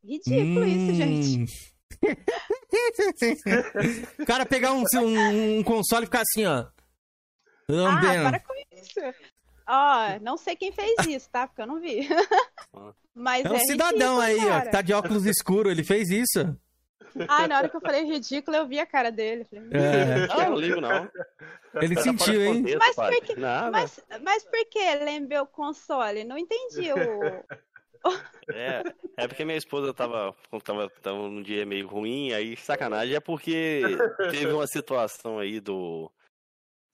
Ridículo 0.04 0.66
isso, 0.66 0.94
gente. 0.96 1.44
Hum. 1.44 1.46
o 4.20 4.26
cara 4.26 4.46
pegar 4.46 4.74
um, 4.74 4.84
um, 4.96 5.60
um 5.60 5.64
console 5.64 6.04
e 6.04 6.08
ficar 6.08 6.22
assim, 6.22 6.46
ó. 6.46 6.58
Ah, 6.58 6.74
Lambendo. 7.70 8.32
para 8.32 8.40
com 8.42 8.54
isso. 8.74 9.00
Ó, 9.68 10.20
não 10.22 10.38
sei 10.38 10.56
quem 10.56 10.72
fez 10.72 10.96
isso, 11.08 11.30
tá? 11.30 11.48
Porque 11.48 11.62
eu 11.62 11.68
não 11.68 11.80
vi. 11.80 12.08
Mas 13.14 13.46
É 13.46 13.50
é, 13.50 13.52
um 13.52 13.60
cidadão 13.60 14.20
ridículo, 14.20 14.22
aí, 14.22 14.38
ó, 14.46 14.50
cara. 14.50 14.66
que 14.66 14.72
tá 14.72 14.82
de 14.82 14.94
óculos 14.94 15.26
escuros, 15.26 15.72
ele 15.72 15.84
fez 15.84 16.10
isso. 16.10 16.58
Ah, 17.28 17.48
na 17.48 17.58
hora 17.58 17.70
que 17.70 17.76
eu 17.76 17.82
falei 17.82 18.04
ridículo, 18.04 18.56
eu 18.56 18.68
vi 18.68 18.80
a 18.80 18.86
cara 18.86 19.12
dele. 19.12 19.44
Falei, 19.46 19.66
É. 19.72 20.28
Ah, 20.30 20.50
não 20.50 20.58
ligo, 20.58 20.80
não. 20.80 21.10
Ele 21.82 21.96
Tá 21.96 22.02
fora 22.04 22.18
sentiu, 22.18 22.42
hein? 22.44 22.64
contexto, 22.64 22.80
Mas 22.80 22.96
por 22.96 23.26
que-. 23.26 23.36
Mas, 23.36 24.00
mas 24.22 24.44
por 24.44 24.66
que 24.70 24.96
lembrou 25.04 25.42
o 25.44 25.48
console? 25.48 26.24
Não 26.24 26.38
entendi 26.38 26.92
o. 26.94 26.98
É, 28.54 28.84
é 29.18 29.28
porque 29.28 29.44
minha 29.44 29.58
esposa 29.58 29.94
tava, 29.94 30.34
tava, 30.64 30.90
tava 31.02 31.18
num 31.18 31.42
dia 31.42 31.66
meio 31.66 31.88
ruim, 31.88 32.32
aí 32.32 32.56
sacanagem 32.56 33.16
é 33.16 33.20
porque 33.20 33.82
teve 34.30 34.54
uma 34.54 34.66
situação 34.68 35.40
aí 35.40 35.60
do 35.60 36.10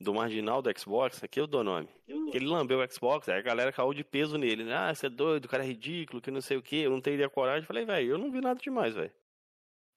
do 0.03 0.13
marginal 0.13 0.61
do 0.61 0.79
Xbox, 0.79 1.23
aqui 1.23 1.39
eu 1.39 1.47
dou 1.47 1.63
nome. 1.63 1.87
Que 2.31 2.37
ele 2.37 2.45
lambeu 2.45 2.79
o 2.79 2.91
Xbox, 2.91 3.27
aí 3.29 3.39
a 3.39 3.41
galera 3.41 3.71
caiu 3.71 3.93
de 3.93 4.03
peso 4.03 4.37
nele, 4.37 4.63
né? 4.63 4.75
Ah, 4.75 4.93
você 4.93 5.07
é 5.07 5.09
doido, 5.09 5.45
o 5.45 5.47
cara 5.49 5.63
é 5.63 5.67
ridículo, 5.67 6.21
que 6.21 6.29
não 6.29 6.41
sei 6.41 6.57
o 6.57 6.61
que, 6.61 6.77
eu 6.77 6.91
não 6.91 7.01
teria 7.01 7.29
coragem. 7.29 7.65
Falei, 7.65 7.85
velho, 7.85 8.11
eu 8.11 8.17
não 8.17 8.31
vi 8.31 8.41
nada 8.41 8.59
demais, 8.59 8.93
velho. 8.93 9.11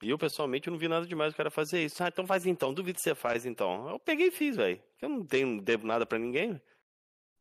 E 0.02 0.10
eu, 0.10 0.18
pessoalmente, 0.18 0.68
eu 0.68 0.72
não 0.72 0.78
vi 0.78 0.88
nada 0.88 1.06
demais 1.06 1.32
o 1.32 1.36
cara 1.36 1.50
fazer 1.50 1.84
isso. 1.84 2.02
Ah, 2.02 2.08
então 2.08 2.26
faz 2.26 2.46
então, 2.46 2.72
duvido 2.72 2.96
que 2.96 3.02
você 3.02 3.14
faz 3.14 3.46
então. 3.46 3.88
Eu 3.88 3.98
peguei 3.98 4.28
e 4.28 4.30
fiz, 4.30 4.56
velho. 4.56 4.80
Eu 5.00 5.08
não 5.08 5.24
tenho, 5.24 5.60
devo 5.60 5.86
nada 5.86 6.04
pra 6.06 6.18
ninguém. 6.18 6.60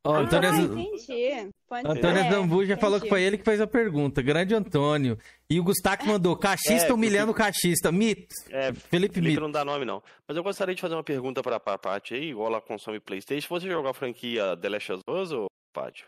Ah, 0.08 0.18
Antônio, 0.18 0.78
entendi. 0.78 1.50
Pode 1.68 1.88
Antônio 1.88 2.22
ser, 2.22 2.30
Zambu 2.30 2.64
já 2.64 2.76
falou 2.76 3.00
que 3.00 3.06
entendi. 3.06 3.08
foi 3.08 3.22
ele 3.22 3.38
que 3.38 3.44
fez 3.44 3.60
a 3.60 3.66
pergunta. 3.66 4.22
Grande 4.22 4.54
Antônio. 4.54 5.18
E 5.50 5.58
o 5.58 5.64
Gustavo 5.64 6.06
mandou, 6.06 6.36
cachista 6.36 6.88
É, 6.88 6.92
humilhando 6.92 7.32
o 7.32 7.34
cachista. 7.34 7.90
Mito. 7.90 8.34
É, 8.50 8.72
Felipe 8.72 9.14
Felipe 9.14 9.20
Mito. 9.20 9.40
não 9.40 9.50
dá 9.50 9.64
nome, 9.64 9.84
não. 9.84 10.02
Mas 10.28 10.36
eu 10.36 10.42
gostaria 10.42 10.74
de 10.74 10.80
fazer 10.80 10.94
uma 10.94 11.02
pergunta 11.04 11.42
pra, 11.42 11.58
pra 11.58 11.76
Paty 11.76 12.14
aí, 12.14 12.30
igual 12.30 12.48
ela 12.48 12.60
consome 12.60 13.00
Playstation. 13.00 13.48
Você 13.48 13.68
jogou 13.68 13.90
a 13.90 13.94
franquia 13.94 14.56
The 14.56 14.68
Last 14.68 14.92
of 14.92 15.02
Us 15.08 15.32
ou 15.32 15.46
Paty? 15.72 16.04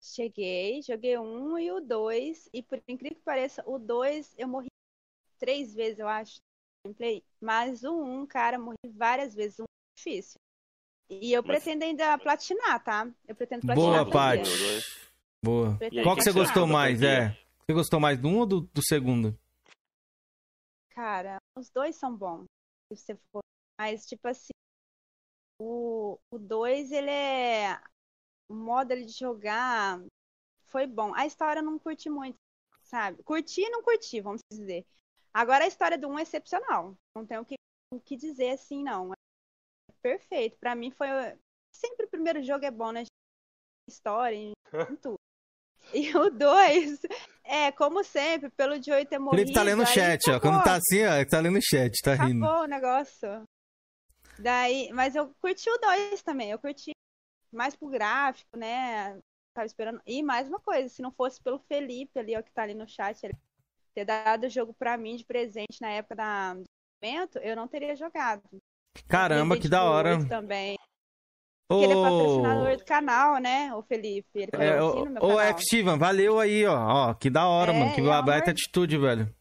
Cheguei, 0.00 0.80
joguei 0.82 1.16
o 1.16 1.22
um 1.22 1.58
e 1.58 1.70
o 1.72 1.80
dois. 1.80 2.48
E 2.52 2.62
por 2.62 2.80
incrível 2.88 3.16
que 3.16 3.24
pareça, 3.24 3.62
o 3.66 3.78
dois 3.78 4.34
eu 4.38 4.48
morri 4.48 4.68
três 5.38 5.74
vezes, 5.74 5.98
eu 5.98 6.08
acho. 6.08 6.36
no 6.84 6.92
Gameplay. 6.94 7.22
Mas 7.40 7.82
o 7.82 7.92
um, 8.02 8.26
cara, 8.26 8.58
morri 8.58 8.76
várias 8.94 9.34
vezes. 9.34 9.58
Um 9.60 9.64
é 9.64 9.98
difícil. 9.98 10.38
E 11.08 11.32
eu 11.32 11.42
Mas- 11.42 11.62
pretendo 11.62 11.84
ainda 11.84 12.18
platinar, 12.18 12.82
tá? 12.82 13.08
Eu 13.26 13.34
pretendo 13.34 13.66
platinar. 13.66 14.04
Boa, 14.04 14.10
Paty. 14.10 14.50
ver. 14.50 14.84
Boa. 15.42 15.78
Qual 16.02 16.16
que 16.16 16.22
você 16.22 16.32
gostou 16.32 16.66
mais? 16.66 17.02
É. 17.02 17.30
Você 17.60 17.72
gostou 17.72 18.00
mais 18.00 18.18
do 18.18 18.28
um 18.28 18.38
ou 18.38 18.46
do, 18.46 18.60
do 18.60 18.82
segundo? 18.82 19.38
Cara, 20.90 21.38
os 21.56 21.70
dois 21.70 21.96
são 21.96 22.16
bons. 22.16 22.44
Se 22.92 22.96
você 22.96 23.18
for... 23.30 23.40
Mas, 23.78 24.06
tipo 24.06 24.26
assim, 24.26 24.52
o 25.58 26.18
2, 26.32 26.92
ele 26.92 27.10
é. 27.10 27.80
O 28.48 28.54
modo 28.54 28.94
de 28.94 29.08
jogar 29.08 30.00
foi 30.66 30.86
bom. 30.86 31.14
A 31.14 31.26
história 31.26 31.60
eu 31.60 31.64
não 31.64 31.78
curti 31.78 32.08
muito, 32.08 32.36
sabe? 32.82 33.22
Curti 33.22 33.62
e 33.62 33.70
não 33.70 33.82
curti, 33.82 34.20
vamos 34.20 34.40
dizer. 34.50 34.86
Agora 35.32 35.64
a 35.64 35.68
história 35.68 35.98
do 35.98 36.08
1 36.08 36.12
um 36.12 36.18
é 36.18 36.22
excepcional. 36.22 36.96
Não 37.14 37.26
tenho 37.26 37.42
o 37.42 37.44
que, 37.44 37.54
o 37.92 38.00
que 38.00 38.16
dizer 38.16 38.50
assim, 38.50 38.82
não. 38.82 39.12
Perfeito. 40.02 40.56
Pra 40.58 40.74
mim 40.74 40.90
foi. 40.90 41.08
Sempre 41.74 42.06
o 42.06 42.10
primeiro 42.10 42.42
jogo 42.42 42.64
é 42.64 42.70
bom, 42.70 42.92
né? 42.92 43.04
História, 43.88 44.36
em 44.36 44.52
tudo. 45.02 45.16
E 45.94 46.16
o 46.16 46.30
2, 46.30 47.00
é, 47.44 47.70
como 47.70 48.02
sempre, 48.02 48.50
pelo 48.50 48.82
Joey 48.82 49.06
ter 49.06 49.18
morrido. 49.18 49.42
Felipe 49.42 49.54
tá 49.54 49.62
lendo 49.62 49.82
o 49.82 49.86
chat, 49.86 50.28
ó. 50.28 50.34
acabou. 50.34 50.58
Quando 50.58 50.64
tá 50.64 50.74
assim, 50.74 51.04
ó, 51.04 51.14
ele 51.14 51.26
tá 51.26 51.38
lendo 51.38 51.58
o 51.58 51.62
chat, 51.62 51.96
tá 52.02 52.14
rindo. 52.14 52.44
Acabou 52.44 52.64
o 52.64 52.66
negócio. 52.66 53.42
Daí, 54.38 54.90
mas 54.92 55.14
eu 55.14 55.32
curti 55.40 55.70
o 55.70 55.78
2 55.78 56.22
também. 56.22 56.50
Eu 56.50 56.58
curti 56.58 56.90
mais 57.52 57.76
pro 57.76 57.88
gráfico, 57.88 58.56
né? 58.56 59.18
Tava 59.54 59.66
esperando. 59.66 60.02
E 60.04 60.22
mais 60.22 60.48
uma 60.48 60.60
coisa, 60.60 60.88
se 60.88 61.00
não 61.00 61.12
fosse 61.12 61.40
pelo 61.40 61.58
Felipe 61.60 62.18
ali, 62.18 62.36
ó, 62.36 62.42
que 62.42 62.52
tá 62.52 62.62
ali 62.62 62.74
no 62.74 62.88
chat, 62.88 63.22
ele 63.22 63.34
ter 63.94 64.04
dado 64.04 64.44
o 64.44 64.50
jogo 64.50 64.74
pra 64.74 64.98
mim 64.98 65.16
de 65.16 65.24
presente 65.24 65.80
na 65.80 65.88
época 65.90 66.16
da, 66.16 66.54
do 66.54 66.64
evento, 67.02 67.38
eu 67.38 67.56
não 67.56 67.66
teria 67.66 67.96
jogado. 67.96 68.42
Caramba, 69.08 69.58
que 69.58 69.68
da 69.68 69.84
hora. 69.84 70.24
Também. 70.26 70.76
Ele 71.68 71.92
é 71.92 71.96
Ô, 71.96 72.02
patrocinador 72.02 72.76
do 72.76 72.84
canal, 72.84 73.38
né, 73.38 73.74
o 73.74 73.82
Felipe? 73.82 74.28
Ele 74.34 74.50
é, 74.52 74.80
ô, 74.80 75.02
o 75.02 75.06
meu 75.08 75.22
ô, 75.22 75.36
canal. 75.36 75.40
F. 75.40 75.62
Steven, 75.64 75.98
valeu 75.98 76.38
aí, 76.38 76.64
ó. 76.64 77.10
ó. 77.10 77.14
Que 77.14 77.28
da 77.28 77.48
hora, 77.48 77.72
É, 77.72 77.78
mano. 77.78 77.92
Que 77.94 78.00
é 78.00 78.04
baita 78.04 78.32
amor. 78.32 78.50
atitude, 78.50 78.96
velho. 78.98 79.34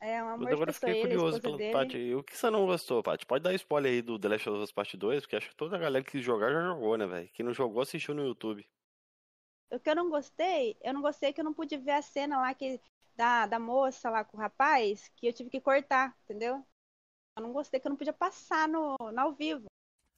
É 0.00 0.22
um 0.22 0.28
amor 0.28 0.42
Eu 0.42 0.48
de 0.48 0.54
agora 0.54 0.72
fiquei 0.72 1.00
curioso 1.00 1.40
pelo. 1.40 1.56
Paty. 1.72 2.14
O 2.14 2.22
que 2.22 2.36
você 2.36 2.50
não 2.50 2.66
gostou, 2.66 3.02
Paty? 3.02 3.24
Pode 3.24 3.42
dar 3.44 3.54
spoiler 3.54 3.92
aí 3.92 4.02
do 4.02 4.18
The 4.18 4.28
Last 4.28 4.50
of 4.50 4.62
Us 4.62 4.72
Part 4.72 4.96
2, 4.96 5.20
porque 5.22 5.36
acho 5.36 5.48
que 5.48 5.56
toda 5.56 5.76
a 5.76 5.78
galera 5.78 6.04
que 6.04 6.10
quis 6.12 6.22
jogar 6.24 6.52
já 6.52 6.60
jogou, 6.60 6.98
né, 6.98 7.06
velho? 7.06 7.30
Quem 7.32 7.46
não 7.46 7.54
jogou 7.54 7.80
assistiu 7.82 8.14
no 8.14 8.26
YouTube. 8.26 8.66
O 9.70 9.78
que 9.78 9.88
eu 9.88 9.96
não 9.96 10.10
gostei, 10.10 10.76
eu 10.82 10.92
não 10.92 11.00
gostei 11.00 11.32
que 11.32 11.40
eu 11.40 11.44
não 11.44 11.54
pude 11.54 11.76
ver 11.78 11.92
a 11.92 12.02
cena 12.02 12.36
lá 12.38 12.52
que, 12.52 12.80
da, 13.16 13.46
da 13.46 13.58
moça 13.58 14.10
lá 14.10 14.24
com 14.24 14.36
o 14.36 14.40
rapaz, 14.40 15.10
que 15.16 15.26
eu 15.26 15.32
tive 15.32 15.48
que 15.50 15.60
cortar, 15.60 16.14
entendeu? 16.24 16.64
Eu 17.36 17.42
não 17.42 17.52
gostei 17.52 17.80
que 17.80 17.86
eu 17.86 17.90
não 17.90 17.96
podia 17.96 18.12
passar 18.12 18.68
no, 18.68 18.96
no 19.12 19.20
ao 19.20 19.32
vivo. 19.32 19.64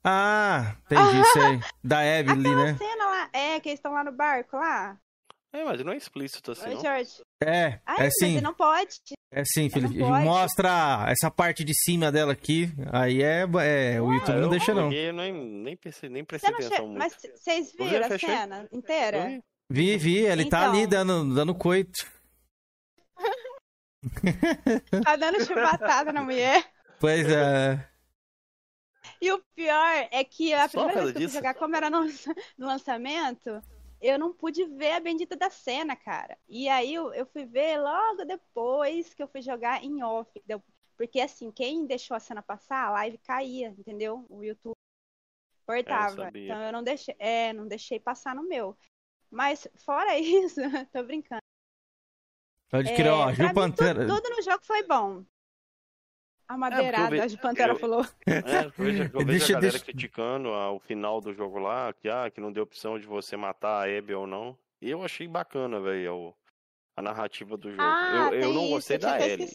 Ah, 0.05 0.77
entendi 0.85 1.21
isso 1.21 1.41
aí. 1.41 1.61
Da 1.83 1.99
Abby 2.01 2.31
ali, 2.33 2.41
Aquela 2.49 2.65
né? 2.67 2.77
cena 2.77 3.07
lá, 3.07 3.31
é, 3.33 3.59
que 3.61 3.69
eles 3.71 3.79
estão 3.79 3.93
lá 3.93 4.05
no 4.05 4.13
barco 4.13 4.57
lá. 4.57 4.99
É, 5.53 5.65
mas 5.65 5.83
não 5.83 5.93
é 5.93 5.97
explícito 5.97 6.53
assim, 6.53 6.69
Oi, 6.69 6.75
não. 6.75 6.81
George. 6.83 7.13
É, 7.43 7.81
Ai, 7.87 7.97
é 7.97 8.03
mas 8.05 8.15
sim. 8.19 8.41
não 8.43 8.53
pode. 8.53 9.01
É 9.33 9.43
sim, 9.45 9.71
Felipe. 9.71 9.99
Mostra 9.99 11.07
essa 11.09 11.31
parte 11.31 11.65
de 11.65 11.73
cima 11.75 12.13
dela 12.13 12.33
aqui. 12.35 12.69
Aí 12.93 13.23
é. 13.23 13.41
é 13.43 14.01
o 14.01 14.13
YouTube 14.13 14.31
Ah, 14.33 14.35
não 14.37 14.43
eu 14.43 14.49
deixa, 14.51 14.75
não. 14.75 14.83
joguei, 14.85 15.13
nem, 15.13 15.33
nem, 15.33 15.77
pensei, 15.77 16.09
nem 16.11 16.25
prestei 16.25 16.51
não 16.51 16.61
che... 16.61 16.67
atenção 16.67 16.87
muito. 16.87 16.99
Mas 16.99 17.15
vocês 17.17 17.73
Eu 17.79 17.85
vi, 17.87 17.91
viram 17.91 18.07
a 18.07 18.09
fechei. 18.11 18.29
cena 18.29 18.69
inteira? 18.71 19.17
Eu 19.33 19.43
vi. 19.71 19.97
Vi, 19.97 20.19
ele 20.19 20.45
tá 20.45 20.59
Então. 20.67 20.73
ali 20.75 20.87
dando, 20.87 21.35
dando 21.35 21.55
coito. 21.55 22.07
Tá 25.03 25.17
dando 25.17 25.43
chibatada 25.45 26.13
na 26.13 26.23
mulher. 26.23 26.65
Pois 27.01 27.27
é. 27.31 27.89
E 29.21 29.33
o 29.33 29.43
pior 29.55 30.09
é 30.11 30.25
que 30.25 30.53
a 30.53 30.69
Só 30.69 30.85
primeira 30.87 31.01
vez 31.05 31.13
que 31.13 31.19
eu 31.19 31.21
fui 31.21 31.21
disso? 31.27 31.35
jogar, 31.37 31.55
como 31.55 31.77
era 31.77 31.89
no, 31.91 32.01
no 32.59 32.67
lançamento, 32.67 33.63
eu 34.01 34.19
não 34.19 34.33
pude 34.33 34.65
ver 34.65 34.93
a 34.93 35.01
bendita 35.01 35.37
da 35.37 35.49
cena, 35.51 35.97
cara. 35.97 36.37
E 36.49 36.69
aí 36.69 36.93
eu, 36.95 37.13
eu 37.15 37.27
fui 37.27 37.45
ver 37.45 37.79
logo 37.81 38.25
depois 38.25 39.15
que 39.15 39.23
eu 39.23 39.29
fui 39.29 39.41
jogar 39.43 39.83
em 39.83 40.03
off. 40.03 40.31
Deu- 40.45 40.63
Porque 40.97 41.21
assim, 41.21 41.51
quem 41.51 41.87
deixou 41.87 42.17
a 42.17 42.21
cena 42.21 42.43
passar, 42.43 42.87
a 42.87 42.91
live 42.91 43.19
caía, 43.19 43.69
entendeu? 43.79 44.27
O 44.29 44.43
YouTube 44.43 44.75
cortava. 45.67 46.17
sabia. 46.25 46.45
então 46.45 46.63
eu 46.63 46.73
não 46.73 46.83
deixei, 46.83 47.17
é, 47.19 47.53
não 47.53 47.67
deixei 47.67 47.99
passar 48.01 48.35
no 48.35 48.43
meu. 48.47 48.77
Mas 49.31 49.67
fora 49.85 50.17
isso, 50.19 50.61
tô 50.93 51.03
brincando. 51.03 51.41
Pode 52.69 52.93
crer, 52.95 53.13
ó. 53.13 53.31
É, 53.31 53.37
mim, 53.49 53.55
Pantera. 53.55 54.07
tudo, 54.07 54.21
tudo 54.21 54.37
no 54.37 54.43
jogo 54.43 54.65
foi 54.65 54.83
bom. 54.87 55.25
A 56.49 56.57
madeirada, 56.57 57.11
ve- 57.11 57.21
a 57.21 57.27
de 57.27 57.37
Pantera 57.39 57.73
eu- 57.73 57.79
falou. 57.79 58.07
É, 58.27 58.67
eu 58.67 58.73
vejo, 58.77 59.03
eu 59.03 59.09
vejo 59.21 59.27
Deixa- 59.27 59.53
a 59.53 59.55
galera 59.57 59.71
deixa- 59.73 59.85
criticando 59.85 60.49
ah, 60.51 60.73
o 60.73 60.79
final 60.81 61.21
do 61.21 61.33
jogo 61.35 61.59
lá, 61.59 61.93
que, 61.93 62.09
ah, 62.09 62.31
que 62.31 62.41
não 62.41 62.53
deu 62.53 62.63
opção 62.63 62.99
de 62.99 63.07
você 63.07 63.37
matar 63.37 63.85
a 63.87 63.99
Abby 63.99 64.15
ou 64.15 64.27
não. 64.27 64.57
E 64.81 64.91
eu 64.91 65.03
achei 65.03 65.27
bacana, 65.27 65.81
velho, 65.81 66.33
a 66.97 67.03
narrativa 67.03 67.57
do 67.57 67.71
jogo. 67.71 67.83
Ah, 67.83 68.31
eu, 68.33 68.41
eu 68.41 68.53
não 68.53 68.69
gostei 68.69 68.99
da 68.99 69.19
Ellie. 69.21 69.49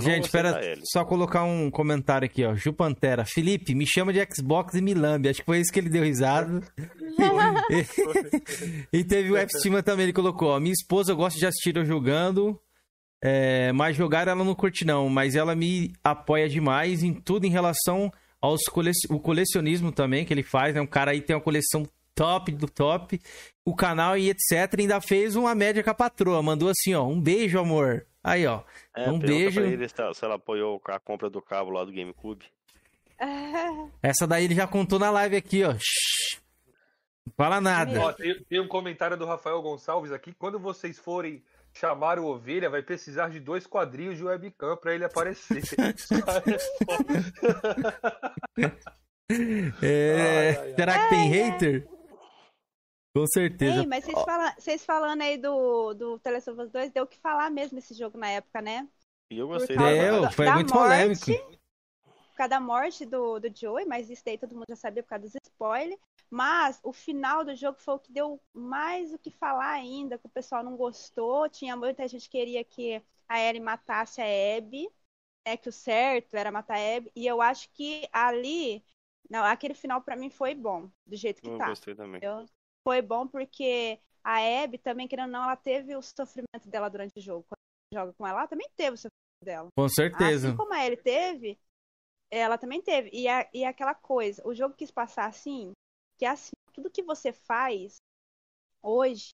Gente, 0.00 0.24
espera 0.24 0.60
só 0.92 1.02
colocar 1.02 1.44
um 1.44 1.70
comentário 1.70 2.26
aqui, 2.26 2.44
ó. 2.44 2.54
Ju 2.54 2.74
Pantera. 2.74 3.24
Felipe, 3.24 3.74
me 3.74 3.86
chama 3.86 4.12
de 4.12 4.20
Xbox 4.34 4.74
e 4.74 4.82
me 4.82 4.92
lambe. 4.92 5.30
Acho 5.30 5.40
que 5.40 5.46
foi 5.46 5.60
isso 5.60 5.72
que 5.72 5.78
ele 5.78 5.88
deu 5.88 6.02
risada. 6.04 6.60
e 8.92 9.02
teve 9.04 9.32
o 9.32 9.36
F-Steam 9.36 9.82
também, 9.82 10.04
ele 10.04 10.12
colocou, 10.12 10.48
ó. 10.50 10.60
Minha 10.60 10.72
esposa 10.74 11.14
gosta 11.14 11.38
de 11.38 11.46
assistir 11.46 11.76
eu 11.76 11.84
jogando, 11.86 12.60
é, 13.22 13.72
mas 13.72 13.96
jogar 13.96 14.28
ela 14.28 14.44
não 14.44 14.54
curte 14.54 14.84
não. 14.84 15.08
Mas 15.08 15.34
ela 15.34 15.54
me 15.54 15.92
apoia 16.02 16.48
demais 16.48 17.02
em 17.02 17.12
tudo 17.12 17.46
em 17.46 17.50
relação 17.50 18.12
aos 18.40 18.64
cole... 18.64 18.92
o 19.10 19.18
colecionismo 19.18 19.90
também 19.90 20.24
que 20.24 20.32
ele 20.32 20.42
faz, 20.42 20.74
né? 20.74 20.80
Um 20.80 20.86
cara 20.86 21.10
aí 21.10 21.20
tem 21.20 21.34
uma 21.34 21.42
coleção 21.42 21.88
top 22.14 22.50
do 22.52 22.68
top, 22.68 23.20
o 23.64 23.74
canal 23.74 24.16
e 24.16 24.30
etc. 24.30 24.74
E 24.78 24.82
ainda 24.82 25.00
fez 25.00 25.36
uma 25.36 25.54
média 25.54 25.82
com 25.82 25.90
a 25.90 25.94
patroa. 25.94 26.42
Mandou 26.42 26.68
assim, 26.68 26.94
ó. 26.94 27.06
Um 27.06 27.20
beijo, 27.20 27.58
amor. 27.58 28.06
Aí, 28.22 28.46
ó. 28.46 28.62
É, 28.96 29.10
um 29.10 29.18
beijo. 29.18 29.60
pra 29.60 29.70
ele 29.70 29.88
se 29.88 30.00
ela, 30.00 30.14
se 30.14 30.24
ela 30.24 30.34
apoiou 30.34 30.80
a 30.86 30.98
compra 30.98 31.30
do 31.30 31.40
cabo 31.40 31.70
lá 31.70 31.84
do 31.84 31.92
GameCube. 31.92 32.46
Essa 34.02 34.26
daí 34.26 34.44
ele 34.44 34.54
já 34.54 34.66
contou 34.66 34.98
na 34.98 35.10
live 35.10 35.36
aqui, 35.36 35.64
ó. 35.64 35.74
Shhh. 35.74 36.40
Não 37.26 37.34
fala 37.36 37.60
nada. 37.60 38.00
Ó, 38.00 38.12
tem, 38.12 38.42
tem 38.44 38.60
um 38.60 38.68
comentário 38.68 39.16
do 39.16 39.26
Rafael 39.26 39.60
Gonçalves 39.60 40.12
aqui. 40.12 40.32
Quando 40.32 40.58
vocês 40.58 40.98
forem 40.98 41.42
chamar 41.78 42.18
o 42.18 42.26
Ovelha, 42.26 42.68
vai 42.68 42.82
precisar 42.82 43.28
de 43.30 43.38
dois 43.40 43.66
quadrinhos 43.66 44.16
de 44.16 44.24
webcam 44.24 44.76
pra 44.76 44.94
ele 44.94 45.04
aparecer. 45.04 45.62
É, 49.82 50.14
Ai, 50.14 50.56
ai, 50.56 50.56
ai. 50.68 50.74
Será 50.74 51.02
que 51.04 51.08
tem 51.10 51.28
hater? 51.28 51.88
Com 53.14 53.26
certeza. 53.26 53.80
Ei, 53.80 53.86
mas 53.86 54.04
vocês, 54.04 54.22
fala- 54.24 54.54
vocês 54.58 54.84
falando 54.84 55.22
aí 55.22 55.36
do, 55.36 55.92
do 55.94 56.18
The 56.18 56.30
Last 56.30 56.50
of 56.50 56.60
Us 56.62 56.70
2, 56.70 56.92
deu 56.92 57.04
o 57.04 57.06
que 57.06 57.18
falar 57.18 57.50
mesmo 57.50 57.78
esse 57.78 57.92
jogo 57.94 58.16
na 58.16 58.28
época, 58.30 58.62
né? 58.62 58.88
E 59.30 59.38
eu 59.38 59.46
gostei 59.46 59.76
Deu, 59.76 60.22
da- 60.22 60.30
foi 60.30 60.46
da 60.46 60.54
muito 60.54 60.72
morte, 60.74 60.88
polêmico. 61.26 61.58
Por 62.06 62.36
causa 62.36 62.48
da 62.48 62.60
morte 62.60 63.04
do, 63.04 63.38
do 63.38 63.54
Joey, 63.54 63.84
mas 63.84 64.08
isso 64.08 64.22
aí 64.26 64.38
todo 64.38 64.54
mundo 64.54 64.64
já 64.68 64.76
sabia 64.76 65.02
por 65.02 65.10
causa 65.10 65.24
dos 65.24 65.34
spoilers. 65.44 66.00
Mas 66.30 66.78
o 66.82 66.92
final 66.92 67.44
do 67.44 67.54
jogo 67.54 67.78
foi 67.78 67.94
o 67.94 67.98
que 67.98 68.12
deu 68.12 68.40
mais 68.52 69.12
o 69.12 69.18
que 69.18 69.30
falar 69.30 69.70
ainda, 69.70 70.18
que 70.18 70.26
o 70.26 70.30
pessoal 70.30 70.62
não 70.62 70.76
gostou. 70.76 71.48
Tinha 71.48 71.76
muita 71.76 72.06
gente 72.06 72.28
que 72.28 72.38
queria 72.38 72.62
que 72.62 73.02
a 73.28 73.40
Ellie 73.40 73.60
matasse 73.60 74.20
a 74.20 74.24
Abby, 74.56 74.88
é 75.44 75.56
que 75.56 75.68
o 75.68 75.72
certo 75.72 76.34
era 76.34 76.52
matar 76.52 76.76
a 76.76 76.96
Abby. 76.96 77.10
E 77.16 77.26
eu 77.26 77.40
acho 77.40 77.70
que 77.70 78.08
ali, 78.12 78.84
não, 79.28 79.44
aquele 79.44 79.74
final 79.74 80.02
pra 80.02 80.16
mim 80.16 80.30
foi 80.30 80.54
bom, 80.54 80.90
do 81.06 81.16
jeito 81.16 81.42
que 81.42 81.50
Eu 81.50 81.58
tá. 81.58 81.68
gostei 81.68 81.94
também. 81.94 82.18
entendeu? 82.18 82.46
Foi 82.84 83.00
bom 83.02 83.26
porque 83.26 83.98
a 84.22 84.62
Abby 84.62 84.78
também, 84.78 85.08
querendo 85.08 85.26
ou 85.26 85.32
não, 85.32 85.44
ela 85.44 85.56
teve 85.56 85.96
o 85.96 86.02
sofrimento 86.02 86.68
dela 86.68 86.88
durante 86.88 87.18
o 87.18 87.22
jogo. 87.22 87.46
Quando 87.48 87.58
joga 87.94 88.12
com 88.12 88.26
ela, 88.26 88.40
ela 88.40 88.48
também 88.48 88.68
teve 88.76 88.94
o 88.94 88.98
sofrimento 88.98 89.44
dela. 89.44 89.68
Com 89.76 89.88
certeza. 89.88 90.48
Assim 90.48 90.56
como 90.56 90.74
a 90.74 90.84
Ellie 90.84 90.96
teve, 90.96 91.58
ela 92.30 92.58
também 92.58 92.82
teve. 92.82 93.10
E, 93.12 93.26
a, 93.28 93.48
e 93.52 93.64
aquela 93.64 93.94
coisa, 93.94 94.42
o 94.46 94.54
jogo 94.54 94.74
quis 94.74 94.90
passar 94.90 95.26
assim, 95.26 95.72
que 96.18 96.24
é 96.24 96.28
assim, 96.30 96.52
tudo 96.74 96.90
que 96.90 97.02
você 97.02 97.32
faz 97.32 97.96
hoje, 98.82 99.30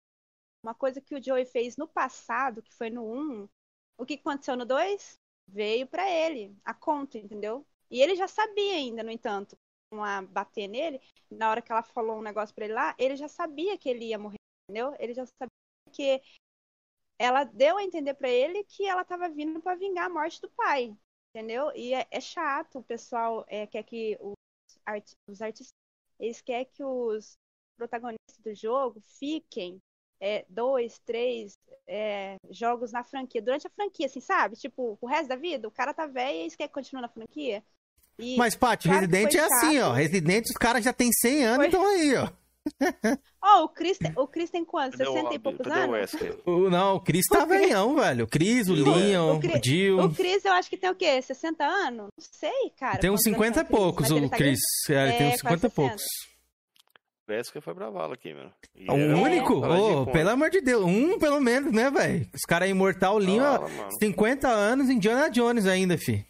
uma 0.63 0.75
coisa 0.75 1.01
que 1.01 1.15
o 1.15 1.23
Joey 1.23 1.45
fez 1.45 1.77
no 1.77 1.87
passado, 1.87 2.61
que 2.63 2.73
foi 2.73 2.89
no 2.89 3.03
1, 3.05 3.49
o 3.97 4.05
que 4.05 4.15
aconteceu 4.15 4.57
no 4.57 4.65
2? 4.65 5.19
Veio 5.47 5.87
pra 5.87 6.09
ele, 6.09 6.55
a 6.63 6.73
conta, 6.73 7.17
entendeu? 7.17 7.65
E 7.89 8.01
ele 8.01 8.15
já 8.15 8.27
sabia 8.27 8.75
ainda, 8.75 9.03
no 9.03 9.11
entanto, 9.11 9.55
uma 9.91 10.21
bater 10.21 10.67
nele, 10.67 11.01
na 11.29 11.49
hora 11.49 11.61
que 11.61 11.71
ela 11.71 11.83
falou 11.83 12.17
um 12.19 12.21
negócio 12.21 12.53
pra 12.55 12.65
ele 12.65 12.73
lá, 12.73 12.95
ele 12.99 13.15
já 13.15 13.27
sabia 13.27 13.77
que 13.77 13.89
ele 13.89 14.05
ia 14.05 14.19
morrer, 14.19 14.37
entendeu? 14.69 14.95
Ele 14.99 15.13
já 15.13 15.25
sabia 15.25 15.49
que 15.91 16.21
ela 17.17 17.43
deu 17.43 17.77
a 17.77 17.83
entender 17.83 18.13
pra 18.13 18.29
ele 18.29 18.63
que 18.63 18.85
ela 18.85 19.03
tava 19.03 19.29
vindo 19.29 19.61
pra 19.61 19.75
vingar 19.75 20.05
a 20.05 20.09
morte 20.09 20.41
do 20.41 20.49
pai, 20.51 20.95
entendeu? 21.33 21.71
E 21.75 21.93
é, 21.93 22.07
é 22.11 22.21
chato, 22.21 22.79
o 22.79 22.83
pessoal 22.83 23.43
é, 23.47 23.67
quer 23.67 23.83
que 23.83 24.17
os, 24.21 24.35
arti 24.85 25.15
os 25.27 25.41
artistas, 25.41 25.73
eles 26.19 26.41
querem 26.41 26.67
que 26.73 26.83
os 26.83 27.37
protagonistas 27.77 28.37
do 28.43 28.53
jogo 28.53 29.01
fiquem 29.19 29.79
é, 30.19 30.45
dois, 30.49 30.99
três 31.05 31.57
é, 31.87 32.35
jogos 32.51 32.91
na 32.91 33.03
franquia, 33.03 33.41
durante 33.41 33.67
a 33.67 33.69
franquia, 33.69 34.05
assim, 34.05 34.19
sabe? 34.19 34.55
Tipo, 34.57 34.97
o 34.99 35.07
resto 35.07 35.29
da 35.29 35.35
vida, 35.35 35.67
o 35.67 35.71
cara 35.71 35.93
tá 35.93 36.05
velho 36.05 36.37
e 36.37 36.41
eles 36.41 36.55
querem 36.55 36.71
continuar 36.73 37.01
na 37.03 37.09
franquia. 37.09 37.63
E, 38.17 38.35
Mas, 38.35 38.53
Paty, 38.53 38.89
claro 38.89 39.07
que 39.07 39.15
Resident 39.15 39.31
foi 39.31 39.39
é 39.39 39.43
assim, 39.45 39.77
chato. 39.77 39.89
ó. 39.89 39.93
Resident, 39.93 40.45
os 40.47 40.57
caras 40.57 40.83
já 40.83 40.91
tem 40.91 41.09
100 41.11 41.45
anos, 41.45 41.57
Foi- 41.57 41.67
então 41.67 41.85
aí, 41.85 42.15
ó. 42.17 42.29
Ó, 43.41 43.63
o 43.63 43.69
Chris, 43.69 43.97
tem- 43.97 44.13
o 44.15 44.27
Chris 44.27 44.49
tem 44.49 44.63
quanto? 44.65 44.97
Cadê 44.97 45.09
o 45.09 45.13
60 45.13 45.33
e 45.33 45.39
poucos 45.39 45.65
o 45.65 45.71
anos? 45.71 46.11
O, 46.45 46.69
não, 46.69 46.95
o 46.95 46.99
Cris 47.01 47.25
tá 47.27 47.45
velhão, 47.45 47.95
velho. 47.95 48.25
O 48.25 48.27
Cris, 48.27 48.67
o 48.67 48.73
Leon, 48.73 49.37
o, 49.37 49.39
Cri- 49.39 49.61
Jill. 49.63 49.99
O 49.99 50.13
Chris, 50.13 50.45
eu 50.45 50.51
acho 50.53 50.69
que 50.69 50.77
tem 50.77 50.89
o 50.89 50.95
quê? 50.95 51.21
60 51.21 51.63
anos? 51.65 52.07
Não 52.17 52.23
sei, 52.31 52.69
cara. 52.77 52.99
Tem 52.99 53.09
uns 53.09 53.21
quantos 53.23 53.27
anos 53.27 53.37
50 53.37 53.61
e 53.61 53.63
tem 53.63 53.63
o 53.63 53.69
Chris, 53.69 53.79
poucos, 53.79 54.11
o 54.11 54.29
tá 54.29 54.93
É, 54.93 55.07
ele 55.09 55.17
tem 55.17 55.27
uns 55.27 55.33
É, 55.33 55.37
quase 55.37 55.37
50 55.37 55.67
e 55.67 55.69
60. 55.69 55.75
poucos. 55.75 56.03
Parece 57.25 57.51
que 57.53 57.61
foi 57.61 57.75
pra 57.75 57.89
vala 57.91 58.15
aqui, 58.15 58.33
mano. 58.33 58.51
E 58.75 58.89
O 58.89 59.21
único? 59.21 59.53
Ô, 59.57 59.61
conta. 59.99 60.11
pelo 60.11 60.29
amor 60.31 60.49
de 60.49 60.61
Deus. 60.61 60.83
Um, 60.83 61.19
pelo 61.19 61.39
menos, 61.39 61.71
né, 61.71 61.89
velho? 61.91 62.27
Os 62.33 62.41
caras 62.41 62.67
é 62.67 62.71
imortal, 62.71 63.19
Lima, 63.19 63.59
mano. 63.59 63.91
50 63.99 64.47
anos 64.47 64.89
em 64.89 64.93
Indiana 64.93 65.29
Jones 65.29 65.65
ainda, 65.67 65.95
fi. 65.97 66.25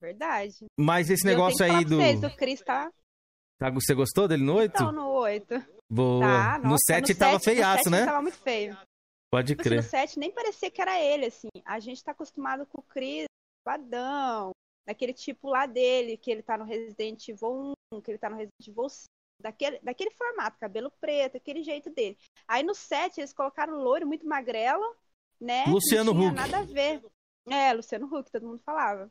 Verdade. 0.00 0.66
Mas 0.76 1.08
esse 1.10 1.24
E 1.24 1.30
negócio 1.30 1.64
aí 1.64 1.84
do... 1.84 1.96
Vocês, 1.96 2.22
o 2.22 2.30
Chris 2.36 2.60
tá, 2.62 2.90
Tá, 3.58 3.70
Você 3.70 3.94
gostou 3.94 4.28
dele 4.28 4.42
no 4.44 4.54
8? 4.56 4.72
tá 4.72 4.92
no 4.92 5.08
8. 5.08 5.54
Boa. 5.90 6.20
Tá, 6.26 6.58
no 6.58 6.70
nossa, 6.70 6.82
7 6.86 7.14
tava 7.14 7.38
sete- 7.38 7.44
feiaço, 7.56 7.84
no 7.90 7.90
7 7.96 8.00
né? 8.00 8.04
Tava 8.06 8.22
muito 8.22 8.38
feio. 8.38 8.76
Pode 9.32 9.48
Tipo 9.48 9.60
assim, 9.62 9.70
crer. 9.70 9.82
no 9.82 9.88
7 9.88 10.18
nem 10.18 10.30
parecia 10.32 10.70
que 10.70 10.80
era 10.80 11.00
ele, 11.00 11.26
assim. 11.26 11.48
A 11.64 11.78
gente 11.80 12.02
tá 12.02 12.12
acostumado 12.12 12.66
com 12.66 12.80
o 12.80 12.82
Chris 12.82 13.26
padrão, 13.64 14.50
daquele 14.86 15.12
tipo 15.12 15.48
lá 15.48 15.66
dele, 15.66 16.16
que 16.16 16.30
ele 16.30 16.42
tá 16.42 16.56
no 16.56 16.64
Resident 16.64 17.28
Evil 17.28 17.74
1, 17.92 18.00
que 18.00 18.10
ele 18.12 18.18
tá 18.18 18.28
no 18.30 18.36
Resident 18.36 18.68
Evil 18.68 18.88
5, 18.88 19.04
daquele, 19.42 19.78
daquele 19.80 20.10
formato, 20.12 20.58
cabelo 20.58 20.90
preto, 21.00 21.36
aquele 21.36 21.62
jeito 21.64 21.90
dele. 21.90 22.16
Aí 22.46 22.62
no 22.62 22.74
7 22.74 23.20
eles 23.20 23.32
colocaram 23.32 23.74
o 23.74 23.82
loiro 23.82 24.06
muito 24.06 24.26
magrelo, 24.26 24.94
né? 25.40 25.64
Luciano 25.66 26.12
não 26.12 26.20
tinha 26.20 26.30
Huck. 26.30 26.36
nada 26.36 26.58
a 26.58 26.62
ver. 26.62 27.02
É, 27.48 27.72
Luciano 27.72 28.06
Huck, 28.06 28.30
todo 28.30 28.46
mundo 28.46 28.60
falava. 28.64 29.10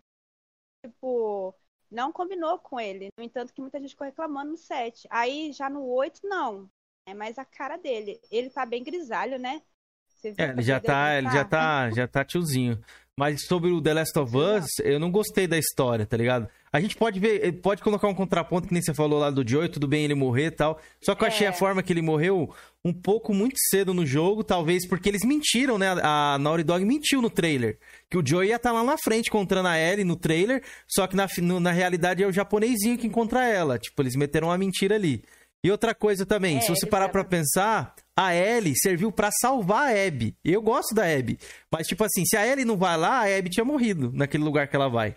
Tipo, 0.85 1.53
não 1.95 2.11
combinou 2.11 2.59
com 2.59 2.79
ele. 2.79 3.07
No 3.17 3.23
entanto, 3.23 3.53
que 3.53 3.61
muita 3.61 3.79
gente 3.79 3.91
ficou 3.91 4.05
reclamando 4.05 4.51
no 4.51 4.57
7. 4.57 5.07
Aí 5.09 5.51
já 5.53 5.69
no 5.69 5.85
8, 5.85 6.21
não. 6.23 6.69
É 7.07 7.13
mais 7.13 7.37
a 7.37 7.45
cara 7.45 7.77
dele. 7.77 8.19
Ele 8.29 8.49
tá 8.49 8.65
bem 8.65 8.83
grisalho, 8.83 9.39
né? 9.39 9.61
Você 10.09 10.31
viu 10.31 10.45
É, 10.45 10.49
ele 10.49 10.61
já 10.61 10.79
tá, 10.79 11.17
ele 11.17 11.29
já 11.29 11.45
tá? 11.45 11.89
tá, 11.89 11.91
já 11.91 12.07
tá 12.07 12.25
tiozinho. 12.25 12.79
Mas 13.17 13.45
sobre 13.45 13.71
o 13.71 13.81
The 13.81 13.93
Last 13.93 14.19
of 14.19 14.35
Us, 14.35 14.67
eu 14.83 14.99
não 14.99 15.09
gostei 15.09 15.47
da 15.47 15.57
história, 15.57 16.05
tá 16.05 16.17
ligado? 16.17 16.49
A 16.75 16.81
gente 16.81 16.97
pode 16.97 17.19
ver, 17.21 17.53
pode 17.61 17.81
colocar 17.81 18.07
um 18.09 18.13
contraponto 18.13 18.67
que 18.67 18.73
nem 18.73 18.81
você 18.83 18.93
falou 18.93 19.17
lá 19.19 19.29
do 19.29 19.47
Joey, 19.47 19.69
tudo 19.69 19.87
bem 19.87 20.03
ele 20.03 20.13
morrer 20.13 20.47
e 20.47 20.51
tal. 20.51 20.77
Só 21.01 21.15
que 21.15 21.23
eu 21.23 21.27
achei 21.27 21.47
a 21.47 21.53
forma 21.53 21.81
que 21.81 21.93
ele 21.93 22.01
morreu 22.01 22.53
um 22.83 22.91
pouco 22.91 23.33
muito 23.33 23.55
cedo 23.69 23.93
no 23.93 24.05
jogo, 24.05 24.43
talvez 24.43 24.85
porque 24.87 25.07
eles 25.07 25.23
mentiram, 25.23 25.77
né? 25.77 25.87
A 26.03 26.37
Naughty 26.37 26.63
Dog 26.63 26.83
mentiu 26.83 27.21
no 27.21 27.29
trailer. 27.29 27.79
Que 28.09 28.17
o 28.17 28.27
Joey 28.27 28.49
ia 28.49 28.57
estar 28.57 28.73
lá 28.73 28.83
na 28.83 28.97
frente 28.97 29.27
encontrando 29.27 29.69
a 29.69 29.79
Ellie 29.79 30.03
no 30.03 30.17
trailer, 30.17 30.61
só 30.87 31.07
que 31.07 31.15
na, 31.15 31.27
no- 31.41 31.59
na 31.61 31.71
realidade 31.71 32.21
é 32.21 32.27
o 32.27 32.31
japonesinho 32.33 32.97
que 32.97 33.07
encontra 33.07 33.45
ela. 33.45 33.79
Tipo, 33.79 34.01
eles 34.01 34.15
meteram 34.17 34.49
uma 34.49 34.57
mentira 34.57 34.95
ali. 34.95 35.23
E 35.63 35.71
outra 35.71 35.95
coisa 35.95 36.25
também, 36.25 36.57
É, 36.57 36.59
se 36.61 36.69
você 36.69 36.85
parar 36.85 37.07
pra 37.09 37.23
pensar, 37.23 37.95
a 38.15 38.35
Ellie 38.35 38.73
serviu 38.77 39.11
pra 39.11 39.31
salvar 39.31 39.87
a 39.95 40.05
Abby. 40.07 40.35
Eu 40.43 40.61
gosto 40.61 40.93
da 40.93 41.03
Abby. 41.05 41.39
Mas, 41.71 41.87
tipo 41.87 42.03
assim, 42.03 42.23
se 42.25 42.35
a 42.37 42.45
Ellie 42.45 42.65
não 42.65 42.75
vai 42.77 42.97
lá, 42.97 43.21
a 43.21 43.37
Abby 43.37 43.49
tinha 43.49 43.63
morrido 43.65 44.11
naquele 44.13 44.43
lugar 44.43 44.67
que 44.67 44.75
ela 44.75 44.89
vai. 44.89 45.15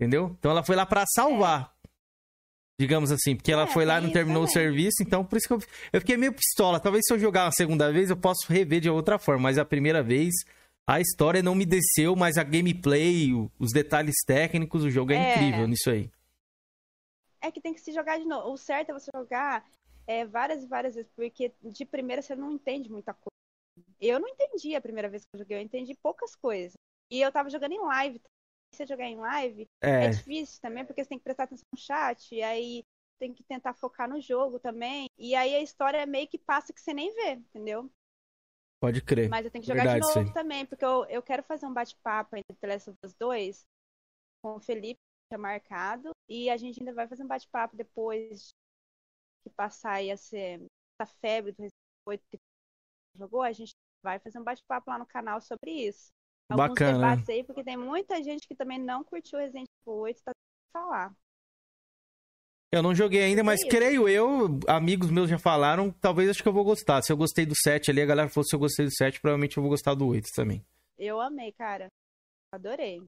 Entendeu? 0.00 0.34
Então 0.38 0.50
ela 0.50 0.62
foi 0.62 0.74
lá 0.76 0.86
pra 0.86 1.04
salvar. 1.06 1.76
Digamos 2.80 3.10
assim, 3.12 3.36
porque 3.36 3.52
ela 3.52 3.64
É, 3.64 3.66
foi 3.66 3.84
lá 3.84 3.96
e 3.96 3.98
tem 3.98 4.06
não 4.06 4.12
terminou 4.14 4.42
o 4.44 4.46
também. 4.46 4.54
serviço, 4.54 5.02
então 5.02 5.22
por 5.22 5.36
isso 5.36 5.46
que 5.46 5.52
eu, 5.52 5.58
eu 5.92 6.00
fiquei 6.00 6.16
meio 6.16 6.32
pistola. 6.32 6.80
Talvez 6.80 7.04
se 7.06 7.12
eu 7.12 7.18
jogar 7.18 7.44
uma 7.44 7.52
segunda 7.52 7.92
vez 7.92 8.08
eu 8.08 8.16
possa 8.16 8.50
rever 8.50 8.80
de 8.80 8.88
outra 8.88 9.18
forma, 9.18 9.42
mas 9.42 9.58
a 9.58 9.64
primeira 9.66 10.02
vez 10.02 10.32
a 10.86 10.98
história 10.98 11.42
não 11.42 11.54
me 11.54 11.66
desceu, 11.66 12.16
mas 12.16 12.38
a 12.38 12.42
gameplay, 12.42 13.34
o- 13.34 13.50
os 13.58 13.70
detalhes 13.72 14.14
técnicos, 14.26 14.82
o 14.82 14.90
jogo 14.90 15.12
é, 15.12 15.16
É. 15.16 15.34
incrível 15.36 15.68
nisso 15.68 15.90
aí. 15.90 16.10
É 17.42 17.50
que 17.50 17.60
tem 17.60 17.74
que 17.74 17.80
se 17.80 17.92
jogar 17.92 18.18
de 18.18 18.24
novo. 18.24 18.50
O 18.50 18.56
certo 18.56 18.90
é 18.90 18.92
você 18.94 19.10
jogar 19.14 19.64
é, 20.06 20.24
várias 20.24 20.62
e 20.62 20.66
várias 20.66 20.94
vezes, 20.94 21.10
porque 21.14 21.52
de 21.62 21.84
primeira 21.84 22.22
você 22.22 22.34
não 22.34 22.50
entende 22.50 22.90
muita 22.90 23.12
coisa. 23.12 23.30
Eu 24.00 24.18
não 24.18 24.28
entendi 24.28 24.74
a 24.74 24.80
primeira 24.80 25.08
vez 25.10 25.22
que 25.22 25.28
eu 25.34 25.38
joguei, 25.40 25.58
eu 25.58 25.62
entendi 25.62 25.94
poucas 26.02 26.34
coisas. 26.34 26.72
E 27.12 27.20
eu 27.20 27.30
tava 27.30 27.50
jogando 27.50 27.72
em 27.72 27.78
live. 27.84 28.20
Se 28.72 28.78
você 28.78 28.86
jogar 28.86 29.06
em 29.06 29.16
live, 29.16 29.66
É. 29.82 30.06
é 30.06 30.10
difícil 30.10 30.60
também, 30.60 30.84
porque 30.84 31.02
você 31.02 31.08
tem 31.08 31.18
que 31.18 31.24
prestar 31.24 31.44
atenção 31.44 31.66
no 31.72 31.78
chat, 31.78 32.34
e 32.34 32.42
aí 32.42 32.84
tem 33.18 33.34
que 33.34 33.42
tentar 33.44 33.74
focar 33.74 34.08
no 34.08 34.20
jogo 34.20 34.58
também. 34.58 35.08
E 35.18 35.34
aí 35.34 35.54
a 35.54 35.60
história 35.60 36.06
meio 36.06 36.28
que 36.28 36.38
passa 36.38 36.72
que 36.72 36.80
você 36.80 36.94
nem 36.94 37.12
vê, 37.14 37.32
entendeu? 37.32 37.90
Pode 38.80 39.02
crer. 39.02 39.28
Mas 39.28 39.44
eu 39.44 39.50
tenho 39.50 39.62
que 39.62 39.68
jogar 39.68 39.82
Verdade, 39.82 40.06
de 40.06 40.14
novo 40.14 40.32
também, 40.32 40.64
porque 40.64 40.84
eu, 40.84 41.04
eu 41.06 41.22
quero 41.22 41.42
fazer 41.42 41.66
um 41.66 41.74
bate-papo 41.74 42.36
entre 42.36 42.56
The 42.56 42.66
Last 42.66 42.90
of 42.90 42.98
Us 43.04 43.14
2 43.14 43.66
com 44.42 44.56
o 44.56 44.60
Felipe, 44.60 44.98
que 45.28 45.34
é 45.34 45.36
marcado, 45.36 46.10
e 46.28 46.48
a 46.48 46.56
gente 46.56 46.80
ainda 46.80 46.94
vai 46.94 47.06
fazer 47.06 47.22
um 47.22 47.28
bate-papo 47.28 47.76
depois 47.76 48.54
que 49.42 49.50
passar 49.50 49.94
aí 49.94 50.08
essa, 50.08 50.36
essa 50.36 51.12
febre 51.20 51.52
do 51.52 51.62
Resident 51.62 51.72
Evil 52.06 52.06
8 52.06 52.24
que 52.30 52.38
jogou, 53.16 53.42
a 53.42 53.52
gente 53.52 53.74
vai 54.02 54.18
fazer 54.18 54.38
um 54.38 54.44
bate-papo 54.44 54.90
lá 54.90 54.98
no 54.98 55.06
canal 55.06 55.40
sobre 55.42 55.70
isso. 55.70 56.10
Alguns 56.50 56.68
Bacana. 56.68 56.98
debates 57.10 57.28
aí, 57.28 57.44
porque 57.44 57.62
tem 57.64 57.76
muita 57.76 58.22
gente 58.22 58.46
que 58.48 58.54
também 58.54 58.78
não 58.78 59.04
curtiu 59.04 59.38
Resident 59.38 59.66
Evil 59.86 60.00
8, 60.00 60.20
tá 60.24 60.32
falar. 60.72 61.14
Eu 62.72 62.82
não 62.82 62.94
joguei 62.94 63.22
ainda, 63.24 63.42
mas 63.42 63.64
creio 63.64 64.08
eu, 64.08 64.46
amigos 64.68 65.10
meus 65.10 65.28
já 65.28 65.38
falaram, 65.38 65.90
talvez 65.90 66.30
acho 66.30 66.42
que 66.42 66.48
eu 66.48 66.52
vou 66.52 66.62
gostar. 66.64 67.02
Se 67.02 67.12
eu 67.12 67.16
gostei 67.16 67.44
do 67.44 67.54
7 67.56 67.90
ali, 67.90 68.00
a 68.00 68.06
galera 68.06 68.28
falou 68.28 68.44
se 68.44 68.54
eu 68.54 68.60
gostei 68.60 68.86
do 68.86 68.94
7, 68.94 69.20
provavelmente 69.20 69.56
eu 69.56 69.62
vou 69.62 69.70
gostar 69.70 69.94
do 69.94 70.06
8 70.06 70.28
também. 70.34 70.64
Eu 70.96 71.20
amei, 71.20 71.50
cara. 71.52 71.88
Adorei. 72.52 73.02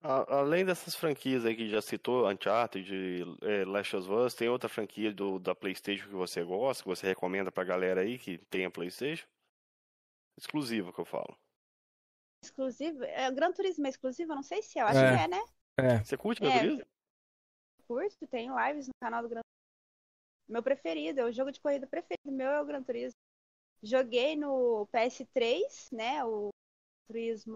A- 0.00 0.38
Além 0.38 0.64
dessas 0.64 0.94
franquias 0.94 1.44
aí 1.44 1.56
que 1.56 1.68
já 1.68 1.80
citou, 1.82 2.28
Uncharted, 2.30 2.88
eh, 3.42 3.64
Last 3.64 3.96
of 3.96 4.10
Us, 4.10 4.34
tem 4.34 4.48
outra 4.48 4.68
franquia 4.68 5.12
do, 5.12 5.38
da 5.40 5.54
PlayStation 5.56 6.06
que 6.08 6.14
você 6.14 6.44
gosta, 6.44 6.82
que 6.84 6.88
você 6.88 7.06
recomenda 7.06 7.50
pra 7.50 7.64
galera 7.64 8.00
aí 8.02 8.16
que 8.18 8.38
tenha 8.50 8.70
PlayStation? 8.70 9.26
Exclusivo 10.38 10.92
que 10.92 11.00
eu 11.00 11.04
falo. 11.04 11.36
Exclusivo? 12.44 13.04
É, 13.04 13.30
Gran 13.30 13.52
Turismo 13.52 13.86
é 13.86 13.90
exclusivo? 13.90 14.32
Eu 14.32 14.36
não 14.36 14.42
sei 14.42 14.62
se 14.62 14.78
é, 14.78 14.82
eu 14.82 14.86
acho 14.86 14.98
É. 14.98 15.16
que 15.16 15.22
é, 15.24 15.28
né? 15.28 15.44
É. 15.78 16.04
Você 16.04 16.16
curte 16.16 16.42
É. 16.44 16.48
Gran 16.48 16.58
Turismo? 16.60 16.84
curto, 17.86 18.26
tem 18.26 18.48
lives 18.54 18.86
no 18.88 18.94
canal 19.02 19.22
do 19.22 19.28
Gran 19.28 19.40
Meu 20.48 20.62
preferido, 20.62 21.20
é 21.20 21.24
o 21.24 21.32
jogo 21.32 21.52
de 21.52 21.60
corrida 21.60 21.86
preferido 21.86 22.30
meu 22.32 22.50
é 22.50 22.60
o 22.60 22.64
Gran 22.64 22.82
Turismo. 22.82 23.16
Joguei 23.82 24.36
no 24.36 24.86
PS3, 24.92 25.90
né? 25.92 26.24
O 26.24 26.50
Turismo, 27.08 27.54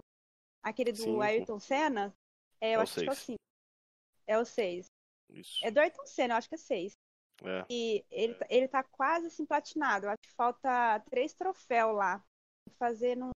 aquele 0.63 0.91
do 0.91 0.97
Sim. 0.97 1.21
Ayrton 1.21 1.59
Senna. 1.59 2.13
É, 2.61 2.71
eu 2.71 2.75
É 2.75 2.77
o 2.79 2.81
acho 2.81 2.93
que 2.95 3.05
é 3.07 3.11
o 3.11 3.15
seis. 3.15 3.25
5. 3.25 3.37
É 4.27 4.39
o 4.39 4.45
6. 4.45 4.85
Isso. 5.29 5.65
É 5.65 5.71
do 5.71 5.79
Ayrton 5.79 6.05
Senna, 6.05 6.33
eu 6.33 6.37
acho 6.37 6.49
que 6.49 6.55
é 6.55 6.57
6. 6.57 6.93
É. 7.43 7.65
E 7.69 8.03
ele, 8.09 8.33
tá- 8.35 8.47
ele 8.49 8.67
tá 8.67 8.83
quase 8.83 9.27
assim 9.27 9.45
platinado. 9.45 10.05
Eu 10.07 10.09
acho 10.09 10.21
que 10.23 10.31
falta 10.35 10.99
três 11.09 11.33
troféus 11.33 11.95
lá. 11.95 12.23
Fazer 12.79 13.15
num. 13.15 13.29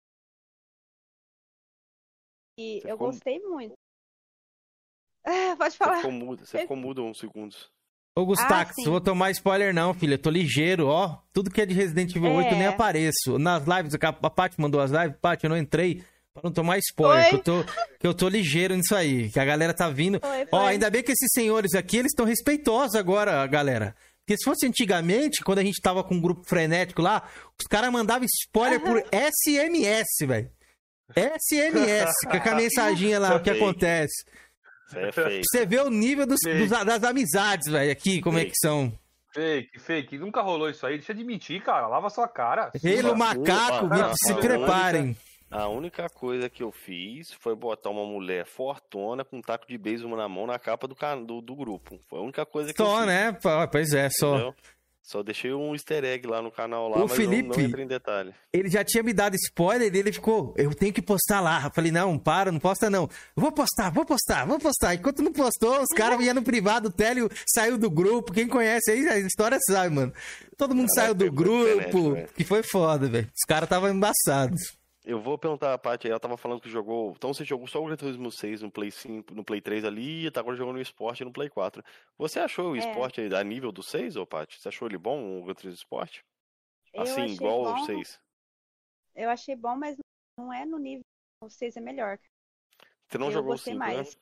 E 2.59 2.79
Você 2.81 2.87
eu 2.87 2.91
ficou- 2.97 3.07
gostei 3.11 3.39
muito. 3.39 3.73
Ah, 5.25 5.55
pode 5.57 5.71
Você 5.73 5.77
falar. 5.77 5.97
ficou 5.97 6.11
mudo, 6.11 6.45
você 6.45 6.59
ficou 6.61 6.77
mudo 6.77 7.03
uns 7.03 7.19
segundos. 7.19 7.69
Ô, 8.17 8.25
Gustax, 8.25 8.73
Ah, 8.79 8.89
vou 8.89 8.99
tomar 9.01 9.31
spoiler 9.31 9.73
não, 9.73 9.93
filho. 9.93 10.13
Eu 10.13 10.17
tô 10.19 10.29
ligeiro, 10.29 10.87
ó. 10.87 11.19
Tudo 11.31 11.49
que 11.51 11.61
é 11.61 11.65
de 11.65 11.73
Resident 11.73 12.13
Evil 12.15 12.31
8 12.33 12.51
eu 12.51 12.57
nem 12.57 12.65
É. 12.65 12.69
apareço. 12.69 13.37
Nas 13.37 13.63
lives, 13.65 13.93
a 14.01 14.29
Paty 14.29 14.59
mandou 14.59 14.81
as 14.81 14.91
lives. 14.91 15.15
Paty, 15.21 15.45
eu 15.45 15.49
não 15.49 15.57
entrei 15.57 16.03
pra 16.33 16.41
não 16.43 16.51
tomar 16.51 16.77
spoiler. 16.79 17.29
Que 17.29 17.35
eu, 17.35 17.43
tô, 17.43 17.63
que 17.99 18.07
eu 18.07 18.13
tô 18.13 18.27
ligeiro 18.27 18.75
nisso 18.75 18.95
aí. 18.95 19.29
Que 19.29 19.39
a 19.39 19.45
galera 19.45 19.73
tá 19.73 19.89
vindo. 19.89 20.19
Foi, 20.19 20.41
Ó, 20.51 20.59
foi. 20.61 20.67
ainda 20.71 20.89
bem 20.89 21.03
que 21.03 21.11
esses 21.11 21.29
senhores 21.33 21.73
aqui, 21.75 21.97
eles 21.97 22.11
estão 22.11 22.25
respeitosos 22.25 22.95
agora, 22.95 23.45
galera. 23.47 23.95
Porque 24.25 24.37
se 24.37 24.43
fosse 24.43 24.65
antigamente, 24.65 25.43
quando 25.43 25.59
a 25.59 25.63
gente 25.63 25.79
tava 25.81 26.03
com 26.03 26.15
um 26.15 26.21
grupo 26.21 26.43
frenético 26.45 27.01
lá, 27.01 27.27
os 27.59 27.67
caras 27.67 27.91
mandavam 27.91 28.25
spoiler 28.25 28.81
por 28.81 29.01
SMS, 29.13 30.07
velho. 30.27 30.51
SMS, 31.15 32.11
com 32.25 32.35
aquela 32.37 32.55
mensaginha 32.57 33.19
lá, 33.19 33.35
o 33.35 33.39
que 33.39 33.49
Fake. 33.51 33.63
acontece. 33.63 34.25
É 34.95 35.11
fake. 35.11 35.43
Você 35.45 35.65
vê 35.65 35.79
o 35.79 35.89
nível 35.89 36.25
dos, 36.25 36.39
Fake. 36.43 36.67
dos- 36.67 36.85
das 36.85 37.03
amizades, 37.03 37.71
velho, 37.71 37.91
aqui, 37.91 38.21
como 38.21 38.39
é 38.39 38.45
que 38.45 38.55
são. 38.55 38.91
Fake, 39.33 39.79
fake. 39.79 40.17
Nunca 40.17 40.41
rolou 40.41 40.69
isso 40.69 40.85
aí. 40.87 40.97
Deixa 40.97 41.13
de 41.13 41.23
mentir, 41.23 41.61
cara. 41.61 41.87
Lava 41.87 42.09
sua 42.09 42.27
cara. 42.27 42.71
Ele, 42.83 43.07
o 43.07 43.15
macaco, 43.15 43.85
Opa, 43.85 43.97
não, 43.97 44.13
se 44.15 44.33
preparem. 44.35 45.15
A 45.51 45.67
única 45.67 46.07
coisa 46.09 46.49
que 46.49 46.61
eu 46.63 46.71
fiz 46.71 47.31
foi 47.39 47.55
botar 47.55 47.89
uma 47.91 48.05
mulher 48.05 48.45
fortona 48.45 49.23
com 49.23 49.37
um 49.37 49.41
taco 49.41 49.67
de 49.67 49.77
beisebol 49.77 50.17
na 50.17 50.27
mão 50.27 50.45
na 50.47 50.57
capa 50.59 50.87
do, 50.87 50.95
do, 51.25 51.41
do 51.41 51.55
grupo. 51.55 51.99
Foi 52.07 52.19
a 52.19 52.21
única 52.23 52.45
coisa 52.45 52.73
que 52.73 52.81
eu 52.81 52.85
Só, 52.85 52.97
fiz. 52.97 53.05
né? 53.07 53.31
Pô, 53.31 53.49
Pois 53.71 53.93
é, 53.93 54.09
só. 54.11 54.35
entendeu? 54.35 54.55
Só 55.11 55.23
deixei 55.23 55.51
um 55.51 55.73
easter 55.73 56.03
egg 56.03 56.27
lá 56.27 56.39
no 56.39 56.51
canal 56.51 56.87
lá, 56.87 56.97
O 56.97 57.07
mas 57.07 57.13
Felipe- 57.13 57.63
não, 57.63 57.67
não 57.67 57.79
em 57.79 57.87
detalhe. 57.87 58.31
Ele 58.53 58.69
já 58.69 58.83
tinha 58.83 59.01
me 59.01 59.11
dado 59.11 59.33
spoiler 59.37 59.91
e 59.91 59.97
ele 59.97 60.11
ficou, 60.13 60.53
eu 60.55 60.71
tenho 60.75 60.93
que 60.93 61.01
postar 61.01 61.41
lá. 61.41 61.63
Eu 61.65 61.71
falei, 61.71 61.91
não, 61.91 62.15
para, 62.15 62.51
não 62.51 62.59
posta 62.59 62.91
não. 62.91 63.09
Vou 63.35 63.51
postar, 63.51 63.89
vou 63.89 64.05
postar, 64.05 64.45
vou 64.45 64.59
postar. 64.59 64.93
Enquanto 64.93 65.23
não 65.23 65.33
postou, 65.33 65.81
os 65.81 65.87
caras 65.97 66.21
iam 66.21 66.35
no 66.35 66.43
privado, 66.43 66.89
o 66.89 66.91
Télio 66.91 67.27
saiu 67.47 67.75
do 67.75 67.89
grupo. 67.89 68.31
Quem 68.31 68.47
conhece 68.47 68.91
aí, 68.91 69.07
a 69.07 69.17
história 69.17 69.57
sabe, 69.67 69.95
mano. 69.95 70.13
Todo 70.55 70.75
mundo 70.75 70.93
saiu 70.93 71.15
do 71.15 71.25
internet, 71.25 71.91
grupo, 71.91 72.33
que 72.35 72.43
foi 72.43 72.61
foda, 72.61 73.07
velho. 73.09 73.25
Os 73.35 73.45
caras 73.47 73.63
estavam 73.65 73.89
embaçados. 73.89 74.77
Eu 75.09 75.19
vou 75.19 75.39
perguntar 75.39 75.73
a 75.73 75.77
Paty 75.77 76.05
aí, 76.05 76.11
ela 76.11 76.19
tava 76.19 76.37
falando 76.37 76.61
que 76.61 76.69
jogou. 76.69 77.13
Então 77.17 77.33
você 77.33 77.43
jogou 77.43 77.65
só 77.65 77.81
o 77.81 77.85
Gran 77.87 77.97
Turismo 77.97 78.31
6 78.31 78.61
no 78.61 78.69
Play 78.71 78.91
5, 78.91 79.33
no 79.33 79.43
Play 79.43 79.59
3 79.59 79.83
ali, 79.83 80.27
e 80.27 80.31
tá 80.31 80.39
agora 80.39 80.55
jogando 80.55 80.75
no 80.75 80.81
Sport 80.81 81.21
no 81.21 81.33
Play 81.33 81.49
4. 81.49 81.83
Você 82.15 82.39
achou 82.39 82.73
o 82.73 82.75
É. 82.75 82.79
Sport 82.79 83.17
aí 83.17 83.33
a 83.33 83.43
nível 83.43 83.71
do 83.71 83.81
6, 83.81 84.15
ô 84.17 84.27
Paty? 84.27 84.61
Você 84.61 84.69
achou 84.69 84.87
ele 84.87 84.99
bom, 84.99 85.39
o 85.39 85.43
Gran 85.45 85.55
Turismo 85.55 85.77
Sport? 85.77 86.19
Eu 86.93 87.01
Assim, 87.01 87.25
igual 87.25 87.65
ao 87.65 87.75
bom. 87.77 87.85
6. 87.85 88.19
Eu 89.15 89.31
achei 89.31 89.55
bom, 89.55 89.75
mas 89.75 89.97
não 90.37 90.53
é 90.53 90.63
no 90.63 90.77
nível. 90.77 91.01
O 91.43 91.49
6 91.49 91.77
é 91.77 91.81
melhor. 91.81 92.19
Você 93.07 93.17
não 93.17 93.27
eu 93.27 93.31
jogou 93.31 93.53
o 93.53 93.53
gostei 93.55 93.73
5, 93.73 93.79
mais. 93.79 94.15
né? 94.15 94.21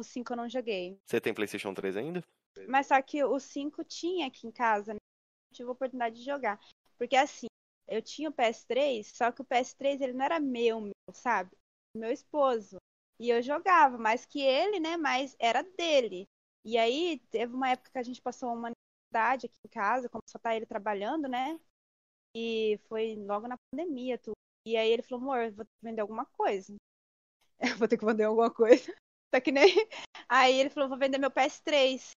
O 0.00 0.02
5 0.02 0.32
eu 0.32 0.36
não 0.36 0.48
joguei. 0.48 0.98
Você 1.06 1.20
tem 1.20 1.32
PlayStation 1.32 1.72
3 1.72 1.96
ainda? 1.96 2.24
Mas 2.66 2.88
só 2.88 3.00
que 3.00 3.22
o 3.22 3.38
5 3.38 3.84
tinha 3.84 4.26
aqui 4.26 4.48
em 4.48 4.50
casa, 4.50 4.94
né? 4.94 4.98
Eu 5.52 5.54
tive 5.54 5.68
a 5.68 5.72
oportunidade 5.72 6.16
de 6.16 6.24
jogar. 6.24 6.58
Porque 6.98 7.14
assim, 7.14 7.46
eu 7.96 8.02
tinha 8.02 8.28
o 8.30 8.32
PS3, 8.32 9.12
só 9.14 9.30
que 9.32 9.42
o 9.42 9.44
PS3 9.44 10.00
ele 10.00 10.12
não 10.12 10.24
era 10.24 10.40
meu, 10.40 10.80
meu, 10.80 10.92
sabe? 11.12 11.50
Meu 11.94 12.10
esposo. 12.10 12.76
E 13.18 13.28
eu 13.30 13.42
jogava 13.42 13.98
mais 13.98 14.24
que 14.26 14.40
ele, 14.40 14.80
né? 14.80 14.96
Mas 14.96 15.36
era 15.38 15.62
dele. 15.62 16.26
E 16.64 16.78
aí 16.78 17.20
teve 17.30 17.54
uma 17.54 17.70
época 17.70 17.90
que 17.92 17.98
a 17.98 18.02
gente 18.02 18.20
passou 18.22 18.52
uma 18.52 18.70
necessidade 18.70 19.46
aqui 19.46 19.58
em 19.66 19.68
casa, 19.70 20.08
como 20.08 20.22
só 20.28 20.38
tá 20.38 20.54
ele 20.56 20.66
trabalhando, 20.66 21.28
né? 21.28 21.58
E 22.36 22.78
foi 22.88 23.16
logo 23.16 23.48
na 23.48 23.56
pandemia, 23.70 24.18
tudo. 24.18 24.34
E 24.66 24.76
aí 24.76 24.90
ele 24.90 25.02
falou, 25.02 25.22
amor, 25.24 25.52
vou 25.52 25.64
ter 25.64 25.70
que 25.78 25.84
vender 25.84 26.00
alguma 26.02 26.26
coisa. 26.26 26.74
Eu 27.60 27.76
vou 27.76 27.88
ter 27.88 27.96
que 27.98 28.04
vender 28.04 28.24
alguma 28.24 28.50
coisa. 28.50 28.92
Tá 29.32 29.40
que 29.40 29.50
nem. 29.52 29.64
Aí 30.28 30.54
ele 30.60 30.68
falou, 30.70 30.88
vou 30.90 30.98
vender 30.98 31.16
meu 31.18 31.30
PS3. 31.30 32.10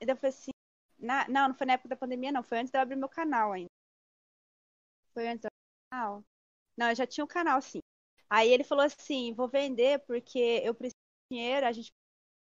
E 0.00 0.06
daí 0.06 0.14
eu 0.14 0.18
falei 0.18 0.30
assim, 0.30 0.50
na- 0.98 1.28
não, 1.28 1.48
não 1.48 1.54
foi 1.56 1.66
na 1.66 1.74
época 1.74 1.88
da 1.90 1.96
pandemia, 1.96 2.32
não. 2.32 2.42
Foi 2.44 2.58
antes 2.58 2.70
de 2.70 2.78
eu 2.78 2.82
abrir 2.82 2.96
meu 2.96 3.08
canal 3.08 3.52
ainda. 3.52 3.67
Foi 5.18 5.26
antes 5.26 5.42
do 5.42 5.48
canal? 5.90 6.24
Não, 6.76 6.90
eu 6.90 6.94
já 6.94 7.04
tinha 7.04 7.24
o 7.24 7.28
canal, 7.28 7.60
sim. 7.60 7.80
Aí 8.30 8.52
ele 8.52 8.62
falou 8.62 8.84
assim, 8.84 9.34
vou 9.34 9.48
vender 9.48 9.98
porque 10.06 10.62
eu 10.64 10.72
preciso 10.72 10.94
de 11.28 11.36
dinheiro, 11.36 11.66
a 11.66 11.72
gente 11.72 11.90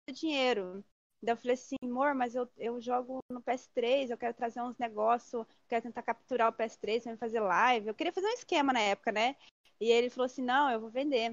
precisa 0.05 0.13
de 0.13 0.19
dinheiro. 0.27 0.85
Daí 1.23 1.33
eu 1.33 1.37
falei 1.37 1.53
assim, 1.53 1.77
amor, 1.83 2.13
mas 2.15 2.35
eu, 2.35 2.51
eu 2.57 2.81
jogo 2.81 3.19
no 3.31 3.41
PS3, 3.41 4.11
eu 4.11 4.17
quero 4.17 4.33
trazer 4.33 4.61
uns 4.61 4.77
negócios, 4.77 5.47
quero 5.69 5.83
tentar 5.83 6.03
capturar 6.03 6.49
o 6.49 6.53
PS3 6.53 7.03
pra 7.05 7.17
fazer 7.17 7.39
live. 7.39 7.87
Eu 7.87 7.95
queria 7.95 8.11
fazer 8.11 8.27
um 8.27 8.33
esquema 8.33 8.73
na 8.73 8.81
época, 8.81 9.13
né? 9.13 9.37
E 9.79 9.89
ele 9.89 10.09
falou 10.09 10.25
assim, 10.25 10.43
não, 10.43 10.69
eu 10.69 10.81
vou 10.81 10.89
vender. 10.89 11.31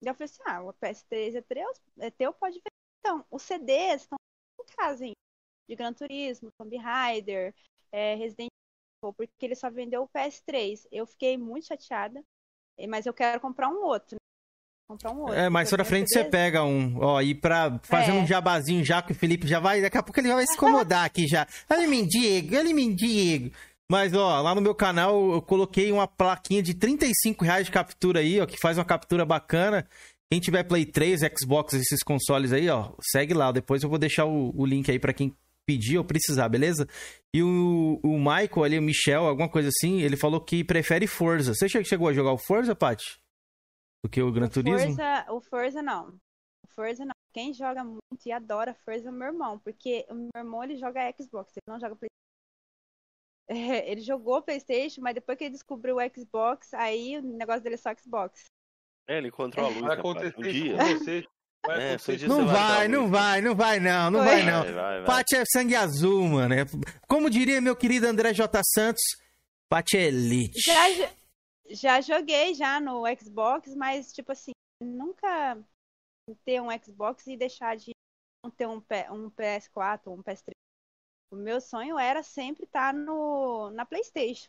Daí 0.00 0.12
eu 0.12 0.14
falei 0.14 0.26
assim, 0.26 0.42
ah, 0.46 0.62
o 0.62 0.72
PS3 0.74 1.34
é 1.34 1.42
teu, 1.42 1.72
é 1.98 2.10
teu 2.12 2.32
pode 2.32 2.54
vender. 2.58 2.70
Então, 3.00 3.26
os 3.32 3.42
CDs 3.42 4.02
estão 4.02 4.16
em 4.60 4.76
casa, 4.76 5.04
hein? 5.06 5.12
de 5.68 5.76
Gran 5.76 5.92
Turismo, 5.94 6.50
Tomb 6.58 6.76
Raider, 6.76 7.54
é, 7.92 8.14
Resident 8.14 8.50
porque 9.12 9.44
ele 9.46 9.54
só 9.54 9.70
vendeu 9.70 10.02
o 10.02 10.08
PS3. 10.08 10.80
Eu 10.90 11.06
fiquei 11.06 11.36
muito 11.36 11.66
chateada, 11.66 12.22
mas 12.88 13.06
eu 13.06 13.12
quero 13.12 13.40
comprar 13.40 13.68
um 13.68 13.84
outro. 13.84 14.14
né? 14.14 14.18
Comprar 14.88 15.12
um 15.12 15.20
outro. 15.20 15.34
É, 15.34 15.48
mais 15.48 15.70
pra 15.70 15.84
frente 15.84 16.08
você 16.12 16.24
pega 16.24 16.62
um, 16.62 16.98
ó, 17.00 17.20
e 17.22 17.34
pra 17.34 17.78
fazer 17.84 18.10
É. 18.10 18.14
um 18.14 18.26
jabazinho 18.26 18.84
já 18.84 19.00
que 19.02 19.12
o 19.12 19.14
Felipe 19.14 19.46
já 19.46 19.58
vai, 19.58 19.80
daqui 19.80 19.96
a 19.96 20.02
pouco 20.02 20.20
ele 20.20 20.28
já 20.28 20.34
vai 20.34 20.46
se 20.46 20.54
incomodar 20.56 21.04
aqui 21.04 21.26
já. 21.26 21.46
Olha 21.70 21.88
mendigo, 21.88 22.56
olha 22.56 22.74
mendigo. 22.74 23.50
Mas, 23.90 24.14
ó, 24.14 24.40
lá 24.40 24.54
no 24.54 24.60
meu 24.62 24.74
canal 24.74 25.32
eu 25.32 25.42
coloquei 25.42 25.92
uma 25.92 26.08
plaquinha 26.08 26.62
de 26.62 26.72
35 26.74 27.44
reais 27.44 27.66
de 27.66 27.72
captura 27.72 28.20
aí, 28.20 28.40
ó, 28.40 28.46
que 28.46 28.58
faz 28.58 28.78
uma 28.78 28.84
captura 28.84 29.24
bacana. 29.26 29.86
Quem 30.30 30.40
tiver 30.40 30.64
Play 30.64 30.86
3, 30.86 31.20
Xbox, 31.38 31.74
esses 31.74 32.02
consoles 32.02 32.52
aí, 32.52 32.68
ó, 32.68 32.92
segue 33.12 33.34
lá. 33.34 33.52
Depois 33.52 33.82
eu 33.82 33.88
vou 33.90 33.98
deixar 33.98 34.24
o, 34.24 34.52
o 34.58 34.64
link 34.66 34.90
aí 34.90 34.98
pra 34.98 35.12
quem 35.12 35.34
pedir 35.66 35.98
ou 35.98 36.04
precisar, 36.04 36.48
beleza? 36.48 36.86
E 37.34 37.42
o, 37.42 38.00
o 38.02 38.18
Michael 38.18 38.64
ali, 38.64 38.78
o 38.78 38.82
Michel, 38.82 39.24
alguma 39.26 39.48
coisa 39.50 39.68
assim, 39.68 40.00
ele 40.00 40.16
falou 40.16 40.40
que 40.44 40.62
prefere 40.64 41.06
Forza. 41.06 41.54
Você 41.54 41.68
che- 41.68 41.84
chegou 41.84 42.08
a 42.08 42.12
jogar 42.12 42.32
o 42.32 42.38
Forza, 42.38 42.74
Paty? 42.76 43.04
Do 44.04 44.10
que 44.10 44.20
o 44.22 44.30
Gran 44.32 44.48
Turismo? 44.48 44.78
Forza, 44.94 45.26
o 45.32 45.40
Forza 45.40 45.82
não. 45.82 46.08
O 46.64 46.68
Forza 46.74 47.04
não. 47.04 47.12
Quem 47.32 47.52
joga 47.52 47.82
muito 47.82 48.00
e 48.26 48.30
adora 48.30 48.74
Forza 48.84 49.08
é 49.08 49.10
o 49.10 49.14
meu 49.14 49.28
irmão, 49.28 49.58
porque 49.58 50.06
o 50.08 50.14
meu 50.14 50.30
irmão 50.36 50.62
ele 50.62 50.76
joga 50.76 51.12
Xbox, 51.20 51.52
ele 51.56 51.64
não 51.72 51.80
joga 51.80 51.96
PlayStation. 51.96 52.10
É, 53.46 53.90
ele 53.90 54.00
jogou 54.00 54.40
PlayStation, 54.42 55.02
mas 55.02 55.14
depois 55.14 55.36
que 55.36 55.44
ele 55.44 55.52
descobriu 55.52 55.96
o 55.96 56.00
Xbox, 56.16 56.72
aí 56.72 57.18
o 57.18 57.22
negócio 57.22 57.60
dele 57.62 57.74
é 57.74 57.78
só 57.78 57.90
Xbox. 57.94 58.44
É, 59.06 59.18
ele 59.18 59.28
encontrou 59.28 59.66
a 59.66 59.68
luz, 59.68 59.80
Vai 59.82 59.96
né, 59.96 60.02
Paty? 60.02 60.08
acontecer 60.08 60.38
Um 60.38 60.42
dia. 60.50 60.76
com 60.78 60.84
você. 60.98 61.26
Vai 61.66 61.92
É, 61.92 61.96
Não 62.28 62.46
vai, 62.46 62.88
não 62.88 63.08
vai, 63.08 63.40
não 63.40 63.54
vai 63.54 63.80
não, 63.80 64.10
não 64.10 64.20
Oi. 64.20 64.26
vai 64.26 64.42
não. 64.42 64.62
Vai, 64.64 64.72
vai, 64.72 64.96
vai. 64.98 65.06
Paty 65.06 65.36
é 65.36 65.44
sangue 65.50 65.74
azul, 65.74 66.22
mano. 66.26 66.54
É- 66.54 66.64
Como 67.08 67.30
diria 67.30 67.60
meu 67.60 67.74
querido 67.74 68.06
André 68.06 68.32
J. 68.34 68.60
Santos, 68.74 69.02
Paty 69.68 69.96
é 69.96 70.02
elite. 70.02 70.60
Já, 70.60 71.10
já 71.70 72.00
joguei 72.00 72.54
já 72.54 72.80
no 72.80 73.02
Xbox, 73.18 73.74
mas 73.74 74.12
tipo 74.12 74.32
assim, 74.32 74.52
nunca 74.82 75.58
ter 76.44 76.60
um 76.60 76.68
Xbox 76.82 77.26
e 77.26 77.36
deixar 77.36 77.76
de 77.76 77.92
não 78.44 78.50
ter 78.50 78.66
um, 78.68 78.76
um 79.10 79.30
PS4 79.30 80.00
ou 80.06 80.18
um 80.18 80.22
PS3. 80.22 80.50
O 81.32 81.36
meu 81.36 81.60
sonho 81.60 81.98
era 81.98 82.22
sempre 82.22 82.64
estar 82.64 82.92
no, 82.94 83.70
na 83.70 83.84
PlayStation. 83.86 84.48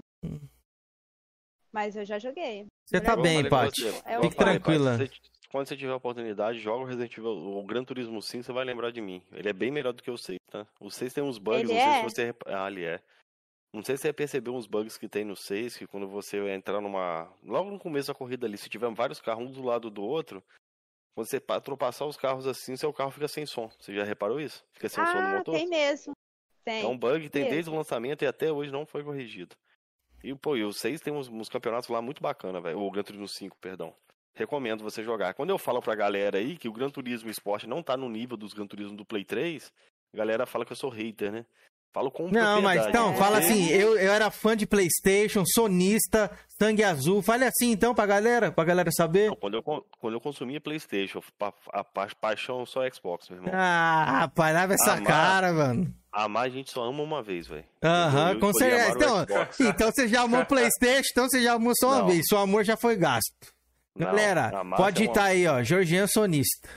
Mas 1.71 1.95
eu 1.95 2.05
já 2.05 2.19
joguei. 2.19 2.67
Você 2.85 3.01
tá 3.01 3.15
bem, 3.15 3.47
Paty. 3.49 3.85
É 4.05 4.15
falei, 4.15 4.29
tranquila. 4.29 4.97
Você- 4.97 5.09
Quando 5.55 5.69
você 5.69 5.77
tiver 5.77 5.93
a 5.93 5.95
oportunidade, 5.95 6.59
joga 6.59 6.83
o 6.83 6.85
Resident 6.85 7.17
Evil, 7.17 7.31
o 7.31 7.63
Gran 7.63 7.85
Turismo 7.85 8.21
5, 8.21 8.43
você 8.43 8.51
vai 8.51 8.65
lembrar 8.65 8.91
de 8.91 8.99
mim. 8.99 9.23
Ele 9.31 9.47
é 9.47 9.53
bem 9.53 9.71
melhor 9.71 9.93
do 9.93 10.03
que 10.03 10.11
o 10.11 10.17
6, 10.17 10.37
tá? 10.51 10.67
O 10.81 10.91
6 10.91 11.13
tem 11.13 11.23
uns 11.23 11.37
bugs, 11.37 11.61
Ele 11.61 11.73
não 11.73 11.79
sei 11.79 11.91
é? 11.91 11.95
se 11.95 12.03
você... 12.03 12.25
rep- 12.25 12.43
Ah, 12.45 12.67
ele 12.69 12.83
é. 12.83 13.01
Não 13.73 13.81
sei 13.81 13.95
se 13.95 14.01
você 14.01 14.11
percebeu 14.11 14.53
uns 14.53 14.67
bugs 14.67 14.97
que 14.97 15.07
tem 15.07 15.23
no 15.23 15.33
6, 15.33 15.77
que 15.77 15.87
quando 15.87 16.09
você 16.09 16.45
entrar 16.49 16.81
numa... 16.81 17.33
Logo 17.41 17.71
no 17.71 17.79
começo 17.79 18.09
da 18.09 18.13
corrida 18.13 18.45
ali, 18.45 18.57
se 18.57 18.67
tiver 18.67 18.93
vários 18.93 19.21
carros 19.21 19.47
um 19.47 19.51
do 19.53 19.63
lado 19.63 19.89
do 19.89 20.03
outro, 20.03 20.43
quando 21.15 21.25
você 21.25 21.39
pa- 21.39 21.55
ultrapassar 21.55 22.05
os 22.05 22.17
carros 22.17 22.45
assim, 22.47 22.75
seu 22.75 22.91
carro 22.91 23.11
fica 23.11 23.29
sem 23.29 23.45
som. 23.45 23.71
Você 23.79 23.95
já 23.95 24.03
reparou 24.03 24.41
isso? 24.41 24.61
Fica 24.73 24.89
sem 24.89 25.05
som 25.05 25.21
no 25.21 25.29
Ah, 25.29 25.37
motor? 25.37 25.55
tem 25.55 25.69
mesmo. 25.69 26.11
Tem. 26.65 26.83
É 26.83 26.85
um 26.85 26.97
bug 26.97 27.21
que 27.21 27.29
tem 27.29 27.43
mesmo. 27.43 27.55
desde 27.55 27.71
o 27.71 27.75
lançamento 27.75 28.25
e 28.25 28.27
até 28.27 28.51
hoje 28.51 28.73
não 28.73 28.85
foi 28.85 29.05
corrigido. 29.05 29.55
E, 30.21 30.35
pô, 30.35 30.57
e 30.57 30.65
o 30.65 30.73
6 30.73 30.99
tem 30.99 31.13
uns, 31.13 31.29
uns 31.29 31.47
campeonatos 31.47 31.87
lá 31.87 32.01
muito 32.01 32.21
bacana, 32.21 32.59
velho. 32.59 32.77
O 32.77 32.91
Gran 32.91 33.03
Turismo 33.03 33.29
5, 33.29 33.55
perdão. 33.61 33.95
Recomendo 34.35 34.83
você 34.83 35.03
jogar. 35.03 35.33
Quando 35.33 35.49
eu 35.49 35.57
falo 35.57 35.81
pra 35.81 35.95
galera 35.95 36.37
aí 36.37 36.57
que 36.57 36.67
o 36.67 36.73
Gran 36.73 36.89
Turismo 36.89 37.29
Esporte 37.29 37.67
não 37.67 37.81
tá 37.81 37.95
no 37.95 38.09
nível 38.09 38.35
dos 38.35 38.53
Gran 38.53 38.67
Turismo 38.67 38.95
do 38.97 39.05
Play 39.05 39.23
3, 39.23 39.71
a 40.13 40.17
galera 40.17 40.45
fala 40.45 40.65
que 40.65 40.71
eu 40.73 40.75
sou 40.77 40.89
hater, 40.89 41.31
né? 41.31 41.45
Falo 41.93 42.11
com 42.11 42.27
Não, 42.29 42.61
mas 42.61 42.85
então, 42.87 43.15
fala 43.15 43.39
Porque- 43.39 43.53
assim, 43.53 43.69
eu, 43.69 43.97
eu 43.97 44.11
era 44.11 44.29
fã 44.29 44.57
de 44.57 44.65
Playstation, 44.67 45.45
sonista, 45.45 46.29
sangue 46.61 46.83
azul. 46.83 47.21
Fale 47.21 47.45
assim 47.45 47.71
então 47.71 47.95
pra 47.95 48.05
galera, 48.05 48.51
pra 48.51 48.65
galera 48.65 48.91
saber. 48.91 49.33
Quando 49.37 49.53
eu, 49.53 49.63
quando 49.63 50.13
eu 50.13 50.19
consumia 50.19 50.59
Playstation, 50.59 51.21
a, 51.71 51.81
pa- 51.85 52.07
paixão 52.19 52.65
só 52.65 52.81
Xbox, 52.91 53.29
meu 53.29 53.39
irmão. 53.39 53.53
Ah, 53.55 54.03
rapaz, 54.19 54.53
lava 54.53 54.73
essa 54.73 54.97
mas- 54.97 55.07
cara, 55.07 55.53
mano. 55.53 55.95
Amar 56.11 56.45
a 56.45 56.49
gente 56.49 56.69
só 56.71 56.83
ama 56.83 57.01
uma 57.01 57.23
vez, 57.23 57.47
velho. 57.47 57.63
Aham, 57.81 58.39
com 58.41 58.51
certeza. 58.53 58.91
amar 59.07 59.23
Então, 59.23 59.67
então 59.69 59.91
você 59.91 60.07
já 60.09 60.21
amou 60.23 60.45
Playstation, 60.45 61.09
então 61.11 61.29
você 61.29 61.41
já 61.41 61.53
amou 61.53 61.71
só 61.79 61.87
uma 61.87 61.99
Não. 61.99 62.07
vez. 62.07 62.23
Seu 62.27 62.37
amor 62.37 62.65
já 62.65 62.75
foi 62.75 62.97
gasto. 62.97 63.54
Não, 63.95 64.07
Galera, 64.07 64.59
amar 64.59 64.77
pode 64.77 65.03
é 65.05 65.09
uma- 65.09 65.21
aí, 65.23 65.47
ó. 65.47 65.63
Georgian 65.63 66.05
Sonista. 66.07 66.69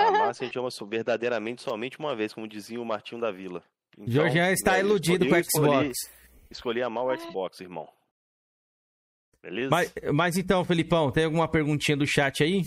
Amar 0.00 0.28
a 0.30 0.32
gente 0.32 0.56
ama 0.58 0.68
verdadeiramente 0.88 1.62
somente 1.62 1.98
uma 1.98 2.14
vez, 2.14 2.32
como 2.32 2.46
dizia 2.46 2.80
o 2.80 2.84
Martinho 2.84 3.20
da 3.20 3.30
Vila. 3.32 3.62
Então, 3.98 4.06
Georgian 4.12 4.52
está 4.52 4.72
velho, 4.72 4.88
iludido 4.88 5.24
eu 5.24 5.30
com 5.30 5.36
o 5.36 5.40
escolhi- 5.40 5.94
Xbox. 5.94 6.10
Escolhi 6.50 6.82
amar 6.82 7.04
o 7.04 7.16
Xbox, 7.18 7.60
irmão. 7.60 7.88
Beleza? 9.42 9.70
Mas, 9.70 9.92
mas 10.12 10.36
então, 10.36 10.64
Felipão, 10.64 11.10
tem 11.10 11.24
alguma 11.24 11.48
perguntinha 11.48 11.96
do 11.96 12.06
chat 12.06 12.42
aí? 12.42 12.62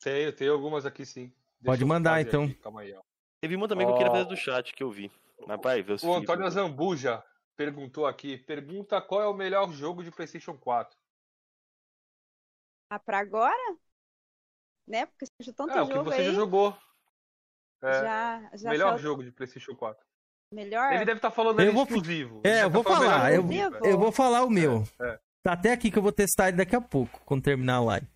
Tenho, 0.00 0.32
tenho 0.32 0.52
algumas 0.52 0.86
aqui 0.86 1.04
sim. 1.04 1.32
Pode 1.64 1.82
eu 1.82 1.88
mandar, 1.88 2.20
então. 2.20 2.44
aqui, 2.44 2.54
calma 2.54 2.80
aí, 2.82 2.92
ó. 2.94 3.00
Teve 3.40 3.56
uma 3.56 3.68
também 3.68 3.86
que 3.86 3.92
eu 3.92 3.96
queria 3.96 4.12
fazer 4.12 4.24
do 4.24 4.36
chat 4.36 4.72
que 4.72 4.82
eu 4.82 4.90
vi. 4.90 5.10
Mas 5.46 5.60
vai, 5.60 5.84
O 6.02 6.14
Antônio 6.14 6.48
Zambuja 6.50 7.22
perguntou 7.56 8.06
aqui. 8.06 8.38
Pergunta 8.38 9.00
qual 9.00 9.22
é 9.22 9.26
o 9.26 9.34
melhor 9.34 9.70
jogo 9.72 10.02
de 10.02 10.10
PlayStation 10.10 10.54
4. 10.56 10.96
Ah, 12.90 12.98
pra 12.98 13.18
agora? 13.18 13.76
Né? 14.86 15.06
Porque 15.06 15.26
surgiu 15.36 15.52
tanto 15.54 15.72
é, 15.76 15.82
o 15.82 15.86
que 15.86 15.92
jogo 15.94 16.10
você 16.10 16.20
aí. 16.20 16.26
já 16.26 16.32
jogou. 16.32 16.76
É, 17.82 17.92
Já, 17.92 18.50
já 18.56 18.70
melhor 18.70 18.98
jogo 18.98 19.22
de 19.22 19.30
PlayStation 19.30 19.74
4. 19.74 20.04
Melhor? 20.52 20.92
Ele 20.92 21.04
deve 21.04 21.18
estar 21.18 21.30
falando 21.30 21.60
Eu 21.60 21.72
vou- 21.72 21.82
exclusivo. 21.84 22.40
É, 22.44 22.62
eu 22.64 22.70
vou 22.70 22.82
tá 22.82 22.90
falar. 22.96 23.32
Eu, 23.32 23.42
jogo, 23.42 23.86
eu 23.86 23.98
vou 23.98 24.10
falar 24.10 24.44
o 24.44 24.50
meu. 24.50 24.82
É. 25.00 25.20
Tá 25.42 25.52
até 25.52 25.72
aqui 25.72 25.90
que 25.90 25.98
eu 25.98 26.02
vou 26.02 26.10
testar 26.12 26.48
ele 26.48 26.56
daqui 26.56 26.74
a 26.74 26.80
pouco, 26.80 27.20
quando 27.24 27.42
terminar 27.42 27.76
a 27.76 27.80
live. 27.84 28.06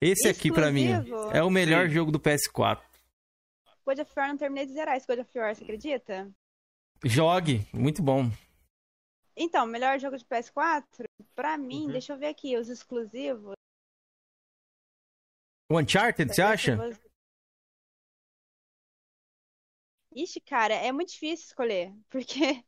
Esse 0.00 0.28
aqui, 0.28 0.50
pra 0.52 0.70
mim, 0.70 0.90
Exclusivo? 0.92 1.30
é 1.32 1.42
o 1.42 1.50
melhor 1.50 1.86
Sim. 1.88 1.94
jogo 1.94 2.10
do 2.12 2.18
PS4. 2.20 2.82
God 3.84 3.98
of 3.98 4.12
War 4.16 4.28
não 4.28 4.36
terminei 4.36 4.64
de 4.66 4.72
zerar 4.72 4.96
esse 4.96 5.06
God 5.06 5.18
of 5.18 5.38
War, 5.38 5.54
você 5.54 5.64
acredita? 5.64 6.30
Jogue, 7.04 7.66
muito 7.72 8.00
bom. 8.02 8.30
Então, 9.36 9.66
melhor 9.66 9.98
jogo 9.98 10.16
de 10.16 10.24
PS4? 10.24 10.84
Pra 11.34 11.58
mim, 11.58 11.86
Uhum. 11.86 11.92
deixa 11.92 12.12
eu 12.12 12.18
ver 12.18 12.26
aqui, 12.28 12.56
os 12.56 12.68
exclusivos. 12.68 13.54
O 15.72 15.78
Uncharted, 15.80 16.30
você 16.30 16.42
acha? 16.42 16.76
Ixi, 20.14 20.38
cara, 20.42 20.74
é 20.74 20.92
muito 20.92 21.12
difícil 21.12 21.46
escolher, 21.46 21.94
porque 22.10 22.62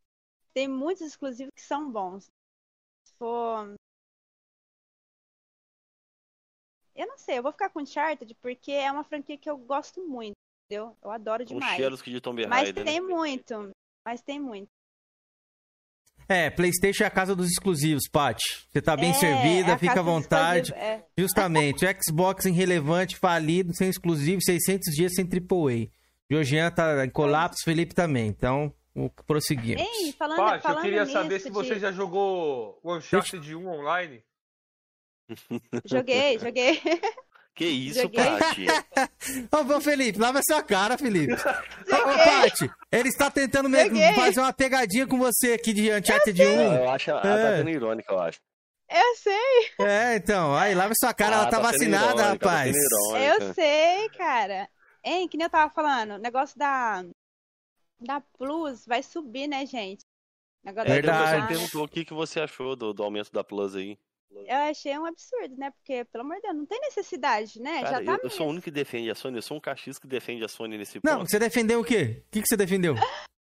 tem 0.55 0.67
muitos 0.67 1.07
exclusivos 1.07 1.53
que 1.55 1.61
são 1.61 1.93
bons. 1.93 2.25
Se 3.05 3.15
for. 3.19 3.75
eu 6.95 7.07
não 7.07 7.19
sei, 7.19 7.37
eu 7.37 7.43
vou 7.43 7.53
ficar 7.53 7.69
com 7.69 7.83
Uncharted 7.83 8.35
porque 8.37 8.73
é 8.73 8.91
uma 8.91 9.05
franquia 9.05 9.37
que 9.37 9.51
eu 9.51 9.59
gosto 9.59 10.03
muito, 10.09 10.33
entendeu? 10.65 10.97
Eu 11.03 11.11
adoro 11.11 11.43
Os 11.43 11.51
demais. 11.51 11.77
cheiros 11.77 12.01
que 12.01 12.11
de 12.11 12.23
Tomb 12.23 12.47
Mas 12.47 12.69
Raider. 12.69 12.87
tem 12.87 13.03
né? 13.03 13.07
muito, 13.07 13.71
mas 14.03 14.23
tem 14.23 14.41
muito. 14.41 14.71
É, 16.29 16.49
PlayStation 16.51 17.05
é 17.05 17.07
a 17.07 17.11
casa 17.11 17.35
dos 17.37 17.49
exclusivos, 17.51 18.09
Paty. 18.11 18.43
Você 18.73 18.81
tá 18.81 18.97
bem 18.97 19.11
É, 19.11 19.15
servida, 19.15 19.73
é 19.73 19.79
fica 19.79 20.01
à 20.01 20.03
vontade. 20.03 20.73
é. 20.75 21.03
Justamente. 21.19 21.85
Xbox 22.03 22.45
irrelevante, 22.47 23.17
falido, 23.17 23.75
sem 23.75 23.89
exclusivo, 23.89 24.41
600 24.43 24.95
dias 24.95 25.13
sem 25.15 25.25
AAA. 25.27 25.89
Georgian 26.31 26.71
tá 26.71 27.05
em 27.05 27.11
colapso, 27.11 27.63
Felipe 27.65 27.95
também. 27.95 28.27
Então, 28.29 28.73
o- 28.95 29.11
prosseguimos. 29.27 29.83
Ei, 29.83 30.13
falando, 30.13 30.39
Paty, 30.39 30.57
eu 30.57 30.63
falando 30.63 30.83
queria 30.83 31.01
nisso 31.03 31.13
saber 31.13 31.41
se 31.41 31.51
você 31.51 31.75
de- 31.75 31.81
já 31.81 31.93
jogou 31.93 32.79
o 32.83 32.95
Uncharted 32.97 33.55
1 33.55 33.69
online. 33.69 34.23
Joguei, 35.85 36.39
joguei. 36.39 36.81
Que 37.55 37.65
isso, 37.67 38.01
Joguei. 38.03 38.25
Paty? 38.25 38.67
Ô, 39.53 39.77
ô, 39.77 39.81
Felipe, 39.81 40.19
lava 40.19 40.41
essa 40.41 40.61
cara, 40.63 40.99
Felipe. 40.99 41.33
Ô, 41.35 41.37
ô, 41.37 42.25
Paty, 42.25 42.69
ele 42.91 43.09
está 43.09 43.31
tentando 43.31 43.69
me- 43.69 43.85
Joguei. 43.85 44.13
fazer 44.15 44.41
uma 44.41 44.53
pegadinha 44.53 45.07
com 45.07 45.17
você 45.19 45.53
aqui 45.53 45.73
de 45.73 45.93
Uncharted 45.93 46.43
1. 46.43 46.75
Eu 46.75 46.89
acho 46.91 47.11
ela 47.11 47.21
ela 47.21 47.37
tá 47.37 47.49
É. 47.53 47.57
sendo 47.59 47.71
irônica, 47.71 48.13
eu 48.13 48.19
acho. 48.19 48.41
Eu 48.91 49.15
sei, 49.17 49.87
É, 49.87 50.17
então, 50.17 50.55
aí 50.55 50.75
lava 50.75 50.93
sua 50.99 51.15
cara, 51.15 51.37
Ah, 51.37 51.39
ela 51.43 51.47
tá, 51.51 51.57
tá 51.57 51.63
vacinada, 51.63 52.05
irônica, 52.23 52.39
tá 52.39 52.49
rapaz. 52.51 52.77
sendo 52.77 53.17
eu 53.17 53.55
sei, 53.55 54.09
cara. 54.11 54.69
Hein, 55.05 55.29
que 55.29 55.37
nem 55.37 55.45
eu 55.47 55.51
tava 55.51 55.73
falando, 55.73 56.15
o 56.15 56.19
negócio 56.19 56.59
da, 56.59 57.05
da 58.01 58.21
Plus 58.37 58.85
vai 58.87 59.03
subir, 59.03 59.47
né, 59.49 59.65
gente? 59.65 60.05
Negócio 60.65 60.91
É, 60.93 61.01
pessoal 61.01 61.29
Plus. 61.37 61.47
perguntou 61.49 61.85
o 61.85 61.89
que, 61.89 62.05
que 62.05 62.15
você 62.15 62.41
achou 62.41 62.75
do, 62.77 62.93
do 62.93 63.03
aumento 63.03 63.31
da 63.33 63.43
Plus 63.45 63.75
aí. 63.77 63.97
Eu 64.47 64.57
achei 64.71 64.99
um 64.99 65.07
absurdo, 65.07 65.57
né? 65.57 65.71
Porque, 65.71 66.05
pelo 66.07 66.25
amor 66.25 66.37
de 66.37 66.43
Deus, 66.43 66.57
não 66.57 66.67
tem 66.67 66.81
necessidade, 66.81 67.61
né? 67.61 67.83
Cara, 67.83 67.99
Já 67.99 68.05
tá 68.05 68.13
eu, 68.13 68.21
eu 68.25 68.31
sou 68.31 68.47
o 68.47 68.51
único 68.51 68.65
que 68.65 68.71
defende 68.71 69.11
a 69.11 69.15
Sony, 69.15 69.37
eu 69.37 69.43
sou 69.43 69.57
um 69.57 69.61
cachista 69.61 70.01
que 70.01 70.07
defende 70.07 70.45
a 70.45 70.49
Sony 70.49 70.79
nesse 70.79 71.01
Não, 71.03 71.19
ponto. 71.19 71.31
você 71.31 71.39
defendeu 71.39 71.81
o 71.81 71.85
quê? 71.85 72.23
O 72.27 72.31
que, 72.31 72.43
que 72.43 72.49
você 72.49 72.57
defendeu? 72.57 72.95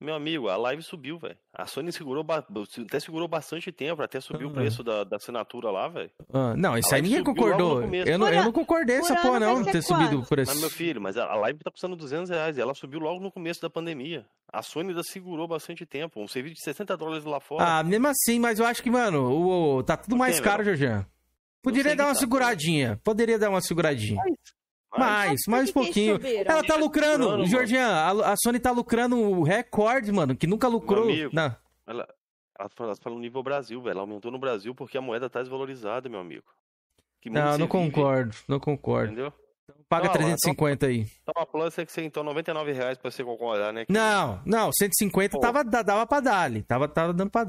Meu 0.00 0.14
amigo, 0.14 0.48
a 0.48 0.56
live 0.56 0.80
subiu, 0.80 1.18
velho. 1.18 1.36
A 1.52 1.66
Sony 1.66 1.90
segurou, 1.92 2.22
ba- 2.22 2.44
até 2.86 3.00
segurou 3.00 3.26
bastante 3.26 3.72
tempo, 3.72 4.00
até 4.00 4.20
subiu 4.20 4.46
o 4.46 4.50
Ah. 4.52 4.54
preço 4.54 4.84
da, 4.84 5.02
da 5.02 5.16
assinatura 5.16 5.70
lá, 5.72 5.88
velho. 5.88 6.10
Ah, 6.32 6.54
não, 6.56 6.78
isso 6.78 6.94
aí 6.94 7.02
ninguém 7.02 7.24
concordou. 7.24 7.82
Eu 7.82 8.16
não, 8.16 8.28
eu 8.28 8.44
não 8.44 8.52
concordei 8.52 8.96
essa 8.98 9.16
porra, 9.16 9.40
não, 9.40 9.64
ter 9.64 9.82
subido 9.82 10.20
o 10.20 10.24
preço. 10.26 10.52
Mas, 10.52 10.60
meu 10.60 10.70
filho, 10.70 11.00
mas 11.00 11.16
a 11.16 11.34
live 11.34 11.58
tá 11.58 11.70
custando 11.70 11.96
200 11.96 12.30
reais 12.30 12.56
e 12.56 12.60
ela 12.60 12.74
subiu 12.74 13.00
logo 13.00 13.20
no 13.20 13.32
começo 13.32 13.60
da 13.60 13.68
pandemia. 13.68 14.24
A 14.52 14.62
Sony 14.62 14.90
ainda 14.90 15.02
segurou 15.02 15.48
bastante 15.48 15.84
tempo. 15.84 16.22
Um 16.22 16.28
serviço 16.28 16.54
de 16.54 16.62
60 16.62 16.96
dólares 16.96 17.24
lá 17.24 17.40
fora. 17.40 17.64
Ah, 17.78 17.82
mesmo 17.82 18.06
assim, 18.06 18.38
mas 18.38 18.60
eu 18.60 18.66
acho 18.66 18.80
que, 18.82 18.90
mano, 18.90 19.24
o, 19.32 19.76
o- 19.78 19.82
tá 19.82 19.96
tudo 19.96 20.16
mais 20.16 20.38
quê, 20.38 20.44
caro? 20.44 20.62
Jorjan. 20.64 21.04
Poderia 21.60 21.96
dar 21.96 22.04
uma 22.06 22.14
tá. 22.14 22.20
seguradinha. 22.20 23.00
Poderia 23.02 23.36
dar 23.38 23.50
uma 23.50 23.60
seguradinha. 23.60 24.22
Mais, 24.96 25.40
mais 25.46 25.70
um 25.70 25.72
pouquinho. 25.72 26.14
subiram? 26.14 26.50
Ela 26.50 26.62
tá 26.64 26.76
lucrando, 26.76 27.36
lucrando. 27.36 27.76
A, 27.78 28.32
a 28.32 28.34
Sony 28.42 28.58
tá 28.58 28.70
lucrando 28.70 29.16
o 29.18 29.42
recorde, 29.42 30.10
mano, 30.10 30.34
que 30.36 30.46
nunca 30.46 30.66
lucrou. 30.68 31.06
Meu 31.06 31.14
amigo, 31.14 31.30
Não. 31.34 31.54
Ela, 31.86 32.08
ela 32.58 32.68
fala 32.70 32.90
ela 32.90 32.96
fala 32.96 33.14
no 33.14 33.20
nível 33.20 33.42
Brasil, 33.42 33.80
velho. 33.82 33.92
Ela 33.92 34.00
aumentou 34.02 34.30
no 34.30 34.38
Brasil 34.38 34.74
porque 34.74 34.96
a 34.96 35.00
moeda 35.02 35.28
tá 35.28 35.40
desvalorizada, 35.40 36.08
meu 36.08 36.20
amigo. 36.20 36.44
Que 37.20 37.28
Não, 37.30 37.42
não 37.44 37.52
vive, 37.52 37.68
concordo, 37.68 38.36
não 38.48 38.60
concordo. 38.60 39.12
Entendeu? 39.12 39.32
Paga 39.88 40.04
Não, 40.04 40.10
lá, 40.12 40.18
350 40.18 40.86
aí. 40.86 41.06
Então 41.22 41.42
a 41.42 41.46
Plus 41.46 41.78
é 41.78 41.84
que 41.84 41.92
você 41.92 42.02
então 42.02 42.22
99 42.22 42.72
reais 42.72 42.96
pra 42.98 43.10
você 43.10 43.22
concordar, 43.24 43.72
né? 43.72 43.84
que- 43.84 43.92
Não, 43.92 44.40
não, 44.46 44.70
150 44.72 45.32
Pô. 45.36 45.40
tava, 45.40 45.62
da- 45.64 45.82
dava 45.82 46.06
pra 46.06 46.20
dar-lhe. 46.20 46.62
Tava, 46.62 46.86
tava 46.88 47.12
dando 47.12 47.30
pra. 47.30 47.44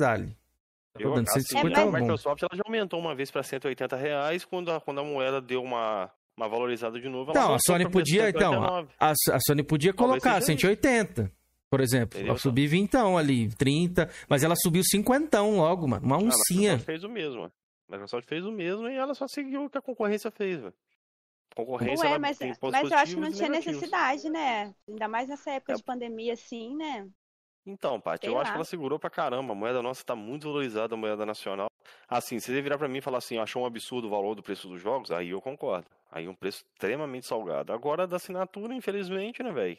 Tava 0.94 1.06
Eu, 1.06 1.14
dando 1.14 1.28
assim, 1.30 1.42
150 1.42 1.68
a 1.68 1.80
tava 1.80 1.92
bom. 1.92 1.98
Microsoft 2.00 2.42
ela 2.44 2.50
já 2.56 2.64
aumentou 2.66 3.00
uma 3.00 3.14
vez 3.16 3.30
pra 3.30 3.44
180 3.44 3.96
reais 3.96 4.44
quando 4.46 4.72
a, 4.72 4.80
quando 4.82 5.00
a 5.00 5.04
moeda 5.04 5.40
deu 5.42 5.62
uma, 5.62 6.10
uma 6.40 6.48
valorizada 6.50 7.00
de 7.00 7.10
novo. 7.10 7.32
ela 7.32 7.40
Então, 7.40 7.54
a 7.54 7.60
Sony 7.60 7.90
podia, 7.90 8.30
então, 8.30 8.52
189. 8.54 8.94
a, 9.00 9.12
a 9.36 9.40
Sony 9.42 9.64
podia 9.64 9.94
colocar 9.94 10.42
seja 10.42 10.54
isso. 10.54 10.62
180, 10.62 11.32
por 11.70 11.82
exemplo. 11.82 12.40
Subir 12.40 12.68
20 12.68 12.96
ali, 13.18 13.50
30, 13.56 14.10
mas 14.30 14.44
ela 14.44 14.56
subiu 14.56 14.82
50 14.84 15.42
logo, 15.42 15.88
mano, 15.88 16.06
uma 16.06 16.16
Ah, 16.16 16.20
A 16.20 16.24
uncinha. 16.24 16.72
Microsoft 16.78 16.86
fez 16.86 17.04
o 17.04 17.10
mesmo. 17.10 17.44
A 17.46 17.52
Microsoft 17.92 18.28
fez 18.28 18.46
o 18.46 18.52
mesmo 18.52 18.88
e 18.88 18.96
ela 18.96 19.14
só 19.14 19.28
seguiu 19.28 19.66
o 19.66 19.70
que 19.70 19.78
a 19.78 19.82
concorrência 19.82 20.32
fez, 20.32 20.60
velho. 20.62 20.74
Concorrência 21.56 22.10
Ué, 22.10 22.18
mas, 22.20 22.38
mas 22.62 22.92
eu 22.92 22.98
acho 22.98 23.16
que 23.16 23.22
não 23.22 23.32
tinha 23.32 23.50
negativos. 23.50 23.82
necessidade, 23.82 24.30
né? 24.30 24.74
Ainda 24.88 25.08
mais 25.08 25.28
nessa 25.28 25.52
época 25.52 25.74
É. 25.74 25.76
de 25.76 25.84
pandemia, 25.84 26.34
assim, 26.34 26.76
né? 26.76 27.08
Então, 27.66 28.00
Paty, 28.00 28.28
eu 28.28 28.34
acho 28.38 28.46
lá. 28.46 28.52
que 28.52 28.56
ela 28.56 28.64
segurou 28.66 28.98
pra 28.98 29.10
caramba. 29.10 29.52
A 29.52 29.56
moeda 29.56 29.82
nossa 29.82 30.04
tá 30.06 30.16
muito 30.16 30.48
valorizada, 30.48 30.94
a 30.96 30.98
moeda 30.98 31.26
nacional. 31.26 31.70
Assim, 32.08 32.40
se 32.40 32.52
você 32.52 32.62
virar 32.62 32.78
pra 32.78 32.88
mim 32.88 32.98
e 32.98 33.02
falar 33.02 33.20
assim, 33.20 33.38
achou 33.38 33.64
um 33.64 33.66
absurdo 33.66 34.08
o 34.08 34.10
valor 34.10 34.36
do 34.36 34.44
preço 34.44 34.68
dos 34.68 34.82
jogos, 34.82 35.12
aí 35.12 35.30
eu 35.30 35.42
concordo. 35.42 35.88
Aí 36.12 36.28
um 36.28 36.34
preço 36.34 36.66
extremamente 36.74 37.28
salgado. 37.28 37.72
Agora, 37.72 38.08
da 38.08 38.16
assinatura, 38.16 38.74
infelizmente, 38.74 39.44
né, 39.44 39.52
velho? 39.52 39.78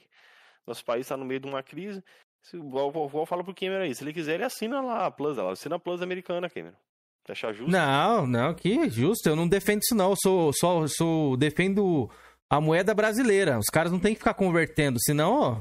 Nosso 0.66 0.84
país 0.84 1.08
tá 1.08 1.16
no 1.16 1.24
meio 1.24 1.40
de 1.40 1.48
uma 1.48 1.62
crise. 1.62 2.02
Se, 2.42 2.56
igual, 2.56 2.90
igual, 2.90 3.26
falo 3.26 3.44
pro 3.44 3.54
Cameron 3.54 3.82
aí, 3.82 3.94
se 3.94 4.02
ele 4.04 4.12
quiser, 4.12 4.34
ele 4.34 4.44
assina 4.44 4.80
lá 4.80 5.06
a 5.06 5.10
Plus, 5.10 5.36
ela 5.36 5.52
assina 5.52 5.76
a 5.76 5.78
Plus 5.78 6.00
americana, 6.00 6.48
Cameron. 6.48 6.76
Você 7.24 7.32
achar 7.32 7.52
justo? 7.52 7.70
Não, 7.70 8.26
não, 8.26 8.54
que 8.54 8.88
justo. 8.88 9.28
Eu 9.28 9.36
não 9.36 9.46
defendo 9.46 9.80
isso, 9.82 9.94
não. 9.94 10.10
Eu 10.10 10.16
sou, 10.16 10.52
só, 10.52 10.86
sou, 10.86 11.36
defendo 11.36 12.10
a 12.48 12.60
moeda 12.60 12.94
brasileira. 12.94 13.58
Os 13.58 13.66
caras 13.66 13.92
não 13.92 13.98
tem 13.98 14.14
que 14.14 14.18
ficar 14.18 14.34
convertendo, 14.34 14.98
senão, 15.00 15.40
ó, 15.40 15.60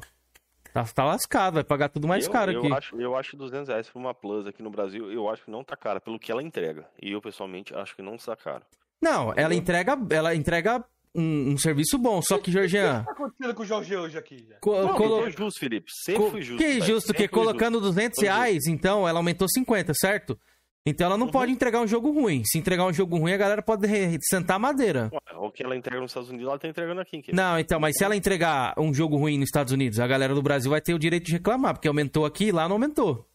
tá, 0.84 0.94
tá 0.94 1.04
lascado, 1.06 1.54
vai 1.56 1.64
pagar 1.64 1.90
tudo 1.90 2.08
mais 2.08 2.26
eu, 2.26 2.32
caro 2.32 2.52
eu 2.52 2.60
aqui. 2.60 2.74
Acho, 2.74 3.02
eu 3.02 3.16
acho 3.16 3.36
200 3.38 3.68
reais 3.70 3.90
por 3.90 4.00
uma 4.00 4.14
Plus 4.14 4.46
aqui 4.48 4.62
no 4.64 4.70
Brasil, 4.70 5.12
eu 5.12 5.30
acho 5.30 5.44
que 5.46 5.52
não 5.52 5.64
tá 5.64 5.76
cara, 5.76 6.00
pelo 6.00 6.20
que 6.20 6.32
ela 6.32 6.42
entrega. 6.44 6.86
E 7.02 7.12
eu, 7.12 7.22
pessoalmente, 7.22 7.74
acho 7.76 7.96
que 7.96 8.02
não 8.02 8.16
está 8.16 8.36
caro. 8.36 8.64
Não, 9.02 9.34
ela 9.36 9.56
entrega, 9.56 9.98
ela 10.10 10.36
entrega 10.36 10.84
um, 11.16 11.52
um 11.54 11.58
serviço 11.58 11.98
bom, 11.98 12.22
só 12.22 12.38
que, 12.38 12.52
Georgian. 12.52 12.98
O 12.98 13.00
que 13.00 13.06
tá 13.06 13.12
acontecendo 13.12 13.56
com 13.56 13.64
o 13.64 13.66
Jorge 13.66 13.96
hoje 13.96 14.18
aqui? 14.18 14.46
já? 14.48 14.56
co- 14.60 14.82
Não, 14.82 14.94
colo- 14.96 15.18
eu 15.20 15.24
fui 15.24 15.32
justo, 15.32 15.60
Felipe. 15.60 15.90
Sempre 15.92 16.24
co- 16.24 16.32
fui 16.32 16.42
justo. 16.42 16.58
Que 16.64 16.82
justo, 16.82 17.14
que 17.14 17.28
colocando 17.28 17.76
justo. 17.80 17.88
200 17.94 18.16
Fui 18.20 18.28
justo. 18.28 18.38
reais, 18.38 18.68
então, 18.68 19.08
ela 19.08 19.20
aumentou 19.20 19.48
50, 19.50 19.94
certo? 19.96 20.38
Então 20.86 21.06
ela 21.08 21.18
não 21.18 21.26
Uhum. 21.28 21.32
pode 21.32 21.52
entregar 21.52 21.82
um 21.82 21.88
jogo 21.88 22.12
ruim. 22.12 22.42
Se 22.46 22.58
entregar 22.58 22.86
um 22.86 22.94
jogo 22.94 23.18
ruim, 23.18 23.34
a 23.34 23.38
galera 23.38 23.62
pode 23.62 23.86
sentar 24.24 24.56
a 24.56 24.60
madeira. 24.60 25.10
Ué, 25.14 25.20
O 25.38 25.52
que 25.52 25.62
ela 25.64 25.76
entrega 25.76 26.02
nos 26.02 26.12
Estados 26.12 26.30
Unidos, 26.30 26.48
ela 26.48 26.58
tá 26.58 26.68
entregando 26.68 27.02
aqui. 27.02 27.22
Não, 27.34 27.60
então, 27.60 27.80
mas 27.80 27.96
se 27.98 28.04
ela 28.04 28.16
entregar 28.16 28.74
um 28.78 28.94
jogo 28.94 29.18
ruim 29.18 29.38
nos 29.38 29.50
Estados 29.50 29.74
Unidos, 29.74 30.00
a 30.00 30.08
galera 30.08 30.34
do 30.34 30.42
Brasil 30.42 30.72
vai 30.72 30.82
ter 30.82 30.94
o 30.94 31.00
direito 31.00 31.26
de 31.26 31.34
reclamar, 31.34 31.74
porque 31.74 31.88
aumentou 31.88 32.26
aqui 32.26 32.46
e 32.46 32.52
lá 32.52 32.68
não 32.68 32.76
aumentou. 32.78 33.26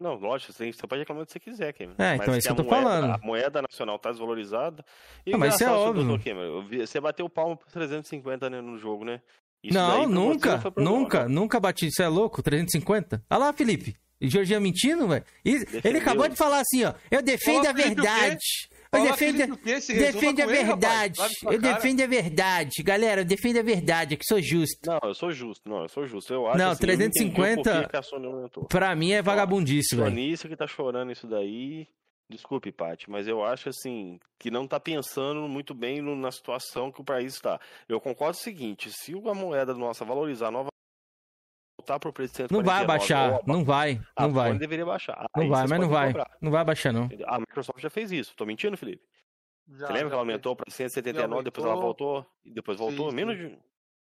Não, 0.00 0.14
lógico, 0.14 0.52
você 0.54 0.72
você 0.72 0.86
pode 0.86 1.00
reclamar 1.00 1.24
do 1.24 1.26
que 1.26 1.32
você 1.34 1.40
quiser, 1.40 1.74
Cameron. 1.74 1.94
É, 1.98 2.16
então 2.16 2.32
é 2.32 2.38
isso 2.38 2.46
que 2.46 2.52
eu 2.52 2.56
tô 2.56 2.64
moeda- 2.64 2.82
falando. 2.82 3.10
A 3.12 3.18
moeda 3.18 3.60
nacional 3.62 3.98
tá 3.98 4.10
desvalorizada. 4.10 4.82
E 5.26 5.34
Ah, 5.34 5.38
mas 5.38 5.54
isso 5.54 5.64
é 5.64 5.70
óbvio. 5.70 6.18
Cameron, 6.24 6.64
Você 6.66 6.98
bateu 7.00 7.26
o 7.26 7.30
palmo 7.30 7.56
por 7.58 7.70
350 7.70 8.48
né, 8.48 8.62
no 8.62 8.78
jogo, 8.78 9.04
né? 9.04 9.20
Isso 9.62 9.74
não, 9.74 10.00
você 10.04 10.06
nunca, 10.06 10.62
não 10.78 10.84
nunca, 11.00 11.22
não. 11.24 11.28
nunca 11.42 11.60
bati. 11.60 11.88
Isso 11.88 12.02
é 12.02 12.08
louco? 12.08 12.42
350? 12.42 13.22
Olha 13.28 13.38
lá, 13.38 13.52
Felipe. 13.52 13.94
E 14.20 14.28
Jorginho 14.28 14.60
mentindo, 14.60 15.08
velho. 15.08 15.24
Ele 15.44 15.98
acabou 15.98 16.28
de 16.28 16.36
falar 16.36 16.60
assim, 16.60 16.84
ó. 16.84 16.94
Eu 17.10 17.22
defendo 17.22 17.66
a 17.66 17.72
verdade. 17.72 18.38
Eu 18.92 19.04
defendo, 19.04 19.56
defende 19.56 20.42
a 20.42 20.46
verdade. 20.46 21.20
Eu 21.44 21.60
defendo 21.60 22.02
a 22.02 22.06
verdade. 22.06 22.82
Galera, 22.82 23.20
eu 23.20 23.24
defendo 23.24 23.58
a 23.58 23.62
verdade, 23.62 24.14
é 24.14 24.16
que 24.16 24.24
sou 24.24 24.42
justo. 24.42 24.78
Não, 24.84 24.98
eu 25.04 25.14
sou 25.14 25.30
justo, 25.30 25.68
não, 25.68 25.82
eu 25.82 25.88
sou 25.88 26.06
justo. 26.06 26.34
Eu 26.34 26.48
acho 26.48 26.58
Não, 26.58 26.70
assim, 26.72 26.86
eu 26.86 26.94
entendi 26.94 27.06
o 27.06 27.32
350 27.32 27.72
porquê 27.72 27.88
que 27.88 27.96
a 27.96 28.02
Sony 28.02 28.26
aumentou. 28.26 28.64
Pra 28.64 28.94
mim 28.96 29.12
é 29.12 29.22
vagabundice, 29.22 29.94
velho. 29.94 30.08
Sonista 30.08 30.48
que 30.48 30.56
tá 30.56 30.66
chorando 30.66 31.12
isso 31.12 31.26
daí. 31.28 31.86
Desculpe, 32.28 32.70
Paty, 32.70 33.10
mas 33.10 33.26
eu 33.26 33.44
acho 33.44 33.68
assim 33.68 34.20
que 34.38 34.52
não 34.52 34.64
tá 34.64 34.78
pensando 34.78 35.48
muito 35.48 35.74
bem 35.74 36.00
na 36.00 36.30
situação 36.30 36.92
que 36.92 37.00
o 37.00 37.04
país 37.04 37.34
está. 37.34 37.60
Eu 37.88 38.00
concordo 38.00 38.38
o 38.38 38.40
seguinte: 38.40 38.88
se 38.92 39.12
a 39.12 39.34
moeda 39.34 39.74
nossa 39.74 40.04
valorizar 40.04 40.50
nova 40.50 40.69
voltar 41.90 41.98
pro 42.00 42.12
preço 42.12 42.34
de 42.34 42.52
Não 42.52 42.62
vai 42.62 42.80
149, 42.80 42.84
abaixar, 42.84 43.32
ó, 43.32 43.40
não 43.46 43.64
vai, 43.64 44.00
a 44.16 44.22
não 44.22 44.32
vai. 44.32 44.48
Sony 44.48 44.58
deveria 44.60 44.86
baixar. 44.86 45.26
Não 45.34 45.42
Aí 45.42 45.48
vai, 45.48 45.66
mas 45.66 45.80
não 45.80 45.88
vai. 45.88 46.06
cobrar. 46.08 46.30
Não 46.40 46.50
vai 46.50 46.64
baixar, 46.64 46.92
não. 46.92 47.08
A 47.26 47.38
Microsoft 47.40 47.80
já 47.80 47.90
fez 47.90 48.12
isso. 48.12 48.34
Tô 48.36 48.46
mentindo, 48.46 48.76
Felipe? 48.76 49.02
Já, 49.68 49.86
Você 49.86 49.92
lembra 49.92 50.08
que 50.08 50.12
ela 50.14 50.22
aumentou 50.22 50.56
para 50.56 50.70
179, 50.70 51.44
depois 51.44 51.64
ela 51.64 51.74
aumentou. 51.74 52.12
voltou, 52.14 52.30
e 52.44 52.52
depois 52.52 52.78
voltou 52.78 53.10
Sim, 53.10 53.16
menos 53.16 53.36
sim. 53.36 53.48
de. 53.48 53.58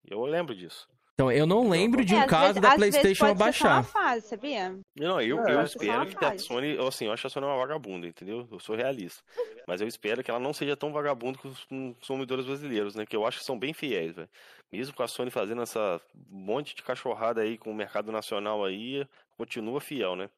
Eu 0.05 0.23
lembro 0.25 0.55
disso. 0.55 0.89
Então, 1.21 1.31
eu 1.31 1.47
não 1.47 1.69
lembro 1.69 2.03
de 2.03 2.15
É, 2.15 2.19
um 2.19 2.21
às 2.23 2.27
caso 2.31 2.47
vezes- 2.55 2.63
da 2.63 2.75
PlayStation 2.77 3.27
pode 3.37 3.53
ser 3.53 3.59
só 3.59 3.67
abaixar. 3.67 3.73
uma 3.77 3.83
fase, 3.83 4.27
sabia? 4.27 4.79
Não, 4.97 5.21
eu, 5.21 5.39
É, 5.47 5.55
eu 5.55 5.63
espero 5.63 6.07
que 6.07 6.25
a. 6.25 6.39
Sony, 6.39 6.77
eu, 6.77 6.87
assim, 6.87 7.05
eu 7.07 7.13
acho 7.13 7.27
a 7.27 7.31
Sony 7.31 7.45
uma 7.45 7.57
vagabunda, 7.59 8.07
entendeu? 8.07 8.49
Eu 8.51 8.59
sou 8.59 8.75
realista. 8.75 9.23
Mas 9.67 9.83
eu 9.83 9.87
espero 9.87 10.25
que 10.25 10.31
ela 10.31 10.41
não 10.41 10.55
seja 10.55 10.75
tão 10.77 10.91
vagabunda 10.93 11.39
com 11.39 11.49
os 11.49 11.65
com 11.67 11.91
os 11.91 11.97
consumidores 11.99 12.47
brasileiros, 12.47 12.95
né? 12.95 13.05
Que 13.05 13.15
eu 13.15 13.27
acho 13.27 13.39
que 13.41 13.45
são 13.45 13.59
bem 13.59 13.75
fiéis, 13.75 14.15
velho. 14.17 14.29
Mesmo 14.73 14.95
com 14.97 15.03
a 15.03 15.09
Sony 15.09 15.31
fazendo 15.31 15.61
essa 15.61 16.01
monte 16.29 16.75
de 16.75 16.83
cachorrada 16.83 17.43
aí 17.43 17.59
com 17.59 17.71
o 17.71 17.75
mercado 17.75 18.11
nacional 18.11 18.65
aí, 18.65 19.07
continua 19.37 19.79
fiel, 19.81 20.17
né? 20.17 20.31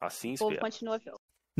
Assim 0.00 0.34
O 0.34 0.38
povo 0.38 0.50
espero. 0.52 0.66
continua. 0.72 1.00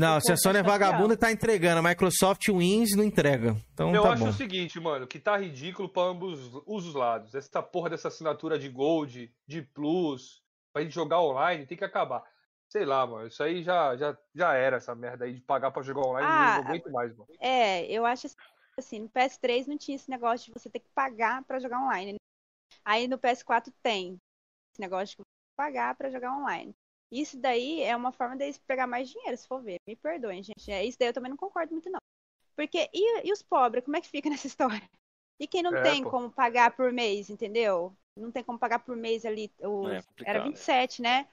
Não, 0.01 0.17
O 0.17 0.21
se 0.21 0.31
a 0.31 0.35
Sony 0.35 0.57
é 0.57 0.63
vagabunda, 0.63 1.15
tá 1.15 1.31
entregando. 1.31 1.77
A 1.85 1.89
Microsoft 1.89 2.47
Wins 2.49 2.95
não 2.97 3.03
entrega. 3.03 3.55
Então 3.71 3.93
Eu 3.93 4.01
tá 4.01 4.13
acho 4.13 4.23
bom. 4.23 4.29
o 4.29 4.33
seguinte, 4.33 4.79
mano, 4.79 5.05
que 5.05 5.19
tá 5.19 5.37
ridículo 5.37 5.87
pra 5.87 6.01
ambos 6.01 6.39
os 6.65 6.91
lados. 6.95 7.35
Essa 7.35 7.61
porra 7.61 7.91
dessa 7.91 8.07
assinatura 8.07 8.57
de 8.57 8.67
Gold, 8.67 9.31
de 9.45 9.61
Plus, 9.61 10.41
pra 10.73 10.81
gente 10.81 10.95
jogar 10.95 11.21
online, 11.21 11.67
tem 11.67 11.77
que 11.77 11.85
acabar. 11.85 12.23
Sei 12.67 12.83
lá, 12.83 13.05
mano. 13.05 13.27
Isso 13.27 13.43
aí 13.43 13.61
já, 13.61 13.95
já, 13.95 14.17
já 14.33 14.55
era, 14.55 14.77
essa 14.77 14.95
merda 14.95 15.25
aí 15.25 15.35
de 15.35 15.41
pagar 15.41 15.69
pra 15.69 15.83
jogar 15.83 16.01
online. 16.01 16.27
Ah, 16.27 16.55
não 16.57 16.67
aguento 16.69 16.91
mais, 16.91 17.15
mano. 17.15 17.29
É, 17.39 17.85
eu 17.85 18.03
acho 18.03 18.27
assim, 18.75 19.01
no 19.01 19.09
PS3 19.09 19.67
não 19.67 19.77
tinha 19.77 19.95
esse 19.97 20.09
negócio 20.09 20.47
de 20.47 20.59
você 20.59 20.67
ter 20.67 20.79
que 20.79 20.89
pagar 20.95 21.43
pra 21.43 21.59
jogar 21.59 21.79
online. 21.79 22.15
Aí 22.83 23.07
no 23.07 23.19
PS4 23.19 23.71
tem 23.83 24.17
esse 24.73 24.81
negócio 24.81 25.09
de 25.09 25.17
você 25.17 25.55
pagar 25.55 25.93
pra 25.95 26.09
jogar 26.09 26.35
online. 26.35 26.73
Isso 27.11 27.37
daí 27.39 27.81
é 27.81 27.95
uma 27.95 28.11
forma 28.11 28.35
deles 28.37 28.57
pegar 28.59 28.87
mais 28.87 29.09
dinheiro, 29.09 29.37
se 29.37 29.47
for 29.47 29.61
ver. 29.61 29.77
Me 29.87 29.95
perdoem, 29.95 30.43
gente. 30.43 30.71
É, 30.71 30.85
isso 30.85 30.97
daí 30.97 31.09
eu 31.09 31.13
também 31.13 31.29
não 31.29 31.37
concordo 31.37 31.73
muito, 31.73 31.89
não. 31.89 31.99
Porque, 32.55 32.89
e, 32.93 33.27
e 33.27 33.33
os 33.33 33.41
pobres, 33.41 33.83
como 33.85 33.97
é 33.97 34.01
que 34.01 34.09
fica 34.09 34.29
nessa 34.31 34.47
história? 34.47 34.89
E 35.39 35.47
quem 35.47 35.63
não 35.63 35.75
É, 35.75 35.83
tem 35.83 36.03
pô. 36.03 36.11
como 36.11 36.31
pagar 36.31 36.75
por 36.75 36.91
mês, 36.93 37.29
entendeu? 37.29 37.95
Não 38.15 38.31
tem 38.31 38.43
como 38.43 38.59
pagar 38.59 38.79
por 38.79 38.95
mês 38.95 39.25
ali. 39.25 39.53
O, 39.59 39.87
É 39.89 40.01
era 40.23 40.39
27, 40.39 41.01
né? 41.01 41.27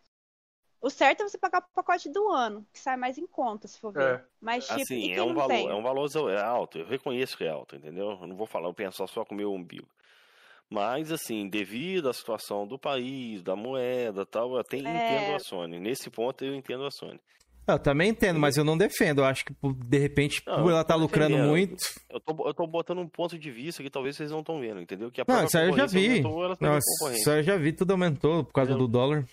O 0.80 0.90
certo 0.90 1.22
é 1.22 1.28
você 1.28 1.38
pagar 1.38 1.60
o 1.60 1.74
pacote 1.74 2.08
do 2.10 2.28
ano, 2.30 2.66
que 2.72 2.80
sai 2.80 2.96
mais 2.96 3.18
em 3.18 3.26
conta, 3.26 3.68
se 3.68 3.78
for 3.80 3.92
ver. 3.92 4.16
É. 4.16 4.24
Mas, 4.40 4.68
tipo, 4.68 4.98
e 4.98 5.08
Assim, 5.08 5.10
quem 5.10 5.12
é 5.12 5.22
um 5.22 5.34
não 5.34 5.34
valor, 5.34 5.48
tem? 5.48 5.70
é 5.70 5.74
um 5.74 5.82
valor 5.82 6.08
é 6.30 6.40
alto. 6.40 6.78
Eu 6.78 6.86
reconheço 6.86 7.36
que 7.38 7.44
é 7.44 7.48
alto, 7.48 7.76
entendeu? 7.76 8.10
Eu 8.20 8.26
não 8.26 8.36
vou 8.36 8.46
falar, 8.46 8.68
eu 8.68 8.74
penso 8.74 9.06
só 9.06 9.24
com 9.24 9.34
o 9.34 9.36
meu 9.38 9.52
umbigo. 9.52 9.88
Mas, 10.70 11.10
assim, 11.10 11.48
devido 11.48 12.08
à 12.10 12.12
situação 12.12 12.66
do 12.66 12.78
país, 12.78 13.42
da 13.42 13.56
moeda 13.56 14.22
e 14.22 14.26
tal, 14.26 14.52
eu 14.52 14.58
até 14.58 14.76
É. 14.76 14.80
entendo 14.80 15.36
a 15.36 15.38
Sony. 15.38 15.80
Nesse 15.80 16.10
ponto 16.10 16.44
eu 16.44 16.54
entendo 16.54 16.84
a 16.84 16.90
Sony. 16.90 17.18
Eu 17.66 17.78
também 17.78 18.10
entendo, 18.10 18.38
mas 18.40 18.56
eu 18.56 18.64
não 18.64 18.78
defendo. 18.78 19.18
Eu 19.20 19.24
acho 19.26 19.44
que, 19.44 19.54
de 19.86 19.98
repente, 19.98 20.42
Não, 20.46 20.62
por 20.62 20.70
ela 20.70 20.80
estar 20.80 20.94
lucrando 20.94 21.28
defendendo. 21.34 21.50
muito. 21.50 21.76
Eu 22.08 22.18
tô, 22.20 22.48
eu 22.48 22.54
tô 22.54 22.66
botando 22.66 22.98
um 22.98 23.08
ponto 23.08 23.38
de 23.38 23.50
vista 23.50 23.82
que 23.82 23.90
talvez 23.90 24.16
vocês 24.16 24.30
não 24.30 24.40
estão 24.40 24.58
vendo, 24.58 24.80
entendeu? 24.80 25.10
Que 25.10 25.20
a 25.20 25.24
Não, 25.28 25.44
isso 25.44 25.58
aí 25.58 25.68
eu 25.68 25.76
já 25.76 25.86
vi. 25.86 26.06
aumentou, 26.08 26.56
Não, 26.60 26.78
isso 26.78 27.30
aí 27.30 27.38
eu 27.40 27.42
já 27.42 27.56
vi, 27.58 27.72
tudo 27.72 27.90
aumentou 27.90 28.44
por 28.44 28.52
causa 28.54 28.74
do 28.74 28.88
dólar. 28.88 29.26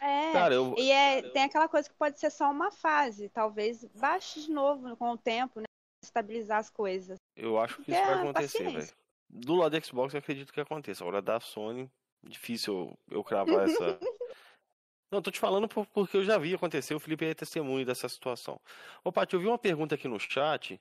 É, 0.00 0.32
Cara, 0.32 0.54
eu- 0.54 0.74
e 0.78 0.90
é, 0.90 1.22
tem 1.30 1.42
aquela 1.44 1.68
coisa 1.68 1.88
que 1.88 1.94
pode 1.94 2.18
ser 2.20 2.30
só 2.30 2.50
uma 2.50 2.70
fase. 2.70 3.28
Talvez 3.30 3.84
baixe 3.98 4.40
de 4.42 4.50
novo 4.50 4.96
com 4.96 5.10
o 5.12 5.16
tempo, 5.18 5.60
né? 5.60 5.66
Estabilizar 6.02 6.58
as 6.58 6.70
coisas. 6.70 7.18
Eu 7.36 7.58
acho 7.58 7.76
que 7.82 7.90
isso 7.90 8.00
É, 8.00 8.04
vai 8.04 8.14
acontecer, 8.14 8.58
paciência. 8.64 8.80
velho. 8.80 9.05
Do 9.28 9.54
lado 9.56 9.72
da 9.72 9.80
Xbox, 9.80 10.14
eu 10.14 10.18
acredito 10.18 10.52
que 10.52 10.60
aconteça. 10.60 11.02
Agora, 11.04 11.20
da 11.20 11.40
Sony, 11.40 11.90
difícil 12.22 12.96
eu, 13.10 13.16
eu 13.18 13.24
cravar 13.24 13.64
essa. 13.68 13.98
Não, 15.10 15.22
tô 15.22 15.30
te 15.30 15.38
falando 15.38 15.68
por- 15.68 15.86
porque 15.86 16.16
eu 16.16 16.24
já 16.24 16.36
vi 16.38 16.54
acontecer. 16.54 16.94
O 16.94 17.00
Felipe 17.00 17.24
é 17.24 17.34
testemunho 17.34 17.86
dessa 17.86 18.08
situação. 18.08 18.60
Ô, 19.04 19.12
Paty, 19.12 19.34
eu 19.34 19.40
vi 19.40 19.46
uma 19.46 19.58
pergunta 19.58 19.94
aqui 19.94 20.08
no 20.08 20.18
chat 20.18 20.80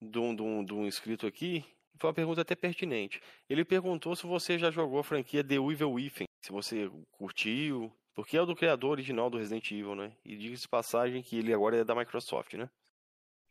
de 0.00 0.18
um, 0.18 0.34
de 0.34 0.42
um, 0.42 0.64
de 0.64 0.74
um 0.74 0.86
inscrito 0.86 1.26
aqui. 1.26 1.64
Foi 1.98 2.08
uma 2.08 2.14
pergunta 2.14 2.42
até 2.42 2.54
pertinente. 2.54 3.22
Ele 3.48 3.64
perguntou 3.64 4.14
se 4.14 4.26
você 4.26 4.58
já 4.58 4.70
jogou 4.70 4.98
a 4.98 5.04
franquia 5.04 5.42
The 5.42 5.54
Evil 5.54 5.92
Within. 5.92 6.26
Se 6.44 6.52
você 6.52 6.90
curtiu. 7.12 7.90
Porque 8.14 8.36
é 8.36 8.40
o 8.42 8.46
do 8.46 8.56
criador 8.56 8.92
original 8.92 9.28
do 9.30 9.36
Resident 9.38 9.70
Evil, 9.70 9.94
né? 9.94 10.16
E 10.24 10.36
diga-se 10.36 10.62
de 10.62 10.68
passagem 10.68 11.22
que 11.22 11.36
ele 11.38 11.52
agora 11.52 11.76
é 11.76 11.84
da 11.84 11.94
Microsoft, 11.94 12.54
né? 12.54 12.68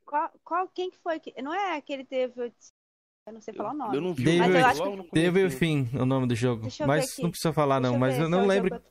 Qual, 0.03 0.31
qual, 0.43 0.67
quem 0.69 0.89
que 0.91 0.97
foi? 0.99 1.19
que- 1.19 1.39
Não 1.41 1.53
é 1.53 1.77
aquele 1.77 2.03
teve. 2.05 2.51
Eu 3.27 3.33
não 3.33 3.41
sei 3.41 3.53
falar 3.53 3.71
o 3.71 3.73
nome. 3.73 3.97
eu 3.97 4.01
não 4.01 4.13
vi 4.13 4.37
mas 4.37 4.53
eu 4.53 4.65
acho 4.65 5.03
que. 5.03 5.09
Devil 5.11 5.49
Fim 5.49 5.89
é 5.93 6.01
o 6.01 6.05
nome 6.05 6.27
do 6.27 6.35
jogo. 6.35 6.67
Mas 6.85 7.17
não 7.17 7.29
precisa 7.31 7.51
falar, 7.53 7.79
não. 7.79 7.93
eu 7.93 7.99
Mas 7.99 8.17
eu 8.19 8.25
se 8.25 8.29
não 8.31 8.43
é 8.43 8.47
lembro. 8.47 8.75
jogo- 8.75 8.85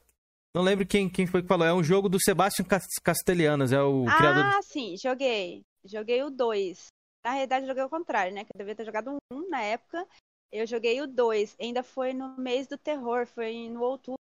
Não 0.56 0.62
lembro 0.62 0.86
quem, 0.86 1.08
quem 1.08 1.26
foi 1.26 1.42
que 1.42 1.48
falou. 1.48 1.66
É 1.66 1.72
um 1.74 1.82
jogo 1.82 2.08
do 2.08 2.18
Sebastian 2.20 2.64
Cas- 2.64 2.86
Castellanos, 3.02 3.72
é 3.72 3.80
o 3.82 4.04
criador. 4.04 4.44
Ah, 4.44 4.62
sim, 4.62 4.96
joguei. 4.96 5.62
Joguei 5.84 6.22
o 6.22 6.30
2. 6.30 6.86
Na 7.24 7.32
realidade, 7.32 7.64
eu 7.64 7.68
joguei 7.68 7.82
o 7.84 7.88
contrário, 7.90 8.32
né? 8.34 8.44
Que 8.44 8.50
eu 8.54 8.58
devia 8.58 8.74
ter 8.74 8.84
jogado 8.84 9.10
um 9.10 9.16
1 9.32 9.48
na 9.48 9.62
época. 9.62 10.06
Eu 10.52 10.66
joguei 10.66 11.00
o 11.00 11.06
2. 11.06 11.56
Ainda 11.60 11.82
foi 11.82 12.12
no 12.12 12.36
mês 12.36 12.66
do 12.66 12.76
terror, 12.78 13.26
foi 13.26 13.68
no 13.68 13.82
outubro 13.82 14.18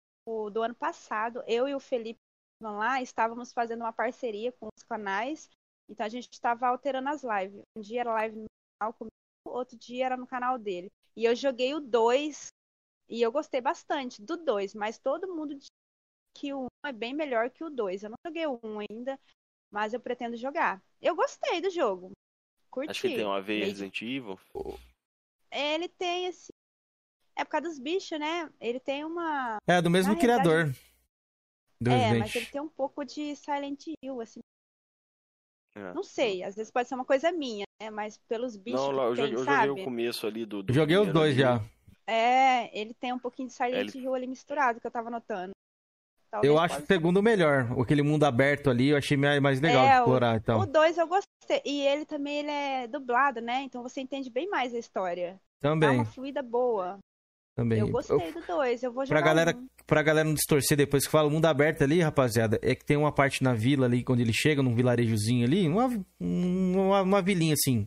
do 0.50 0.62
ano 0.62 0.74
passado. 0.74 1.42
Eu 1.46 1.68
e 1.68 1.74
o 1.74 1.80
Felipe 1.80 2.18
estavam 2.60 2.78
lá, 2.78 3.00
estávamos 3.02 3.52
fazendo 3.52 3.80
uma 3.82 3.92
parceria 3.92 4.52
com 4.52 4.68
os 4.76 4.82
canais. 4.84 5.48
Então 5.88 6.04
a 6.06 6.08
gente 6.08 6.28
estava 6.32 6.66
alterando 6.68 7.08
as 7.10 7.22
lives. 7.22 7.60
Um 7.76 7.80
dia 7.80 8.00
era 8.00 8.12
live 8.14 8.36
no 8.36 8.46
canal 8.80 8.92
comigo, 8.94 9.12
outro 9.46 9.76
dia 9.76 10.06
era 10.06 10.16
no 10.16 10.26
canal 10.26 10.58
dele. 10.58 10.90
E 11.16 11.24
eu 11.24 11.34
joguei 11.34 11.74
o 11.74 11.80
2 11.80 12.48
e 13.08 13.20
eu 13.22 13.30
gostei 13.30 13.60
bastante 13.60 14.22
do 14.22 14.36
2, 14.36 14.74
mas 14.74 14.98
todo 14.98 15.32
mundo 15.34 15.54
diz 15.54 15.66
que 16.36 16.52
o 16.52 16.64
1 16.84 16.88
é 16.88 16.92
bem 16.92 17.14
melhor 17.14 17.50
que 17.50 17.62
o 17.62 17.70
2. 17.70 18.02
Eu 18.02 18.10
não 18.10 18.16
joguei 18.26 18.46
o 18.46 18.58
1 18.62 18.80
ainda, 18.90 19.18
mas 19.70 19.92
eu 19.92 20.00
pretendo 20.00 20.36
jogar. 20.36 20.82
Eu 21.00 21.14
gostei 21.14 21.60
do 21.60 21.70
jogo. 21.70 22.10
Curti. 22.70 22.90
Acho 22.90 23.00
que 23.02 23.06
ele 23.08 23.16
tem 23.16 23.24
uma 23.24 23.40
veia 23.40 23.66
Resident 23.66 24.02
Evil. 24.02 24.38
Ele 25.50 25.88
tem 25.88 26.26
esse. 26.26 26.48
É 27.36 27.44
por 27.44 27.50
causa 27.50 27.68
dos 27.68 27.78
bichos, 27.78 28.18
né? 28.18 28.50
Ele 28.60 28.80
tem 28.80 29.04
uma. 29.04 29.58
É, 29.66 29.80
do 29.80 29.90
mesmo 29.90 30.12
Na 30.14 30.18
realidade- 30.18 30.42
criador. 30.48 30.74
Do 31.80 31.90
é, 31.90 31.96
Resident. 31.96 32.18
mas 32.20 32.34
ele 32.34 32.46
tem 32.46 32.60
um 32.60 32.68
pouco 32.68 33.04
de 33.04 33.36
Silent 33.36 33.84
Hill, 34.02 34.20
assim. 34.20 34.40
É. 35.76 35.92
Não 35.92 36.02
sei, 36.02 36.42
às 36.42 36.54
vezes 36.56 36.72
pode 36.72 36.88
ser 36.88 36.94
uma 36.94 37.04
coisa 37.04 37.30
minha, 37.32 37.63
né? 37.80 37.90
Mas 37.90 38.16
pelos 38.28 38.56
bichos 38.56 38.80
Não, 38.80 38.90
lá, 38.90 39.04
eu, 39.04 39.14
tem, 39.14 39.24
joguei, 39.24 39.34
eu 39.36 39.44
joguei 39.44 39.70
o 39.70 39.84
começo 39.84 40.26
ali 40.26 40.44
do. 40.46 40.62
do 40.62 40.70
Eu 40.70 40.74
joguei 40.74 40.96
os 40.98 41.12
dois 41.12 41.32
ali. 41.32 41.40
já. 41.40 41.60
É, 42.06 42.78
ele 42.78 42.92
tem 42.94 43.12
um 43.12 43.18
pouquinho 43.18 43.48
de 43.48 43.54
Silent 43.54 43.94
Ele- 43.94 44.04
Hill 44.04 44.14
ali 44.14 44.26
misturado, 44.26 44.80
que 44.80 44.86
eu 44.86 44.90
tava 44.90 45.10
notando. 45.10 45.52
Talvez 46.30 46.52
Eu 46.52 46.58
acho 46.58 46.82
o 46.82 46.86
segundo 46.86 47.22
melhor. 47.22 47.80
Aquele 47.80 48.02
mundo 48.02 48.24
aberto 48.24 48.68
ali, 48.68 48.88
eu 48.88 48.96
achei 48.96 49.16
mais 49.16 49.40
mais 49.40 49.60
legal 49.60 49.84
de 49.86 49.92
É, 49.92 49.98
explorar 49.98 50.34
o, 50.34 50.36
e 50.36 50.40
tal. 50.40 50.60
O 50.60 50.66
2 50.66 50.98
eu 50.98 51.06
gostei. 51.06 51.62
E 51.64 51.86
ele 51.86 52.04
também 52.04 52.38
ele 52.38 52.50
é 52.50 52.86
dublado, 52.88 53.40
né? 53.40 53.62
Então 53.62 53.82
você 53.82 54.00
entende 54.00 54.28
bem 54.30 54.48
mais 54.48 54.74
a 54.74 54.78
história. 54.78 55.40
Dá 55.62 55.70
Também, 55.70 55.90
uma 55.90 56.04
fluida 56.04 56.42
boa. 56.42 56.98
Também. 57.54 57.78
Eu 57.80 57.88
gostei 57.88 58.16
do 58.32 58.40
2. 58.46 58.82
Eu 58.82 58.92
vou 58.92 59.04
jogar 59.06 59.20
Pra 59.20 59.26
galera, 59.26 59.56
um. 59.56 59.66
pra 59.86 60.02
galera 60.02 60.26
não 60.26 60.34
distorcer 60.34 60.76
depois 60.76 61.04
que 61.04 61.10
fala, 61.10 61.28
o 61.28 61.30
mundo 61.30 61.46
aberto 61.46 61.82
ali, 61.82 62.00
rapaziada, 62.00 62.58
é 62.62 62.74
que 62.74 62.84
tem 62.84 62.96
uma 62.96 63.12
parte 63.12 63.42
na 63.42 63.52
vila 63.54 63.86
ali, 63.86 64.02
quando 64.02 64.20
ele 64.20 64.32
chega, 64.32 64.62
num 64.62 64.74
vilarejozinho 64.74 65.44
ali, 65.46 65.68
uma, 65.68 65.90
uma, 66.20 67.02
uma 67.02 67.22
vilinha 67.22 67.54
assim. 67.54 67.86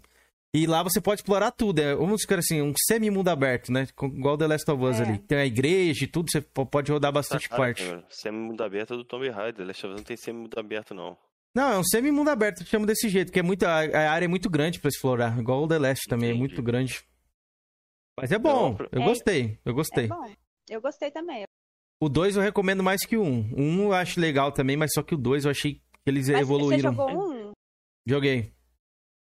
E 0.53 0.65
lá 0.65 0.81
você 0.81 0.99
pode 1.01 1.19
explorar 1.21 1.51
tudo. 1.51 1.79
É, 1.79 1.93
vamos 1.93 2.21
dizer 2.21 2.39
assim, 2.39 2.61
um 2.61 2.73
semi-mundo 2.87 3.29
aberto, 3.29 3.71
né? 3.71 3.85
Igual 4.01 4.37
The 4.37 4.47
Last 4.47 4.71
of 4.71 4.83
Us 4.83 4.99
É. 4.99 5.03
ali. 5.03 5.17
Tem 5.19 5.37
a 5.37 5.45
igreja 5.45 6.05
e 6.05 6.07
tudo, 6.07 6.31
você 6.31 6.41
po- 6.41 6.65
pode 6.65 6.91
rodar 6.91 7.11
bastante 7.11 7.47
Caralho, 7.49 7.75
parte. 7.75 8.05
Semi-mundo 8.09 8.63
aberto 8.63 8.93
é 8.93 8.97
do 8.97 9.03
Tomb 9.03 9.29
Raider. 9.29 9.67
Last 9.67 9.85
of 9.85 9.93
Us 9.93 9.99
não 9.99 10.05
tem 10.05 10.17
semi-mundo 10.17 10.57
aberto, 10.57 10.93
não. 10.95 11.17
Não, 11.53 11.71
é 11.73 11.77
um 11.77 11.83
semi-mundo 11.83 12.29
aberto, 12.29 12.61
eu 12.61 12.65
chamo 12.67 12.85
desse 12.85 13.09
jeito, 13.09 13.27
porque 13.27 13.39
é 13.39 13.43
muito, 13.43 13.63
a, 13.65 13.79
a 13.81 14.11
área 14.11 14.25
é 14.25 14.27
muito 14.27 14.49
grande 14.49 14.79
pra 14.79 14.89
explorar. 14.89 15.37
Igual 15.39 15.63
o 15.63 15.67
The 15.67 15.79
Last 15.79 16.05
também, 16.07 16.29
é 16.31 16.33
muito 16.33 16.61
grande. 16.63 17.01
Mas 18.19 18.31
é 18.31 18.39
bom, 18.39 18.71
Não, 18.71 18.87
eu 18.91 19.01
É- 19.01 19.05
gostei, 19.05 19.59
eu 19.63 19.73
gostei. 19.73 20.05
É 20.05 20.07
bom. 20.07 20.31
Eu 20.69 20.81
gostei 20.81 21.11
também. 21.11 21.43
O 22.01 22.09
2 22.09 22.35
eu 22.35 22.41
recomendo 22.41 22.83
mais 22.83 23.05
que 23.05 23.15
o 23.15 23.23
1. 23.23 23.25
Um. 23.25 23.53
O 23.53 23.61
1 23.61 23.83
eu 23.85 23.93
acho 23.93 24.19
legal 24.19 24.51
também, 24.51 24.75
mas 24.75 24.91
só 24.93 25.01
que 25.03 25.15
o 25.15 25.17
2 25.17 25.45
eu 25.45 25.51
achei 25.51 25.75
que 25.75 25.81
eles 26.05 26.27
Mas 26.27 26.41
evoluíram. 26.41 26.93
Você 26.93 26.97
jogou 26.97 27.31
um? 27.31 27.51
Joguei. 28.05 28.53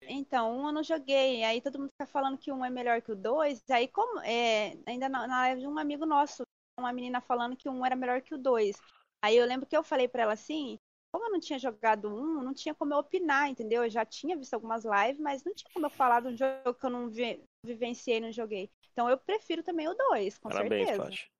Então, 0.02 0.59
um 0.59 0.66
eu 0.66 0.73
não 0.73 0.82
joguei. 0.82 1.43
Aí 1.44 1.60
todo 1.60 1.78
mundo 1.78 1.90
fica 1.90 2.06
falando 2.10 2.39
que 2.39 2.52
um 2.52 2.64
é 2.64 2.70
melhor 2.70 3.02
que 3.02 3.12
o 3.12 3.16
dois. 3.16 3.62
Aí, 3.70 3.89
como. 3.89 4.20
É, 4.20 4.77
ainda 4.86 5.09
na, 5.09 5.27
na 5.27 5.39
live 5.40 5.60
de 5.62 5.66
um 5.66 5.78
amigo 5.78 6.06
nosso, 6.06 6.43
uma 6.78 6.93
menina 6.93 7.20
falando 7.20 7.56
que 7.56 7.68
um 7.68 7.85
era 7.85 7.97
melhor 7.97 8.20
que 8.23 8.35
o 8.35 8.39
dois. 8.39 8.77
Aí 9.23 9.36
eu 9.36 9.47
lembro 9.47 9.66
que 9.66 9.77
eu 9.77 9.82
falei 9.82 10.09
pra 10.09 10.23
ela 10.23 10.32
assim. 10.35 10.78
Como 11.12 11.24
eu 11.26 11.30
não 11.32 11.40
tinha 11.40 11.58
jogado 11.58 12.08
um, 12.08 12.42
não 12.42 12.52
tinha 12.54 12.74
como 12.74 12.92
eu 12.94 12.98
opinar, 12.98 13.48
entendeu? 13.48 13.84
Eu 13.84 13.90
já 13.90 14.04
tinha 14.04 14.36
visto 14.36 14.54
algumas 14.54 14.84
lives, 14.84 15.20
mas 15.20 15.44
não 15.44 15.54
tinha 15.54 15.70
como 15.72 15.86
eu 15.86 15.90
falar 15.90 16.20
de 16.20 16.28
um 16.28 16.36
jogo 16.36 16.74
que 16.74 16.86
eu 16.86 16.90
não 16.90 17.08
vi- 17.10 17.42
vivenciei, 17.64 18.20
não 18.20 18.30
joguei. 18.32 18.70
Então 18.92 19.08
eu 19.08 19.18
prefiro 19.18 19.62
também 19.62 19.88
o 19.88 19.94
dois, 19.94 20.38
com 20.38 20.48
Parabéns, 20.48 20.90
certeza. 20.90 20.92
Paty. 20.92 21.30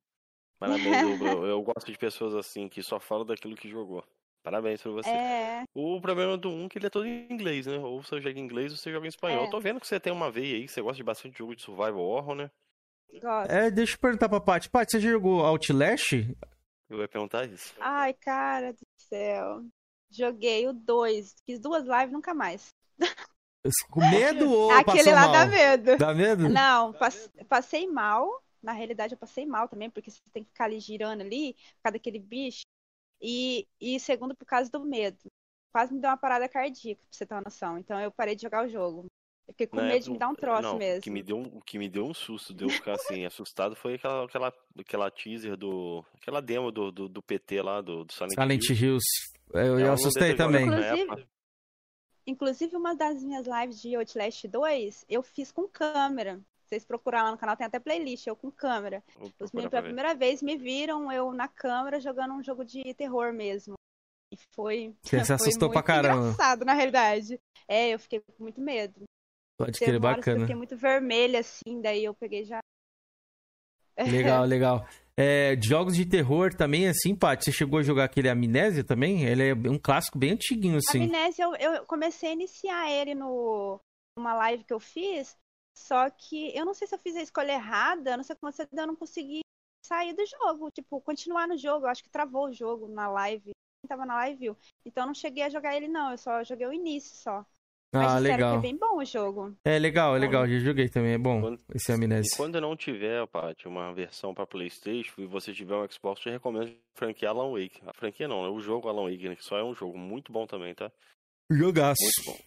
Parabéns, 0.59 1.03
eu, 1.03 1.19
eu, 1.23 1.47
eu 1.47 1.63
gosto 1.63 1.93
de 1.93 1.99
pessoas 1.99 2.35
assim, 2.35 2.69
que 2.69 2.83
só 2.83 3.01
falam 3.01 3.27
daquilo 3.27 3.57
que 3.57 3.69
jogou. 3.71 4.05
Parabéns 4.43 4.83
pra 4.83 4.93
você. 4.93 5.19
É, 5.19 5.65
O 5.75 6.01
problema 6.01 6.37
do 6.39 6.51
1 6.51 6.67
é 6.67 6.71
que 6.71 6.79
ele 6.79 6.87
é 6.87 6.91
todo 6.91 7.07
em 7.07 7.29
inglês, 7.33 7.67
né? 7.67 7.79
Ou 7.79 8.03
você 8.03 8.21
joga 8.21 8.39
em 8.39 8.43
inglês 8.43 8.73
ou 8.73 8.79
você 8.79 8.93
joga 8.93 9.07
em 9.07 9.11
espanhol. 9.11 9.45
É. 9.45 9.45
Eu 9.45 9.49
tô 9.49 9.61
vendo 9.61 9.81
que 9.81 9.87
você 9.89 10.01
tem 10.01 10.13
uma 10.13 10.31
veia 10.31 10.57
aí, 10.57 10.67
que 10.67 10.73
você 10.73 10.83
gosta 10.83 10.99
de 10.99 11.05
bastante 11.05 11.39
jogo 11.39 11.57
de 11.57 11.63
survival 11.63 12.01
horror, 12.01 12.35
né? 12.37 12.51
gosto. 13.21 13.53
É, 13.53 13.71
deixa 13.71 13.95
eu 13.95 13.99
perguntar 13.99 14.29
pra 14.29 14.41
Paty. 14.41 14.71
Paty, 14.71 14.93
você 14.93 15.01
já 15.01 15.11
jogou 15.11 15.45
Outlast? 15.45 16.13
Eu 16.89 17.01
ia 17.01 17.09
perguntar 17.09 17.49
isso. 17.49 17.75
Ai, 17.81 18.15
cara 18.15 18.73
do 18.73 18.87
céu. 18.97 19.65
Joguei 20.11 20.69
o 20.69 20.73
dois. 20.73 21.35
Fiz 21.45 21.59
duas 21.59 21.85
lives, 21.85 22.13
nunca 22.13 22.33
mais. 22.33 22.69
Com 23.91 24.01
medo 24.01 24.49
ou 24.49 24.71
Aquele 24.71 25.11
lá 25.11 25.23
mal? 25.23 25.33
dá 25.33 25.47
medo. 25.47 25.99
Dá 25.99 26.15
medo? 26.15 26.49
Não, 26.49 26.93
pass- 26.93 27.29
passei 27.49 27.89
mal. 27.89 28.43
Na 28.63 28.73
realidade, 28.73 29.15
eu 29.15 29.19
passei 29.19 29.45
mal 29.45 29.69
também, 29.69 29.91
porque 29.91 30.11
você 30.11 30.21
tem 30.33 30.43
que 30.45 30.51
ficar 30.51 30.65
ali 30.65 30.79
girando 30.81 31.21
ali, 31.21 31.55
por 31.55 31.83
causa 31.85 31.93
daquele 31.95 32.19
bicho. 32.19 32.63
E, 33.21 33.67
e 33.81 33.99
segundo, 33.99 34.35
por 34.37 34.45
causa 34.45 34.71
do 34.71 34.81
medo. 34.85 35.19
Quase 35.73 35.93
me 35.93 36.01
deu 36.01 36.11
uma 36.11 36.17
parada 36.17 36.49
cardíaca, 36.49 37.01
pra 37.03 37.09
você 37.11 37.27
ter 37.27 37.35
uma 37.35 37.43
noção. 37.45 37.79
Então 37.79 38.01
eu 38.01 38.11
parei 38.13 38.35
de 38.37 38.43
jogar 38.43 38.65
o 38.65 38.69
jogo. 38.69 39.07
Eu 39.49 39.53
fiquei 39.55 39.67
com 39.69 39.77
Na 39.77 39.85
medo 39.85 40.05
de 40.05 40.11
me 40.11 40.19
dar 40.19 40.29
um 40.29 40.35
troço 40.35 40.63
não, 40.63 40.77
mesmo. 40.77 40.99
O 40.99 41.03
que, 41.03 41.11
me 41.11 41.23
deu, 41.23 41.37
um- 41.37 41.57
o 41.59 41.61
que 41.61 41.79
me 41.79 41.89
deu 41.89 42.05
um 42.05 42.13
susto, 42.15 42.53
de 42.53 42.65
eu 42.65 42.69
ficar 42.69 42.95
assim, 42.95 43.25
assustado, 43.25 43.77
foi 43.77 43.95
aquela, 43.95 44.25
aquela, 44.25 44.53
aquela 44.79 45.11
teaser 45.11 45.57
do. 45.57 46.05
aquela 46.21 46.41
demo 46.43 46.73
do, 46.73 46.91
do, 46.91 47.09
do 47.09 47.23
PT 47.23 47.63
lá, 47.63 47.81
do, 47.81 48.05
do 48.05 48.13
Silent, 48.13 48.33
Silent 48.35 48.69
Hill. 48.71 48.77
Hills. 48.77 49.07
Eu, 49.55 49.79
eu 49.79 49.93
assustei 49.93 50.35
deixa 50.35 50.43
eu 50.43 50.47
jogar 50.47 50.59
também. 50.59 50.67
na 50.67 50.97
Inclusive-. 50.97 51.29
Inclusive, 52.27 52.77
uma 52.77 52.95
das 52.95 53.23
minhas 53.23 53.47
lives 53.47 53.81
de 53.81 53.95
Outlast 53.95 54.45
2, 54.49 55.05
eu 55.09 55.23
fiz 55.23 55.53
com 55.53 55.69
câmera. 55.69 56.41
Vocês 56.65 56.85
procuraram 56.85 57.27
lá 57.27 57.31
no 57.31 57.39
canal, 57.39 57.57
tem 57.57 57.65
até 57.65 57.79
playlist, 57.79 58.27
eu 58.27 58.35
com 58.35 58.51
câmera. 58.51 59.01
Os 59.39 59.53
meninos 59.53 59.71
pra 59.71 59.71
pela 59.71 59.83
primeira 59.85 60.13
vez 60.17 60.43
me 60.43 60.57
viram 60.57 61.13
eu 61.13 61.33
na 61.33 61.47
câmera 61.47 62.01
jogando 62.01 62.35
um 62.35 62.43
jogo 62.43 62.65
de 62.65 62.83
terror 62.95 63.33
mesmo. 63.33 63.75
E 64.33 64.37
foi. 64.53 64.93
Você 65.05 65.21
se 65.21 65.27
foi 65.27 65.35
assustou 65.37 65.69
pra 65.71 65.77
muito 65.79 65.87
caramba. 65.87 66.23
engraçado, 66.25 66.65
na 66.65 66.73
realidade. 66.73 67.39
É, 67.69 67.91
eu 67.91 67.99
fiquei 68.01 68.19
com 68.19 68.43
muito 68.43 68.61
medo. 68.61 69.05
Pode 69.59 69.79
crer, 69.79 69.99
bacana. 69.99 70.41
fiquei 70.41 70.55
muito 70.55 70.77
vermelha, 70.77 71.41
assim, 71.41 71.81
daí 71.81 72.05
eu 72.05 72.15
peguei 72.15 72.45
já. 72.45 72.61
Legal, 73.99 74.45
legal. 74.45 74.87
É, 75.19 75.59
jogos 75.63 75.97
de 75.97 76.05
terror 76.05 76.55
também, 76.55 76.87
assim, 76.89 77.17
Paty, 77.17 77.45
você 77.47 77.53
chegou 77.53 77.79
a 77.79 77.83
jogar 77.83 78.05
aquele 78.05 78.29
Amnésia 78.29 78.85
também? 78.85 79.25
Ele 79.25 79.49
é 79.49 79.55
um 79.55 79.79
clássico 79.79 80.19
bem 80.19 80.33
antiguinho, 80.33 80.77
assim. 80.77 81.05
Amnésia, 81.05 81.45
eu, 81.45 81.55
eu 81.55 81.87
comecei 81.87 82.29
a 82.29 82.33
iniciar 82.33 82.91
ele 82.91 83.15
no 83.15 83.81
numa 84.19 84.35
live 84.35 84.65
que 84.65 84.73
eu 84.73 84.81
fiz, 84.81 85.37
só 85.77 86.09
que 86.09 86.57
eu 86.57 86.65
não 86.65 86.73
sei 86.73 86.89
se 86.89 86.95
eu 86.95 86.99
fiz 86.99 87.15
a 87.17 87.23
escolha 87.23 87.53
errada, 87.53 88.17
não 88.17 88.25
sei 88.25 88.35
como 88.35 88.51
você 88.51 88.67
eu 88.71 88.87
não 88.87 88.97
consegui 88.97 89.41
sair 89.87 90.15
do 90.15 90.25
jogo, 90.27 90.71
tipo, 90.71 91.01
continuar 91.01 91.47
no 91.47 91.57
jogo, 91.57 91.87
eu 91.87 91.91
acho 91.91 92.03
que 92.03 92.11
travou 92.11 92.47
o 92.47 92.53
jogo 92.53 92.89
na 92.89 93.09
live. 93.09 93.53
Quem 93.53 93.89
tava 93.89 94.07
na 94.07 94.17
live 94.17 94.39
viu. 94.39 94.57
Então 94.85 95.05
eu 95.05 95.07
não 95.09 95.15
cheguei 95.15 95.45
a 95.45 95.51
jogar 95.51 95.77
ele 95.77 95.87
não, 95.87 96.11
eu 96.11 96.19
só 96.19 96.43
joguei 96.43 96.67
o 96.67 96.73
início 96.73 97.17
só. 97.17 97.45
Ah, 97.93 98.17
disseram 98.17 98.23
legal. 98.23 98.53
que 98.61 98.67
é 98.67 98.71
bem 98.71 98.77
bom 98.79 98.99
o 98.99 99.05
jogo. 99.05 99.57
É 99.65 99.79
legal, 99.79 100.15
é 100.17 100.19
legal, 100.19 100.47
já 100.47 100.59
joguei 100.59 100.89
também, 100.89 101.13
é 101.13 101.19
bom 101.19 101.57
esse 101.75 101.93
Amnésia. 101.93 102.31
E 102.33 102.37
quando 102.37 102.61
não 102.61 102.77
tiver, 102.77 103.27
Paty, 103.29 103.67
uma 103.69 103.95
versão 103.95 104.35
pra 104.35 104.47
Playstation 104.47 105.21
e 105.23 105.27
você 105.27 105.53
tiver 105.55 105.75
um 105.77 105.89
Xbox, 105.91 106.25
eu 106.27 106.33
recomendo 106.33 106.77
franquia 106.95 107.31
Alan 107.31 107.51
Wake. 107.53 107.81
A 107.87 107.93
franquia 107.95 108.29
não, 108.29 108.43
né? 108.43 108.49
O 108.49 108.61
jogo 108.61 108.89
Alan 108.89 109.11
Wake, 109.11 109.29
né? 109.29 109.37
Que 109.37 109.45
só 109.45 109.57
é 109.57 109.65
um 109.65 109.75
jogo 109.75 109.97
muito 109.97 110.31
bom 110.33 110.47
também, 110.47 110.75
tá? 110.75 110.91
Jogaço. 111.51 112.03
Muito 112.03 112.25
bom. 112.27 112.45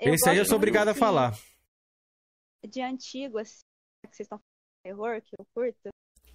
Eu 0.00 0.14
Esse 0.14 0.28
aí 0.28 0.36
eu 0.38 0.44
sou 0.44 0.56
obrigado 0.56 0.88
a 0.88 0.94
falar. 0.94 1.32
De 2.66 2.80
antigo, 2.80 3.38
assim, 3.38 3.60
que 4.04 4.14
vocês 4.16 4.26
estão 4.26 4.38
falando 4.38 4.44
de 4.76 4.82
terror, 4.84 5.22
que 5.22 5.34
eu 5.38 5.46
curto. 5.54 5.88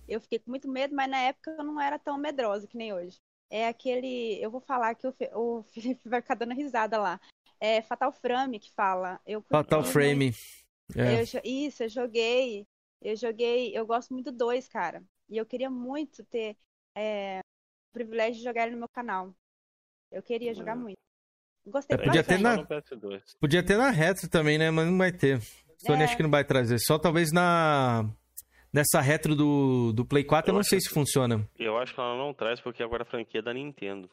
Eu 0.07 0.19
fiquei 0.19 0.39
com 0.39 0.49
muito 0.51 0.67
medo, 0.69 0.93
mas 0.95 1.09
na 1.09 1.19
época 1.19 1.51
eu 1.57 1.63
não 1.63 1.79
era 1.79 1.97
tão 1.99 2.17
medrosa 2.17 2.67
que 2.67 2.75
nem 2.77 2.91
hoje. 2.93 3.17
É 3.49 3.67
aquele. 3.67 4.41
Eu 4.41 4.49
vou 4.51 4.59
falar 4.61 4.95
que 4.95 5.05
o, 5.07 5.13
Fe- 5.13 5.31
o 5.33 5.63
Felipe 5.73 6.09
vai 6.09 6.21
ficar 6.21 6.35
dando 6.35 6.53
risada 6.53 6.97
lá. 6.97 7.21
É 7.65 7.81
Fatal 7.81 8.11
Frame 8.11 8.59
que 8.59 8.69
fala. 8.71 9.21
Eu 9.25 9.41
Fatal 9.41 9.79
muito. 9.79 9.91
Frame. 9.93 10.31
É. 10.95 11.21
Eu 11.21 11.41
isso, 11.45 11.83
eu 11.83 11.89
joguei. 11.89 12.67
Eu 13.01 13.15
joguei. 13.15 13.71
Eu 13.73 13.85
gosto 13.85 14.13
muito 14.13 14.31
do 14.33 14.37
2, 14.37 14.67
cara. 14.67 15.01
E 15.29 15.37
eu 15.37 15.45
queria 15.45 15.69
muito 15.69 16.23
ter 16.25 16.57
é, 16.93 17.39
o 17.89 17.93
privilégio 17.93 18.35
de 18.35 18.43
jogar 18.43 18.63
ele 18.63 18.73
no 18.73 18.79
meu 18.79 18.89
canal. 18.89 19.33
Eu 20.11 20.21
queria 20.21 20.53
jogar 20.53 20.75
muito. 20.75 20.97
Gostei 21.65 21.95
É, 21.95 22.03
podia 22.03 22.23
ter 22.23 22.37
na- 22.39 22.57
PS2. 22.65 23.21
Podia 23.39 23.63
ter 23.63 23.77
na 23.77 23.89
retro 23.89 24.29
também, 24.29 24.57
né? 24.57 24.69
Mas 24.69 24.85
não 24.87 24.97
vai 24.97 25.13
ter. 25.13 25.39
Sony 25.77 26.01
É. 26.01 26.03
acho 26.05 26.17
que 26.17 26.23
não 26.23 26.29
vai 26.29 26.43
trazer. 26.43 26.77
Só 26.79 26.99
talvez 26.99 27.31
na. 27.31 28.05
Nessa 28.73 28.99
retro 28.99 29.35
do, 29.35 29.93
do 29.93 30.03
Play 30.03 30.23
4, 30.23 30.49
eu, 30.49 30.53
Eu 30.53 30.55
não 30.57 30.63
sei 30.63 30.79
que- 30.79 30.85
se 30.85 30.89
funciona. 30.93 31.47
Eu 31.57 31.77
acho 31.77 31.93
que 31.93 31.99
ela 31.99 32.17
não 32.17 32.33
traz 32.33 32.59
porque 32.59 32.81
agora 32.83 33.03
a 33.03 33.05
franquia 33.05 33.39
é 33.39 33.43
da 33.43 33.53
Nintendo. 33.53 34.09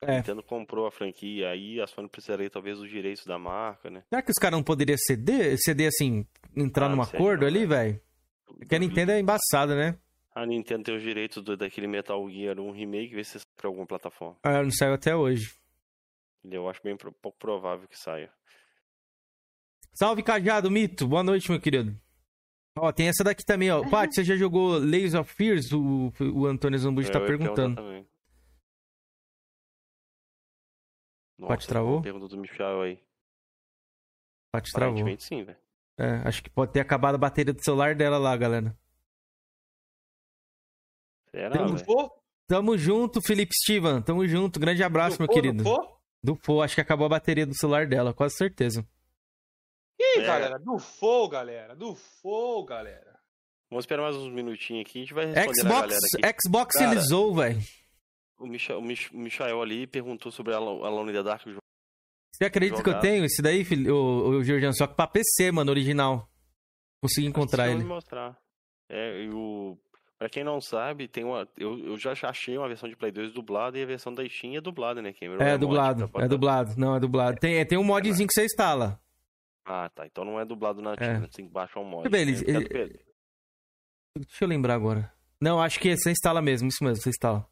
A 0.00 0.12
É. 0.12 0.16
Nintendo 0.18 0.42
comprou 0.42 0.86
a 0.86 0.92
franquia, 0.92 1.50
aí 1.50 1.80
a 1.80 1.86
Sony 1.86 2.08
precisaria 2.08 2.48
talvez 2.48 2.78
dos 2.78 2.88
direitos 2.88 3.24
da 3.24 3.38
marca, 3.38 3.90
né? 3.90 4.04
Será 4.08 4.22
que 4.22 4.30
os 4.30 4.38
caras 4.38 4.56
não 4.58 4.62
poderiam 4.64 4.96
ceder, 4.96 5.56
ceder 5.58 5.88
assim, 5.88 6.24
entrar 6.56 6.86
Ah, 6.86 6.88
num 6.94 7.02
acordo 7.02 7.40
não, 7.40 7.48
ali, 7.48 7.66
velho? 7.66 8.00
Porque 8.46 8.74
a 8.74 8.78
Nintendo 8.78 9.12
é 9.12 9.18
embaçada, 9.20 9.74
né? 9.74 9.98
A 10.34 10.46
Nintendo 10.46 10.84
tem 10.84 10.96
os 10.96 11.02
direitos 11.02 11.42
do, 11.42 11.56
daquele 11.56 11.88
Metal 11.88 12.28
Gear 12.30 12.60
1 12.60 12.70
remake, 12.70 13.14
vê 13.14 13.24
se 13.24 13.32
sai 13.32 13.42
pra 13.56 13.68
alguma 13.68 13.86
plataforma. 13.86 14.36
Ah, 14.44 14.62
não 14.62 14.70
saiu 14.70 14.92
até 14.94 15.16
hoje. 15.16 15.52
Eu 16.48 16.68
acho 16.68 16.80
bem 16.82 16.96
pro- 16.96 17.12
pouco 17.12 17.36
provável 17.38 17.88
que 17.88 17.98
saia. 17.98 18.30
Salve, 19.94 20.22
Cajado, 20.22 20.70
Mito. 20.70 21.08
Boa 21.08 21.22
noite, 21.24 21.50
meu 21.50 21.60
querido. 21.60 21.98
Ó, 22.78 22.92
tem 22.92 23.08
essa 23.08 23.24
daqui 23.24 23.44
também, 23.44 23.70
ó. 23.72 23.82
Paty, 23.90 24.14
você 24.14 24.22
já 24.24 24.36
jogou 24.36 24.78
Layers 24.78 25.14
of 25.14 25.32
Fears? 25.34 25.72
O, 25.72 26.12
o 26.20 26.46
Antônio 26.46 26.78
Zambuji 26.78 27.10
tá 27.10 27.18
Eu 27.18 27.22
ia 27.22 27.26
perguntar 27.26 27.54
perguntando. 27.54 27.76
também. 27.82 28.06
Nossa, 31.38 31.68
travou? 31.68 31.90
boa 31.92 32.02
Pergunta 32.02 32.28
do 32.28 32.36
Michel 32.38 32.82
aí. 32.82 33.02
Paty 34.52 34.72
travou. 34.72 34.88
Aparentemente 34.94 35.24
sim, 35.24 35.44
velho. 35.44 35.58
É, 35.98 36.28
acho 36.28 36.42
que 36.42 36.50
pode 36.50 36.72
ter 36.72 36.80
acabado 36.80 37.14
a 37.16 37.18
bateria 37.18 37.52
do 37.52 37.62
celular 37.62 37.94
dela 37.94 38.18
lá, 38.18 38.36
galera. 38.36 38.76
Será, 41.30 41.50
Tamo- 41.50 41.76
velho? 41.76 42.10
Tamo 42.46 42.78
junto, 42.78 43.20
Felipe 43.20 43.52
Steven. 43.54 44.00
Tamo 44.02 44.26
junto. 44.26 44.58
Grande 44.58 44.82
abraço, 44.82 45.18
meu 45.18 45.28
Pô, 45.28 45.34
querido. 45.34 45.62
não 45.62 45.64
for? 45.76 45.98
Do 46.22 46.34
Fô, 46.36 46.62
acho 46.62 46.74
que 46.74 46.80
acabou 46.80 47.06
a 47.06 47.10
bateria 47.10 47.46
do 47.46 47.54
celular 47.54 47.86
dela, 47.86 48.14
quase 48.14 48.36
certeza. 48.36 48.86
Ih, 50.00 50.20
É. 50.20 50.24
galera, 50.26 50.58
do 50.58 50.78
Flow, 50.78 51.28
galera. 51.28 51.76
Do 51.76 51.94
Flow, 51.94 52.64
galera. 52.64 53.18
Vamos 53.70 53.82
esperar 53.84 54.02
mais 54.02 54.16
uns 54.16 54.32
minutinhos 54.32 54.80
aqui, 54.88 54.98
a 54.98 55.02
gente 55.02 55.14
vai 55.14 55.26
responder 55.26 55.60
a 55.60 55.80
galera 55.80 55.90
Xbox, 55.92 56.14
aqui. 56.24 56.36
Xboxilizou, 56.42 57.34
velho. 57.34 57.60
O, 58.38 58.46
Micha, 58.46 58.76
o, 58.76 58.82
Mich, 58.82 59.12
o 59.14 59.18
Michael 59.18 59.60
ali 59.62 59.86
perguntou 59.86 60.30
sobre 60.30 60.54
a 60.54 60.56
Alone 60.58 61.10
in 61.10 61.14
the 61.14 61.22
Dark. 61.22 61.42
Você 61.44 62.44
acredita 62.44 62.82
que 62.82 62.88
eu 62.88 63.00
tenho 63.00 63.24
esse 63.24 63.42
daí, 63.42 63.64
filho, 63.64 63.94
o, 63.96 64.28
o 64.38 64.44
Georgiano? 64.44 64.74
Só 64.76 64.86
que 64.86 64.94
pra 64.94 65.06
PC, 65.08 65.50
mano, 65.50 65.70
original. 65.70 66.28
Consegui 67.02 67.26
encontrar 67.26 67.68
ele. 67.68 67.84
mostrar. 67.84 68.38
É, 68.88 69.24
e 69.24 69.30
o... 69.30 69.76
Pra 70.18 70.28
quem 70.28 70.42
não 70.42 70.60
sabe, 70.60 71.06
tem 71.06 71.22
uma... 71.24 71.48
eu, 71.56 71.78
eu 71.78 71.96
já 71.96 72.12
achei 72.28 72.58
uma 72.58 72.66
versão 72.66 72.88
de 72.88 72.96
Play 72.96 73.12
2 73.12 73.32
dublada 73.32 73.78
e 73.78 73.82
a 73.82 73.86
versão 73.86 74.12
da 74.12 74.28
Steam 74.28 74.56
é 74.56 74.60
dublada, 74.60 75.00
né, 75.00 75.12
Cameron? 75.12 75.40
É 75.42 75.50
mod 75.52 75.60
dublado, 75.60 76.08
pra 76.08 76.24
é 76.24 76.28
dublado. 76.28 76.74
Não, 76.76 76.96
é 76.96 77.00
dublado. 77.00 77.38
Tem, 77.38 77.64
tem 77.66 77.78
um 77.78 77.84
modzinho 77.84 78.26
que 78.26 78.34
você 78.34 78.44
instala. 78.44 79.00
Ah, 79.64 79.88
tá. 79.94 80.06
Então 80.06 80.24
não 80.24 80.40
é 80.40 80.44
dublado 80.44 80.80
na 80.82 80.94
É. 80.94 80.96
China, 80.96 81.20
você 81.26 81.36
tem 81.36 81.46
que 81.46 81.52
baixar 81.52 81.78
um 81.80 81.84
mod. 81.84 82.08
Ver, 82.08 82.26
né? 82.26 82.32
ele- 82.32 83.00
Deixa 84.16 84.44
eu 84.44 84.48
lembrar 84.48 84.74
agora. 84.74 85.12
Não, 85.40 85.60
acho 85.60 85.78
que 85.78 85.96
você 85.96 86.10
instala 86.10 86.42
mesmo, 86.42 86.68
isso 86.68 86.82
mesmo, 86.82 87.00
você 87.00 87.10
instala. 87.10 87.46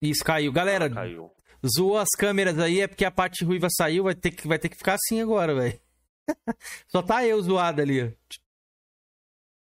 Isso, 0.00 0.24
caiu. 0.24 0.52
Galera, 0.52 0.86
Ah, 0.86 0.90
Caiu. 0.94 1.30
zoou 1.66 1.98
as 1.98 2.08
câmeras 2.18 2.58
aí, 2.58 2.80
é 2.80 2.88
porque 2.88 3.04
a 3.04 3.10
parte 3.10 3.44
ruiva 3.44 3.68
saiu, 3.70 4.04
vai 4.04 4.14
ter 4.14 4.30
que, 4.32 4.48
vai 4.48 4.58
ter 4.58 4.68
que 4.68 4.76
ficar 4.76 4.94
assim 4.94 5.20
agora, 5.20 5.54
velho. 5.54 5.80
Só 6.88 7.02
tá 7.02 7.24
eu 7.26 7.40
zoado 7.40 7.80
ali, 7.82 8.02
ó. 8.04 8.10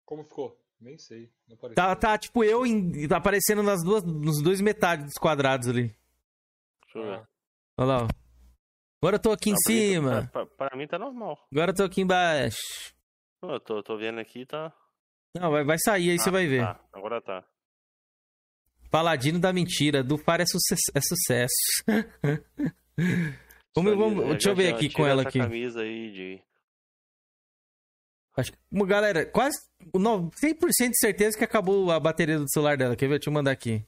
Como 0.06 0.24
ficou? 0.24 0.58
Nem 0.80 0.98
sei. 0.98 1.30
Tá, 1.74 1.94
tá 1.94 2.18
tipo 2.18 2.42
eu 2.42 2.66
em- 2.66 3.06
tá 3.06 3.18
aparecendo 3.18 3.62
nas 3.62 3.82
duas, 3.84 4.02
nos 4.02 4.42
dois 4.42 4.60
metades 4.60 5.04
dos 5.06 5.14
quadrados 5.18 5.68
ali. 5.68 5.94
Deixa 6.84 6.98
eu 6.98 7.02
ver. 7.04 7.28
Olha 7.78 7.86
lá, 7.86 8.02
ó. 8.04 8.08
Agora 9.00 9.16
eu 9.16 9.20
tô 9.20 9.30
aqui 9.32 9.50
em 9.50 9.52
Não, 9.52 9.58
pra 9.62 9.72
cima. 9.72 10.28
Pra, 10.32 10.46
pra- 10.46 10.68
pra 10.68 10.76
mim 10.76 10.86
tá 10.86 10.98
normal. 10.98 11.38
Agora 11.52 11.70
eu 11.70 11.74
tô 11.76 11.84
aqui 11.84 12.00
embaixo. 12.00 12.58
Eu 13.42 13.60
tô, 13.60 13.82
tô 13.82 13.96
vendo 13.96 14.18
aqui, 14.20 14.44
tá... 14.46 14.72
Não, 15.36 15.50
vai, 15.50 15.64
vai 15.64 15.76
sair 15.78 16.10
aí, 16.10 16.18
você 16.18 16.28
Ah, 16.28 16.32
vai 16.32 16.46
ver. 16.46 16.60
Tá, 16.62 16.80
agora 16.92 17.20
tá. 17.20 17.44
Paladino 18.92 19.38
da 19.40 19.52
mentira. 19.54 20.04
Do 20.04 20.18
Far 20.18 20.42
é, 20.42 20.44
suce- 20.46 20.74
é 20.94 21.00
sucesso. 21.00 21.82
vamos, 23.74 23.96
vamos, 23.96 24.28
deixa 24.28 24.50
eu 24.50 24.54
ver 24.54 24.74
aqui 24.74 24.90
com 24.90 25.06
ela 25.06 25.22
aqui. 25.22 25.38
camisa 25.38 25.80
aí 25.80 26.12
de... 26.12 26.42
Acho 28.36 28.52
que, 28.52 28.58
galera, 28.86 29.24
quase 29.26 29.58
no- 29.94 30.30
100% 30.30 30.90
de 30.90 30.98
certeza 30.98 31.36
que 31.38 31.44
acabou 31.44 31.90
a 31.90 31.98
bateria 31.98 32.38
do 32.38 32.48
celular 32.50 32.76
dela. 32.76 32.94
Quer 32.94 33.08
ver? 33.08 33.18
Deixa 33.18 33.30
eu 33.30 33.34
mandar 33.34 33.50
aqui. 33.50 33.82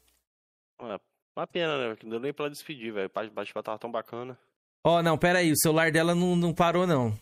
Ah, 0.78 0.98
uma 1.36 1.46
pena, 1.46 1.76
né? 1.90 1.96
Não 2.02 2.10
deu 2.10 2.20
nem 2.20 2.32
pra 2.32 2.46
ela 2.46 2.50
despedir, 2.50 2.92
velho. 2.92 3.10
O 3.14 3.30
bate-papo 3.30 3.62
tava 3.62 3.78
tão 3.78 3.90
bacana. 3.90 4.38
Ó, 4.82 5.02
não, 5.02 5.16
pera 5.18 5.38
aí. 5.40 5.52
O 5.52 5.58
celular 5.58 5.90
dela 5.92 6.14
não, 6.14 6.34
não 6.36 6.54
parou, 6.54 6.86
não. 6.86 7.14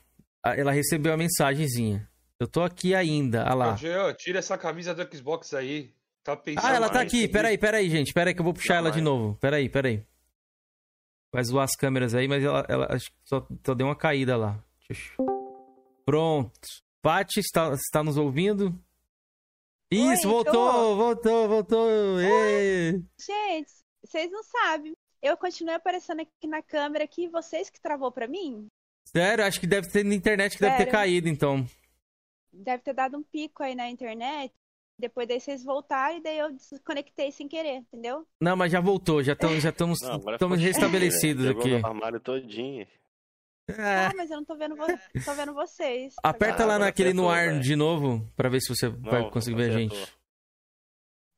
Ah, 0.44 0.56
Ela 0.56 0.70
recebeu 0.72 1.12
a 1.12 1.16
mensagenzinha. 1.16 2.08
Eu 2.40 2.46
tô 2.48 2.62
aqui 2.62 2.92
ainda. 2.94 3.42
Olha 3.44 3.54
lá. 3.54 3.72
Ô, 3.74 3.76
Jean, 3.76 4.12
tira 4.14 4.38
essa 4.40 4.58
camisa 4.58 4.92
do 4.94 5.16
Xbox 5.16 5.54
aí. 5.54 5.92
Tá 6.24 6.36
pensando. 6.36 6.64
Ah, 6.66 6.74
ela 6.74 6.88
tá 6.88 7.00
aqui. 7.00 7.22
sobre- 7.22 7.32
Pera 7.32 7.48
aí, 7.48 7.58
pera 7.58 7.76
aí, 7.78 7.90
gente. 7.90 8.12
Pera 8.12 8.30
aí 8.30 8.34
que 8.34 8.40
eu 8.40 8.44
vou 8.44 8.54
puxar 8.54 8.76
ela 8.76 8.90
de 8.90 9.00
novo. 9.00 9.36
Pera 9.40 9.56
aí, 9.56 9.68
pera 9.68 9.88
aí. 9.88 10.02
Vai 11.32 11.42
zoar 11.44 11.64
as 11.64 11.74
câmeras 11.74 12.14
aí, 12.14 12.28
mas 12.28 12.44
ela, 12.44 12.64
ela 12.68 12.86
acho 12.94 13.10
que 13.10 13.16
só, 13.24 13.46
só 13.64 13.74
deu 13.74 13.86
uma 13.86 13.96
caída 13.96 14.36
lá. 14.36 14.62
Pronto. 16.04 16.60
Paty, 17.00 17.40
está, 17.40 17.72
está 17.72 18.02
nos 18.04 18.16
ouvindo? 18.16 18.78
Isso, 19.90 20.26
Oi, 20.28 20.32
voltou, 20.32 20.52
tô. 20.72 20.96
voltou, 20.96 21.48
voltou. 21.48 22.20
Ê. 22.20 22.92
Gente, 23.18 23.72
vocês 24.04 24.30
não 24.30 24.42
sabem. 24.44 24.94
Eu 25.20 25.36
continuei 25.36 25.74
aparecendo 25.74 26.20
aqui 26.20 26.46
na 26.46 26.62
câmera 26.62 27.04
aqui, 27.04 27.28
vocês 27.28 27.68
que 27.70 27.80
travou 27.80 28.10
pra 28.10 28.26
mim? 28.26 28.66
Sério, 29.06 29.44
acho 29.44 29.60
que 29.60 29.66
deve 29.66 29.88
ter 29.88 30.04
na 30.04 30.14
internet 30.14 30.54
que 30.54 30.60
deve 30.60 30.72
ter 30.76 30.84
Sério? 30.84 30.92
caído, 30.92 31.28
então. 31.28 31.66
Deve 32.52 32.82
ter 32.82 32.94
dado 32.94 33.16
um 33.18 33.22
pico 33.22 33.62
aí 33.62 33.74
na 33.74 33.88
internet. 33.88 34.52
Depois 35.02 35.26
daí 35.26 35.40
vocês 35.40 35.64
voltaram 35.64 36.16
e 36.16 36.22
daí 36.22 36.38
eu 36.38 36.52
desconectei 36.52 37.32
sem 37.32 37.48
querer, 37.48 37.78
entendeu? 37.78 38.24
Não, 38.40 38.54
mas 38.54 38.70
já 38.70 38.80
voltou, 38.80 39.20
já 39.20 39.32
estamos 39.32 39.60
já 39.60 39.70
estamos 39.70 40.60
restabelecidos 40.60 41.44
aqui. 41.48 41.74
armário 41.84 42.20
todinho. 42.20 42.86
É. 43.68 44.06
Ah, 44.06 44.12
mas 44.16 44.30
eu 44.30 44.36
não 44.36 44.44
tô 44.44 44.54
vendo, 44.54 44.76
vo... 44.76 44.86
tô 45.24 45.34
vendo 45.34 45.54
vocês. 45.54 46.14
Aperta 46.22 46.62
Ah, 46.62 46.66
lá 46.66 46.74
agora 46.74 46.86
naquele 46.86 47.12
no 47.12 47.28
ar 47.28 47.58
de 47.58 47.74
novo 47.74 48.24
pra 48.36 48.48
ver 48.48 48.60
se 48.60 48.68
você 48.68 48.88
vai 48.88 49.22
Não, 49.22 49.30
conseguir 49.30 49.56
ver 49.56 49.70
a 49.70 49.72
gente. 49.76 50.14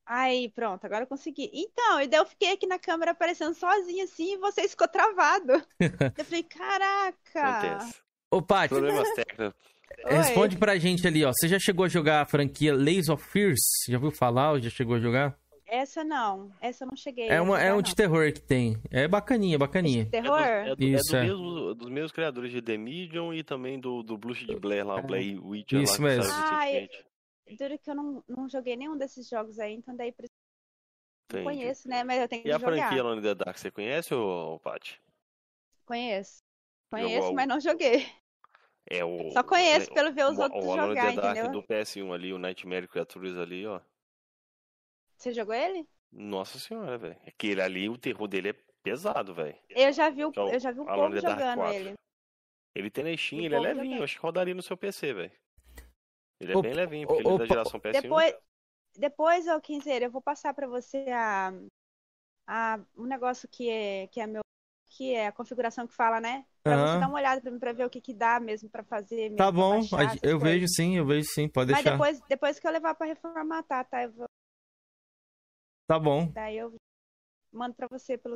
Aí, 0.04 0.50
pronto, 0.50 0.84
agora 0.84 1.04
eu 1.04 1.08
consegui. 1.08 1.50
Então, 1.54 2.02
e 2.02 2.06
daí 2.06 2.20
eu 2.20 2.26
fiquei 2.26 2.52
aqui 2.52 2.66
na 2.66 2.78
câmera 2.78 3.12
aparecendo 3.12 3.54
sozinha 3.54 4.04
assim 4.04 4.34
e 4.34 4.36
vocês 4.36 4.72
ficou 4.72 4.88
travado. 4.88 5.54
eu 6.18 6.24
falei, 6.26 6.42
caraca! 6.42 7.42
Acontece. 7.42 8.02
Ô, 8.30 8.42
Paty, 8.42 8.68
Problemas 8.68 9.10
técnicos. 9.14 9.73
Responde 10.06 10.56
pra 10.56 10.76
gente 10.78 11.06
ali, 11.06 11.24
ó. 11.24 11.32
Você 11.32 11.48
já 11.48 11.58
chegou 11.58 11.84
a 11.84 11.88
jogar 11.88 12.22
a 12.22 12.26
franquia 12.26 12.74
Lays 12.74 13.08
of 13.08 13.22
Fears? 13.30 13.60
Já 13.88 13.96
ouviu 13.96 14.10
falar 14.10 14.52
ou 14.52 14.60
já 14.60 14.70
chegou 14.70 14.96
a 14.96 15.00
jogar? 15.00 15.38
Essa 15.66 16.04
não. 16.04 16.52
Essa 16.60 16.84
eu 16.84 16.88
não 16.88 16.96
cheguei. 16.96 17.28
É, 17.28 17.38
a 17.38 17.42
uma, 17.42 17.56
é 17.58 17.62
jogar, 17.62 17.72
um 17.72 17.76
não. 17.76 17.82
de 17.82 17.94
terror 17.96 18.32
que 18.32 18.40
tem. 18.40 18.76
É 18.90 19.08
bacaninha, 19.08 19.58
bacaninha. 19.58 20.06
Terror? 20.06 20.38
É, 20.40 20.74
do, 20.76 20.84
é 20.84 20.86
Isso, 20.86 21.10
do 21.10 21.16
é. 21.16 21.22
mesmo, 21.24 21.74
dos 21.74 21.88
mesmos 21.90 22.12
criadores 22.12 22.52
de 22.52 22.60
The 22.62 22.76
Medium 22.76 23.32
e 23.32 23.42
também 23.42 23.80
do, 23.80 24.02
do 24.02 24.16
Blues 24.16 24.38
de 24.38 24.54
Blair 24.56 24.86
lá, 24.86 24.96
o 24.96 25.02
Blair 25.02 25.44
Witcher 25.44 25.80
Isso 25.80 26.00
lá, 26.02 26.08
mesmo. 26.08 26.32
Ai, 26.34 26.88
duro 27.58 27.78
que 27.78 27.90
eu 27.90 27.94
não, 27.94 28.22
não 28.28 28.48
joguei 28.48 28.76
nenhum 28.76 28.96
desses 28.96 29.28
jogos 29.28 29.58
aí, 29.58 29.74
então 29.74 29.96
daí 29.96 30.12
pre- 30.12 30.28
não 31.32 31.42
conheço, 31.44 31.88
né? 31.88 32.04
Mas 32.04 32.20
eu 32.20 32.28
tenho 32.28 32.42
que 32.42 32.48
E 32.48 32.52
a 32.52 32.58
jogar. 32.58 32.72
franquia 32.76 33.00
Alone 33.00 33.20
in 33.20 33.22
the 33.22 33.34
Dark, 33.34 33.56
você 33.58 33.70
conhece, 33.70 34.14
ô, 34.14 34.54
ô 34.54 34.58
Paty? 34.60 35.00
Conheço. 35.86 36.38
Jogou 36.92 37.06
Conheço, 37.06 37.24
algum? 37.24 37.34
mas 37.36 37.48
não 37.48 37.60
joguei. 37.60 38.06
É 38.90 39.04
o... 39.04 39.30
Só 39.32 39.42
conheço 39.42 39.90
o- 39.90 39.94
pelo 39.94 40.12
ver 40.12 40.26
os 40.26 40.38
o- 40.38 40.42
outros 40.42 40.64
o 40.64 40.76
jogar, 40.76 41.14
the 41.14 41.20
Dark 41.20 41.36
entendeu? 41.38 41.52
do 41.52 41.62
PS1 41.66 42.12
ali, 42.12 42.32
o 42.32 42.38
Nightmare 42.38 42.86
Creatures 42.88 43.36
ali, 43.38 43.66
ó. 43.66 43.80
Você 45.16 45.32
jogou 45.32 45.54
ele? 45.54 45.88
Nossa 46.12 46.58
senhora, 46.58 46.98
velho. 46.98 47.18
Aquele 47.26 47.60
ali, 47.62 47.88
o 47.88 47.96
terror 47.98 48.28
dele 48.28 48.50
é 48.50 48.52
pesado, 48.82 49.34
velho. 49.34 49.56
Eu 49.70 49.92
já 49.92 50.10
vi, 50.10 50.24
o- 50.24 50.30
Que 50.32 50.38
é 50.38 50.42
o 50.42 50.50
eu 50.50 50.60
já 50.60 50.70
vi 50.70 50.80
um 50.80 50.88
Alone 50.88 51.14
povo 51.20 51.30
jogando 51.32 51.58
4. 51.58 51.74
ele. 51.74 51.94
Ele 52.76 52.90
tem 52.90 53.04
Do 53.04 53.10
ele 53.10 53.54
é 53.54 53.58
levinho, 53.60 53.84
jogando. 53.84 54.04
acho 54.04 54.16
que 54.16 54.22
rodaria 54.22 54.54
no 54.54 54.62
seu 54.62 54.76
PC, 54.76 55.14
velho. 55.14 55.32
Ele 56.40 56.52
é 56.52 56.56
Ô, 56.56 56.62
bem 56.62 56.74
levinho, 56.74 57.06
porque 57.06 57.22
ele 57.22 57.34
é 57.34 57.38
da 57.38 57.46
geração 57.46 57.80
PS1. 57.80 58.02
Depois, 58.02 58.34
depois, 58.96 59.46
ô 59.48 59.60
Quinzeiro, 59.60 60.04
eu 60.06 60.10
vou 60.10 60.20
passar 60.20 60.52
pra 60.52 60.66
você 60.66 61.06
a, 61.10 61.52
a 62.46 62.80
um 62.96 63.06
negócio 63.06 63.48
que 63.48 63.70
é 63.70 64.08
que 64.08 64.20
é 64.20 64.26
meu 64.26 64.42
que 64.96 65.14
é 65.14 65.26
a 65.26 65.32
configuração 65.32 65.86
que 65.86 65.94
fala, 65.94 66.20
né? 66.20 66.44
Pra 66.62 66.74
Aham. 66.74 66.86
você 66.94 67.00
dar 67.00 67.08
uma 67.08 67.18
olhada 67.18 67.40
pra 67.40 67.50
mim 67.50 67.58
pra 67.58 67.72
ver 67.72 67.84
o 67.84 67.90
que 67.90 68.00
que 68.00 68.14
dá 68.14 68.38
mesmo 68.40 68.68
pra 68.68 68.82
fazer. 68.84 69.16
mesmo, 69.30 69.36
Tá 69.36 69.50
bom, 69.50 69.80
baixar 69.88 70.14
eu 70.22 70.38
coisas. 70.38 70.42
vejo 70.42 70.66
sim, 70.68 70.96
eu 70.96 71.04
vejo 71.06 71.28
sim, 71.28 71.48
pode 71.48 71.72
Mas 71.72 71.82
deixar. 71.82 71.96
depois, 71.96 72.20
depois 72.28 72.58
que 72.60 72.66
eu 72.66 72.70
levar 72.72 72.94
pra 72.94 73.06
reformatar, 73.06 73.84
tá? 73.88 74.02
Eu 74.04 74.12
vou, 74.12 74.26
Tá 75.86 75.98
bom. 75.98 76.30
daí 76.32 76.56
eu 76.58 76.74
mando 77.52 77.74
pra 77.74 77.86
você 77.88 78.16
pelo. 78.16 78.34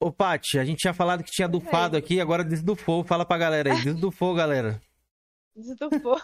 Ô, 0.00 0.12
Paty, 0.12 0.58
a 0.60 0.64
gente 0.64 0.78
tinha 0.78 0.94
falado 0.94 1.24
que 1.24 1.30
tinha 1.30 1.48
dufado 1.48 1.96
aqui, 1.96 2.20
agora 2.20 2.44
desdufou. 2.44 3.02
Fala 3.02 3.24
pra 3.26 3.36
galera 3.36 3.72
aí, 3.72 3.82
desdufou, 3.82 4.34
galera. 4.34 4.80
Desdufou. 5.58 6.20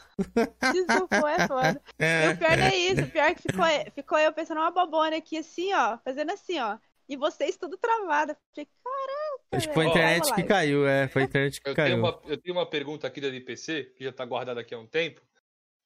Desdufou 0.72 1.26
é 1.26 1.48
foda. 1.48 1.82
É. 1.98 2.26
E 2.28 2.32
o 2.34 2.38
pior 2.38 2.56
não 2.56 2.64
é 2.66 2.76
isso. 2.76 3.02
O 3.02 3.10
pior 3.10 3.24
é 3.24 3.34
que 3.34 3.42
ficou, 3.42 3.64
ficou 3.92 4.16
eu 4.18 4.32
pensando 4.32 4.58
uma 4.60 4.70
bobona 4.70 5.16
aqui 5.16 5.36
assim, 5.38 5.72
ó. 5.74 5.98
Fazendo 6.04 6.30
assim, 6.30 6.60
ó. 6.60 6.78
E 7.08 7.16
vocês 7.16 7.56
tudo 7.56 7.76
travado. 7.76 8.36
Falei, 8.54 8.68
caraca. 8.84 9.23
Acho 9.56 9.68
que 9.68 9.74
foi 9.74 9.86
a 9.86 9.88
internet 9.88 10.34
que 10.34 10.42
caiu, 10.42 10.86
é, 10.86 11.08
foi 11.08 11.22
a 11.22 11.24
internet 11.24 11.60
que 11.60 11.68
Eu 11.68 11.74
tenho, 11.74 11.88
caiu. 11.88 11.98
uma, 11.98 12.20
eu 12.32 12.40
tenho 12.40 12.56
uma 12.56 12.68
pergunta 12.68 13.06
aqui 13.06 13.20
da 13.20 13.28
NPC, 13.28 13.92
que 13.96 14.04
já 14.04 14.12
tá 14.12 14.24
guardada 14.24 14.60
aqui 14.60 14.74
há 14.74 14.78
um 14.78 14.86
tempo. 14.86 15.20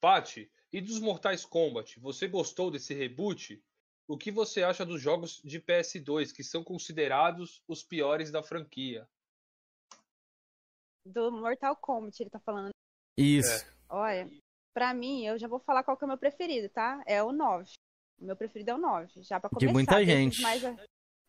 Paty, 0.01 0.51
e 0.73 0.81
dos 0.81 1.01
Mortais 1.01 1.45
Kombat, 1.45 1.99
você 2.01 2.29
gostou 2.29 2.71
desse 2.71 2.95
reboot? 2.95 3.63
O 4.07 4.17
que 4.17 4.31
você 4.31 4.63
acha 4.63 4.87
dos 4.87 5.01
jogos 5.03 5.41
de 5.45 5.61
PS2, 5.61 6.33
que 6.33 6.43
são 6.43 6.63
considerados 6.65 7.63
os 7.69 7.83
piores 7.83 8.31
da 8.31 8.43
franquia? 8.43 9.07
Do 11.05 11.31
Mortal 11.33 11.77
Kombat, 11.77 12.23
ele 12.23 12.31
tá 12.31 12.39
falando. 12.41 12.71
Isso. 13.17 13.67
Olha, 13.89 14.29
pra 14.75 14.93
mim, 14.95 15.25
eu 15.25 15.39
já 15.39 15.49
vou 15.49 15.59
falar 15.61 15.83
qual 15.83 15.97
que 15.97 16.05
é 16.05 16.07
o 16.07 16.09
meu 16.09 16.19
preferido, 16.19 16.69
tá? 16.69 17.03
É 17.07 17.23
o 17.23 17.33
9. 17.33 17.71
O 18.21 18.25
meu 18.25 18.37
preferido 18.37 18.71
é 18.71 18.75
o 18.75 18.79
9. 18.79 19.23
Já 19.23 19.41
pra 19.41 19.49
De 19.49 19.55
começar. 19.55 19.73
muita 19.73 19.95
desses 19.97 20.09
gente. 20.15 20.43
Mais... 20.43 20.65
a- 20.65 20.77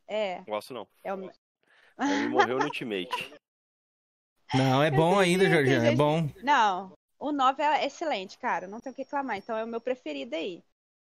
É. 0.07 0.41
Gosto 0.43 0.73
não. 0.73 0.87
É 1.03 1.13
o. 1.13 1.29
Ele 1.99 2.27
morreu 2.29 2.57
no 2.59 2.65
Ultimate. 2.65 3.33
Não, 4.53 4.81
é 4.81 4.89
bom 4.89 5.19
ainda, 5.19 5.49
Jorginho, 5.49 5.83
é 5.85 5.95
bom. 5.95 6.27
Não, 6.43 6.93
o 7.19 7.31
9 7.31 7.61
é 7.61 7.85
excelente, 7.85 8.37
cara. 8.37 8.67
Não 8.67 8.79
tem 8.79 8.91
o 8.91 8.95
que 8.95 9.03
reclamar. 9.03 9.37
Então 9.37 9.55
é 9.57 9.63
o 9.63 9.67
meu 9.67 9.79
preferido 9.81 10.35
aí. 10.35 10.63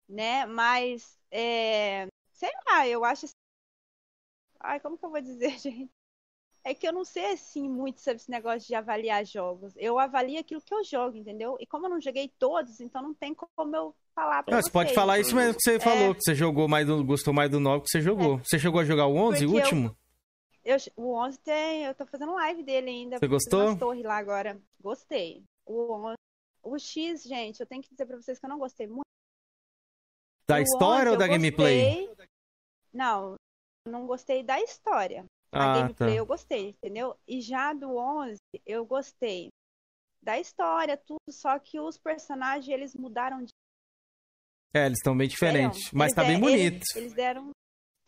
Né? 0.10 0.46
Mas, 0.46 1.18
é... 1.32 2.08
sei 2.34 2.52
lá, 2.68 2.88
eu 2.88 3.04
acho. 3.06 3.28
Ai, 4.62 4.80
como 4.80 4.98
que 4.98 5.06
eu 5.06 5.10
vou 5.12 5.22
dizer, 5.22 5.58
gente? 5.60 5.90
É 6.64 6.74
que 6.74 6.88
eu 6.88 6.94
não 6.94 7.06
sei 7.06 7.34
assim 7.34 7.70
muito 7.70 8.02
sobre 8.02 8.16
esse 8.16 8.32
negócio 8.32 8.68
de 8.68 8.74
avaliar 8.74 9.24
jogos. 9.24 9.74
Eu 9.78 10.00
avalio 10.00 10.40
aquilo 10.40 10.60
que 10.62 10.74
eu 10.74 10.84
jogo, 10.84 11.16
entendeu? 11.16 11.56
E 11.60 11.68
como 11.68 11.86
eu 11.86 11.90
não 11.92 12.02
joguei 12.02 12.28
todos, 12.40 12.80
então 12.80 13.04
não 13.04 13.14
tem 13.14 13.36
como 13.36 13.76
eu 13.76 13.96
falar 14.16 14.42
pra 14.42 14.56
Não, 14.56 14.64
você 14.64 14.72
pode 14.72 14.90
vocês. 14.90 14.96
falar 14.96 15.20
isso 15.20 15.36
mesmo 15.36 15.54
que 15.54 15.62
você 15.62 15.76
É, 15.76 15.80
falou, 15.80 16.16
que 16.16 16.22
você 16.24 16.34
jogou 16.34 16.68
mais 16.68 16.88
do, 16.88 17.04
gostou 17.06 17.32
mais 17.32 17.52
do 17.52 17.60
9 17.60 17.84
que 17.84 17.90
você 17.92 18.02
jogou. 18.02 18.40
Você 18.40 18.58
chegou 18.58 18.80
a 18.80 18.84
jogar 18.86 19.06
o 19.06 19.16
11, 19.16 19.46
o 19.46 19.50
Porque 19.52 19.60
eu- 19.60 19.64
último? 19.64 19.96
Eu, 20.66 20.78
o 20.96 21.14
11 21.14 21.38
tem, 21.40 21.86
eu 21.86 21.94
tô 21.94 22.06
fazendo 22.08 22.34
live 22.34 22.64
dele 22.64 22.90
ainda. 22.90 23.20
Você 23.20 23.28
gostou? 23.28 23.62
umas 23.68 23.80
torres 23.80 24.04
lá 24.04 24.18
agora. 24.18 24.60
Gostei. 24.82 25.44
O, 25.66 25.94
11 25.94 26.16
o 26.64 26.80
X, 26.80 27.22
gente, 27.24 27.60
eu 27.60 27.68
tenho 27.68 27.84
que 27.84 27.90
dizer 27.92 28.06
pra 28.08 28.18
vocês 28.20 28.40
que 28.40 28.46
eu 28.46 28.50
não 28.50 28.58
gostei 28.58 28.88
muito. 28.88 29.06
Da 30.50 30.58
O 30.58 30.62
história 30.64 31.12
11 31.12 31.12
ou 31.12 31.18
da 31.18 31.28
gameplay? 31.28 32.08
gostei. 32.08 32.26
Não, 32.92 33.36
eu 33.86 33.92
não 33.92 34.08
gostei 34.08 34.42
da 34.42 34.60
história. 34.60 35.24
A 35.52 35.72
Ah, 35.72 35.76
gameplay 35.82 36.12
tá. 36.14 36.16
eu 36.18 36.26
gostei, 36.26 36.70
entendeu? 36.70 37.16
E 37.28 37.40
já 37.42 37.72
do 37.72 37.96
11 37.96 38.40
eu 38.66 38.84
gostei 38.86 39.50
da 40.22 40.40
história, 40.40 40.98
tudo, 40.98 41.20
só 41.30 41.60
que 41.60 41.80
os 41.80 41.98
personagens 42.00 42.68
eles 42.68 42.96
mudaram 42.96 43.44
de 43.44 43.52
É, 44.74 44.88
eles 44.88 44.98
estão 44.98 45.16
bem 45.16 45.28
diferentes, 45.28 45.92
mas 45.94 46.08
Eles 46.12 46.16
tá 46.16 46.24
bem 46.24 46.40
de- 46.42 46.48
eles- 46.50 46.70
bonito. 46.70 46.86
Eles, 46.98 47.14
deram. 47.14 47.52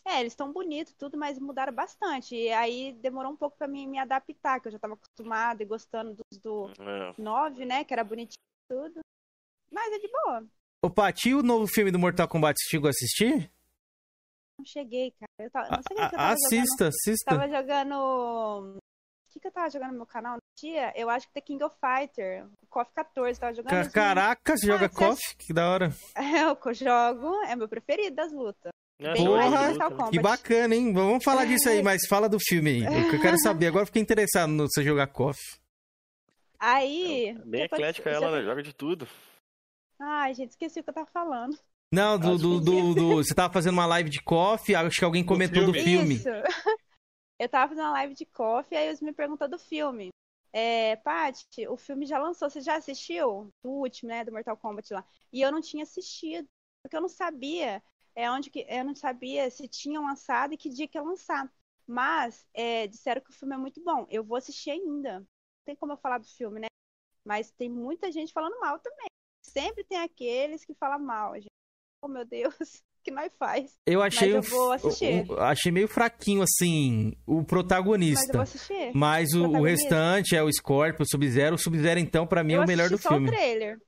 É, 0.08 0.22
eles 0.22 0.32
estão 0.34 0.54
bonitos, 0.54 0.94
tudo, 0.94 1.18
mas 1.18 1.38
mudaram 1.38 1.74
bastante. 1.74 2.34
E 2.36 2.50
aí 2.54 2.94
demorou 2.94 3.32
um 3.32 3.36
pouco 3.36 3.58
pra 3.58 3.68
mim 3.68 3.86
me 3.88 4.00
adaptar, 4.00 4.60
que 4.62 4.68
eu 4.70 4.72
já 4.72 4.80
tava 4.80 4.94
acostumada 4.94 5.62
e 5.62 5.66
gostando 5.66 6.14
dos 6.16 6.40
do 6.40 6.70
É. 6.80 7.14
9, 7.18 7.66
né? 7.66 7.84
Que 7.84 7.94
era 7.94 8.04
bonitinho 8.04 8.38
e 8.40 8.74
tudo. 8.74 9.00
Mas 9.72 9.92
é 9.94 10.00
de 10.00 10.08
boa. 10.10 10.46
Ô, 10.82 10.90
Paty, 10.90 11.30
e 11.30 11.36
o 11.36 11.44
novo 11.44 11.68
filme 11.68 11.92
do 11.92 12.00
Mortal 12.00 12.28
Kombat, 12.28 12.56
você 12.58 12.70
chegou 12.70 12.88
a 12.88 12.92
assistir? 12.92 13.52
Não 14.58 14.66
cheguei, 14.66 15.12
cara. 15.12 15.28
Eu 15.40 15.52
tava, 15.52 15.70
não 15.70 15.82
sei 15.84 15.98
o 15.98 16.00
que 16.00 16.10
que 16.10 16.16
eu 16.16 16.20
tava 16.20 16.34
assista, 16.34 16.66
jogando. 16.78 16.88
assista. 16.90 17.26
Tava 17.32 17.50
jogando. 17.50 18.78
O 18.78 19.30
que, 19.30 19.40
que 19.42 19.48
eu 19.48 19.52
tava 19.52 19.70
jogando 19.70 19.92
no 19.92 19.98
meu 19.98 20.06
canal 20.06 20.36
no 20.36 20.42
dia? 20.58 20.94
Eu 20.96 21.10
acho 21.10 21.28
que 21.28 21.34
The 21.34 21.42
King 21.42 21.64
of 21.64 21.76
Fighter. 21.80 22.48
O 22.64 22.68
KOF 22.68 22.92
14. 22.94 23.40
Tava 23.40 23.54
jogando. 23.54 23.70
Ca- 23.72 23.82
os- 23.82 23.88
Caraca, 23.90 24.58
você 24.58 24.66
joga 24.66 24.86
Ah, 24.86 24.90
você 24.90 24.96
KOF? 25.06 25.36
Que 25.38 25.54
da 25.54 25.70
hora. 25.70 25.90
É, 26.16 26.48
o 26.50 26.56
que 26.56 26.70
eu 26.70 26.74
jogo 26.74 27.44
é 27.44 27.56
meu 27.56 27.68
preferido 27.68 28.16
das 28.16 28.32
lutas. 28.32 28.72
É, 29.00 29.14
Bem 29.14 29.26
Porra, 29.26 30.10
que 30.10 30.20
bacana, 30.20 30.74
hein? 30.76 30.92
Vamos 30.92 31.24
falar 31.24 31.46
disso 31.46 31.70
aí, 31.70 31.84
mas 31.84 32.08
fala 32.08 32.28
do 32.28 32.40
filme 32.40 32.72
aí. 32.72 33.06
O 33.06 33.10
que 33.12 33.16
eu 33.18 33.22
quero 33.22 33.38
saber. 33.40 33.68
Agora 33.68 33.84
eu 33.84 33.86
fiquei 33.88 34.02
interessado 34.02 34.50
no 34.50 34.68
você 34.68 34.84
jogar 34.84 35.06
KOF. 35.08 35.40
Aí. 36.60 37.34
Bem 37.46 37.62
depois- 37.62 37.80
eclética 37.80 38.10
já- 38.12 38.16
ela, 38.18 38.32
né? 38.40 38.44
Joga 38.44 38.64
de 38.64 38.74
tudo. 38.74 39.08
Ai, 40.00 40.34
gente, 40.34 40.52
esqueci 40.52 40.80
o 40.80 40.84
que 40.84 40.90
eu 40.90 40.94
tava 40.94 41.08
falando. 41.08 41.58
Não, 41.94 42.18
do, 42.18 42.38
do, 42.38 42.60
do, 42.60 42.94
do- 42.96 43.16
Você 43.24 43.34
tava 43.36 43.54
fazendo 43.54 43.74
uma 43.74 43.86
live 43.86 44.10
de 44.10 44.22
KOF, 44.22 44.74
acho 44.76 44.98
que 45.00 45.06
alguém 45.06 45.24
comentou 45.24 45.66
do 45.66 45.74
filme. 45.74 46.16
Isso. 46.16 46.30
Eu 47.40 47.48
tava 47.48 47.70
fazendo 47.70 47.84
uma 47.86 47.92
live 47.92 48.16
de 48.16 48.26
coffee, 48.26 48.76
aí 48.76 48.88
eles 48.88 49.00
me 49.00 49.14
perguntou 49.14 49.48
do 49.48 49.60
filme. 49.60 50.10
É, 50.52 50.96
Paty, 50.96 51.68
o 51.70 51.78
filme 51.78 52.04
já 52.08 52.18
lançou, 52.18 52.50
você 52.50 52.62
já 52.62 52.78
assistiu? 52.78 53.54
O 53.64 53.70
último, 53.70 54.10
né, 54.10 54.26
do 54.26 54.32
Mortal 54.32 54.58
Kombat 54.58 54.92
lá. 54.92 55.06
E 55.32 55.40
eu 55.44 55.52
não 55.52 55.62
tinha 55.62 55.84
assistido, 55.84 56.48
porque 56.84 56.98
eu 56.98 57.02
não 57.02 57.08
sabia 57.08 57.80
é, 58.18 58.32
onde 58.32 58.50
que, 58.50 58.66
eu 58.68 58.84
não 58.84 58.96
sabia 58.96 59.50
se 59.52 59.68
tinham 59.68 60.04
lançado 60.06 60.54
e 60.54 60.58
que 60.58 60.70
dia 60.70 60.88
que 60.88 60.98
ia 60.98 61.02
lançar. 61.04 61.48
Mas 61.86 62.46
é, 62.54 62.88
disseram 62.88 63.22
que 63.22 63.30
o 63.30 63.34
filme 63.34 63.54
é 63.54 63.58
muito 63.58 63.82
bom. 63.84 64.06
Eu 64.10 64.24
vou 64.24 64.38
assistir 64.38 64.72
ainda. 64.72 65.20
Não 65.20 65.28
tem 65.66 65.76
como 65.76 65.94
eu 65.94 65.98
falar 65.98 66.18
do 66.18 66.28
filme, 66.28 66.60
né? 66.60 66.68
Mas 67.24 67.52
tem 67.52 67.70
muita 67.70 68.12
gente 68.12 68.34
falando 68.34 68.60
mal 68.60 68.80
também. 68.80 69.06
Sempre 69.46 69.84
tem 69.84 70.00
aqueles 70.00 70.66
que 70.66 70.74
falam 70.74 71.00
mal, 71.00 71.36
gente. 71.36 71.48
Oh, 72.04 72.08
meu 72.08 72.26
Deus, 72.26 72.54
o 73.00 73.04
que 73.04 73.12
nós 73.12 73.32
faz? 73.38 73.74
Eu 73.86 74.02
achei, 74.02 74.34
Mas 74.34 74.46
eu 74.46 74.52
vou 74.58 74.68
o- 74.70 74.72
assistir. 74.72 75.30
o- 75.32 75.40
achei 75.40 75.72
meio 75.72 75.88
fraquinho, 75.88 76.42
assim, 76.44 77.14
o 77.26 77.36
Mas 77.36 77.42
eu 77.42 77.46
protagonista. 77.46 78.34
vou 78.34 78.42
assistir. 78.42 78.92
Mas 78.94 79.34
o, 79.34 79.40
o 79.40 79.42
Protagonista. 79.44 79.84
restante 79.84 80.36
é 80.36 80.44
o 80.44 80.52
Scorpio, 80.52 81.04
o 81.04 81.08
Sub-Zero. 81.10 81.56
O 81.56 81.60
Sub-Zero, 81.60 82.00
então, 82.00 82.26
pra 82.28 82.44
mim, 82.44 82.54
é 82.54 82.58
eu 82.58 82.64
o 82.64 82.68
melhor 82.68 82.90
do 82.90 82.98
só 82.98 83.10
filme. 83.10 83.28
o 83.30 83.32
trailer. 83.32 83.80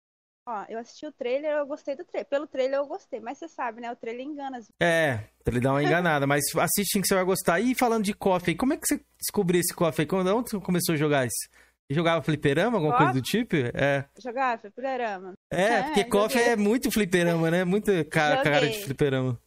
Ó, 0.51 0.65
eu 0.67 0.79
assisti 0.79 1.05
o 1.05 1.11
trailer, 1.11 1.51
eu 1.51 1.65
gostei 1.67 1.95
do 1.95 2.03
trailer. 2.03 2.27
Pelo 2.27 2.47
trailer 2.47 2.79
eu 2.79 2.87
gostei, 2.87 3.19
mas 3.19 3.37
você 3.37 3.47
sabe, 3.47 3.79
né? 3.81 3.91
O 3.91 3.95
trailer 3.95 4.25
engana 4.25 4.57
as 4.57 4.67
É, 4.81 5.29
ele 5.45 5.59
dar 5.59 5.73
uma 5.73 5.83
enganada, 5.83 6.25
mas 6.25 6.43
assiste 6.55 6.99
que 6.99 7.07
você 7.07 7.13
vai 7.13 7.23
gostar. 7.23 7.59
E 7.59 7.75
falando 7.75 8.03
de 8.03 8.15
aí, 8.49 8.57
como 8.57 8.73
é 8.73 8.77
que 8.77 8.87
você 8.87 8.99
descobriu 9.19 9.61
esse 9.61 9.75
aí? 10.01 10.07
Quando, 10.07 10.35
onde 10.35 10.49
você 10.49 10.59
começou 10.59 10.93
a 10.93 10.97
jogar 10.97 11.27
isso? 11.27 11.49
Você 11.87 11.93
Jogava 11.93 12.23
fliperama, 12.23 12.77
alguma 12.77 12.93
KOF? 12.93 13.03
coisa 13.03 13.13
do 13.13 13.21
tipo? 13.21 13.55
É. 13.55 14.09
Jogar 14.19 14.57
fliperama. 14.59 15.33
É, 15.51 15.83
porque 15.83 16.03
KOF 16.05 16.33
joguei. 16.33 16.49
é 16.49 16.55
muito 16.55 16.91
fliperama, 16.91 17.51
né? 17.51 17.63
Muito 17.63 17.91
ca- 18.09 18.41
cara 18.43 18.67
de 18.69 18.83
fliperama. 18.83 19.39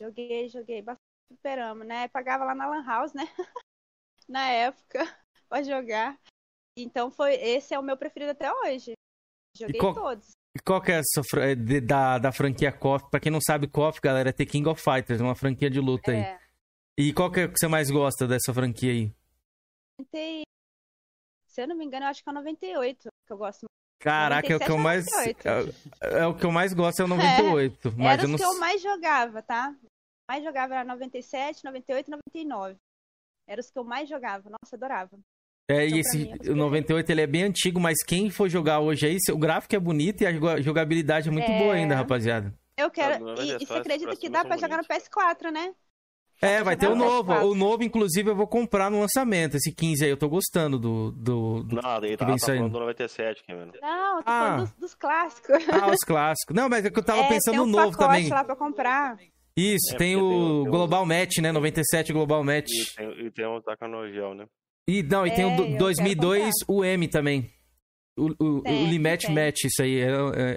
Joguei, 0.00 0.48
joguei 0.48 0.80
bastante 0.80 1.02
fliperama, 1.28 1.84
né? 1.84 2.08
Pagava 2.08 2.44
lá 2.44 2.54
na 2.54 2.66
Lan 2.66 2.84
House, 2.84 3.12
né? 3.12 3.28
na 4.28 4.48
época, 4.48 5.06
pra 5.48 5.62
jogar. 5.62 6.18
Então 6.78 7.10
foi, 7.10 7.34
esse 7.34 7.74
é 7.74 7.78
o 7.78 7.82
meu 7.82 7.96
preferido 7.96 8.30
até 8.32 8.50
hoje. 8.50 8.94
Joguei 9.56 9.80
qual- 9.80 9.94
todos. 9.94 10.30
E 10.54 10.60
qual 10.60 10.82
que 10.82 10.92
é 10.92 10.96
essa 11.00 11.22
é, 11.40 11.54
de- 11.54 11.80
da, 11.80 12.18
da 12.18 12.30
franquia 12.32 12.70
KOF? 12.70 13.08
Pra 13.10 13.18
quem 13.20 13.32
não 13.32 13.40
sabe, 13.40 13.66
KOF, 13.66 14.00
galera, 14.02 14.28
é 14.28 14.32
The 14.32 14.44
King 14.44 14.68
of 14.68 14.82
Fighters, 14.82 15.20
uma 15.20 15.34
franquia 15.34 15.70
de 15.70 15.80
luta 15.80 16.10
aí. 16.10 16.18
É, 16.18 16.38
E 16.98 17.12
qual 17.14 17.30
que 17.32 17.40
é 17.40 17.48
que 17.48 17.58
você 17.58 17.66
mais 17.68 17.90
gosta 17.90 18.26
dessa 18.26 18.52
franquia 18.52 18.92
aí? 18.92 19.12
se 21.46 21.62
eu 21.62 21.68
não 21.68 21.76
me 21.76 21.84
engano, 21.84 22.04
eu 22.04 22.08
acho 22.10 22.22
que 22.22 22.28
é 22.28 22.32
o 22.32 22.34
98 22.34 23.08
que 23.26 23.32
eu 23.32 23.36
gosto. 23.38 23.66
Caraca, 24.00 24.52
é 24.52 24.56
o 24.56 24.58
que 24.58 24.64
eu 24.70 24.76
97, 24.78 24.82
mais. 24.82 25.06
98. 25.06 25.76
É, 26.02 26.18
é 26.22 26.26
o 26.26 26.34
que 26.36 26.44
eu 26.44 26.50
mais 26.52 26.72
gosto 26.74 27.00
é 27.00 27.04
o 27.04 27.08
98. 27.08 27.92
mas 27.96 28.06
Era 28.12 28.22
eu 28.22 28.24
os 28.26 28.30
não 28.30 28.38
que 28.38 28.44
eu 28.44 28.58
mais 28.60 28.82
jogava, 28.82 29.42
tá? 29.42 29.74
Mais 30.28 30.42
jogava 30.44 30.74
era 30.74 30.84
97, 30.84 31.64
98 31.64 32.08
e 32.08 32.10
99. 32.10 32.76
Era 33.46 33.60
os 33.60 33.70
que 33.70 33.78
eu 33.78 33.84
mais 33.84 34.08
jogava. 34.08 34.50
Nossa, 34.50 34.76
adorava. 34.76 35.18
É, 35.72 35.86
Então, 35.86 35.96
e 35.96 36.00
esse 36.00 36.18
mim, 36.18 36.30
é 36.30 36.34
um 36.34 36.36
dos 36.38 36.48
o 36.48 36.56
98 36.56 37.10
ele 37.10 37.20
é 37.20 37.26
bem 37.26 37.42
antigo, 37.44 37.80
mas 37.80 37.98
quem 38.06 38.30
for 38.30 38.48
jogar 38.48 38.80
hoje 38.80 39.06
aí, 39.06 39.16
o 39.32 39.38
gráfico 39.38 39.74
é 39.74 39.78
bonito 39.80 40.22
e 40.22 40.26
a 40.26 40.32
joga- 40.32 40.60
jogabilidade 40.62 41.28
é 41.28 41.32
muito 41.32 41.50
É. 41.50 41.58
boa 41.58 41.74
ainda, 41.74 41.94
rapaziada. 41.94 42.52
Eu 42.76 42.90
quero. 42.90 43.24
Não, 43.24 43.34
E, 43.42 43.52
é 43.52 43.56
e 43.60 43.66
você 43.66 43.74
acredita 43.74 44.16
que 44.16 44.28
dá 44.28 44.44
pra 44.44 44.56
jogar 44.56 44.76
no 44.78 44.84
PS4, 44.84 45.50
né? 45.52 45.72
É, 46.40 46.60
vai 46.62 46.76
ter 46.76 46.88
o 46.88 46.96
novo. 46.96 47.32
PS4. 47.32 47.44
O 47.50 47.54
novo, 47.54 47.84
inclusive, 47.84 48.28
eu 48.30 48.34
vou 48.34 48.48
comprar 48.48 48.90
no 48.90 48.98
lançamento. 49.00 49.56
Esse 49.56 49.70
15 49.72 50.04
aí, 50.04 50.10
eu 50.10 50.16
tô 50.16 50.28
gostando 50.28 50.76
do. 50.78 51.12
do, 51.12 51.62
do 51.62 51.76
Não, 51.80 51.96
ele 51.98 52.08
que 52.08 52.16
tá, 52.16 52.24
tá 52.24 52.24
falando 52.24 52.40
saindo. 52.40 52.68
do 52.70 52.80
97, 52.80 53.44
Cameron. 53.46 53.70
Não, 53.80 54.16
eu 54.16 54.22
tô 54.24 54.30
Ah. 54.30 54.40
falando 54.40 54.60
dos, 54.62 54.72
dos 54.72 54.94
clássicos. 54.94 55.68
Ah, 55.68 55.86
os 55.88 56.00
clássicos. 56.00 56.56
Não, 56.56 56.68
mas 56.68 56.84
é 56.84 56.90
que 56.90 56.98
eu 56.98 57.04
tava 57.04 57.20
É, 57.22 57.28
pensando 57.28 57.52
tem 57.52 57.56
no 57.58 57.64
um 57.64 57.66
novo 57.70 57.92
pacote 57.96 58.08
também. 58.16 58.28
lá 58.28 58.42
pra 58.42 58.56
comprar. 58.56 59.16
Isso, 59.56 59.94
É, 59.94 59.98
tem 59.98 60.16
o 60.16 60.20
tem 60.20 60.26
o- 60.26 60.62
tem 60.62 60.68
o- 60.68 60.70
Global 60.70 61.06
Match, 61.06 61.36
né? 61.38 61.52
97 61.52 62.12
Global 62.12 62.42
Match. 62.42 62.70
E 62.72 62.96
tem, 62.96 63.26
e 63.26 63.30
tem 63.30 63.44
da 63.64 63.76
Canogel, 63.76 64.34
né? 64.34 64.46
E 64.88 65.02
não, 65.02 65.26
e 65.26 65.30
tem 65.34 65.44
É, 65.44 65.46
o 65.46 65.50
eu 65.52 65.56
quero 65.66 65.78
2002 65.78 66.54
UM 66.68 67.08
também. 67.10 67.50
O, 68.14 68.26
o, 68.44 68.58
o 68.58 68.62
Tem, 68.62 68.90
Limatch 68.90 69.24
tem. 69.24 69.34
Match, 69.34 69.64
isso 69.64 69.80
aí 69.82 70.00
é, 70.00 70.08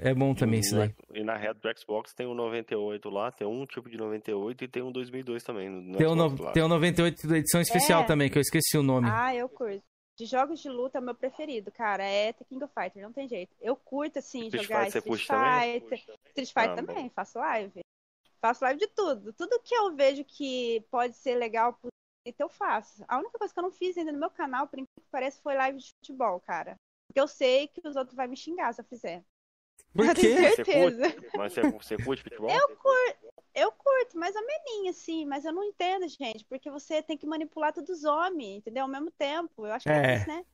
é, 0.04 0.10
é 0.10 0.14
bom 0.14 0.36
também, 0.36 0.60
isso 0.60 0.76
daí. 0.76 0.94
E 1.14 1.24
na 1.24 1.38
reta 1.38 1.58
do 1.62 1.80
Xbox 1.80 2.14
tem 2.14 2.28
um 2.28 2.34
98 2.34 3.10
lá, 3.10 3.32
tem 3.32 3.48
um 3.48 3.66
tipo 3.66 3.90
de 3.90 3.96
98 3.98 4.64
e 4.64 4.68
tem 4.68 4.84
um 4.84 4.92
2002 4.92 5.42
também. 5.42 5.70
No, 5.70 5.98
Tem 5.98 6.06
o, 6.06 6.12
Xbox 6.12 6.34
no, 6.40 6.44
lá. 6.44 6.52
tem 6.52 6.64
o 6.64 6.68
98 6.68 7.28
da 7.28 7.38
edição 7.38 7.62
especial 7.62 8.02
É. 8.02 8.06
também, 8.06 8.30
que 8.30 8.38
eu 8.38 8.42
esqueci 8.42 8.78
o 8.78 8.84
nome. 8.84 9.08
Ah, 9.10 9.34
eu 9.34 9.48
curto. 9.48 9.82
De 10.18 10.26
jogos 10.26 10.60
de 10.62 10.70
luta, 10.70 11.00
meu 11.00 11.16
preferido, 11.16 11.72
cara, 11.72 12.04
é 12.04 12.34
The 12.34 12.44
King 12.46 12.64
of 12.64 12.74
Fighter, 12.74 13.04
não 13.04 13.14
tem 13.14 13.28
jeito. 13.28 13.54
Eu 13.62 13.76
curto, 13.78 14.20
assim, 14.20 14.46
Street 14.48 14.64
jogar 14.64 14.80
você 14.92 14.98
Street 15.00 15.06
curte 15.06 15.28
também? 15.28 15.80
Fighter. 15.82 16.00
Street 16.28 16.48
Fighter 16.50 16.70
Ah, 16.72 16.76
também, 16.76 17.10
faço 17.16 17.38
live. 17.40 17.80
Faço 18.42 18.64
live 18.66 18.80
de 18.80 18.88
tudo. 18.88 19.32
Tudo 19.34 19.62
que 19.64 19.74
eu 19.76 19.94
vejo 19.96 20.24
que 20.26 20.84
pode 20.92 21.16
ser 21.18 21.36
legal 21.36 21.74
pro 21.74 21.90
Twitter, 22.26 22.44
eu 22.44 22.50
faço. 22.50 23.04
A 23.08 23.18
única 23.20 23.38
coisa 23.38 23.54
que 23.54 23.60
eu 23.60 23.64
não 23.64 23.72
fiz 23.72 23.98
ainda 23.98 24.12
no 24.12 24.20
meu 24.20 24.30
canal, 24.32 24.68
por 24.68 24.78
que 24.78 24.86
pareça, 25.12 25.40
foi 25.42 25.54
live 25.56 25.78
de 25.80 25.94
futebol, 26.00 26.40
cara. 26.40 26.76
Porque 27.08 27.20
eu 27.20 27.28
sei 27.28 27.68
que 27.68 27.88
os 27.88 27.96
outros 27.96 28.16
vão 28.16 28.28
me 28.28 28.36
xingar 28.36 28.74
se 28.74 28.82
eu 28.82 28.86
fizer. 28.86 29.24
Por 29.94 30.06
eu 30.06 30.16
tenho 30.16 30.36
quê? 30.36 30.42
Você 30.50 30.56
certeza. 30.56 31.12
curte? 31.14 31.38
Mas 31.38 31.54
você, 31.54 31.62
você 31.72 31.98
curte 31.98 32.24
futebol? 32.24 32.50
Eu 32.50 32.68
curto, 32.76 33.34
eu 33.54 33.72
curto, 33.72 34.18
mais 34.18 34.36
ou 34.36 34.46
menos, 34.46 34.98
assim, 34.98 35.26
mas 35.26 35.46
eu 35.46 35.54
não 35.54 35.64
entendo, 35.64 36.08
gente, 36.08 36.44
porque 36.46 36.70
você 36.70 37.02
tem 37.02 37.18
que 37.18 37.26
manipular 37.28 37.72
todos 37.72 37.90
os 38.00 38.04
homens, 38.04 38.58
entendeu? 38.58 38.84
Ao 38.84 38.90
mesmo 38.90 39.12
tempo. 39.12 39.66
Eu 39.66 39.72
acho 39.74 39.86
que 39.86 39.92
é, 39.92 39.96
É. 39.96 40.16
isso, 40.18 40.28
né? 40.28 40.46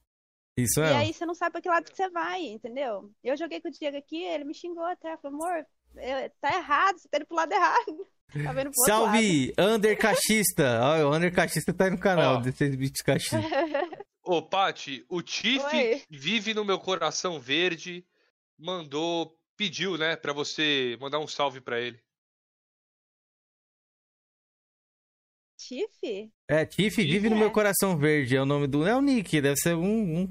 Isso 0.58 0.80
E 0.82 0.84
é. 0.84 0.94
aí 0.98 1.14
você 1.14 1.26
não 1.26 1.34
sabe 1.34 1.54
pra 1.54 1.62
que 1.62 1.70
lado 1.70 1.90
que 1.90 1.96
você 1.96 2.10
vai, 2.10 2.44
entendeu? 2.44 3.12
Eu 3.24 3.38
joguei 3.38 3.62
com 3.62 3.70
o 3.70 3.72
Diego 3.72 3.98
aqui, 3.98 4.22
ele 4.24 4.44
me 4.44 4.54
xingou 4.54 4.84
até, 4.84 5.18
falou, 5.18 5.42
amor, 5.42 5.66
eu- 5.96 6.30
tá 6.42 6.50
errado, 6.56 7.00
você 7.00 7.08
tá 7.10 7.18
indo 7.18 7.26
pro 7.26 7.36
lado 7.38 7.52
errado. 7.54 8.08
Tá 8.32 8.54
vendo 8.54 8.72
pro. 8.72 8.86
Salve, 8.86 9.54
Under 9.60 9.98
Cachista. 9.98 10.80
Ó, 10.82 11.10
o 11.10 11.16
Under 11.16 11.34
Cachista 11.34 11.74
tá 11.74 11.86
aí 11.86 11.92
no 11.92 12.00
canal, 12.00 12.36
Ó. 12.38 12.40
desses 12.42 12.76
bichos 12.76 13.02
cachistas. 13.02 13.42
Ô, 14.24 14.42
Pati, 14.42 15.04
o 15.10 15.22
Tiff 15.22 16.06
vive 16.10 16.54
no 16.54 16.64
meu 16.64 16.80
coração 16.80 17.40
verde, 17.40 18.06
mandou, 18.58 19.36
pediu, 19.58 19.98
né, 19.98 20.16
pra 20.16 20.32
você 20.32 20.96
mandar 21.02 21.20
um 21.20 21.28
salve 21.28 21.60
pra 21.60 21.80
ele. 21.80 22.00
Tiff? 25.58 26.32
É, 26.50 26.66
Tiff 26.66 26.96
vive 27.04 27.30
no 27.30 27.36
É. 27.36 27.40
meu 27.40 27.52
coração 27.52 27.98
verde, 27.98 28.36
é 28.36 28.42
o 28.42 28.46
nome 28.46 28.68
do. 28.68 28.86
É 28.86 28.96
o 28.96 29.02
Nick, 29.02 29.40
deve 29.42 29.58
ser 29.58 29.76
um, 29.76 30.22
um- 30.24 30.30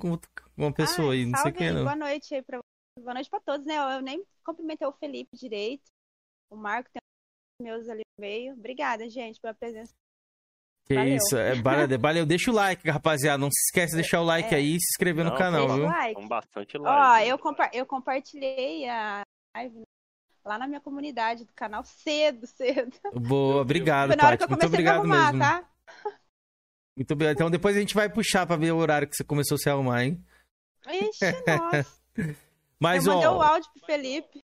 uma 0.57 0.73
pessoa 0.73 1.13
aí, 1.13 1.25
não 1.25 1.35
sei 1.35 1.43
Salve, 1.45 1.59
quem 1.59 1.67
é 1.69 1.73
não. 1.73 1.83
boa 1.85 1.97
noite 1.97 2.35
aí 2.35 2.43
pra 2.43 2.61
Boa 2.99 3.15
noite 3.15 3.31
pra 3.31 3.41
todos, 3.41 3.65
né? 3.65 3.77
Eu 3.77 3.83
eu 3.97 4.03
nem 4.03 4.23
cumprimentei 4.45 4.87
o 4.87 4.93
Felipe 4.93 5.35
direito. 5.37 5.85
O 6.51 6.57
Marco 6.57 6.91
tem 6.93 7.00
meus 7.61 7.89
ali 7.89 8.03
no 8.19 8.23
meio. 8.23 8.55
Obrigada, 8.55 9.09
gente, 9.09 9.41
pela 9.41 9.55
presença. 9.55 9.93
Que 10.87 10.95
Valeu. 10.95 11.15
isso, 11.17 11.37
é, 11.37 11.55
valeu, 11.55 11.87
valeu. 12.01 12.27
Deixa 12.27 12.51
o 12.51 12.55
like, 12.55 12.89
rapaziada. 12.91 13.39
Não 13.39 13.49
se 13.51 13.61
esquece 13.69 13.91
de 13.95 14.03
deixar 14.03 14.21
o 14.21 14.25
like 14.25 14.53
É. 14.55 14.59
aí 14.59 14.71
e 14.77 14.81
se 14.81 14.89
inscrever 14.95 15.25
no 15.25 15.31
Não, 15.31 15.39
canal, 15.39 15.69
são- 15.69 15.77
viu? 15.77 15.85
Like. 15.87 16.27
Bastante 16.29 16.79
Ó, 16.79 17.15
lives. 17.17 17.29
eu, 17.31 17.39
compa- 17.39 17.71
eu 17.73 17.87
compartilhei 17.87 18.89
a 18.89 19.23
live 19.57 19.83
lá 20.45 20.59
na 20.59 20.67
minha 20.67 20.81
comunidade 20.81 21.45
do 21.45 21.53
canal 21.53 21.85
cedo, 21.85 22.47
cedo. 22.47 22.97
Boa, 23.15 23.61
obrigado, 23.63 24.09
Foi 24.09 24.17
na 24.17 24.27
hora 24.27 24.37
que 24.37 24.41
Tati. 24.47 24.53
eu 24.53 24.57
Muito 24.59 24.71
comecei 24.71 24.89
a 24.89 24.93
me 24.93 24.99
obrigado 24.99 24.99
arrumar, 24.99 25.33
mesmo. 25.33 25.63
tá? 25.63 25.71
Muito 26.97 27.13
obrigado. 27.15 27.35
Então 27.37 27.51
depois 27.51 27.77
a 27.77 27.81
gente 27.81 27.95
vai 27.95 28.09
puxar 28.09 28.47
pra 28.47 28.57
ver 28.57 28.73
o 28.73 28.77
horário 28.79 29.07
que 29.09 29.15
você 29.15 29.23
começou 29.25 29.55
a 29.55 29.59
se 29.59 29.71
arrumar, 29.71 30.05
hein? 30.05 30.25
Ixi, 30.89 31.21
nossa. 31.47 32.01
Mas, 32.81 33.07
eu 33.07 33.13
mandei 33.15 33.29
o 33.29 33.33
ó, 33.37 33.43
áudio 33.43 33.71
pro 33.73 33.87
Felipe. 33.87 34.43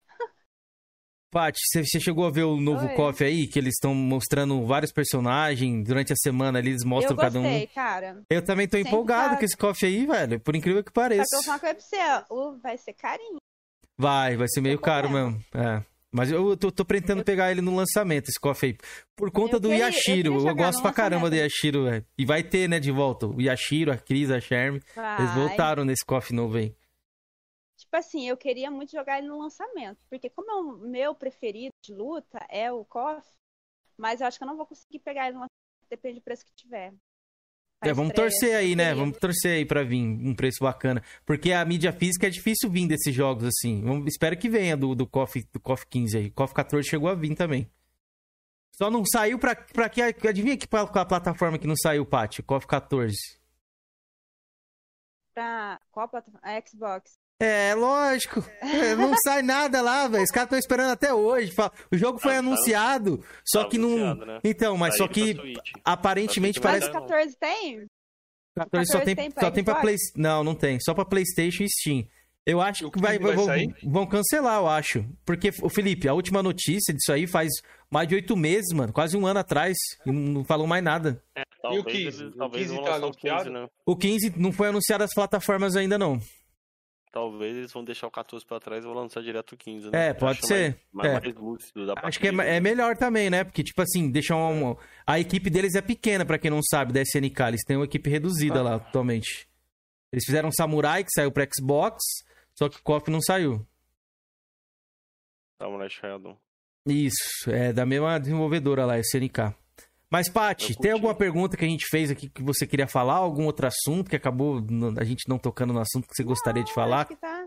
Paty, 1.34 1.60
você 1.84 2.00
chegou 2.00 2.26
a 2.26 2.32
ver 2.32 2.44
o 2.44 2.56
novo 2.62 2.86
Oi. 2.88 2.94
KOF 2.94 3.24
aí? 3.24 3.48
Que 3.48 3.60
eles 3.60 3.74
estão 3.74 3.94
mostrando 3.94 4.66
vários 4.66 4.92
personagens 4.92 5.84
durante 5.86 6.14
a 6.14 6.16
semana 6.16 6.60
ali, 6.60 6.70
eles 6.70 6.86
mostram 6.86 7.14
eu 7.16 7.18
cada 7.18 7.40
um. 7.40 7.44
gostei, 7.44 7.68
cara. 7.68 8.22
Eu 8.30 8.42
também 8.44 8.68
tô 8.68 8.78
Sempre 8.78 8.90
empolgado 8.92 9.30
tá- 9.32 9.38
com 9.40 9.46
esse 9.46 9.58
KOF 9.58 9.86
aí, 9.86 10.06
velho. 10.06 10.40
Por 10.40 10.56
incrível 10.56 10.84
que 10.84 10.92
Só 10.92 11.02
pareça. 11.02 11.24
que 11.30 11.36
eu 11.36 11.42
vou 11.42 11.60
falar 11.60 11.60
uh, 12.32 12.60
vai 12.62 12.78
ser 12.78 12.94
carinho. 12.94 13.38
Vai, 13.98 14.38
vai 14.38 14.48
ser 14.48 14.62
meio 14.62 14.80
caro 14.80 15.10
mesmo. 15.10 15.44
É. 15.54 15.84
Mas 16.16 16.30
eu 16.30 16.56
tô, 16.56 16.72
tô 16.72 16.86
pretendendo 16.86 17.24
pegar 17.24 17.50
ele 17.52 17.62
no 17.62 17.76
lançamento, 17.76 18.30
esse 18.30 18.40
KOF 18.40 18.68
aí. 18.68 18.78
Por 19.16 19.32
conta 19.32 19.56
Eu 19.56 19.60
do 19.60 19.70
queria- 19.70 19.86
eu 19.86 19.88
Yashiro. 19.88 20.34
Eu, 20.36 20.40
jogar 20.42 20.54
gosto 20.68 20.82
pra 20.84 20.94
caramba 20.94 21.28
do. 21.30 21.36
Yashiro, 21.36 21.86
velho. 21.86 22.06
E 22.16 22.24
vai 22.24 22.44
ter, 22.44 22.70
né, 22.70 22.80
de 22.80 22.92
volta. 22.92 23.26
O 23.26 23.42
Yashiro, 23.42 23.92
a 23.92 23.98
Cris, 23.98 24.30
a 24.30 24.40
Sherm. 24.40 24.76
Eles 25.18 25.34
voltaram 25.34 25.84
nesse 25.84 26.06
KOF 26.06 26.32
novo 26.32 26.58
aí. 26.58 26.76
Tipo 27.94 28.00
assim, 28.00 28.28
eu 28.28 28.36
queria 28.36 28.72
muito 28.72 28.92
jogar 28.92 29.20
ele 29.20 29.28
no 29.28 29.38
lançamento. 29.38 30.00
Porque 30.10 30.28
como 30.28 30.50
é 30.50 30.56
o 30.56 30.78
meu 30.80 31.14
preferido 31.14 31.72
de 31.80 31.94
luta, 31.94 32.44
é 32.50 32.72
o 32.72 32.84
KOF, 32.84 33.24
mas 33.96 34.20
eu 34.20 34.26
acho 34.26 34.40
que 34.40 34.44
eu 34.44 34.48
não 34.48 34.58
vou 34.58 34.66
conseguir 34.66 34.98
pegar 34.98 35.28
ele 35.28 35.36
no 35.36 35.42
lançamento, 35.42 35.90
depende 35.92 36.20
do 36.20 36.24
preço 36.24 36.44
que 36.44 36.56
tiver. 36.56 36.92
É, 37.84 37.94
vamos 37.94 38.10
estreia, 38.10 38.32
torcer 38.32 38.56
aí, 38.56 38.76
né? 38.76 38.96
Vamos 38.96 39.20
torcer 39.20 39.58
aí 39.58 39.66
pra 39.66 39.84
vir 39.84 40.02
um 40.02 40.34
preço 40.34 40.64
bacana. 40.64 41.04
Porque 41.24 41.52
a 41.52 41.64
mídia 41.64 41.94
física 41.94 42.26
é 42.26 42.32
difícil 42.32 42.68
vir 42.68 42.88
desses 42.88 43.14
jogos 43.14 43.44
assim. 43.44 43.84
Vamos, 43.84 44.08
espero 44.08 44.36
que 44.40 44.50
venha 44.50 44.76
do, 44.76 44.96
do, 44.96 45.06
KOF, 45.06 45.48
do 45.54 45.60
KOF 45.60 45.86
15 45.86 46.18
aí. 46.18 46.32
KOF 46.32 46.52
14 46.52 46.90
chegou 46.90 47.10
a 47.10 47.14
vir 47.14 47.36
também. 47.36 47.70
Só 48.76 48.90
não 48.90 49.06
saiu 49.06 49.38
pra, 49.38 49.56
pra 49.56 49.88
que. 49.88 50.02
Adivinha 50.02 50.58
que 50.58 50.68
qual 50.68 50.90
a 50.92 51.06
plataforma 51.06 51.60
que 51.60 51.68
não 51.68 51.76
saiu, 51.76 52.08
Paty? 52.08 52.42
KOF 52.42 52.66
14. 52.66 53.16
Pra 55.36 55.80
qual 55.92 56.10
plataforma? 56.10 56.40
A 56.42 56.60
Xbox. 56.60 57.22
É, 57.40 57.74
lógico. 57.76 58.44
É, 58.62 58.96
Não 58.96 59.14
sai 59.26 59.42
nada 59.42 59.82
lá, 59.82 60.08
velho. 60.08 60.24
Os 60.24 60.30
caras 60.32 60.46
estão 60.48 60.60
esperando 60.60 60.92
até 60.92 61.14
hoje. 61.14 61.52
O 61.92 61.98
jogo 61.98 62.20
foi 62.20 62.32
Ah, 62.32 62.36
tá- 62.36 62.40
anunciado, 62.40 63.24
só 63.46 63.64
tá 63.64 63.70
que 63.70 63.78
não. 63.78 64.16
né? 64.16 64.40
Então, 64.44 64.78
mas 64.78 64.94
Tá 64.94 64.98
só 65.00 65.08
que 65.08 65.36
aparentemente 65.84 66.60
Mas 66.64 66.72
parece. 66.86 66.90
o 66.90 66.94
14 66.94 67.36
tem? 67.40 67.86
14 68.56 68.92
só 68.92 69.00
14 69.00 69.06
tem, 69.06 69.16
tem 69.16 69.32
pra 69.32 69.44
só 69.44 69.52
tem 69.52 69.64
pra? 69.64 69.76
Play... 69.76 69.96
Não, 70.16 70.44
não 70.44 70.56
tem. 70.56 70.80
Só 70.80 70.94
pra 70.94 71.04
PlayStation 71.06 71.64
e 71.64 71.68
Steam. 71.70 72.08
Eu 72.46 72.60
acho 72.62 72.92
que 72.92 73.00
vai, 73.00 73.18
15 73.18 73.36
vai 73.46 73.66
vão, 73.68 73.92
vão 73.92 74.06
cancelar, 74.06 74.60
eu 74.60 74.68
acho. 74.68 75.06
Porque, 75.26 75.50
o 75.62 75.70
Felipe, 75.70 76.10
a 76.10 76.14
última 76.14 76.44
notícia 76.44 76.94
disso 76.94 77.12
aí 77.14 77.26
faz 77.26 77.50
mais 77.90 78.06
de 78.08 78.16
oito 78.16 78.36
meses, 78.36 78.72
mano. 78.74 78.92
Quase 78.92 79.16
um 79.16 79.26
ano 79.26 79.40
atrás. 79.40 79.78
E 80.06 80.12
não 80.12 80.44
falou 80.44 80.68
mais 80.68 80.84
nada. 80.84 81.24
É, 81.36 81.42
E 81.42 81.80
o 81.80 81.84
talvez 81.84 81.86
15? 81.86 82.22
eles- 82.24 82.36
O 82.36 82.38
talvez 82.38 82.64
15 82.68 82.76
vão 82.76 82.84
tá 82.84 82.92
lançar 82.96 83.06
o 83.08 83.12
15, 83.14 83.28
anunciado? 83.34 83.50
né? 83.52 83.68
O 83.86 83.96
15 83.96 84.34
não 84.38 84.52
foi 84.52 84.68
anunciado 84.68 85.04
as 85.06 85.14
plataformas 85.14 85.76
ainda, 85.78 85.98
não. 85.98 86.20
Talvez 87.14 87.56
eles 87.56 87.72
vão 87.72 87.84
deixar 87.84 88.08
o 88.08 88.12
14 88.12 88.44
pra 88.44 88.60
trás 88.60 88.84
e 88.84 88.88
vão 88.88 88.96
lançar 88.96 89.22
direto 89.22 89.52
o 89.52 89.58
15, 89.58 89.92
né? 89.92 90.08
É, 90.08 90.14
pode 90.16 90.40
acho 90.40 90.48
ser. 90.48 90.80
Mais, 90.92 91.12
mais, 91.12 91.24
É. 91.24 91.28
mais 91.28 91.36
lúcido, 91.36 91.94
pra 91.94 92.08
Acho 92.08 92.20
que 92.20 92.28
é, 92.28 92.56
é 92.56 92.60
melhor 92.60 92.98
também, 92.98 93.30
né? 93.30 93.44
Porque, 93.44 93.64
tipo 93.64 93.80
assim, 93.84 94.10
deixar 94.10 94.36
um. 94.36 94.76
A 95.06 95.20
equipe 95.20 95.48
deles 95.48 95.76
é 95.76 95.82
pequena, 95.84 96.26
pra 96.26 96.40
quem 96.40 96.50
não 96.50 96.60
sabe, 96.64 96.92
da 96.92 97.00
SNK. 97.04 97.40
Eles 97.50 97.64
têm 97.64 97.78
uma 97.78 97.86
equipe 97.86 98.10
reduzida 98.10 98.64
lá 98.64 98.76
atualmente. 98.78 99.48
Eles 100.12 100.26
fizeram 100.26 100.52
Samurai, 100.52 101.04
que 101.04 101.12
saiu 101.14 101.32
pra 101.32 101.48
Xbox, 101.56 102.02
só 102.58 102.68
que 102.68 102.78
o 102.78 102.82
KOF 102.82 103.12
não 103.12 103.22
saiu. 103.22 103.64
Samurai 105.62 105.90
Shadow. 105.92 106.36
Isso, 106.88 107.50
é 107.52 107.72
da 107.72 107.86
mesma 107.86 108.20
desenvolvedora 108.20 108.86
lá, 108.88 108.98
SNK. 109.00 109.56
Mas, 110.14 110.30
Paty, 110.30 110.74
Eu 110.74 110.80
tem 110.80 110.92
alguma 110.92 111.16
pergunta 111.18 111.58
que 111.58 111.66
a 111.66 111.68
gente 111.68 111.88
fez 111.88 112.12
aqui 112.12 112.30
que 112.30 112.44
você 112.44 112.68
queria 112.68 112.88
falar? 112.88 113.16
Algum 113.16 113.48
outro 113.48 113.66
assunto 113.66 114.12
que 114.12 114.16
acabou 114.16 114.60
a 115.00 115.04
gente 115.04 115.28
não 115.28 115.40
tocando 115.40 115.74
no 115.74 115.80
assunto 115.80 116.08
que 116.08 116.14
você 116.16 116.24
gostaria 116.24 116.64
de 116.64 116.72
falar? 116.72 117.00
Acho 117.00 117.08
que 117.08 117.16
tá... 117.16 117.44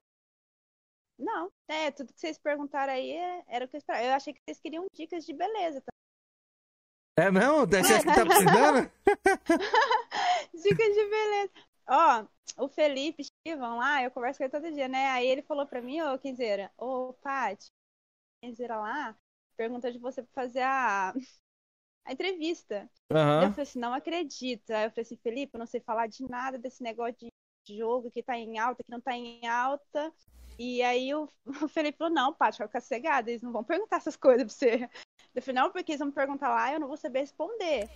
Não, 1.16 1.48
é, 1.68 1.92
tudo 1.92 2.12
que 2.12 2.18
vocês 2.18 2.36
perguntaram 2.40 2.92
aí 2.92 3.12
é- 3.12 3.44
era 3.46 3.64
o 3.64 3.68
que 3.68 3.76
eu 3.76 3.78
esperava. 3.78 4.04
Eu 4.04 4.12
achei 4.14 4.34
que 4.34 4.40
vocês 4.44 4.58
queriam 4.60 4.84
dicas 4.92 5.24
de 5.24 5.32
beleza. 5.32 5.80
Tá? 5.80 5.92
É 7.24 7.30
mesmo? 7.30 7.66
Você 7.66 7.94
acha 7.94 8.00
que 8.00 8.14
tá 8.14 8.26
precisando? 8.26 8.90
Dicas 10.52 10.94
de 10.94 11.08
beleza. 11.08 11.52
Ó, 11.88 12.26
o 12.64 12.68
Felipe 12.68 13.22
Estivam 13.22 13.78
lá, 13.78 14.02
eu 14.02 14.10
converso 14.10 14.38
com 14.38 14.44
ele 14.44 14.50
todo 14.50 14.72
dia, 14.74 14.88
né? 14.88 15.06
Aí 15.10 15.28
ele 15.28 15.42
falou 15.42 15.66
pra 15.66 15.80
mim, 15.80 16.00
ô, 16.02 16.18
Quinzeira, 16.18 16.72
ô, 16.76 17.12
Paty, 17.22 17.70
Quinzeira 18.42 18.76
lá, 18.76 19.16
perguntou 19.56 19.90
de 19.92 19.98
você 19.98 20.20
pra 20.22 20.42
fazer 20.42 20.62
a, 20.62 21.14
a 22.06 22.12
entrevista. 22.12 22.88
Aham. 23.12 23.44
Eu 23.44 23.50
falei 23.50 23.62
assim, 23.62 23.78
não 23.78 23.92
acredito. 23.92 24.70
Aí 24.70 24.86
eu 24.86 24.90
falei 24.90 25.02
assim, 25.02 25.16
Felipe, 25.16 25.54
eu 25.54 25.58
não 25.58 25.66
sei 25.66 25.80
falar 25.80 26.06
de 26.06 26.22
nada 26.28 26.56
desse 26.56 26.82
negócio 26.82 27.16
de 27.66 27.76
jogo 27.76 28.10
que 28.10 28.22
tá 28.22 28.36
em 28.38 28.58
alta, 28.58 28.82
que 28.82 28.90
não 28.90 29.00
tá 29.00 29.12
em 29.14 29.46
alta. 29.46 30.12
E 30.58 30.82
aí 30.82 31.12
o, 31.14 31.28
o 31.62 31.68
Felipe 31.68 31.98
falou, 31.98 32.14
não, 32.14 32.32
Paty, 32.32 32.58
vai 32.58 32.68
ficar 32.68 32.80
cegada, 32.80 33.30
eles 33.30 33.42
não 33.42 33.52
vão 33.52 33.64
perguntar 33.64 33.96
essas 33.96 34.16
coisas 34.16 34.44
pra 34.44 34.54
você. 34.54 34.90
Eu 35.34 35.42
falei, 35.42 35.60
não, 35.60 35.70
porque 35.70 35.92
eles 35.92 35.98
vão 35.98 36.08
me 36.08 36.14
perguntar 36.14 36.48
lá, 36.48 36.72
eu 36.72 36.80
não 36.80 36.88
vou 36.88 36.96
saber 36.96 37.20
responder. 37.20 37.90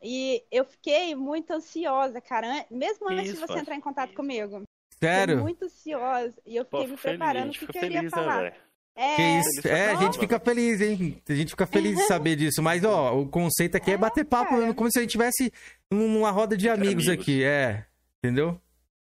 E 0.00 0.44
eu 0.50 0.64
fiquei 0.64 1.14
muito 1.16 1.50
ansiosa, 1.52 2.20
cara, 2.20 2.66
mesmo 2.70 3.08
antes 3.08 3.30
isso, 3.30 3.34
de 3.34 3.40
você 3.40 3.58
entrar 3.58 3.74
em 3.74 3.80
contato 3.80 4.14
comigo. 4.14 4.62
Sério? 4.94 5.34
Fiquei 5.34 5.42
muito 5.42 5.64
ansiosa. 5.64 6.40
E 6.46 6.56
eu 6.56 6.64
Pô, 6.64 6.78
fiquei 6.78 6.90
me 6.90 6.96
fico 6.96 7.02
feliz, 7.02 7.18
preparando 7.18 7.50
o 7.50 7.52
que, 7.52 7.78
eu 7.78 7.84
iria 7.84 8.02
né, 8.02 8.10
falar. 8.10 8.67
É, 9.00 9.14
Que 9.16 9.22
isso? 9.22 9.68
É, 9.68 9.90
a 9.92 9.94
gente 9.94 10.18
fica 10.18 10.40
feliz, 10.40 10.80
hein? 10.80 11.22
A 11.28 11.32
gente 11.32 11.50
fica 11.50 11.66
feliz 11.68 11.96
de 11.96 12.02
saber 12.06 12.34
disso. 12.34 12.60
Mas, 12.60 12.82
ó, 12.84 13.16
o 13.16 13.28
conceito 13.28 13.76
aqui 13.76 13.92
é, 13.92 13.96
bater 13.96 14.24
papo 14.24 14.56
mesmo, 14.56 14.74
como 14.74 14.90
se 14.90 14.98
a 14.98 15.02
gente 15.02 15.12
tivesse 15.12 15.52
numa 15.88 16.32
roda 16.32 16.56
de 16.56 16.68
amigos, 16.68 17.06
amigos. 17.06 17.22
aqui. 17.22 17.44
É. 17.44 17.84
Entendeu? 18.22 18.60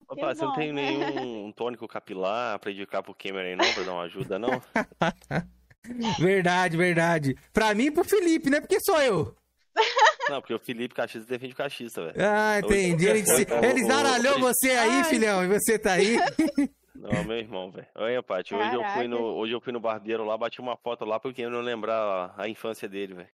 Opa, 0.08 0.34
você 0.34 0.44
não 0.44 0.54
tem 0.54 0.72
nenhum 0.72 1.52
tônico 1.52 1.86
capilar 1.86 2.58
pra 2.58 2.72
indicar 2.72 3.02
pro 3.02 3.14
Cameron 3.14 3.46
aí 3.48 3.56
não, 3.56 3.72
pra 3.72 3.82
dar 3.84 3.92
uma 3.92 4.02
ajuda, 4.02 4.38
não? 4.40 4.60
Verdade, 6.18 6.76
verdade. 6.76 7.36
Pra 7.52 7.72
mim 7.74 7.84
e 7.86 7.90
pro 7.92 8.02
Felipe, 8.04 8.50
né? 8.50 8.60
Porque 8.60 8.78
sou 8.80 9.00
eu. 9.00 9.34
Não, 10.28 10.40
porque 10.40 10.54
o 10.54 10.58
Felipe 10.58 10.92
Caxias 10.94 11.24
defende 11.24 11.52
o 11.52 11.56
Caxista, 11.56 12.02
velho. 12.02 12.14
Ah, 12.18 12.58
entendi. 12.58 13.06
Ele, 13.06 13.24
se- 13.24 13.46
ele 13.62 13.84
zaralhou 13.84 14.40
você 14.40 14.70
aí, 14.70 15.04
filhão, 15.04 15.44
e 15.44 15.46
você 15.46 15.78
tá 15.78 15.92
aí. 15.92 16.18
Não, 16.98 17.24
meu 17.24 17.36
irmão, 17.38 17.70
velho. 17.70 17.86
Olha, 17.94 18.22
Paty, 18.22 18.54
hoje 18.54 18.74
eu, 18.74 18.84
fui 18.94 19.08
no, 19.08 19.18
hoje 19.18 19.52
eu 19.52 19.60
fui 19.60 19.72
no 19.72 19.80
barbeiro 19.80 20.24
lá, 20.24 20.36
bati 20.36 20.60
uma 20.60 20.76
foto 20.76 21.04
lá 21.04 21.18
pro 21.20 21.34
Cameron 21.34 21.60
lembrar 21.60 22.34
a, 22.36 22.48
infância 22.48 22.88
dele, 22.88 23.14
velho. 23.14 23.28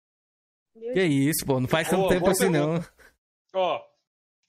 Que 0.94 1.04
isso, 1.04 1.46
pô, 1.46 1.60
não 1.60 1.68
faz 1.68 1.90
tanto 1.90 2.08
tempo 2.08 2.30
assim, 2.30 2.50
não. 2.50 2.84
Ó, 3.54 3.84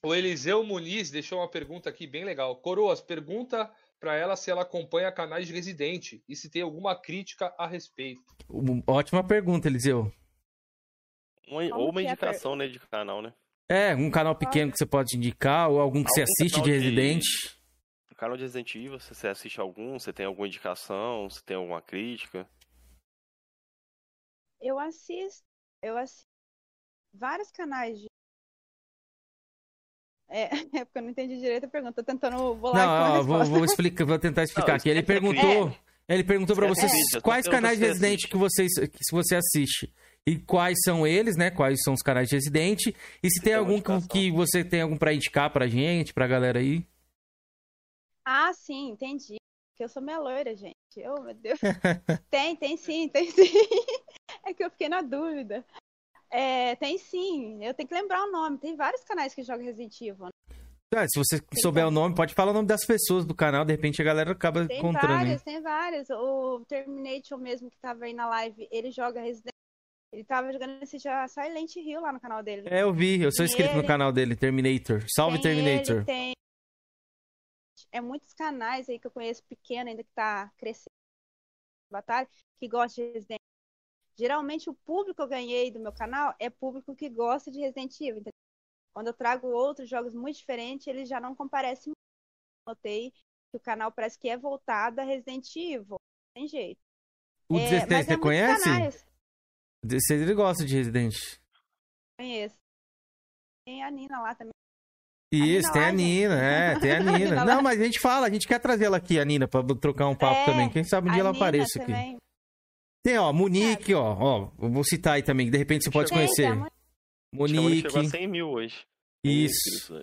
o 0.05 0.15
Eliseu 0.15 0.63
Muniz 0.63 1.11
deixou 1.11 1.39
uma 1.39 1.49
pergunta 1.49 1.89
aqui 1.89 2.07
bem 2.07 2.23
legal. 2.23 2.55
Coroas, 2.57 3.01
pergunta 3.01 3.69
pra 3.99 4.15
ela 4.15 4.35
se 4.35 4.49
ela 4.49 4.61
acompanha 4.61 5.11
canais 5.11 5.45
de 5.47 5.53
Residente 5.53 6.23
e 6.27 6.35
se 6.35 6.49
tem 6.49 6.61
alguma 6.61 6.95
crítica 6.95 7.53
a 7.57 7.67
respeito. 7.67 8.21
Um- 8.49 8.81
Ótima 8.87 9.23
pergunta, 9.23 9.67
Eliseu. 9.67 10.11
Uma- 11.47 11.75
ou 11.77 11.89
uma 11.89 12.01
é 12.01 12.05
indicação, 12.05 12.55
né, 12.55 12.67
de 12.67 12.79
canal, 12.79 13.21
né? 13.21 13.33
É, 13.69 13.95
um 13.95 14.09
canal 14.09 14.35
pequeno 14.35 14.71
que 14.71 14.77
você 14.77 14.85
pode 14.85 15.15
indicar, 15.15 15.69
ou 15.69 15.79
algum 15.79 16.03
que 16.03 16.09
você 16.09 16.21
Algum 16.21 16.31
assiste 16.33 16.55
canal 16.55 16.67
de 16.67 16.79
de- 16.79 16.89
Canal 18.21 18.37
de 18.37 18.43
Resident 18.43 18.75
Evil, 18.75 18.99
se 18.99 19.15
você 19.15 19.27
assiste 19.29 19.59
algum, 19.59 19.97
você 19.97 20.13
tem 20.13 20.27
alguma 20.27 20.45
indicação, 20.45 21.27
se 21.27 21.43
tem 21.43 21.57
alguma 21.57 21.81
crítica. 21.81 22.47
Eu 24.61 24.77
assisto, 24.77 25.43
eu 25.81 25.97
assisto 25.97 26.27
vários 27.11 27.49
canais 27.49 27.99
de. 27.99 28.05
É, 30.29 30.43
é 30.81 30.85
porque 30.85 30.99
eu 30.99 31.01
não 31.01 31.09
entendi 31.09 31.39
direito 31.39 31.65
a 31.65 31.67
pergunta, 31.67 31.95
tô 31.95 32.03
tentando 32.03 32.53
bolar 32.53 32.85
Não, 32.85 33.15
aqui 33.15 33.25
vou, 33.25 33.43
vou 33.43 33.65
explicar, 33.65 34.05
vou 34.05 34.19
tentar 34.19 34.43
explicar 34.43 34.73
Não, 34.73 34.75
aqui. 34.75 34.89
Ele 34.89 35.01
perguntou, 35.01 35.75
ele 36.07 36.23
perguntou 36.23 36.55
pra 36.55 36.67
Esquece 36.67 36.85
a 36.85 36.89
vocês 36.89 37.23
quais 37.23 37.47
canais 37.47 37.79
de 37.79 37.85
você 37.85 37.91
Resident 37.91 38.29
que 38.29 38.37
vocês 38.37 38.71
que 38.71 39.03
se 39.03 39.11
você 39.11 39.35
assiste 39.37 39.91
e 40.27 40.37
quais 40.37 40.77
são 40.83 41.07
eles, 41.07 41.35
né? 41.35 41.49
Quais 41.49 41.81
são 41.81 41.95
os 41.95 42.03
canais 42.03 42.29
de 42.29 42.35
Resident 42.35 42.85
e 42.85 43.29
se 43.31 43.41
tem 43.41 43.45
tem 43.45 43.53
algum 43.55 43.81
que, 43.99 44.29
você 44.29 44.63
tem 44.63 44.81
algum 44.81 44.95
pra 44.95 45.11
indicar 45.11 45.51
pra 45.51 45.67
gente, 45.67 46.13
pra 46.13 46.27
galera 46.27 46.59
aí. 46.59 46.85
Ah, 48.25 48.51
sim, 48.53 48.89
entendi. 48.89 49.37
Porque 49.71 49.83
eu 49.83 49.89
sou 49.89 50.01
meia 50.01 50.19
loira, 50.19 50.55
gente. 50.55 50.75
Oh, 51.07 51.21
meu 51.21 51.33
Deus. 51.33 51.59
tem, 52.29 52.55
tem 52.55 52.77
sim, 52.77 53.07
tem 53.09 53.29
sim. 53.29 53.43
É 54.45 54.53
que 54.53 54.63
eu 54.63 54.71
fiquei 54.71 54.87
na 54.89 55.01
dúvida. 55.01 55.63
É, 56.29 56.75
tem 56.77 56.97
sim, 56.97 57.63
eu 57.63 57.73
tenho 57.73 57.87
que 57.87 57.93
lembrar 57.93 58.23
o 58.23 58.31
nome. 58.31 58.57
Tem 58.57 58.75
vários 58.75 59.03
canais 59.03 59.35
que 59.35 59.43
jogam 59.43 59.65
Resident 59.65 59.99
Evil. 60.01 60.25
né? 60.25 60.31
Ah, 60.95 61.05
se 61.07 61.19
você 61.19 61.41
souber 61.61 61.87
o 61.87 61.91
nome, 61.91 62.15
pode 62.15 62.33
falar 62.33 62.51
o 62.51 62.53
nome 62.53 62.67
das 62.67 62.85
pessoas 62.85 63.25
do 63.25 63.35
canal, 63.35 63.63
de 63.63 63.71
repente 63.73 64.01
a 64.01 64.05
galera 64.05 64.31
acaba 64.31 64.65
Tem 64.67 64.79
encontrando. 64.79 65.13
hein? 65.13 65.19
vários, 65.19 65.41
tem 65.43 65.61
vários. 65.61 66.09
O 66.09 66.65
Terminator 66.67 67.37
mesmo 67.37 67.69
que 67.69 67.77
tava 67.79 68.05
aí 68.05 68.13
na 68.13 68.27
live, 68.27 68.67
ele 68.71 68.91
joga 68.91 69.21
Resident 69.21 69.53
Ele 70.13 70.23
tava 70.25 70.51
jogando 70.51 70.81
esse 70.83 70.97
já 70.99 71.27
Silent 71.27 71.75
Hill 71.75 72.01
lá 72.01 72.11
no 72.11 72.19
canal 72.19 72.41
dele. 72.43 72.67
É, 72.69 72.81
eu 72.81 72.93
vi, 72.93 73.21
eu 73.21 73.31
sou 73.31 73.45
Tem 73.45 73.45
inscrito 73.45 73.73
no 73.73 73.79
ele, 73.81 73.87
canal 73.87 74.11
dele, 74.11 74.35
Terminator. 74.35 75.03
Salve 75.13 75.41
tem 75.41 75.55
Terminator. 75.55 75.95
ele, 75.97 76.05
tem... 76.05 76.33
É 77.91 77.99
muitos 77.99 78.33
canais 78.33 78.87
aí 78.89 78.99
que 78.99 79.07
eu 79.07 79.11
conheço 79.11 79.43
pequeno 79.45 79.89
ainda 79.89 80.03
que 80.03 80.11
tá 80.13 80.49
crescendo 80.57 80.91
batalha, 81.91 82.27
que 82.59 82.67
gosta 82.67 83.01
de 83.01 83.11
Resident 83.11 83.41
Geralmente 84.17 84.69
o 84.69 84.73
público 84.73 85.15
que 85.15 85.21
eu 85.21 85.27
ganhei 85.27 85.71
do 85.71 85.79
meu 85.79 85.91
canal 85.91 86.35
é 86.39 86.49
público 86.49 86.95
que 86.95 87.09
gosta 87.09 87.49
de 87.49 87.59
Resident 87.59 87.99
Evil. 87.99 88.17
entendeu? 88.21 88.33
Quando 88.93 89.07
eu 89.07 89.13
trago 89.13 89.47
outros 89.47 89.89
jogos 89.89 90.13
muito 90.13 90.37
diferentes, 90.37 90.85
eles 90.87 91.07
já 91.07 91.19
não 91.19 91.35
comparecem 91.35 91.87
muito. 91.87 91.97
Notei 92.67 93.11
que 93.11 93.57
o 93.57 93.59
canal 93.59 93.91
parece 93.91 94.19
que 94.19 94.29
é 94.29 94.37
voltado 94.37 95.01
a 95.01 95.03
Resident 95.03 95.47
Evil. 95.55 95.97
Tem 96.35 96.47
jeito. 96.47 96.79
O 97.49 97.57
É, 97.57 97.69
16 97.69 97.89
mas 97.89 97.99
é 97.99 98.03
você 98.05 98.17
muitos 98.17 98.21
conhece? 98.21 98.63
canais. 98.63 99.05
O 99.83 99.87
16 99.87 100.21
ele 100.21 100.33
gosta 100.35 100.65
de 100.65 100.75
Resident. 100.75 101.15
Conheço. 102.17 102.57
Tem 103.65 103.83
a 103.83 103.89
Nina 103.89 104.21
lá 104.21 104.35
também. 104.35 104.51
Isso, 105.31 105.69
Nina 105.69 105.73
tem 105.73 105.83
a. 105.83 105.91
Nina, 105.91 106.41
é, 106.43 106.79
tem 106.79 106.91
a 106.91 106.97
A 106.99 107.01
Nina. 107.17 107.45
Não, 107.45 107.61
mas 107.61 107.79
a 107.79 107.83
gente 107.83 107.99
fala, 107.99 108.27
a 108.27 108.29
gente 108.29 108.47
quer 108.47 108.59
trazer 108.59 108.85
ela 108.85 108.97
aqui, 108.97 109.19
a 109.19 109.23
Nina, 109.25 109.47
pra 109.47 109.63
trocar 109.63 110.07
um 110.07 110.15
papo 110.15 110.41
É, 110.41 110.45
também. 110.45 110.69
Quem 110.69 110.83
sabe 110.83 111.07
um 111.09 111.11
dia 111.13 111.21
a 111.21 111.25
ela 111.25 111.31
Nina 111.31 111.43
apareça 111.45 111.81
aqui. 111.81 111.93
Tem, 113.03 113.17
ó, 113.17 113.31
Monique, 113.33 113.93
ó, 113.95 114.13
ó, 114.19 114.51
vou 114.57 114.83
citar 114.83 115.13
aí 115.13 115.23
também, 115.23 115.47
que 115.47 115.51
de 115.51 115.57
repente 115.57 115.83
você 115.85 115.89
pode 115.91 116.09
Tem, 116.09 116.17
conhecer. 116.17 116.43
tem 116.43 116.51
a 116.51 116.55
Mon- 116.55 116.67
Monique. 117.33 117.81
Chegou 117.89 118.01
a 118.01 118.05
100 118.05 118.27
mil 118.27 118.49
hoje. 118.49 118.75
100 119.25 119.43
Isso. 119.45 119.93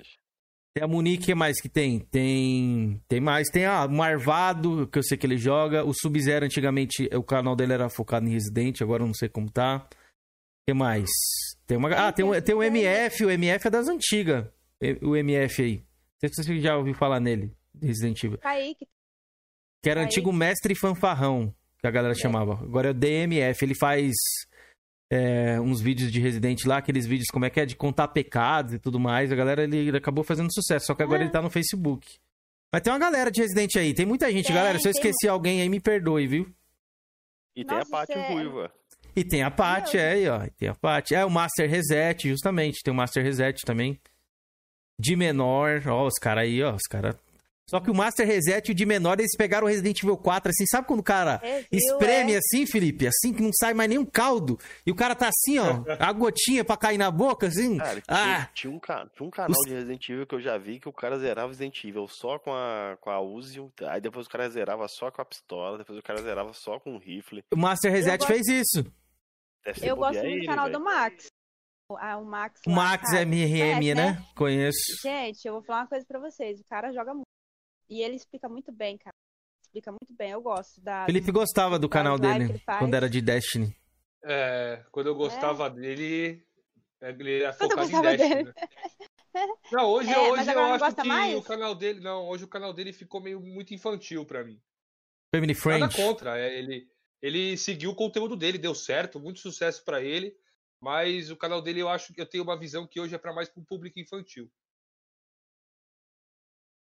Tem 0.74 0.82
a 0.84 0.88
Monique, 0.88 1.22
o 1.24 1.26
que 1.26 1.34
mais 1.34 1.60
que 1.60 1.68
tem? 1.68 2.00
Tem. 2.00 3.00
Tem 3.06 3.20
mais. 3.20 3.48
Tem 3.50 3.66
a 3.66 3.86
Marvado, 3.86 4.88
que 4.88 4.98
eu 4.98 5.02
sei 5.02 5.16
que 5.18 5.26
ele 5.26 5.36
joga. 5.36 5.84
O 5.84 5.92
Sub-Zero, 5.92 6.44
antigamente, 6.46 7.08
o 7.14 7.22
canal 7.22 7.54
dele 7.54 7.72
era 7.74 7.88
focado 7.88 8.26
em 8.26 8.30
Resident, 8.32 8.80
agora 8.80 9.02
eu 9.02 9.06
não 9.06 9.14
sei 9.14 9.28
como 9.28 9.50
tá. 9.50 9.86
O 9.86 10.70
que 10.70 10.74
mais? 10.74 11.08
Tem 11.66 11.76
uma. 11.76 11.90
Ah, 11.90 12.12
tem, 12.12 12.24
o- 12.24 12.42
tem 12.42 12.54
o 12.54 12.62
MF, 12.62 13.24
o 13.24 13.30
MF 13.30 13.66
é 13.66 13.70
das 13.70 13.88
antigas. 13.88 14.46
O 15.02 15.16
MF 15.16 15.62
aí. 15.62 15.76
Não 15.76 15.84
sei 16.20 16.28
se 16.30 16.44
você 16.44 16.60
já 16.60 16.76
ouviu 16.76 16.94
falar 16.94 17.20
nele, 17.20 17.52
de 17.74 17.86
Resident 17.86 18.22
Evil. 18.22 18.38
Kaique. 18.38 18.86
Que 19.82 19.90
era 19.90 20.02
antigo 20.02 20.32
mestre 20.32 20.74
fanfarrão, 20.74 21.54
que 21.78 21.86
a 21.86 21.90
galera 21.90 22.14
chamava. 22.14 22.54
Agora 22.54 22.88
é 22.88 22.90
o 22.90 22.94
DMF. 22.94 23.64
Ele 23.64 23.74
faz 23.74 24.12
é, 25.10 25.60
uns 25.60 25.80
vídeos 25.80 26.10
de 26.10 26.20
Resident 26.20 26.64
lá, 26.64 26.78
aqueles 26.78 27.06
vídeos, 27.06 27.28
como 27.32 27.44
é 27.44 27.50
que 27.50 27.60
é, 27.60 27.66
de 27.66 27.76
contar 27.76 28.08
pecados 28.08 28.74
e 28.74 28.78
tudo 28.78 28.98
mais. 28.98 29.30
A 29.32 29.36
galera, 29.36 29.62
ele, 29.64 29.96
acabou 29.96 30.24
fazendo 30.24 30.52
sucesso, 30.52 30.86
só 30.86 30.94
que 30.94 31.02
agora 31.02 31.20
Ah. 31.20 31.24
ele 31.24 31.30
tá 31.32 31.40
no 31.40 31.50
Facebook. 31.50 32.18
Mas 32.72 32.82
tem 32.82 32.92
uma 32.92 32.98
galera 32.98 33.30
de 33.30 33.40
Resident 33.40 33.76
aí, 33.76 33.94
tem 33.94 34.04
muita 34.04 34.30
gente, 34.30 34.46
Tem, 34.46 34.54
galera. 34.54 34.78
Se 34.78 34.88
eu 34.88 34.92
tem 34.92 35.00
esqueci 35.10 35.28
alguém 35.28 35.62
aí, 35.62 35.68
me 35.68 35.80
perdoe, 35.80 36.26
viu? 36.26 36.52
E 37.56 37.64
tem 37.64 37.76
a 37.76 37.78
Nossa, 37.80 37.90
Paty 37.90 38.12
cê- 38.12 38.28
Ruiva. 38.32 38.72
E 39.16 39.24
tem 39.24 39.42
a 39.42 39.50
Paty, 39.50 39.96
é 39.96 40.10
aí, 40.12 40.28
ó. 40.28 40.44
e 40.44 40.50
Tem 40.50 40.68
a 40.68 40.74
Paty. 40.74 41.14
É 41.14 41.24
o 41.24 41.30
Master 41.30 41.68
Reset, 41.68 42.28
justamente. 42.28 42.82
Tem 42.84 42.92
o 42.92 42.96
Master 42.96 43.24
Reset 43.24 43.62
também. 43.64 43.98
De 44.98 45.14
menor, 45.16 45.82
ó, 45.86 46.06
os 46.06 46.14
caras 46.14 46.44
aí, 46.44 46.62
ó. 46.62 46.74
Os 46.74 46.82
caras. 46.88 47.16
Só 47.70 47.80
que 47.80 47.90
o 47.90 47.94
Master 47.94 48.26
Reset 48.26 48.66
e 48.66 48.72
o 48.72 48.74
de 48.74 48.86
menor, 48.86 49.20
eles 49.20 49.36
pegaram 49.36 49.66
o 49.66 49.68
Resident 49.68 50.02
Evil 50.02 50.16
4, 50.16 50.48
assim, 50.48 50.64
sabe 50.66 50.86
quando 50.86 51.00
o 51.00 51.02
cara 51.02 51.38
É, 51.42 51.66
espreme 51.70 52.32
é? 52.32 52.38
assim, 52.38 52.64
Felipe? 52.64 53.06
Assim 53.06 53.30
que 53.30 53.42
não 53.42 53.50
sai 53.52 53.74
mais 53.74 53.90
nenhum 53.90 54.06
caldo. 54.06 54.58
E 54.86 54.90
o 54.90 54.94
cara 54.94 55.14
tá 55.14 55.28
assim, 55.28 55.58
ó, 55.58 55.84
a 56.00 56.10
gotinha 56.14 56.64
pra 56.64 56.78
cair 56.78 56.96
na 56.96 57.10
boca, 57.10 57.46
assim. 57.48 57.76
Cara, 57.76 58.02
ah, 58.08 58.24
tinha, 58.24 58.50
tinha 58.54 58.72
um, 58.72 58.78
tinha 58.78 59.26
um 59.26 59.30
canal 59.30 59.50
Os- 59.50 59.68
de 59.68 59.74
Resident 59.74 60.08
Evil 60.08 60.26
que 60.26 60.34
eu 60.34 60.40
já 60.40 60.56
vi 60.56 60.80
que 60.80 60.88
o 60.88 60.92
cara 60.94 61.18
zerava 61.18 61.48
Resident 61.48 61.84
Evil 61.84 62.08
só 62.08 62.38
com 62.38 62.54
a, 62.54 62.96
com 63.02 63.10
a 63.10 63.20
Uzi, 63.20 63.60
aí 63.86 64.00
depois 64.00 64.26
o 64.26 64.30
cara 64.30 64.48
zerava 64.48 64.88
só 64.88 65.10
com 65.10 65.20
a 65.20 65.24
pistola, 65.26 65.76
depois 65.76 65.98
o 65.98 66.02
cara 66.02 66.22
zerava 66.22 66.54
só 66.54 66.80
com 66.80 66.96
o 66.96 66.98
rifle. 66.98 67.44
o 67.52 67.56
Master 67.56 67.92
Reset 67.92 68.16
gosto- 68.16 68.32
fez 68.32 68.48
isso. 68.48 68.86
Eu 69.82 69.94
gosto 69.96 70.22
do 70.22 70.46
canal 70.46 70.64
velho. 70.68 70.78
do 70.78 70.84
Max. 70.84 71.26
O- 71.90 71.96
Ah, 71.96 72.18
o 72.18 72.24
Max. 72.24 72.60
O 72.66 72.70
lá, 72.70 72.76
Max 72.76 73.10
cara. 73.10 73.22
MRM, 73.22 73.78
Conhece, 73.80 73.94
né? 73.94 74.26
Conheço. 74.36 74.78
Gente, 75.02 75.44
eu 75.46 75.54
vou 75.54 75.62
falar 75.62 75.80
uma 75.80 75.86
coisa 75.88 76.04
pra 76.06 76.18
vocês. 76.20 76.60
O 76.60 76.64
cara 76.64 76.92
joga 76.92 77.14
muito. 77.14 77.24
E 77.88 78.02
ele 78.02 78.14
explica 78.16 78.46
muito 78.48 78.70
bem, 78.70 78.98
cara. 78.98 79.14
Explica 79.64 79.90
muito 79.90 80.14
bem. 80.14 80.30
Eu 80.32 80.42
gosto 80.42 80.80
da. 80.82 81.06
Felipe 81.06 81.32
gostava 81.32 81.78
do 81.78 81.88
canal 81.88 82.18
dele, 82.18 82.60
quando 82.78 82.92
era 82.94 83.08
de 83.08 83.22
Destiny. 83.22 83.74
É, 84.22 84.84
quando 84.90 85.06
eu 85.06 85.14
gostava 85.14 85.70
dele, 85.70 86.44
ele 87.00 87.42
era 87.42 87.54
Quando 87.54 87.70
eu 87.78 87.78
focado 87.88 87.96
em 88.08 88.16
Destiny. 88.16 88.34
dele. 88.34 88.52
né? 89.34 89.46
Não, 89.72 89.86
hoje, 89.86 90.10
É, 90.12 90.18
hoje 90.18 90.50
eu 90.52 90.60
acho 90.84 90.94
que 90.96 91.08
mais? 91.08 91.34
o 91.36 91.42
canal 91.42 91.74
dele. 91.74 92.00
Não, 92.00 92.28
hoje 92.28 92.44
o 92.44 92.48
canal 92.48 92.74
dele 92.74 92.92
ficou 92.92 93.22
meio 93.22 93.40
muito 93.40 93.72
infantil 93.72 94.26
pra 94.26 94.44
mim. 94.44 94.60
Family 95.34 95.54
Nada 95.54 95.88
Friend. 95.90 95.96
contra. 95.96 96.38
é, 96.38 96.58
ele, 96.58 96.86
ele 97.22 97.56
seguiu 97.56 97.90
o 97.92 97.94
conteúdo 97.96 98.36
dele, 98.36 98.58
deu 98.58 98.74
certo, 98.74 99.18
muito 99.18 99.40
sucesso 99.40 99.82
pra 99.84 100.02
ele. 100.02 100.36
Mas 100.80 101.30
o 101.30 101.36
canal 101.36 101.60
dele 101.60 101.80
eu 101.80 101.88
acho 101.88 102.12
que 102.12 102.20
eu 102.20 102.26
tenho 102.26 102.44
uma 102.44 102.58
visão 102.58 102.86
que 102.86 103.00
hoje 103.00 103.14
é 103.14 103.18
pra 103.18 103.32
mais 103.32 103.48
pro 103.48 103.62
público 103.62 103.98
infantil. 103.98 104.50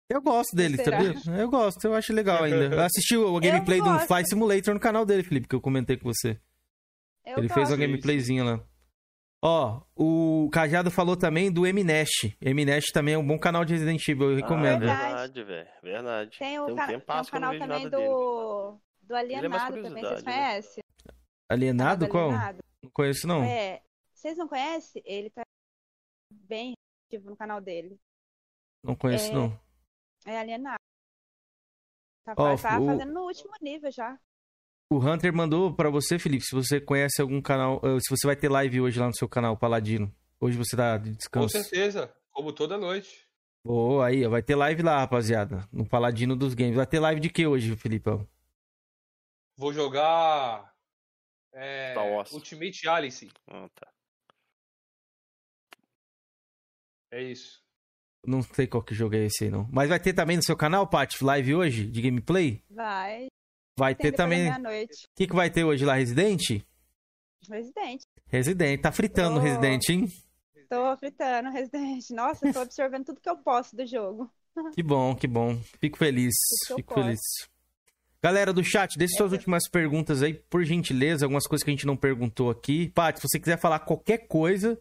Eu 0.10 0.22
gosto 0.22 0.56
dele, 0.56 0.78
Será? 0.78 1.02
sabia? 1.02 1.42
Eu 1.42 1.50
gosto, 1.50 1.84
eu 1.86 1.96
acho 1.96 2.14
legal 2.14 2.44
ainda. 2.44 2.76
Eu 2.76 2.82
assisti 2.82 3.16
o 3.18 3.40
gameplay 3.40 3.82
do. 3.82 4.00
Flight 4.02 4.30
Simulator 4.30 4.74
no 4.74 4.80
canal 4.80 5.06
dele, 5.06 5.24
Felipe, 5.24 5.48
que 5.48 5.56
eu 5.56 5.62
comentei 5.62 5.98
com 5.98 6.12
você. 6.12 6.40
Eu 7.26 7.38
Ele 7.38 7.50
fez 7.50 7.70
uma 7.70 7.78
gameplayzinha 7.78 8.44
lá. 8.44 8.64
Ó, 9.46 9.82
o 9.96 10.50
Cajado 10.54 10.90
falou 10.90 11.18
também 11.18 11.52
do 11.52 11.62
Mnest. 11.64 12.38
Mnest 12.42 12.94
também 12.94 13.16
é 13.16 13.18
um 13.18 13.26
bom 13.26 13.38
canal 13.38 13.66
de 13.66 13.74
Resident 13.74 14.08
Evil, 14.08 14.32
eu 14.32 14.36
recomendo. 14.38 14.90
Ah, 14.90 15.08
verdade, 15.08 15.44
velho. 15.44 15.68
Verdade. 15.82 16.40
Tem 16.40 16.60
o, 16.60 16.66
Tem 16.66 16.74
um 16.74 16.88
tempo 16.88 17.06
tem 17.06 17.16
não 17.16 17.26
canal 17.26 17.60
também 17.60 17.90
dele. 17.90 17.90
do, 17.90 18.80
do 19.02 19.16
Alienado 19.16 19.82
também, 19.82 20.04
vocês 20.04 20.24
né? 20.24 20.34
conhecem? 20.34 20.84
Alienado? 21.50 22.08
Qual? 22.08 22.30
Alienado. 22.30 22.64
Conheço, 22.94 23.28
não. 23.28 23.44
É, 23.44 23.82
vocês 24.14 24.38
não 24.38 24.48
conhecem? 24.48 25.02
Ele 25.06 25.30
tá 25.30 25.42
bem 26.32 26.74
ativo 27.08 27.30
no 27.30 27.36
canal 27.38 27.60
dele. 27.60 28.00
Não 28.84 28.96
conheço, 28.96 29.32
É, 29.32 29.34
não. 29.34 29.60
É 30.26 30.38
Alienado. 30.40 30.78
Tá, 32.26 32.34
Ó, 32.38 32.56
tá 32.56 32.80
o- 32.80 32.86
fazendo 32.86 33.14
no 33.14 33.22
último 33.24 33.52
nível 33.62 33.92
já. 33.92 34.18
O 34.92 34.98
Hunter 35.00 35.34
mandou 35.34 35.74
pra 35.76 35.90
você, 35.90 36.20
Felipe, 36.20 36.46
se 36.46 36.54
você 36.56 36.80
conhece 36.80 37.22
algum 37.22 37.42
canal, 37.42 37.82
eh, 37.84 38.00
se 38.00 38.10
você 38.10 38.28
vai 38.28 38.36
ter 38.36 38.48
live 38.50 38.80
hoje 38.82 39.00
lá 39.00 39.08
no 39.08 39.16
seu 39.16 39.28
canal, 39.28 39.58
Paladino. 39.58 40.14
Hoje 40.40 40.58
você 40.58 40.76
tá 40.76 40.98
de 40.98 41.10
Com 41.12 41.16
descanso. 41.18 41.50
certeza, 41.50 42.16
como 42.32 42.54
toda 42.54 42.78
noite. 42.78 43.28
Boa, 43.66 44.08
aí, 44.08 44.26
ó, 44.26 44.30
vai 44.30 44.44
ter 44.44 44.56
live 44.56 44.84
lá, 44.84 45.00
rapaziada, 45.00 45.68
no 45.72 45.88
Paladino 45.88 46.36
dos 46.36 46.54
Games. 46.54 46.76
Vai 46.76 46.86
ter 46.86 47.00
live 47.00 47.20
de 47.22 47.30
que 47.30 47.48
hoje, 47.48 47.76
Felipão? 47.76 48.28
Vou 49.58 49.74
jogar 49.74 50.73
é, 51.54 51.92
Star 51.92 52.08
Wars. 52.08 52.32
Ultimate 52.32 52.88
Alice. 52.88 53.32
Ah, 53.48 53.70
tá. 53.76 53.88
É 57.12 57.22
isso. 57.22 57.62
Não 58.26 58.42
sei 58.42 58.68
qual 58.68 58.82
que 58.82 58.96
jogo 58.96 59.16
é 59.16 59.26
esse 59.26 59.44
aí, 59.44 59.50
não. 59.52 59.68
Mas 59.72 59.90
vai 59.90 60.00
ter 60.00 60.14
também 60.14 60.38
no 60.38 60.44
seu 60.44 60.56
canal, 60.56 60.88
Paty, 60.88 61.24
live 61.24 61.56
hoje, 61.56 61.86
de 61.88 62.02
gameplay? 62.02 62.64
Vai. 62.70 63.28
Vai 63.78 63.94
Tem 63.94 64.12
ter 64.12 64.18
também... 64.18 64.50
O 64.50 64.88
que, 65.16 65.28
que 65.28 65.36
vai 65.36 65.50
ter 65.50 65.64
hoje 65.64 65.84
lá, 65.84 65.96
Resident? 65.96 66.64
Resident. 67.50 68.02
Resident, 68.28 68.82
tá 68.82 68.92
fritando 68.92 69.36
no 69.36 69.42
Oh. 69.42 69.44
Resident, 69.44 69.90
hein? 69.90 70.08
Tô 70.70 70.98
fritando 70.98 71.52
Resident. 71.52 72.10
Nossa, 72.12 72.52
tô 72.52 72.60
absorvendo 72.60 73.06
tudo 73.06 73.22
que 73.22 73.30
eu 73.30 73.38
posso 73.38 73.76
do 73.76 73.86
jogo. 73.86 74.32
Que 74.74 74.82
bom, 74.82 75.16
que 75.16 75.28
bom. 75.28 75.60
Fico 75.80 75.98
feliz, 75.98 76.34
fico 76.76 76.94
posso. 76.94 77.04
feliz. 77.04 77.20
Galera 78.24 78.54
do 78.54 78.64
chat, 78.64 78.98
deixe 78.98 79.18
suas 79.18 79.34
últimas 79.34 79.68
perguntas 79.70 80.24
aí, 80.24 80.34
por 80.34 80.64
gentileza, 80.64 81.26
algumas 81.26 81.46
coisas 81.46 81.62
que 81.62 81.70
a 81.70 81.74
gente 81.74 81.86
não 81.86 81.98
perguntou 81.98 82.50
aqui. 82.50 82.88
Paty, 82.88 83.20
se 83.20 83.28
você 83.28 83.38
quiser 83.38 83.60
falar 83.60 83.80
qualquer 83.80 84.28
coisa, 84.30 84.80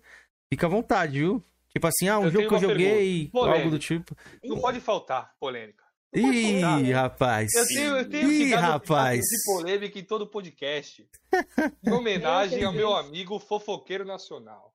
fica 0.49 0.69
à 0.69 0.71
vontade, 0.71 1.19
viu? 1.19 1.45
Tipo 1.69 1.89
assim, 1.89 2.07
ah, 2.07 2.21
um 2.21 2.27
Eu 2.27 2.31
jogo 2.31 2.49
que 2.49 2.55
eu 2.55 2.61
joguei, 2.61 3.31
algo 3.35 3.69
do 3.69 3.81
tipo. 3.81 4.17
Não 4.45 4.61
pode 4.61 4.79
faltar 4.79 5.35
polêmica. 5.41 5.83
Ih, 6.15 6.93
rapaz. 6.93 7.53
Eu 7.53 7.67
tenho, 7.67 7.97
eu 7.97 8.09
tenho 8.09 8.31
Ih, 8.31 8.45
que 8.45 8.51
dar 8.51 8.61
rapaz. 8.61 9.21
de 9.21 9.45
polêmica 9.45 9.99
em 9.99 10.05
todo 10.05 10.25
podcast. 10.25 11.05
Em 11.85 11.91
homenagem 11.91 12.63
ao 12.63 12.73
meu 12.73 12.95
amigo 12.95 13.41
fofoqueiro 13.41 14.05
nacional. 14.05 14.73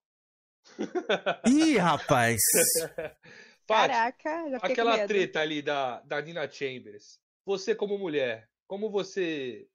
Ih, 1.45 1.77
rapaz. 1.77 2.37
Paty, 3.65 3.93
Caraca, 3.93 4.49
já 4.49 4.57
aquela 4.57 5.07
treta 5.07 5.39
ali 5.39 5.61
da, 5.61 6.01
da 6.01 6.21
Nina 6.21 6.49
Chambers. 6.49 7.17
Você 7.45 7.73
como 7.73 7.97
mulher, 7.97 8.49
como 8.67 8.89
você 8.91 9.69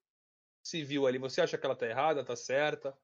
se 0.64 0.84
viu 0.84 1.06
ali? 1.06 1.18
Você 1.18 1.40
acha 1.42 1.58
que 1.58 1.66
ela 1.66 1.76
tá 1.76 1.86
errada, 1.86 2.24
tá 2.24 2.36
certa? 2.36 2.96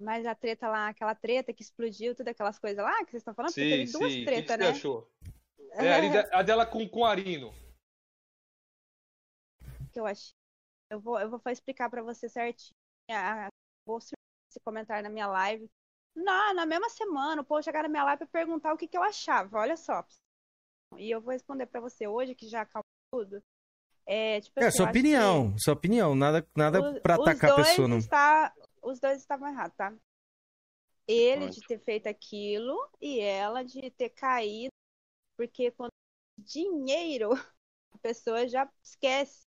Mas 0.00 0.24
a 0.26 0.34
treta 0.34 0.68
lá, 0.68 0.88
aquela 0.88 1.14
treta 1.14 1.52
que 1.52 1.62
explodiu, 1.62 2.14
tudo 2.14 2.28
aquelas 2.28 2.58
coisas 2.58 2.82
lá 2.82 3.04
que 3.04 3.10
vocês 3.10 3.20
estão 3.20 3.34
falando, 3.34 3.52
porque 3.52 3.66
Sim, 3.66 3.66
teve 3.66 3.86
duas 3.86 4.16
sim. 4.16 4.24
O 4.26 4.30
que, 4.30 4.42
que 4.42 4.48
tretas, 4.48 4.52
você 4.52 4.64
né? 4.64 4.64
achou? 4.64 5.10
É, 5.72 6.10
da- 6.10 6.28
a 6.32 6.42
dela 6.42 6.66
com, 6.66 6.88
com 6.88 7.00
o 7.00 7.04
Arino. 7.06 7.54
que 9.92 10.00
eu 10.00 10.06
achei. 10.06 10.34
Eu 10.90 11.00
vou, 11.00 11.20
eu 11.20 11.30
vou 11.30 11.42
explicar 11.48 11.90
pra 11.90 12.02
você 12.02 12.28
certinho. 12.28 12.74
Ah, 13.10 13.48
Vou 13.86 13.98
esse 13.98 14.60
comentário 14.64 15.04
na 15.04 15.10
minha 15.10 15.26
live. 15.28 15.70
Na, 16.14 16.54
na 16.54 16.66
mesma 16.66 16.88
semana, 16.90 17.42
o 17.42 17.44
povo 17.44 17.62
chegar 17.62 17.82
na 17.84 17.88
minha 17.88 18.04
live 18.04 18.18
pra 18.20 18.28
perguntar 18.28 18.74
o 18.74 18.78
que, 18.78 18.88
que 18.88 18.96
eu 18.96 19.02
achava. 19.02 19.58
Olha 19.58 19.76
só. 19.76 20.04
E 20.98 21.10
eu 21.10 21.20
vou 21.20 21.32
responder 21.32 21.66
pra 21.66 21.80
você 21.80 22.06
hoje, 22.08 22.34
que 22.34 22.48
já 22.48 22.62
acabou 22.62 22.84
tudo. 23.12 23.42
É, 24.12 24.40
tipo 24.40 24.58
É, 24.58 24.66
assim, 24.66 24.76
sua 24.78 24.86
opinião, 24.86 25.54
sua 25.58 25.72
opinião. 25.74 26.14
Nada, 26.16 26.44
nada 26.56 26.80
o- 26.82 27.00
pra 27.00 27.14
atacar 27.14 27.50
a 27.50 27.54
dois 27.54 27.68
pessoa, 27.68 27.86
não. 27.88 27.98
Está, 27.98 28.52
os 28.82 28.98
dois 28.98 29.18
estavam 29.18 29.48
errados, 29.48 29.76
tá? 29.76 29.94
Ele 31.06 31.48
de 31.50 31.60
ter 31.66 31.78
feito 31.80 32.08
aquilo 32.08 32.76
e 33.00 33.20
ela 33.20 33.64
de 33.64 33.90
ter 33.92 34.10
caído, 34.10 34.72
porque 35.36 35.70
quando 35.72 35.90
dinheiro, 36.38 37.30
a 37.92 37.98
pessoa 37.98 38.48
já 38.48 38.70
esquece 38.82 39.42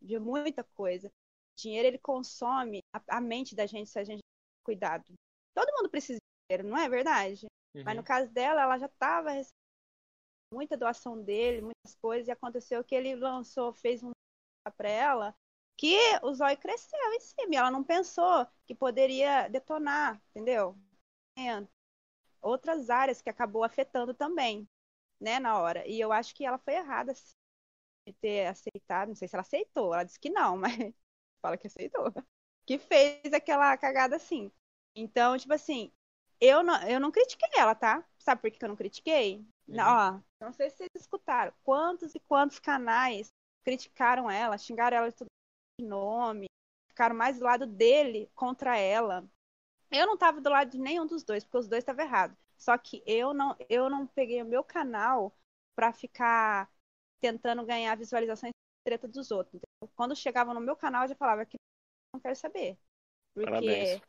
de 0.00 0.18
muita 0.18 0.64
coisa. 0.64 1.10
Dinheiro 1.56 1.88
ele 1.88 1.98
consome 1.98 2.80
a, 2.92 3.18
a 3.18 3.20
mente 3.20 3.54
da 3.56 3.66
gente 3.66 3.90
se 3.90 3.98
a 3.98 4.04
gente 4.04 4.18
não 4.20 4.64
cuidado. 4.64 5.04
Todo 5.54 5.72
mundo 5.76 5.90
precisa 5.90 6.18
de 6.18 6.54
dinheiro, 6.56 6.68
não 6.68 6.78
é 6.78 6.88
verdade? 6.88 7.46
Mas 7.84 7.96
no 7.96 8.00
Uhum. 8.00 8.06
caso 8.06 8.30
dela, 8.32 8.62
ela 8.62 8.78
já 8.78 8.86
estava 8.86 9.30
recebendo 9.30 9.54
muita 10.52 10.76
doação 10.76 11.20
dele, 11.22 11.62
muitas 11.62 11.94
coisas, 11.96 12.28
e 12.28 12.30
aconteceu 12.30 12.84
que 12.84 12.94
ele 12.94 13.14
lançou, 13.14 13.72
fez 13.72 14.02
um 14.02 14.10
para 14.76 14.88
ela, 14.88 15.34
que 15.76 15.96
o 16.22 16.34
zóio 16.34 16.56
cresceu 16.58 17.12
em 17.14 17.20
cima, 17.20 17.54
e 17.54 17.56
ela 17.56 17.70
não 17.70 17.84
pensou 17.84 18.46
que 18.66 18.74
poderia 18.74 19.48
detonar, 19.48 20.20
entendeu? 20.30 20.76
Outras 22.40 22.90
áreas 22.90 23.20
que 23.20 23.28
acabou 23.30 23.64
afetando 23.64 24.14
também, 24.14 24.68
né, 25.20 25.38
na 25.40 25.58
hora. 25.58 25.86
E 25.86 26.00
eu 26.00 26.12
acho 26.12 26.34
que 26.34 26.44
ela 26.44 26.58
foi 26.58 26.74
errada 26.74 27.12
assim, 27.12 27.34
de 28.06 28.14
ter 28.14 28.46
aceitado, 28.46 29.08
não 29.08 29.16
sei 29.16 29.28
se 29.28 29.36
ela 29.36 29.42
aceitou, 29.42 29.94
ela 29.94 30.04
disse 30.04 30.20
que 30.20 30.30
não, 30.30 30.56
mas 30.58 30.94
fala 31.42 31.58
que 31.58 31.66
aceitou. 31.66 32.12
Que 32.66 32.78
fez 32.78 33.32
aquela 33.32 33.76
cagada 33.76 34.16
assim. 34.16 34.50
Então, 34.94 35.38
tipo 35.38 35.52
assim, 35.54 35.92
eu 36.40 36.62
não, 36.62 36.82
eu 36.88 37.00
não 37.00 37.12
critiquei 37.12 37.48
ela, 37.56 37.74
tá? 37.74 38.04
Sabe 38.18 38.40
por 38.40 38.50
que 38.50 38.58
que 38.58 38.64
eu 38.64 38.68
não 38.68 38.76
critiquei? 38.76 39.46
Não, 39.68 39.84
ó, 39.84 40.20
não 40.40 40.52
sei 40.52 40.70
se 40.70 40.76
vocês 40.76 40.90
escutaram. 40.94 41.52
Quantos 41.62 42.14
e 42.14 42.20
quantos 42.20 42.58
canais 42.58 43.28
criticaram 43.64 44.30
ela, 44.30 44.58
xingaram 44.58 44.96
ela 44.96 45.10
de 45.10 45.16
todo 45.16 45.26
de 45.78 45.86
nome, 45.86 46.46
ficaram 46.88 47.14
mais 47.14 47.38
do 47.38 47.44
lado 47.44 47.66
dele 47.66 48.30
contra 48.34 48.78
ela. 48.78 49.28
Eu 49.90 50.06
não 50.06 50.16
tava 50.16 50.40
do 50.40 50.50
lado 50.50 50.70
de 50.70 50.78
nenhum 50.78 51.06
dos 51.06 51.22
dois, 51.22 51.44
porque 51.44 51.58
os 51.58 51.68
dois 51.68 51.82
estavam 51.82 52.04
errados. 52.04 52.36
Só 52.56 52.76
que 52.78 53.02
eu 53.06 53.34
não, 53.34 53.56
eu 53.68 53.90
não 53.90 54.06
peguei 54.06 54.40
o 54.42 54.46
meu 54.46 54.64
canal 54.64 55.36
pra 55.74 55.92
ficar 55.92 56.70
tentando 57.20 57.64
ganhar 57.64 57.94
visualizações 57.96 58.52
treta 58.84 59.08
dos 59.08 59.30
outros. 59.30 59.54
entendeu? 59.54 59.92
Quando 59.96 60.16
chegavam 60.16 60.54
no 60.54 60.60
meu 60.60 60.76
canal, 60.76 61.02
eu 61.02 61.08
já 61.08 61.14
falava 61.16 61.44
que 61.44 61.56
não 62.14 62.20
quero 62.20 62.36
saber. 62.36 62.78
Porque 63.34 63.50
Parabéns. 63.50 64.00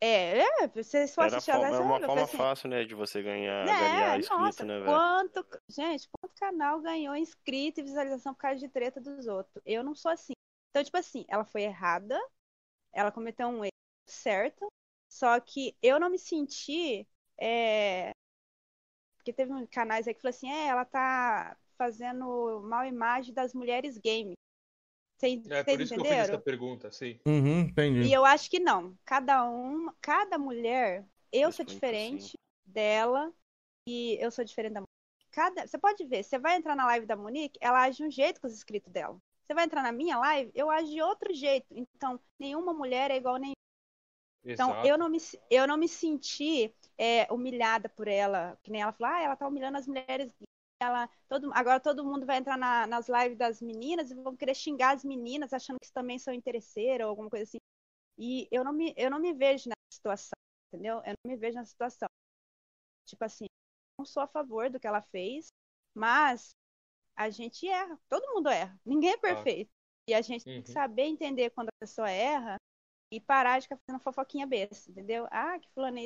É, 0.00 0.40
é, 0.40 0.68
for 0.68 1.24
Era, 1.24 1.36
assistir 1.36 1.52
forma- 1.52 1.68
as 1.68 1.74
era 1.74 1.82
uma 1.82 2.00
forma 2.00 2.22
assim, 2.22 2.36
fácil, 2.36 2.68
né, 2.68 2.84
de 2.84 2.94
você 2.94 3.22
ganhar, 3.22 3.64
né, 3.64 3.72
ganhar 3.72 4.18
inscrito, 4.18 4.42
nossa, 4.42 4.64
né, 4.64 4.74
velho? 4.74 4.86
quanto, 4.86 5.46
gente, 5.68 6.08
quanto 6.10 6.34
canal 6.34 6.80
ganhou 6.80 7.16
inscrito 7.16 7.80
e 7.80 7.82
visualização 7.82 8.34
por 8.34 8.40
causa 8.40 8.58
de 8.60 8.68
treta 8.68 9.00
dos 9.00 9.26
outros? 9.26 9.62
Eu 9.64 9.82
não 9.82 9.94
sou 9.94 10.10
assim. 10.10 10.32
Então, 10.70 10.84
tipo 10.84 10.96
assim, 10.98 11.24
ela 11.28 11.44
foi 11.44 11.62
errada, 11.62 12.18
ela 12.92 13.10
cometeu 13.10 13.48
um 13.48 13.64
erro 13.64 13.70
certo, 14.04 14.68
só 15.08 15.40
que 15.40 15.74
eu 15.82 15.98
não 15.98 16.10
me 16.10 16.18
senti, 16.18 17.08
é... 17.38 18.10
porque 19.16 19.32
teve 19.32 19.52
uns 19.52 19.68
canais 19.70 20.06
aí 20.06 20.14
que 20.14 20.20
falou 20.20 20.30
assim, 20.34 20.50
é, 20.50 20.66
ela 20.68 20.84
tá 20.84 21.56
fazendo 21.78 22.60
mal 22.64 22.84
imagem 22.84 23.34
das 23.34 23.54
mulheres 23.54 23.98
game. 23.98 24.34
Vocês, 25.18 25.50
É 25.50 25.64
por 25.64 25.80
isso 25.80 25.94
que 25.94 26.00
eu 26.00 26.04
fiz 26.04 26.12
entenderam? 26.12 26.34
essa 26.34 26.38
pergunta, 26.38 26.92
sim. 26.92 27.18
Uhum, 27.26 27.60
entendi. 27.60 28.00
E 28.00 28.12
eu 28.12 28.24
acho 28.24 28.50
que 28.50 28.58
não. 28.58 28.96
Cada 29.04 29.44
uma, 29.44 29.94
cada 30.00 30.38
mulher, 30.38 31.04
eu 31.32 31.50
sou 31.50 31.64
diferente 31.64 32.34
dela 32.64 33.32
e 33.88 34.18
eu 34.20 34.30
sou 34.30 34.44
diferente 34.44 34.74
da 34.74 34.80
Monique. 34.80 35.26
Cada, 35.30 35.66
você 35.66 35.78
pode 35.78 36.04
ver, 36.04 36.22
você 36.22 36.38
vai 36.38 36.56
entrar 36.56 36.74
na 36.74 36.86
live 36.86 37.06
da 37.06 37.16
Monique, 37.16 37.58
ela 37.60 37.82
age 37.82 37.98
de 37.98 38.04
um 38.04 38.10
jeito 38.10 38.40
com 38.40 38.46
os 38.46 38.52
inscritos 38.52 38.92
dela. 38.92 39.18
Você 39.46 39.54
vai 39.54 39.64
entrar 39.64 39.82
na 39.82 39.92
minha 39.92 40.18
live, 40.18 40.50
eu 40.54 40.70
ajo 40.70 40.90
de 40.90 41.00
outro 41.00 41.32
jeito. 41.32 41.66
Então, 41.70 42.18
nenhuma 42.38 42.74
mulher 42.74 43.10
é 43.10 43.16
igual 43.16 43.36
a 43.36 43.38
nenhuma. 43.38 43.56
Então, 44.44 44.70
Exato. 44.70 44.86
eu 44.86 44.98
não 44.98 45.08
me, 45.08 45.18
eu 45.50 45.66
não 45.66 45.76
me 45.76 45.88
senti 45.88 46.74
é, 46.98 47.26
humilhada 47.32 47.88
por 47.88 48.08
ela, 48.08 48.58
que 48.62 48.70
nem 48.70 48.82
ela 48.82 48.92
falou, 48.92 49.14
ah, 49.14 49.22
ela 49.22 49.36
tá 49.36 49.46
humilhando 49.46 49.78
as 49.78 49.86
mulheres. 49.86 50.30
Ela, 50.80 51.08
todo, 51.28 51.50
agora 51.54 51.80
todo 51.80 52.04
mundo 52.04 52.26
vai 52.26 52.38
entrar 52.38 52.58
na- 52.58 52.86
nas 52.86 53.08
lives 53.08 53.38
das 53.38 53.60
meninas 53.62 54.10
e 54.10 54.14
vão 54.14 54.36
querer 54.36 54.54
xingar 54.54 54.94
as 54.94 55.04
meninas, 55.04 55.52
achando 55.52 55.78
que 55.80 55.90
também 55.92 56.18
são 56.18 56.34
interesseiras 56.34 57.04
ou 57.06 57.10
alguma 57.10 57.30
coisa 57.30 57.44
assim. 57.44 57.58
E 58.18 58.48
eu 58.52 58.64
não 58.64 58.72
me, 58.72 58.94
eu 58.96 59.10
não 59.10 59.20
me 59.20 59.34
vejo 59.34 59.68
nessa 59.68 59.92
situação, 59.92 60.38
entendeu? 60.72 60.98
Eu 61.04 61.14
não 61.24 61.32
me 61.32 61.36
vejo 61.36 61.58
nessa 61.58 61.70
situação. 61.70 62.08
Tipo 63.06 63.24
assim, 63.24 63.46
não 63.98 64.04
sou 64.04 64.22
a 64.22 64.26
favor 64.28 64.70
do 64.70 64.80
que 64.80 64.86
ela 64.86 65.02
fez, 65.02 65.48
mas 65.94 66.54
a 67.16 67.30
gente 67.30 67.68
erra, 67.68 67.98
todo 68.08 68.34
mundo 68.34 68.48
erra, 68.48 68.78
ninguém 68.84 69.12
é 69.12 69.18
perfeito. 69.18 69.70
E 70.08 70.14
a 70.14 70.22
gente 70.22 70.44
tem 70.46 70.62
que 70.62 70.68
Uhum. 70.68 70.74
saber 70.74 71.04
entender 71.04 71.50
quando 71.50 71.68
a 71.68 71.80
pessoa 71.80 72.10
erra 72.10 72.58
e 73.12 73.20
parar 73.20 73.58
de 73.60 73.64
ficar 73.64 73.78
fazendo 73.86 74.02
fofoquinha 74.02 74.46
besta, 74.46 74.90
entendeu? 74.90 75.28
Ah, 75.30 75.58
que 75.60 75.70
fulano 75.74 76.00
é. 76.00 76.04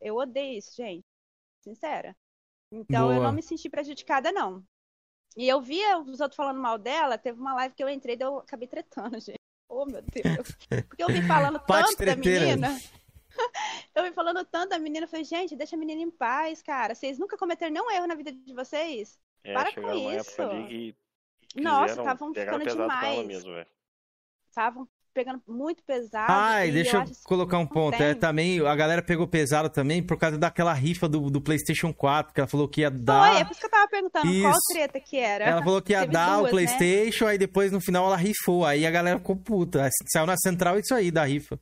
Eu 0.00 0.16
odeio 0.16 0.58
isso, 0.58 0.74
gente. 0.76 1.04
Sincera. 1.62 2.16
Então 2.74 3.08
eu 3.10 3.16
Boa. 3.16 3.26
não 3.28 3.32
me 3.32 3.42
senti 3.42 3.68
prejudicada, 3.68 4.32
não. 4.32 4.64
E 5.36 5.48
eu 5.48 5.60
via 5.60 5.98
os 5.98 6.20
outros 6.20 6.36
falando 6.36 6.60
mal 6.60 6.78
dela, 6.78 7.18
teve 7.18 7.40
uma 7.40 7.54
live 7.54 7.74
que 7.74 7.82
eu 7.82 7.88
entrei 7.88 8.16
e 8.18 8.22
eu 8.22 8.38
acabei 8.38 8.68
tretando, 8.68 9.18
gente. 9.20 9.38
Oh, 9.68 9.86
meu 9.86 10.02
Deus. 10.02 10.48
Porque 10.88 11.02
eu 11.02 11.08
vim 11.08 11.22
falando 11.22 11.58
tanto 11.66 11.90
da 11.90 11.96
treteira. 11.96 12.46
menina. 12.46 12.78
Eu 13.92 14.04
vim 14.04 14.12
falando 14.12 14.44
tanto 14.44 14.70
da 14.70 14.78
menina, 14.78 15.06
eu 15.06 15.08
falei, 15.08 15.24
gente, 15.24 15.56
deixa 15.56 15.74
a 15.74 15.78
menina 15.78 16.00
em 16.00 16.10
paz, 16.10 16.62
cara. 16.62 16.94
Vocês 16.94 17.18
nunca 17.18 17.36
cometeram 17.36 17.72
nenhum 17.72 17.90
erro 17.90 18.06
na 18.06 18.14
vida 18.14 18.30
de 18.30 18.54
vocês? 18.54 19.18
É, 19.42 19.52
Para 19.52 19.74
com 19.74 19.92
isso. 19.92 20.40
Nossa, 21.56 22.00
estavam 22.00 22.32
ficando 22.32 22.64
demais. 22.64 23.44
Estavam 24.48 24.88
pegando 25.14 25.40
muito 25.46 25.82
pesado. 25.84 26.26
Ai, 26.30 26.68
e 26.68 26.72
deixa 26.72 26.96
eu 26.96 27.02
isso 27.04 27.22
colocar 27.24 27.58
um 27.58 27.66
ponto. 27.66 27.94
É, 28.02 28.14
também, 28.14 28.60
a 28.60 28.74
galera 28.74 29.00
pegou 29.00 29.26
pesado 29.26 29.70
também 29.70 30.02
por 30.02 30.18
causa 30.18 30.36
daquela 30.36 30.72
rifa 30.72 31.08
do, 31.08 31.30
do 31.30 31.40
PlayStation 31.40 31.94
4, 31.94 32.34
que 32.34 32.40
ela 32.40 32.48
falou 32.48 32.68
que 32.68 32.80
ia 32.80 32.90
dar. 32.90 33.30
Foi, 33.30 33.40
é 33.40 33.44
por 33.44 33.52
isso 33.52 33.60
que 33.60 33.66
eu 33.66 33.70
tava 33.70 33.88
perguntando 33.88 34.40
qual 34.40 34.52
Isso. 34.52 34.72
treta 34.72 35.00
que 35.00 35.16
era. 35.16 35.44
Ela 35.44 35.62
falou 35.62 35.80
que 35.80 35.92
ia 35.92 36.00
Teve 36.00 36.12
dar 36.12 36.26
duas, 36.26 36.40
o 36.40 36.44
né? 36.44 36.50
PlayStation, 36.50 37.26
aí 37.26 37.38
depois 37.38 37.70
no 37.70 37.80
final 37.80 38.06
ela 38.06 38.16
rifou. 38.16 38.66
Aí 38.66 38.84
a 38.84 38.90
galera 38.90 39.18
ficou 39.18 39.36
puta. 39.36 39.88
Saiu 40.12 40.26
na 40.26 40.36
central 40.36 40.78
isso 40.78 40.92
aí 40.92 41.10
da 41.10 41.24
rifa. 41.24 41.58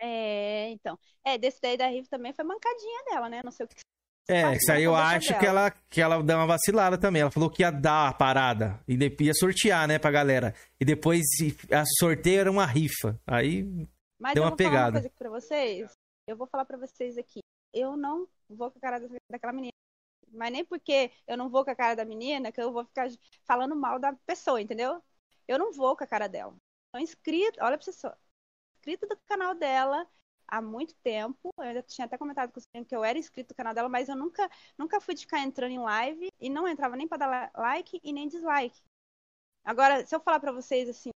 É, 0.00 0.70
então. 0.70 0.98
É, 1.24 1.38
desse 1.38 1.60
daí 1.60 1.76
da 1.76 1.86
rifa 1.86 2.08
também 2.10 2.32
foi 2.32 2.44
mancadinha 2.44 3.04
dela, 3.10 3.28
né? 3.28 3.40
Não 3.44 3.52
sei 3.52 3.66
o 3.66 3.68
que. 3.68 3.76
É, 4.28 4.54
isso 4.54 4.70
aí 4.70 4.84
eu 4.84 4.94
acho 4.94 5.28
dela. 5.28 5.40
que 5.40 5.46
ela, 5.46 5.70
que 5.90 6.00
ela 6.00 6.22
deu 6.22 6.36
uma 6.36 6.46
vacilada 6.46 6.96
também. 6.96 7.22
Ela 7.22 7.30
falou 7.30 7.50
que 7.50 7.62
ia 7.62 7.70
dar 7.70 8.08
a 8.08 8.14
parada. 8.14 8.80
E 8.86 8.96
de- 8.96 9.16
ia 9.20 9.34
sortear, 9.34 9.86
né, 9.88 9.98
pra 9.98 10.10
galera. 10.10 10.54
E 10.80 10.84
depois 10.84 11.22
a 11.72 11.84
sorteio 11.98 12.40
era 12.40 12.50
uma 12.50 12.64
rifa. 12.64 13.20
Aí 13.26 13.64
Mas 14.18 14.34
deu 14.34 14.42
eu 14.42 14.48
uma 14.48 14.50
vou 14.50 14.58
falar 14.58 14.70
uma 14.70 14.78
pegada. 14.78 14.92
coisa 14.92 15.06
aqui 15.08 15.16
pra 15.18 15.30
vocês. 15.30 15.90
Eu 16.26 16.36
vou 16.36 16.46
falar 16.46 16.64
pra 16.64 16.78
vocês 16.78 17.18
aqui. 17.18 17.40
Eu 17.74 17.96
não 17.96 18.28
vou 18.48 18.70
com 18.70 18.78
a 18.78 18.80
cara 18.80 19.00
da- 19.00 19.08
daquela 19.30 19.52
menina. 19.52 19.72
Mas 20.32 20.52
nem 20.52 20.64
porque 20.64 21.10
eu 21.26 21.36
não 21.36 21.50
vou 21.50 21.64
com 21.64 21.70
a 21.72 21.74
cara 21.76 21.94
da 21.96 22.04
menina 22.04 22.52
que 22.52 22.60
eu 22.62 22.72
vou 22.72 22.84
ficar 22.84 23.08
falando 23.44 23.74
mal 23.76 23.98
da 23.98 24.12
pessoa, 24.24 24.60
entendeu? 24.62 25.02
Eu 25.48 25.58
não 25.58 25.72
vou 25.72 25.96
com 25.96 26.04
a 26.04 26.06
cara 26.06 26.28
dela. 26.28 26.54
Sou 26.94 27.02
inscrito, 27.02 27.58
olha 27.60 27.76
pra 27.76 27.84
você 27.84 27.92
só. 27.92 28.14
Inscrito 28.76 29.06
do 29.06 29.16
canal 29.28 29.54
dela 29.54 30.06
há 30.52 30.60
muito 30.60 30.94
tempo. 30.96 31.48
Eu 31.58 31.72
já 31.74 31.82
tinha 31.82 32.04
até 32.04 32.18
comentado 32.18 32.52
com 32.52 32.60
você 32.60 32.84
que 32.84 32.94
eu 32.94 33.02
era 33.02 33.18
inscrito 33.18 33.54
do 33.54 33.56
canal 33.56 33.72
dela, 33.72 33.88
mas 33.88 34.08
eu 34.10 34.14
nunca, 34.16 34.48
nunca 34.78 35.00
fui 35.00 35.14
de 35.14 35.22
ficar 35.22 35.40
entrando 35.40 35.70
em 35.72 35.78
live 35.78 36.28
e 36.38 36.50
não 36.50 36.68
entrava 36.68 36.94
nem 36.94 37.08
pra 37.08 37.16
dar 37.16 37.50
like 37.56 37.98
e 38.04 38.12
nem 38.12 38.28
dislike. 38.28 38.78
Agora, 39.64 40.04
se 40.04 40.14
eu 40.14 40.20
falar 40.20 40.40
pra 40.40 40.52
vocês 40.52 40.88
assim, 40.88 41.10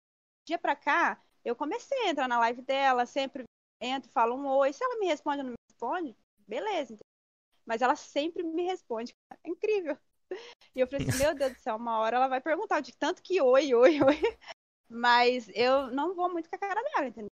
dia 0.45 0.59
pra 0.59 0.75
cá, 0.75 1.19
eu 1.43 1.55
comecei 1.55 1.97
a 2.03 2.09
entrar 2.09 2.27
na 2.27 2.39
live 2.39 2.61
dela, 2.61 3.05
sempre 3.07 3.43
entro, 3.81 4.11
falo 4.11 4.35
um 4.35 4.45
oi. 4.47 4.71
Se 4.71 4.83
ela 4.83 4.99
me 4.99 5.07
responde 5.07 5.39
ou 5.39 5.45
não 5.45 5.51
me 5.51 5.57
responde, 5.67 6.15
beleza. 6.47 6.93
entendeu? 6.93 7.05
Mas 7.65 7.81
ela 7.81 7.95
sempre 7.95 8.43
me 8.43 8.63
responde. 8.63 9.13
É 9.45 9.49
incrível. 9.49 9.97
E 10.75 10.79
eu 10.79 10.87
falei 10.87 11.07
assim, 11.07 11.17
meu 11.17 11.35
Deus 11.35 11.53
do 11.53 11.59
céu, 11.59 11.75
uma 11.75 11.99
hora 11.99 12.17
ela 12.17 12.27
vai 12.27 12.41
perguntar 12.41 12.81
de 12.81 12.95
tanto 12.97 13.21
que 13.21 13.41
oi, 13.41 13.73
oi, 13.73 13.99
oi. 14.03 14.21
Mas 14.89 15.49
eu 15.55 15.89
não 15.91 16.15
vou 16.15 16.31
muito 16.31 16.49
com 16.49 16.55
a 16.55 16.59
cara 16.59 16.81
dela, 16.83 17.07
entendeu? 17.07 17.32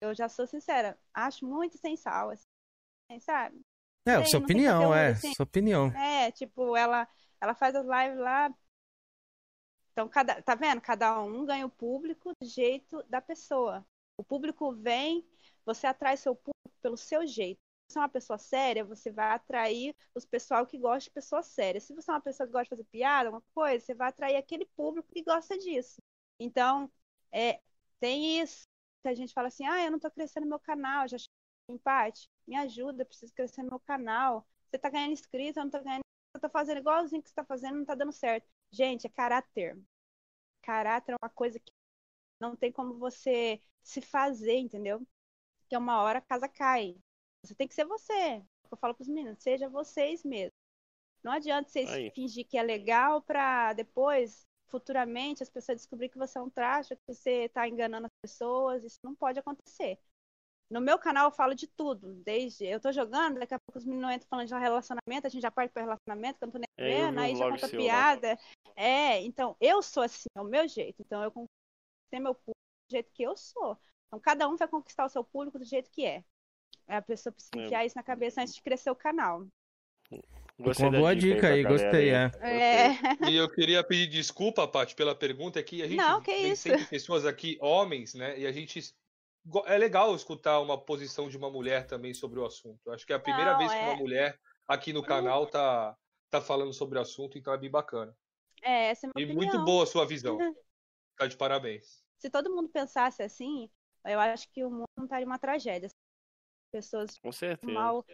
Eu 0.00 0.14
já 0.14 0.28
sou 0.28 0.46
sincera, 0.46 0.98
acho 1.12 1.44
muito 1.46 1.76
sem 1.76 1.96
sal, 1.96 2.30
assim, 2.30 3.20
sabe? 3.20 3.60
É, 4.06 4.16
Sei, 4.16 4.26
sua 4.26 4.40
opinião, 4.40 4.94
é. 4.94 5.08
assim. 5.08 5.34
Sua 5.34 5.44
opinião. 5.44 5.88
É, 5.88 6.30
tipo, 6.30 6.76
ela, 6.76 7.06
ela 7.40 7.54
faz 7.54 7.74
as 7.74 7.84
lives 7.84 8.18
lá. 8.18 8.54
Então, 9.92 10.08
cada, 10.08 10.40
tá 10.40 10.54
vendo? 10.54 10.80
Cada 10.80 11.20
um 11.20 11.44
ganha 11.44 11.66
o 11.66 11.70
público 11.70 12.32
do 12.40 12.48
jeito 12.48 13.02
da 13.04 13.20
pessoa. 13.20 13.84
O 14.16 14.22
público 14.22 14.72
vem, 14.72 15.26
você 15.64 15.86
atrai 15.86 16.16
seu 16.16 16.34
público 16.34 16.78
pelo 16.80 16.96
seu 16.96 17.26
jeito. 17.26 17.58
Se 17.88 17.94
você 17.94 17.98
é 17.98 18.02
uma 18.02 18.08
pessoa 18.08 18.38
séria, 18.38 18.84
você 18.84 19.10
vai 19.10 19.32
atrair 19.32 19.96
os 20.14 20.24
pessoal 20.24 20.66
que 20.66 20.78
gosta 20.78 21.08
de 21.08 21.10
pessoa 21.10 21.42
séria. 21.42 21.80
Se 21.80 21.94
você 21.94 22.10
é 22.10 22.14
uma 22.14 22.20
pessoa 22.20 22.46
que 22.46 22.52
gosta 22.52 22.64
de 22.64 22.70
fazer 22.70 22.84
piada, 22.84 23.28
alguma 23.28 23.44
coisa, 23.54 23.84
você 23.84 23.94
vai 23.94 24.08
atrair 24.08 24.36
aquele 24.36 24.66
público 24.76 25.08
que 25.12 25.22
gosta 25.22 25.58
disso. 25.58 26.00
Então, 26.38 26.90
é, 27.32 27.60
tem 27.98 28.40
isso. 28.40 28.67
Que 29.02 29.08
a 29.08 29.14
gente 29.14 29.32
fala 29.32 29.48
assim, 29.48 29.66
ah, 29.66 29.84
eu 29.84 29.90
não 29.90 29.98
tô 29.98 30.10
crescendo 30.10 30.44
no 30.44 30.50
meu 30.50 30.60
canal, 30.60 31.08
já 31.08 31.18
cheguei 31.18 31.38
empate. 31.70 32.28
Me 32.46 32.56
ajuda, 32.56 33.04
preciso 33.04 33.32
crescer 33.34 33.62
no 33.62 33.70
meu 33.70 33.80
canal. 33.80 34.46
Você 34.66 34.78
tá 34.78 34.90
ganhando 34.90 35.12
inscritos, 35.12 35.56
eu 35.56 35.64
não 35.64 35.70
tô 35.70 35.82
ganhando. 35.82 36.02
Eu 36.34 36.40
tô 36.40 36.48
fazendo 36.48 36.78
igualzinho 36.78 37.22
que 37.22 37.28
você 37.28 37.34
tá 37.34 37.44
fazendo, 37.44 37.78
não 37.78 37.84
tá 37.84 37.94
dando 37.94 38.12
certo. 38.12 38.48
Gente, 38.70 39.06
é 39.06 39.10
caráter. 39.10 39.78
Caráter 40.62 41.12
é 41.12 41.16
uma 41.22 41.30
coisa 41.30 41.58
que 41.58 41.72
não 42.40 42.54
tem 42.54 42.70
como 42.70 42.98
você 42.98 43.60
se 43.82 44.00
fazer, 44.00 44.58
entendeu? 44.58 45.06
Que 45.68 45.76
uma 45.76 46.02
hora 46.02 46.18
a 46.18 46.22
casa 46.22 46.48
cai. 46.48 46.96
Você 47.42 47.54
tem 47.54 47.66
que 47.66 47.74
ser 47.74 47.84
você. 47.84 48.42
Eu 48.70 48.76
falo 48.76 48.94
pros 48.94 49.08
meninos, 49.08 49.42
seja 49.42 49.68
vocês 49.68 50.22
mesmos. 50.24 50.52
Não 51.22 51.32
adianta 51.32 51.68
vocês 51.68 51.90
Aí. 51.90 52.10
fingir 52.12 52.46
que 52.46 52.56
é 52.56 52.62
legal 52.62 53.22
pra 53.22 53.72
depois, 53.72 54.46
futuramente, 54.68 55.42
as 55.42 55.50
pessoas 55.50 55.78
descobrirem 55.78 56.10
que 56.10 56.18
você 56.18 56.38
é 56.38 56.42
um 56.42 56.50
traste, 56.50 56.94
que 56.96 57.02
você 57.14 57.48
tá 57.48 57.66
enganando 57.68 58.06
as 58.06 58.12
pessoas. 58.22 58.84
Isso 58.84 58.98
não 59.02 59.14
pode 59.14 59.38
acontecer. 59.38 59.98
No 60.70 60.80
meu 60.82 60.98
canal 60.98 61.26
eu 61.26 61.30
falo 61.30 61.54
de 61.54 61.66
tudo, 61.66 62.12
desde 62.24 62.66
eu 62.66 62.78
tô 62.78 62.92
jogando, 62.92 63.38
daqui 63.40 63.54
a 63.54 63.58
pouco 63.58 63.78
os 63.78 63.86
meninos 63.86 64.12
entram 64.12 64.28
falando 64.28 64.46
de 64.48 64.54
relacionamento, 64.54 65.26
a 65.26 65.30
gente 65.30 65.40
já 65.40 65.50
parte 65.50 65.72
para 65.72 65.82
relacionamento, 65.82 66.38
que 66.38 66.44
eu 66.44 66.46
não 66.46 66.52
tô 66.52 66.58
nem 66.58 66.68
É, 66.76 67.06
vendo, 67.06 67.18
aí 67.18 67.34
já 67.34 67.50
conta 67.50 67.66
lá. 67.66 67.70
piada. 67.70 68.38
É, 68.76 69.22
então 69.22 69.56
eu 69.60 69.80
sou 69.82 70.02
assim, 70.02 70.28
é 70.36 70.40
o 70.40 70.44
meu 70.44 70.68
jeito. 70.68 71.00
Então 71.00 71.22
eu 71.22 71.30
conquistei 71.32 72.20
meu 72.20 72.34
público 72.34 72.60
do 72.88 72.92
jeito 72.92 73.10
que 73.12 73.22
eu 73.22 73.34
sou. 73.34 73.78
Então 74.06 74.20
cada 74.20 74.46
um 74.46 74.56
vai 74.56 74.68
conquistar 74.68 75.06
o 75.06 75.08
seu 75.08 75.24
público 75.24 75.58
do 75.58 75.64
jeito 75.64 75.90
que 75.90 76.04
é. 76.04 76.22
A 76.86 77.00
pessoa 77.00 77.32
precisa 77.32 77.52
É. 77.56 77.64
enfiar 77.64 77.86
isso 77.86 77.96
na 77.96 78.02
cabeça 78.02 78.42
antes 78.42 78.54
de 78.54 78.62
crescer 78.62 78.90
o 78.90 78.96
canal. 78.96 79.46
Gostei 80.58 80.86
uma 80.86 80.98
boa 80.98 81.14
dica 81.14 81.34
dica 81.36 81.48
aí, 81.48 81.62
galera 81.62 81.82
gostei, 81.84 82.10
é. 82.10 82.30
É. 82.42 83.30
E 83.30 83.36
eu 83.36 83.48
queria 83.48 83.84
pedir 83.84 84.08
desculpa, 84.08 84.66
Paty, 84.66 84.94
pela 84.94 85.14
pergunta, 85.14 85.60
é 85.60 85.62
que 85.62 85.82
a 85.82 85.86
gente 85.86 85.96
Não, 85.96 86.20
que 86.20 86.32
tem 86.32 86.50
isso. 86.50 86.62
sempre 86.62 86.84
pessoas 86.86 87.24
aqui, 87.24 87.56
homens, 87.60 88.14
né? 88.14 88.38
E 88.38 88.46
a 88.46 88.50
gente. 88.52 88.80
É 89.66 89.78
legal 89.78 90.14
escutar 90.14 90.60
uma 90.60 90.76
posição 90.76 91.28
de 91.28 91.36
uma 91.36 91.48
mulher 91.48 91.86
também 91.86 92.12
sobre 92.12 92.38
o 92.40 92.44
assunto. 92.44 92.80
Eu 92.84 92.92
acho 92.92 93.06
que 93.06 93.12
é 93.12 93.16
a 93.16 93.20
primeira 93.20 93.52
Não, 93.52 93.58
vez 93.58 93.70
que 93.72 93.78
é- 93.78 93.82
uma 93.82 93.96
mulher 93.96 94.38
aqui 94.66 94.92
no 94.92 95.02
canal 95.02 95.46
tá, 95.46 95.96
tá 96.28 96.40
falando 96.40 96.72
sobre 96.74 96.98
o 96.98 97.00
assunto, 97.02 97.38
então 97.38 97.52
é 97.54 97.56
bem 97.56 97.70
bacana. 97.70 98.14
É, 98.60 98.90
essa 98.90 99.06
é 99.06 99.10
a 99.10 99.12
E 99.20 99.24
minha 99.24 99.34
muito 99.34 99.48
opinião. 99.50 99.64
boa 99.64 99.84
a 99.84 99.86
sua 99.86 100.04
visão. 100.06 100.36
Tá 101.16 101.26
de 101.26 101.36
parabéns. 101.36 102.04
Se 102.18 102.28
todo 102.30 102.48
mundo 102.54 102.68
pensasse 102.68 103.22
assim, 103.24 103.68
eu 104.04 104.20
acho 104.20 104.48
que 104.52 104.62
o 104.64 104.70
mundo 104.70 104.86
não 104.96 105.04
estaria 105.04 105.26
uma 105.26 105.38
tragédia. 105.38 105.88
Pessoas 106.70 107.18
Com 107.18 107.32
certeza. 107.32 107.72
mal, 107.72 108.04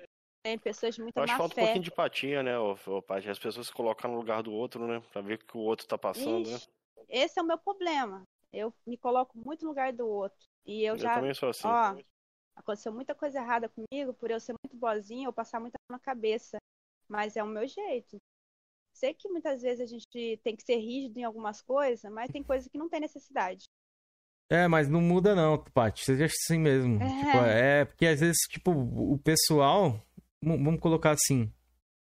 tem 0.45 0.59
pessoas 0.59 0.95
que 0.95 1.03
má 1.03 1.27
falta 1.27 1.55
um 1.55 1.57
fé. 1.57 1.63
pouquinho 1.63 1.83
de 1.83 1.91
empatia, 1.91 2.43
né, 2.43 2.59
ô, 2.59 2.77
ô, 2.87 3.01
Paty? 3.01 3.31
As 3.31 3.39
pessoas 3.39 3.67
se 3.67 3.73
colocam 3.73 4.11
no 4.11 4.19
lugar 4.19 4.43
do 4.43 4.53
outro, 4.53 4.87
né? 4.87 5.03
Pra 5.11 5.23
ver 5.23 5.37
o 5.37 5.39
que 5.39 5.57
o 5.57 5.61
outro 5.61 5.87
tá 5.87 5.97
passando, 5.97 6.51
né? 6.51 6.57
Ixi, 6.57 6.69
esse 7.09 7.39
é 7.39 7.43
o 7.43 7.47
meu 7.47 7.57
problema. 7.57 8.23
Eu 8.53 8.73
me 8.87 8.99
coloco 8.99 9.39
muito 9.39 9.63
no 9.63 9.71
lugar 9.71 9.91
do 9.93 10.07
outro. 10.07 10.39
E 10.67 10.85
eu, 10.85 10.95
Eu 10.95 10.99
já. 10.99 11.15
também 11.15 11.33
sou 11.33 11.49
assim. 11.49 11.67
Ó, 11.67 11.97
aconteceu 12.55 12.93
muita 12.93 13.15
coisa 13.15 13.39
errada 13.39 13.71
comigo 13.71 14.13
por 14.13 14.31
eu 14.31 14.39
ser 14.39 14.53
muito 14.53 14.79
boazinha 14.79 15.29
ou 15.29 15.33
passar 15.33 15.59
muita 15.59 15.79
na 15.91 15.99
cabeça. 15.99 16.59
Mas 17.09 17.37
é 17.37 17.43
o 17.43 17.47
meu 17.47 17.67
jeito. 17.67 18.19
Sei 18.93 19.15
que 19.15 19.29
muitas 19.31 19.63
vezes 19.63 19.81
a 19.81 19.87
gente 19.87 20.39
tem 20.45 20.55
que 20.55 20.63
ser 20.63 20.77
rígido 20.77 21.19
em 21.19 21.25
algumas 21.25 21.63
coisas, 21.63 22.11
mas 22.13 22.31
tem 22.31 22.43
coisas 22.43 22.69
que 22.69 22.79
não 22.79 22.89
tem 22.89 23.01
necessidade. 23.01 23.65
É, 24.51 24.69
mas 24.69 24.89
não 24.89 25.01
muda 25.01 25.35
não, 25.35 25.59
Paty. 25.73 26.05
Seja 26.05 26.27
assim 26.27 26.59
mesmo. 26.59 27.03
É. 27.03 27.09
Tipo, 27.09 27.39
é, 27.39 27.85
porque 27.87 28.07
às 28.07 28.21
vezes, 28.21 28.39
tipo, 28.49 28.71
o 28.73 29.19
pessoal. 29.19 29.99
Vamos 30.45 30.81
colocar 30.81 31.11
assim. 31.13 31.51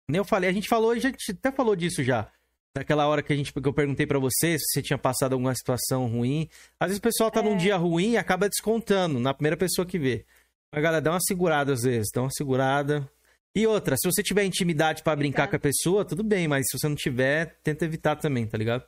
Nem 0.08 0.18
eu 0.18 0.24
falei, 0.24 0.48
a 0.48 0.52
gente 0.52 0.68
falou, 0.68 0.90
a 0.90 0.98
gente 0.98 1.32
até 1.32 1.52
falou 1.52 1.76
disso 1.76 2.02
já. 2.02 2.30
Naquela 2.76 3.06
hora 3.06 3.22
que, 3.22 3.32
a 3.32 3.36
gente, 3.36 3.52
que 3.52 3.58
eu 3.68 3.72
perguntei 3.72 4.06
pra 4.06 4.18
você 4.18 4.58
se 4.58 4.64
você 4.72 4.82
tinha 4.82 4.98
passado 4.98 5.32
alguma 5.32 5.54
situação 5.54 6.06
ruim. 6.06 6.48
Às 6.78 6.88
vezes 6.88 6.98
o 6.98 7.02
pessoal 7.02 7.30
tá 7.30 7.42
num 7.42 7.56
dia 7.56 7.76
ruim 7.76 8.12
e 8.12 8.16
acaba 8.16 8.48
descontando 8.48 9.18
na 9.18 9.34
primeira 9.34 9.56
pessoa 9.56 9.86
que 9.86 9.98
vê. 9.98 10.24
Mas, 10.72 10.82
galera, 10.82 11.02
dá 11.02 11.10
uma 11.10 11.20
segurada 11.20 11.72
às 11.72 11.82
vezes, 11.82 12.10
dá 12.14 12.22
uma 12.22 12.30
segurada. 12.30 13.10
E 13.54 13.66
outra, 13.66 13.96
se 13.96 14.08
você 14.08 14.22
tiver 14.22 14.44
intimidade 14.44 15.02
pra 15.02 15.16
brincar 15.16 15.48
com 15.48 15.56
a 15.56 15.58
pessoa, 15.58 16.04
tudo 16.04 16.22
bem, 16.22 16.46
mas 16.46 16.66
se 16.70 16.78
você 16.78 16.88
não 16.88 16.94
tiver, 16.94 17.58
tenta 17.62 17.84
evitar 17.84 18.16
também, 18.16 18.46
tá 18.46 18.56
ligado? 18.56 18.84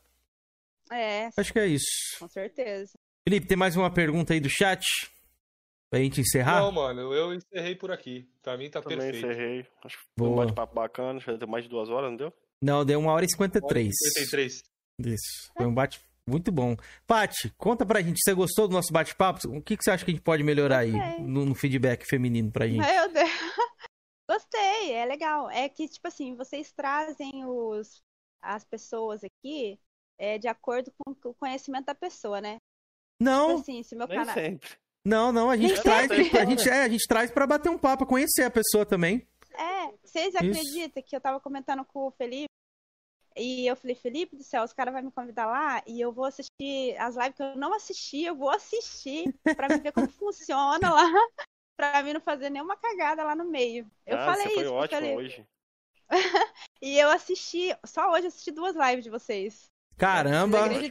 É, 0.92 1.28
Acho 1.36 1.52
que 1.52 1.58
é 1.58 1.66
isso. 1.66 1.86
com 2.18 2.28
certeza. 2.28 2.92
Felipe, 3.26 3.46
tem 3.46 3.56
mais 3.56 3.76
uma 3.76 3.90
pergunta 3.90 4.32
aí 4.32 4.40
do 4.40 4.48
chat? 4.48 4.84
Pra 5.90 5.98
gente 5.98 6.20
encerrar? 6.20 6.60
Não, 6.60 6.70
mano, 6.70 7.12
eu 7.12 7.34
encerrei 7.34 7.74
por 7.74 7.90
aqui. 7.90 8.28
Pra 8.42 8.56
mim 8.56 8.70
tá 8.70 8.80
Também 8.80 8.98
perfeito. 8.98 9.26
encerrei. 9.26 9.66
Acho 9.84 9.98
que 9.98 10.04
foi 10.16 10.28
um 10.28 10.36
bate-papo 10.36 10.74
bacana. 10.74 11.18
Já 11.18 11.32
deu 11.34 11.48
mais 11.48 11.64
de 11.64 11.70
duas 11.70 11.88
horas, 11.90 12.10
não 12.10 12.16
deu? 12.16 12.32
Não, 12.62 12.84
deu 12.84 13.00
uma 13.00 13.12
hora 13.12 13.24
e 13.24 13.28
53. 13.30 13.90
53. 14.14 14.62
Isso. 15.06 15.50
Foi 15.56 15.66
um 15.66 15.74
bate 15.74 16.00
muito 16.28 16.52
bom. 16.52 16.76
Paty, 17.08 17.52
conta 17.58 17.84
pra 17.84 18.00
gente. 18.02 18.20
Você 18.22 18.32
gostou 18.34 18.68
do 18.68 18.74
nosso 18.74 18.92
bate-papo? 18.92 19.48
O 19.48 19.60
que, 19.60 19.76
que 19.76 19.82
você 19.82 19.90
acha 19.90 20.04
que 20.04 20.12
a 20.12 20.14
gente 20.14 20.22
pode 20.22 20.44
melhorar 20.44 20.78
aí 20.80 20.92
Gostei. 20.92 21.18
no, 21.26 21.44
no 21.44 21.54
feedback 21.56 22.04
feminino 22.06 22.52
pra 22.52 22.68
gente? 22.68 22.78
Meu 22.86 23.12
Deus. 23.12 23.28
Gostei, 24.30 24.92
é 24.92 25.04
legal. 25.06 25.50
É 25.50 25.68
que, 25.68 25.88
tipo 25.88 26.06
assim, 26.06 26.36
vocês 26.36 26.70
trazem 26.72 27.44
os, 27.44 28.00
as 28.40 28.64
pessoas 28.64 29.22
aqui 29.24 29.76
é, 30.16 30.38
de 30.38 30.46
acordo 30.46 30.92
com 30.98 31.10
o 31.30 31.34
conhecimento 31.34 31.86
da 31.86 31.94
pessoa, 31.96 32.40
né? 32.40 32.58
Não, 33.20 33.48
Tipo 33.48 33.60
assim, 33.60 33.82
se 33.82 33.96
meu 33.96 34.06
Nem 34.06 34.18
canal. 34.18 34.34
sempre. 34.34 34.70
Não, 35.04 35.32
não. 35.32 35.50
A 35.50 35.56
gente 35.56 35.74
Nem 35.74 35.82
traz, 35.82 36.08
sempre. 36.08 36.38
a 36.38 36.44
gente, 36.44 36.68
é, 36.68 36.82
a 36.82 36.88
gente 36.88 37.06
traz 37.06 37.30
pra 37.30 37.46
bater 37.46 37.70
um 37.70 37.78
papo, 37.78 38.06
conhecer 38.06 38.44
a 38.44 38.50
pessoa 38.50 38.84
também. 38.84 39.26
É, 39.52 39.92
vocês 40.04 40.34
acreditam 40.34 41.02
que 41.02 41.14
eu 41.14 41.20
tava 41.20 41.40
comentando 41.40 41.84
com 41.84 42.06
o 42.06 42.10
Felipe 42.12 42.46
E 43.36 43.66
eu 43.66 43.76
falei, 43.76 43.94
Felipe 43.96 44.36
do 44.36 44.44
céu, 44.44 44.62
os 44.62 44.72
caras 44.72 44.92
vão 44.94 45.02
me 45.02 45.10
convidar 45.10 45.46
lá 45.46 45.82
e 45.86 46.00
eu 46.00 46.12
vou 46.12 46.24
assistir 46.24 46.96
as 46.98 47.16
lives 47.16 47.34
que 47.36 47.42
eu 47.42 47.56
não 47.56 47.74
assisti, 47.74 48.22
eu 48.22 48.34
vou 48.34 48.50
assistir 48.50 49.34
pra 49.56 49.68
me 49.68 49.78
ver 49.78 49.92
como 49.92 50.08
funciona 50.08 50.90
lá, 50.90 51.02
pra 51.76 52.02
mim 52.02 52.12
não 52.12 52.20
fazer 52.20 52.50
nenhuma 52.50 52.76
cagada 52.76 53.22
lá 53.24 53.34
no 53.34 53.44
meio. 53.44 53.90
Eu 54.06 54.16
ah, 54.18 54.24
falei 54.26 54.42
você 54.42 54.54
foi 54.54 54.62
isso, 54.62 54.72
eu 54.72 54.74
ótimo 54.74 55.00
falei- 55.00 55.16
hoje. 55.16 55.46
E 56.82 56.98
eu 56.98 57.10
assisti, 57.10 57.76
só 57.84 58.10
hoje 58.10 58.24
eu 58.24 58.28
assisti 58.28 58.50
duas 58.50 58.74
lives 58.74 59.04
de 59.04 59.10
vocês. 59.10 59.70
Caramba, 60.00 60.66
né? 60.68 60.90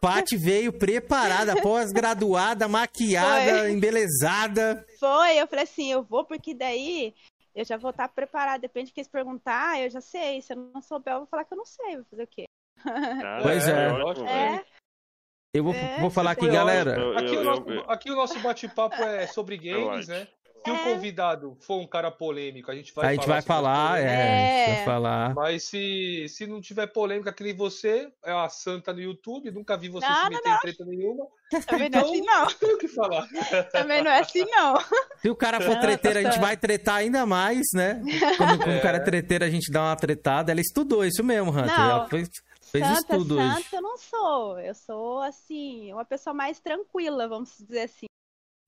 Paty 0.00 0.36
veio 0.36 0.72
preparada, 0.72 1.60
pós-graduada, 1.60 2.66
maquiada, 2.68 3.58
Foi. 3.60 3.70
embelezada. 3.72 4.84
Foi, 4.98 5.36
eu 5.40 5.46
falei 5.46 5.64
assim, 5.64 5.90
eu 5.92 6.02
vou 6.02 6.24
porque 6.24 6.54
daí 6.54 7.14
eu 7.54 7.64
já 7.64 7.76
vou 7.76 7.90
estar 7.90 8.08
preparada. 8.08 8.58
Depende 8.60 8.86
de 8.88 8.92
quem 8.94 9.04
se 9.04 9.10
perguntar, 9.10 9.80
eu 9.80 9.90
já 9.90 10.00
sei. 10.00 10.40
Se 10.42 10.52
eu 10.52 10.70
não 10.74 10.80
souber, 10.82 11.14
eu 11.14 11.18
vou 11.20 11.26
falar 11.26 11.44
que 11.44 11.52
eu 11.54 11.58
não 11.58 11.64
sei. 11.66 11.96
Vou 11.96 12.04
fazer 12.10 12.22
o 12.22 12.26
quê? 12.26 12.44
Pois 13.42 13.68
é. 13.68 13.72
É. 13.72 13.88
velho. 13.90 14.64
Eu 15.54 15.64
vou, 15.64 15.72
É, 15.74 15.98
vou 16.00 16.10
falar 16.10 16.32
aqui, 16.32 16.46
galera. 16.48 16.90
ótimo. 16.92 17.18
Aqui, 17.18 17.34
Eu- 17.34 17.40
o 17.40 17.42
eu- 17.42 17.44
nosso, 17.44 17.90
aqui 17.90 18.10
o 18.10 18.16
nosso 18.16 18.38
bate-papo 18.40 18.96
é 19.02 19.26
sobre 19.26 19.56
games, 19.56 20.06
né? 20.08 20.28
Se 20.66 20.70
o 20.70 20.74
É. 20.74 20.84
convidado 20.94 21.56
for 21.60 21.78
um 21.80 21.86
cara 21.86 22.10
polêmico, 22.10 22.70
a 22.70 22.74
gente 22.74 22.92
vai 22.94 23.06
a 23.06 23.10
gente 23.12 23.20
falar 23.22 23.28
vai 23.32 23.38
as 23.38 23.44
falar, 23.44 23.98
é, 23.98 24.02
gente 24.02 24.10
É. 24.70 24.74
vai 24.76 24.84
falar. 24.84 25.34
Mas 25.34 25.62
se, 25.64 26.26
se 26.28 26.46
não 26.46 26.60
tiver 26.60 26.86
polêmica 26.88 27.32
que 27.32 27.42
nem 27.42 27.54
você, 27.54 28.08
é 28.24 28.32
a 28.32 28.48
santa 28.48 28.92
no 28.92 29.00
YouTube, 29.00 29.50
nunca 29.50 29.76
vi 29.76 29.88
você 29.88 30.06
Não, 30.06 30.14
se 30.16 30.22
não, 30.24 30.30
meter 30.30 30.50
em 30.50 30.58
treta 30.58 30.84
nenhuma. 30.84 31.26
Também 31.66 31.88
não 31.90 31.98
é 31.98 32.02
Então, 32.02 32.10
assim, 32.10 32.20
não. 32.22 32.40
não 32.42 32.52
tem 32.52 32.74
o 32.74 32.78
que 32.78 32.88
falar. 32.88 33.28
Também 33.72 34.02
não 34.02 34.10
é 34.10 34.20
assim, 34.20 34.44
não. 34.44 34.74
Se 35.22 35.30
o 35.30 35.36
cara 35.36 35.60
for 35.60 35.74
Não, 35.74 35.80
treteiro, 35.80 36.18
a 36.18 36.22
gente 36.22 36.34
tá 36.34 36.40
vai 36.40 36.56
tretar 36.56 36.96
ainda 36.96 37.24
mais, 37.24 37.62
né? 37.72 38.02
Quando, 38.36 38.58
quando 38.58 38.70
É. 38.72 38.78
o 38.78 38.82
cara 38.82 38.96
é 38.98 39.00
treteiro, 39.00 39.44
a 39.44 39.50
gente 39.50 39.70
dá 39.70 39.82
uma 39.82 39.96
tretada. 39.96 40.50
Ela 40.50 40.60
estudou 40.60 41.04
isso 41.04 41.22
mesmo, 41.22 41.50
Hunter. 41.50 41.66
Não. 41.66 41.90
Ela 41.90 42.08
fez, 42.08 42.28
fez 42.72 42.84
Santa, 42.86 43.00
estudo 43.00 43.36
santa 43.36 43.56
hoje. 43.58 43.66
eu 43.72 43.82
não 43.82 43.96
sou. 43.96 44.58
Eu 44.58 44.74
sou, 44.74 45.22
assim, 45.22 45.92
uma 45.92 46.04
pessoa 46.04 46.34
mais 46.34 46.58
tranquila, 46.58 47.28
vamos 47.28 47.56
dizer 47.58 47.82
assim. 47.82 48.05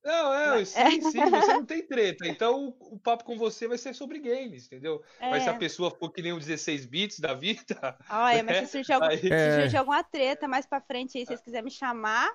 Não, 0.09 0.33
é, 0.35 0.65
sim, 0.65 0.81
É. 0.81 0.91
sim, 0.91 1.01
você 1.03 1.21
não 1.53 1.67
tem 1.67 1.87
treta. 1.87 2.27
Então 2.27 2.75
o, 2.81 2.95
o 2.95 2.99
papo 2.99 3.25
com 3.25 3.37
você 3.37 3.69
vai 3.69 3.77
ser 3.77 3.95
sobre 3.95 4.19
games, 4.19 4.65
entendeu? 4.65 5.03
Mas 5.21 5.43
se 5.43 5.51
a 5.51 5.53
É. 5.55 5.59
pessoa 5.59 5.91
for 5.91 6.11
que 6.11 6.23
nem 6.23 6.33
o 6.33 6.39
16 6.39 6.87
bits 6.87 7.21
da 7.21 7.35
vida. 7.35 7.77
Olha, 8.11 8.43
mas 8.43 8.57
né, 8.57 8.65
se 8.65 8.73
surgir, 8.73 8.93
algum, 8.95 9.07
aí- 9.07 9.19
se 9.19 9.31
É. 9.31 9.61
surgir 9.61 9.77
alguma 9.77 10.03
treta 10.03 10.49
mais 10.49 10.65
pra 10.65 10.81
frente 10.81 11.19
aí, 11.19 11.25
se 11.25 11.27
vocês 11.29 11.43
quiserem 11.43 11.65
me 11.67 11.71
chamar 11.71 12.31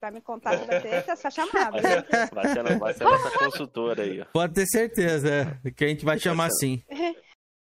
pra 0.00 0.10
me 0.10 0.22
contar 0.22 0.58
sobre 0.58 0.74
a 0.76 0.80
treta, 0.80 1.12
é 1.12 1.16
só 1.16 1.30
chamar. 1.30 1.70
Vai 1.72 1.82
beleza? 1.82 2.06
ser, 2.10 2.34
vai 2.34 2.48
ser, 2.48 2.78
vai 2.78 2.94
ser 2.94 3.04
nossa 3.04 3.38
consultora 3.38 4.02
aí, 4.02 4.22
ó. 4.22 4.24
Pode 4.32 4.54
ter 4.54 4.66
certeza, 4.66 5.60
é, 5.62 5.70
que 5.70 5.84
a 5.84 5.88
gente 5.88 6.06
vai 6.06 6.18
chamar 6.18 6.46
assim. 6.46 6.82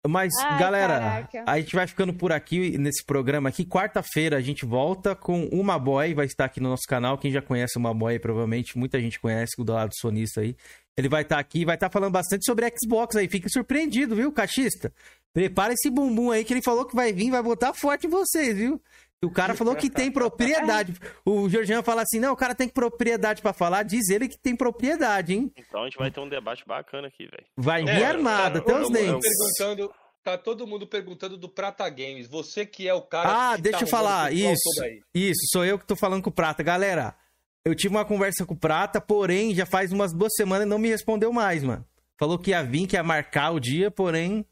Mas, 0.09 0.33
Ai, 0.41 0.59
galera, 0.59 0.99
caraca. 0.99 1.45
a 1.47 1.61
gente 1.61 1.77
vai 1.77 1.87
ficando 1.87 2.15
por 2.15 2.33
aqui 2.33 2.79
nesse 2.79 3.05
programa 3.05 3.51
aqui. 3.51 3.67
Quarta-feira 3.67 4.39
a 4.39 4.41
gente 4.41 4.65
volta 4.65 5.15
com 5.15 5.45
uma 5.53 5.79
boy, 5.79 6.15
vai 6.15 6.25
estar 6.25 6.47
aqui 6.47 6.59
no 6.59 6.71
nosso 6.71 6.85
canal. 6.89 7.19
Quem 7.19 7.31
já 7.31 7.43
conhece 7.43 7.77
uma 7.77 7.93
boy, 7.93 8.19
provavelmente, 8.19 8.79
muita 8.79 8.99
gente 8.99 9.21
conhece 9.21 9.61
o 9.61 9.65
do 9.65 9.75
lado 9.75 9.93
sonista 9.95 10.41
aí. 10.41 10.57
Ele 10.97 11.09
vai 11.09 11.21
estar 11.23 11.39
aqui, 11.39 11.67
vai 11.67 11.77
estar 11.77 11.91
falando 11.91 12.13
bastante 12.13 12.47
sobre 12.47 12.73
Xbox 12.83 13.15
aí. 13.15 13.29
Fique 13.29 13.51
surpreendido, 13.51 14.17
viu, 14.17 14.33
cachista? 14.33 14.91
Prepara 15.35 15.75
esse 15.75 15.91
bumbum 15.91 16.31
aí 16.31 16.45
que 16.45 16.55
ele 16.55 16.63
falou 16.63 16.87
que 16.87 16.97
vai 16.97 17.13
vir, 17.13 17.31
vai 17.31 17.43
botar 17.43 17.75
forte 17.75 18.07
em 18.07 18.11
vocês, 18.11 18.57
viu? 18.57 18.81
O 19.23 19.31
cara 19.31 19.55
falou 19.55 19.77
que 19.77 19.91
tem 19.91 20.11
propriedade. 20.11 20.95
O 21.27 21.47
Georgiano 21.49 21.83
fala 21.83 22.03
assim: 22.03 22.19
não, 22.19 22.33
o 22.33 22.37
cara 22.37 22.55
tem 22.55 22.69
propriedade 22.69 23.43
pra 23.43 23.53
falar. 23.53 23.83
Diz 23.83 24.09
ele 24.09 24.27
que 24.29 24.39
tem 24.39 24.57
propriedade, 24.57 25.35
hein? 25.35 25.53
Então 25.59 25.83
a 25.83 25.85
gente 25.85 25.99
vai 25.99 26.11
ter 26.11 26.21
um 26.21 26.29
debate 26.29 26.65
bacana 26.67 27.09
aqui, 27.09 27.27
velho. 27.27 27.45
Vai 27.57 27.85
vir 27.85 28.01
É, 28.01 28.07
armado, 28.07 28.59
até 28.59 28.73
todo 28.73 28.83
os 28.83 28.89
mundo 28.89 28.99
dentes. 28.99 29.29
perguntando, 29.29 29.93
tá 30.25 30.39
todo 30.39 30.67
mundo 30.67 30.87
perguntando 30.87 31.37
do 31.37 31.51
Prata 31.51 31.87
Games. 31.91 32.29
Você 32.29 32.65
que 32.65 32.89
é 32.89 32.95
o 32.95 33.03
cara 33.03 33.51
Ah, 33.53 33.57
que 33.57 33.63
deixa 33.63 33.81
tá 33.81 33.85
eu 33.85 33.89
falar. 33.89 34.33
Isso. 34.33 34.71
Isso, 35.15 35.41
sou 35.53 35.67
eu 35.67 35.79
que 35.79 35.87
tô 35.87 35.95
falando 35.97 36.23
com 36.23 36.31
o 36.31 36.33
Prata. 36.33 36.63
Galera, 36.63 37.15
eu 37.63 37.75
tive 37.75 37.95
uma 37.95 38.07
conversa 38.07 38.47
com 38.47 38.55
o 38.55 38.59
Prata, 38.59 39.03
porém, 39.03 39.55
já 39.55 39.67
faz 39.67 39.93
umas 39.93 40.15
duas 40.15 40.33
semanas 40.35 40.65
e 40.67 40.69
não 40.71 40.79
me 40.79 40.89
respondeu 40.89 41.31
mais, 41.31 41.63
mano. 41.63 41.85
Falou 42.19 42.39
que 42.39 42.51
ia 42.53 42.63
vir, 42.63 42.87
que 42.87 42.97
ia 42.97 43.03
marcar 43.03 43.51
o 43.51 43.61
dia, 43.61 43.91
porém. 43.91 44.47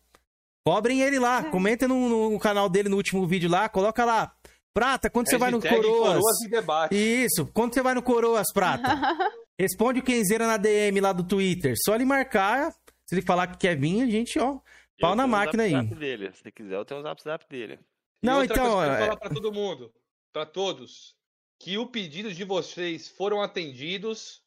Cobrem 0.62 1.00
ele 1.00 1.18
lá. 1.18 1.42
Comentem 1.44 1.88
no, 1.88 2.30
no 2.32 2.38
canal 2.38 2.68
dele 2.68 2.90
no 2.90 2.96
último 2.96 3.26
vídeo 3.26 3.48
lá. 3.48 3.66
Coloca 3.70 4.04
lá. 4.04 4.34
Prata, 4.74 5.10
quando 5.10 5.28
você 5.28 5.38
vai 5.38 5.50
no 5.50 5.60
Coroas? 5.60 6.14
Coroas 6.18 6.40
e 6.44 6.48
debate. 6.48 6.94
Isso, 6.94 7.46
quando 7.52 7.74
você 7.74 7.82
vai 7.82 7.94
no 7.94 8.02
Coroas, 8.02 8.46
Prata? 8.52 8.82
Responde 9.58 10.00
o 10.00 10.02
Kenzeira 10.04 10.46
na 10.46 10.56
DM 10.56 11.00
lá 11.00 11.12
do 11.12 11.24
Twitter. 11.24 11.74
Só 11.84 11.94
ele 11.94 12.04
marcar. 12.04 12.70
Se 13.06 13.14
ele 13.14 13.22
falar 13.22 13.46
que 13.48 13.58
quer 13.58 13.76
vir, 13.76 14.02
a 14.02 14.06
gente, 14.06 14.38
ó, 14.38 14.58
pau 15.00 15.12
Eu 15.12 15.16
na 15.16 15.26
máquina 15.26 15.62
aí. 15.64 15.86
dele. 15.94 16.30
Se 16.34 16.52
quiser, 16.52 16.74
eu 16.76 16.84
tenho 16.84 17.00
o 17.00 17.02
zap 17.02 17.22
zap 17.22 17.44
dele. 17.48 17.78
E 18.22 18.26
Não, 18.26 18.40
outra 18.40 18.54
então, 18.56 18.72
coisa 18.72 18.76
que 18.76 18.84
eu 18.84 18.90
quero 18.90 19.02
é- 19.02 19.06
falar 19.06 19.16
pra 19.16 19.30
todo 19.30 19.52
mundo, 19.52 19.92
pra 20.32 20.44
todos, 20.46 21.16
que 21.58 21.76
o 21.78 21.86
pedido 21.86 22.32
de 22.32 22.44
vocês 22.44 23.08
foram 23.08 23.40
atendidos 23.42 24.42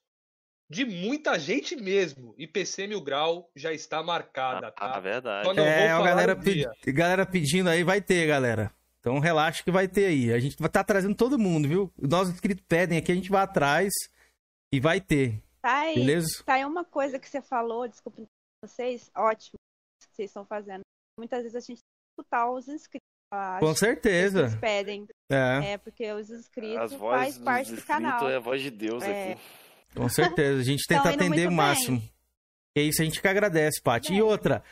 de 0.70 0.86
muita 0.86 1.38
gente 1.40 1.76
mesmo. 1.76 2.34
E 2.38 2.48
PC 2.48 2.88
Mil 2.88 3.02
Grau 3.02 3.50
já 3.56 3.74
está 3.74 4.02
marcada, 4.04 4.72
tá? 4.72 4.96
Ah, 4.96 5.00
verdade. 5.00 5.46
Só 5.48 5.54
não 5.54 5.64
É, 5.66 5.80
vou 5.80 5.88
a 5.88 5.98
falar 5.98 6.10
galera, 6.10 6.36
dia. 6.36 6.72
pe- 6.82 6.92
galera 6.94 7.26
pedindo 7.26 7.70
aí, 7.70 7.84
vai 7.84 8.00
ter, 8.00 8.28
galera. 8.28 8.72
Então 9.02 9.18
relaxa 9.20 9.64
que 9.64 9.72
vai 9.72 9.88
ter 9.88 10.06
aí. 10.06 10.32
A 10.32 10.40
gente 10.40 10.56
vai 10.58 10.68
estar 10.68 10.84
trazendo 10.84 11.16
todo 11.16 11.38
mundo, 11.40 11.68
viu? 11.68 11.92
Os 11.98 12.08
nossos 12.08 12.34
inscritos 12.34 12.64
pedem 12.70 12.98
aqui, 12.98 13.12
a 13.12 13.16
gente 13.16 13.30
vai 13.32 13.42
atrás 13.42 13.92
e 14.72 14.80
vai 14.80 15.02
ter. 15.02 15.42
Tá 15.62 15.80
aí, 15.80 15.96
Beleza? 15.96 16.44
tá 16.46 16.54
aí 16.54 16.66
uma 16.66 16.86
coisa 16.86 17.20
que 17.20 17.28
você 17.28 17.42
falou, 17.42 17.88
desculpa 17.88 18.24
vocês, 18.64 19.10
ótimo 19.16 19.58
que 20.02 20.16
vocês 20.16 20.30
estão 20.30 20.46
fazendo. 20.46 20.82
Muitas 21.18 21.42
vezes 21.44 21.56
a 21.56 21.60
gente 21.60 21.78
tem 21.80 22.16
que 22.16 22.22
escutar 22.22 22.50
os 22.52 22.68
inscritos. 22.68 23.02
Com 23.60 23.74
certeza. 23.76 24.44
pessoas 24.44 24.60
pedem. 24.60 25.08
É. 25.32 25.72
É, 25.74 25.78
porque 25.78 26.12
os 26.12 26.30
inscritos 26.30 26.94
faz 26.94 27.38
parte 27.38 27.74
do 27.74 27.82
canal. 27.82 28.30
é 28.30 28.36
a 28.36 28.40
voz 28.40 28.62
de 28.62 28.70
Deus 28.70 29.04
É. 29.04 29.34
aqui. 29.34 29.42
Com 29.96 30.10
certeza. 30.10 30.60
A 30.62 30.64
gente 30.64 30.84
tenta 30.88 31.10
atender 31.10 31.48
o 31.48 31.52
máximo. 31.52 32.02
É 32.78 32.82
isso, 32.82 33.02
a 33.02 33.06
gente 33.06 33.22
que 33.22 33.28
agradece, 33.28 33.82
Paty. 33.82 34.14
E 34.14 34.22
outra, 34.22 34.64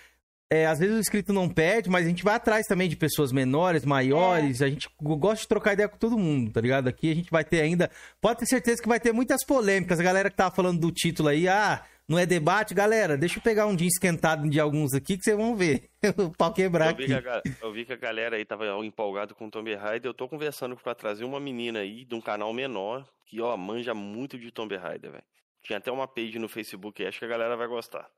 é, 0.51 0.65
às 0.65 0.79
vezes 0.79 0.95
o 0.95 0.99
inscrito 0.99 1.31
não 1.31 1.47
pede, 1.47 1.89
mas 1.89 2.05
a 2.05 2.09
gente 2.09 2.23
vai 2.23 2.33
atrás 2.33 2.65
também 2.65 2.89
de 2.89 2.95
pessoas 2.95 3.31
menores, 3.31 3.85
maiores. 3.85 4.63
A 4.63 4.67
gente 4.67 4.89
gosta 4.99 5.43
de 5.43 5.47
trocar 5.47 5.73
ideia 5.73 5.87
com 5.87 5.97
todo 5.97 6.17
mundo, 6.17 6.51
tá 6.51 6.59
ligado? 6.59 6.87
Aqui 6.87 7.11
a 7.11 7.15
gente 7.15 7.29
vai 7.29 7.43
ter 7.43 7.61
ainda. 7.61 7.91
Pode 8.19 8.39
ter 8.39 8.47
certeza 8.47 8.81
que 8.81 8.87
vai 8.87 8.99
ter 8.99 9.13
muitas 9.13 9.45
polêmicas. 9.45 9.99
A 9.99 10.03
galera 10.03 10.29
que 10.29 10.35
tava 10.35 10.55
falando 10.55 10.79
do 10.79 10.91
título 10.91 11.29
aí, 11.29 11.47
ah, 11.47 11.85
não 12.07 12.17
é 12.17 12.25
debate, 12.25 12.73
galera. 12.73 13.15
Deixa 13.15 13.37
eu 13.37 13.43
pegar 13.43 13.67
um 13.67 13.75
dia 13.75 13.87
esquentado 13.87 14.49
de 14.49 14.59
alguns 14.59 14.95
aqui 14.95 15.15
que 15.19 15.23
vocês 15.23 15.37
vão 15.37 15.55
ver. 15.55 15.87
o 16.17 16.31
pau 16.35 16.51
quebrar 16.51 16.89
Eu 16.89 16.95
vi, 16.97 17.13
aqui. 17.13 17.21
que 17.21 17.29
a, 17.29 17.43
eu 17.61 17.71
vi 17.71 17.85
que 17.85 17.93
a 17.93 17.97
galera 17.97 18.35
aí 18.35 18.43
tava 18.43 18.65
empolgado 18.83 19.35
com 19.35 19.45
o 19.45 19.51
Tomb 19.51 19.75
Raider. 19.75 20.09
Eu 20.09 20.15
tô 20.15 20.27
conversando 20.27 20.75
pra 20.75 20.95
trazer 20.95 21.25
uma 21.25 21.39
menina 21.39 21.81
aí 21.81 22.05
de 22.05 22.15
um 22.15 22.21
canal 22.21 22.51
menor 22.51 23.07
que, 23.27 23.39
ó, 23.39 23.55
manja 23.55 23.93
muito 23.93 24.39
de 24.39 24.49
Tomb 24.49 24.75
Raider, 24.75 25.11
velho. 25.11 25.23
Tinha 25.61 25.77
até 25.77 25.91
uma 25.91 26.07
page 26.07 26.39
no 26.39 26.49
Facebook 26.49 27.03
aí, 27.03 27.07
acho 27.07 27.19
que 27.19 27.25
a 27.25 27.27
galera 27.27 27.55
vai 27.55 27.67
gostar. 27.67 28.09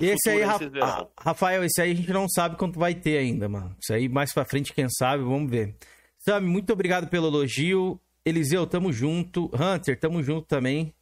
Esse 0.00 0.30
aí, 0.30 0.42
Ra- 0.42 0.58
ah, 0.82 1.06
Rafael, 1.20 1.62
esse 1.64 1.80
aí 1.82 1.92
a 1.92 1.94
gente 1.94 2.12
não 2.12 2.28
sabe 2.28 2.56
quanto 2.56 2.78
vai 2.78 2.94
ter 2.94 3.18
ainda, 3.18 3.48
mano. 3.48 3.76
Isso 3.80 3.92
aí 3.92 4.08
mais 4.08 4.32
pra 4.32 4.44
frente, 4.44 4.72
quem 4.72 4.88
sabe, 4.88 5.22
vamos 5.22 5.50
ver. 5.50 5.74
Sam, 6.18 6.40
muito 6.40 6.72
obrigado 6.72 7.08
pelo 7.08 7.26
elogio. 7.28 8.00
Eliseu, 8.24 8.66
tamo 8.66 8.92
junto. 8.92 9.50
Hunter, 9.54 9.98
tamo 10.00 10.22
junto 10.22 10.46
também. 10.46 10.92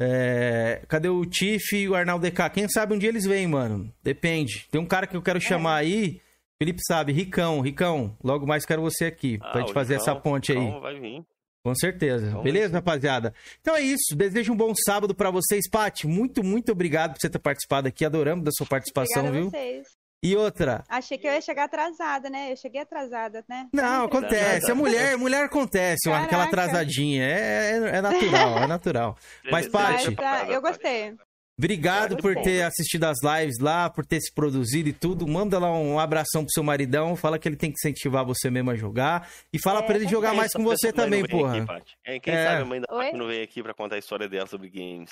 É, 0.00 0.82
Cadê 0.88 1.08
o 1.08 1.24
Tiff 1.24 1.74
e 1.76 1.88
o 1.88 1.94
Arnaldo 1.94 2.24
DK? 2.28 2.50
Quem 2.50 2.68
sabe 2.68 2.94
um 2.94 2.98
dia 2.98 3.08
eles 3.08 3.24
vêm, 3.24 3.46
mano. 3.46 3.92
Depende. 4.02 4.66
Tem 4.70 4.80
um 4.80 4.86
cara 4.86 5.06
que 5.06 5.16
eu 5.16 5.22
quero 5.22 5.40
chamar 5.40 5.76
aí. 5.76 6.20
Felipe 6.60 6.80
sabe, 6.86 7.12
Ricão, 7.12 7.60
Ricão. 7.60 8.16
Logo 8.22 8.46
mais 8.46 8.64
quero 8.66 8.82
você 8.82 9.06
aqui. 9.06 9.38
Ah, 9.40 9.50
pra 9.52 9.60
gente 9.60 9.72
fazer 9.72 9.94
Ricão- 9.98 10.12
essa 10.12 10.20
ponte 10.20 10.52
aí. 10.52 10.58
Ricão 10.58 10.80
vai 10.80 11.00
vir. 11.00 11.24
Com 11.64 11.74
certeza. 11.74 12.28
Então, 12.28 12.42
Beleza, 12.42 12.72
rapaziada? 12.74 13.34
Então 13.60 13.76
é 13.76 13.82
isso. 13.82 14.14
Desejo 14.16 14.52
um 14.52 14.56
bom 14.56 14.72
sábado 14.74 15.14
pra 15.14 15.30
vocês. 15.30 15.68
Paty, 15.70 16.06
muito, 16.06 16.42
muito 16.42 16.72
obrigado 16.72 17.12
por 17.14 17.20
você 17.20 17.28
ter 17.28 17.38
participado 17.38 17.88
aqui. 17.88 18.04
Adoramos 18.04 18.44
da 18.44 18.50
sua 18.52 18.66
participação, 18.66 19.26
Obrigada 19.26 19.38
a 19.38 19.40
viu? 19.40 19.50
vocês. 19.50 19.86
E 20.20 20.34
outra. 20.34 20.82
Achei 20.88 21.16
que 21.16 21.28
eu 21.28 21.32
ia 21.32 21.40
chegar 21.40 21.64
atrasada, 21.64 22.28
né? 22.28 22.50
Eu 22.50 22.56
cheguei 22.56 22.80
atrasada, 22.80 23.44
né? 23.48 23.68
Não, 23.72 24.06
acontece. 24.06 24.68
A 24.68 24.74
mulher, 24.74 25.16
mulher 25.16 25.44
acontece, 25.44 26.08
uma- 26.08 26.24
aquela 26.24 26.44
Caraca. 26.48 26.62
atrasadinha. 26.64 27.22
É, 27.22 27.70
é- 27.70 27.96
é 27.98 28.00
natural, 28.00 28.58
é 28.58 28.66
natural. 28.66 29.16
Mas, 29.44 29.68
Mas, 29.68 29.68
Paty, 29.68 30.16
tá, 30.16 30.46
eu 30.48 30.60
gostei. 30.60 31.14
Obrigado 31.58 32.16
por 32.16 32.34
ter 32.36 32.62
assistido 32.62 33.04
as 33.04 33.18
lives 33.22 33.58
lá, 33.60 33.90
por 33.90 34.06
ter 34.06 34.20
se 34.20 34.32
produzido 34.32 34.88
e 34.88 34.92
tudo. 34.92 35.26
Manda 35.26 35.58
lá 35.58 35.70
um 35.72 35.98
abração 35.98 36.42
pro 36.44 36.52
seu 36.52 36.62
maridão. 36.62 37.16
Fala 37.16 37.38
que 37.38 37.48
ele 37.48 37.56
tem 37.56 37.70
que 37.70 37.76
incentivar 37.78 38.24
você 38.24 38.48
mesmo 38.50 38.70
a 38.70 38.76
jogar. 38.76 39.28
E 39.52 39.58
fala 39.60 39.82
pra 39.82 39.96
ele 39.96 40.08
jogar 40.08 40.30
Quem 40.30 40.38
mais 40.38 40.52
com 40.52 40.62
você 40.62 40.86
mãe 40.88 40.92
também, 40.94 41.26
porra. 41.26 41.56
aqui, 41.58 41.66
Paty? 41.66 41.96
Quem, 42.22 42.34
É. 42.34 42.44
sabe 42.46 42.62
a 42.62 42.64
mãe 42.64 42.80
da? 42.80 42.86
Paty 42.86 43.16
não 43.16 43.26
veio 43.26 43.44
aqui 43.44 43.62
pra 43.62 43.74
contar 43.74 43.96
a 43.96 43.98
história 43.98 44.28
dela 44.28 44.46
sobre 44.46 44.70
games? 44.70 45.10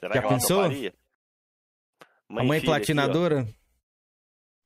Será 0.00 0.14
Já 0.14 0.20
que 0.20 0.26
ela 0.26 0.34
pensou? 0.38 0.62
toparia? 0.62 0.94
A 2.28 2.32
mãe 2.42 2.44
filha 2.44 2.56
aqui, 2.58 2.66
platinadora? 2.66 3.46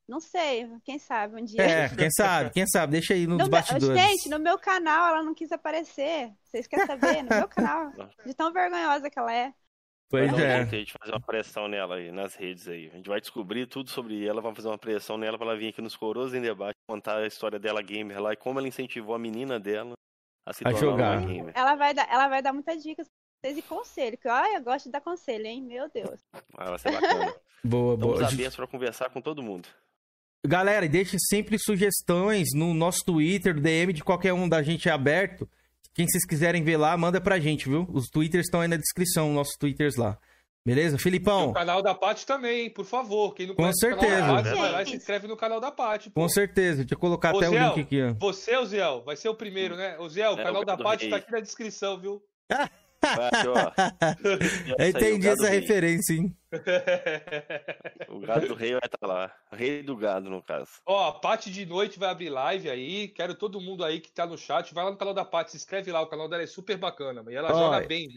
Não 0.07 0.19
sei, 0.19 0.67
quem 0.83 0.99
sabe 0.99 1.41
um 1.41 1.45
dia. 1.45 1.61
É, 1.61 1.87
quem 1.89 2.09
sabe, 2.11 2.49
quem 2.49 2.65
sabe. 2.67 2.91
Deixa 2.91 3.13
aí 3.13 3.21
nos 3.25 3.37
No 3.37 3.43
meu- 3.43 3.49
bastidores. 3.49 4.01
Gente, 4.01 4.29
no 4.29 4.39
meu 4.39 4.57
canal 4.57 5.13
ela 5.13 5.23
não 5.23 5.33
quis 5.33 5.51
aparecer. 5.53 6.29
Vocês 6.43 6.67
querem 6.67 6.85
saber? 6.85 7.23
No 7.23 7.29
meu 7.29 7.47
canal. 7.47 7.91
De 8.25 8.33
tão 8.33 8.51
vergonhosa 8.51 9.09
que 9.09 9.17
ela 9.17 9.33
é. 9.33 9.53
Pois 10.11 10.29
vai 10.31 10.39
um 10.39 10.43
é. 10.43 10.57
jeito 10.57 10.75
aí 10.75 10.85
de 10.85 10.93
fazer 10.93 11.11
uma 11.13 11.21
pressão 11.21 11.67
nela 11.67 11.95
aí, 11.95 12.11
nas 12.11 12.35
redes 12.35 12.67
aí. 12.67 12.89
A 12.93 12.97
gente 12.97 13.07
vai 13.09 13.19
descobrir 13.19 13.65
tudo 13.65 13.89
sobre 13.89 14.23
ela, 14.25 14.41
vamos 14.41 14.57
fazer 14.57 14.67
uma 14.67 14.77
pressão 14.77 15.17
nela 15.17 15.37
pra 15.37 15.47
ela 15.47 15.57
vir 15.57 15.69
aqui 15.69 15.81
nos 15.81 15.95
Coroas 15.95 16.33
em 16.33 16.41
Debate, 16.41 16.75
contar 16.87 17.17
a 17.17 17.25
história 17.25 17.57
dela 17.57 17.81
gamer 17.81 18.21
lá 18.21 18.33
e 18.33 18.35
como 18.35 18.59
ela 18.59 18.67
incentivou 18.67 19.15
a 19.15 19.19
menina 19.19 19.59
dela 19.59 19.93
a 20.45 20.53
se 20.53 20.61
A 20.67 20.71
tornar 20.71 20.79
jogar. 20.79 21.17
uma 21.19 21.27
gamer. 21.33 21.53
Ela 21.55 21.75
vai 21.75 21.93
dar, 21.93 22.07
ela 22.11 22.27
vai 22.27 22.41
dar 22.41 22.53
muitas 22.53 22.83
dicas 22.83 23.07
pra 23.07 23.49
vocês 23.51 23.57
e 23.57 23.67
conselho, 23.67 24.17
que 24.17 24.27
olha, 24.27 24.57
eu 24.57 24.63
gosto 24.63 24.85
de 24.85 24.91
dar 24.91 25.01
conselho, 25.01 25.45
hein? 25.47 25.61
Meu 25.61 25.89
Deus. 25.89 26.19
Ah, 26.57 26.69
vai 26.69 26.77
ser 26.79 26.91
bacana. 26.91 27.33
Boa, 27.63 27.93
Estamos 27.93 28.17
boa. 28.17 28.27
abertos 28.27 28.55
pra 28.55 28.65
conversar 28.67 29.09
com 29.11 29.21
todo 29.21 29.43
mundo. 29.43 29.69
Galera, 30.45 30.83
e 30.85 30.89
deixe 30.89 31.15
sempre 31.29 31.59
sugestões 31.59 32.47
no 32.55 32.73
nosso 32.73 33.05
Twitter, 33.05 33.53
DM 33.59 33.93
de 33.93 34.03
qualquer 34.03 34.33
um 34.33 34.49
da 34.49 34.63
gente 34.63 34.89
é 34.89 34.91
aberto. 34.91 35.47
Quem 35.93 36.07
vocês 36.07 36.25
quiserem 36.25 36.63
ver 36.63 36.77
lá, 36.77 36.95
manda 36.97 37.19
pra 37.19 37.39
gente, 37.39 37.67
viu? 37.67 37.85
Os 37.91 38.07
Twitters 38.07 38.45
estão 38.45 38.61
aí 38.61 38.67
na 38.67 38.77
descrição, 38.77 39.33
nossos 39.33 39.55
Twitters 39.57 39.95
lá. 39.97 40.17
Beleza? 40.65 40.95
E 40.95 40.99
Filipão, 40.99 41.49
o 41.49 41.53
canal 41.53 41.81
da 41.81 41.93
Paty 41.95 42.23
também, 42.25 42.69
por 42.69 42.85
favor. 42.85 43.33
Quem 43.33 43.47
não 43.47 43.55
Com 43.55 43.63
conhece 43.63 43.85
o 43.87 43.89
canal 43.97 44.35
certeza. 44.37 44.55
vai 44.55 44.71
lá 44.71 44.83
e 44.83 44.85
se 44.85 44.95
inscreve 44.95 45.27
no 45.27 45.35
canal 45.35 45.59
da 45.59 45.71
Paty. 45.71 46.11
com 46.11 46.29
certeza. 46.29 46.77
Deixa 46.83 46.93
eu 46.93 46.99
colocar 46.99 47.33
Ô, 47.33 47.37
até 47.37 47.49
o 47.49 47.53
link 47.53 47.79
aqui, 47.81 48.01
ó. 48.01 48.13
Você, 48.19 48.55
Oziel, 48.57 49.01
vai 49.03 49.15
ser 49.15 49.29
o 49.29 49.35
primeiro, 49.35 49.75
né? 49.75 49.97
Oziel, 49.97 50.35
o 50.35 50.39
É, 50.39 50.43
canal 50.43 50.61
o 50.61 50.65
da 50.65 50.77
Paty 50.77 51.09
tá 51.09 51.15
aqui 51.15 51.31
na 51.31 51.39
descrição, 51.39 51.99
viu? 51.99 52.21
Vai, 53.01 53.47
ó. 53.47 53.71
Eu 54.77 54.87
entendi 54.89 55.27
essa 55.27 55.49
Rei. 55.49 55.59
referência, 55.59 56.13
hein? 56.13 56.35
O 58.09 58.19
gado 58.19 58.47
do 58.47 58.53
rei 58.53 58.71
vai 58.71 58.81
estar 58.85 59.07
lá. 59.07 59.33
O 59.51 59.55
rei 59.55 59.81
do 59.83 59.95
gado, 59.97 60.29
no 60.29 60.41
caso. 60.43 60.69
Ó, 60.85 61.07
a 61.09 61.19
Paty 61.19 61.51
de 61.51 61.65
noite 61.65 61.97
vai 61.99 62.09
abrir 62.09 62.29
live 62.29 62.69
aí. 62.69 63.07
Quero 63.07 63.33
todo 63.35 63.59
mundo 63.61 63.83
aí 63.83 63.99
que 63.99 64.11
tá 64.11 64.25
no 64.25 64.37
chat. 64.37 64.73
Vai 64.73 64.83
lá 64.83 64.91
no 64.91 64.97
canal 64.97 65.13
da 65.13 65.25
Paty, 65.25 65.51
se 65.51 65.57
inscreve 65.57 65.91
lá. 65.91 66.01
O 66.01 66.07
canal 66.07 66.29
dela 66.29 66.43
é 66.43 66.47
super 66.47 66.77
bacana, 66.77 67.21
mano. 67.23 67.31
E 67.31 67.35
ela 67.35 67.51
Ó, 67.53 67.57
joga 67.57 67.87
bem. 67.87 68.07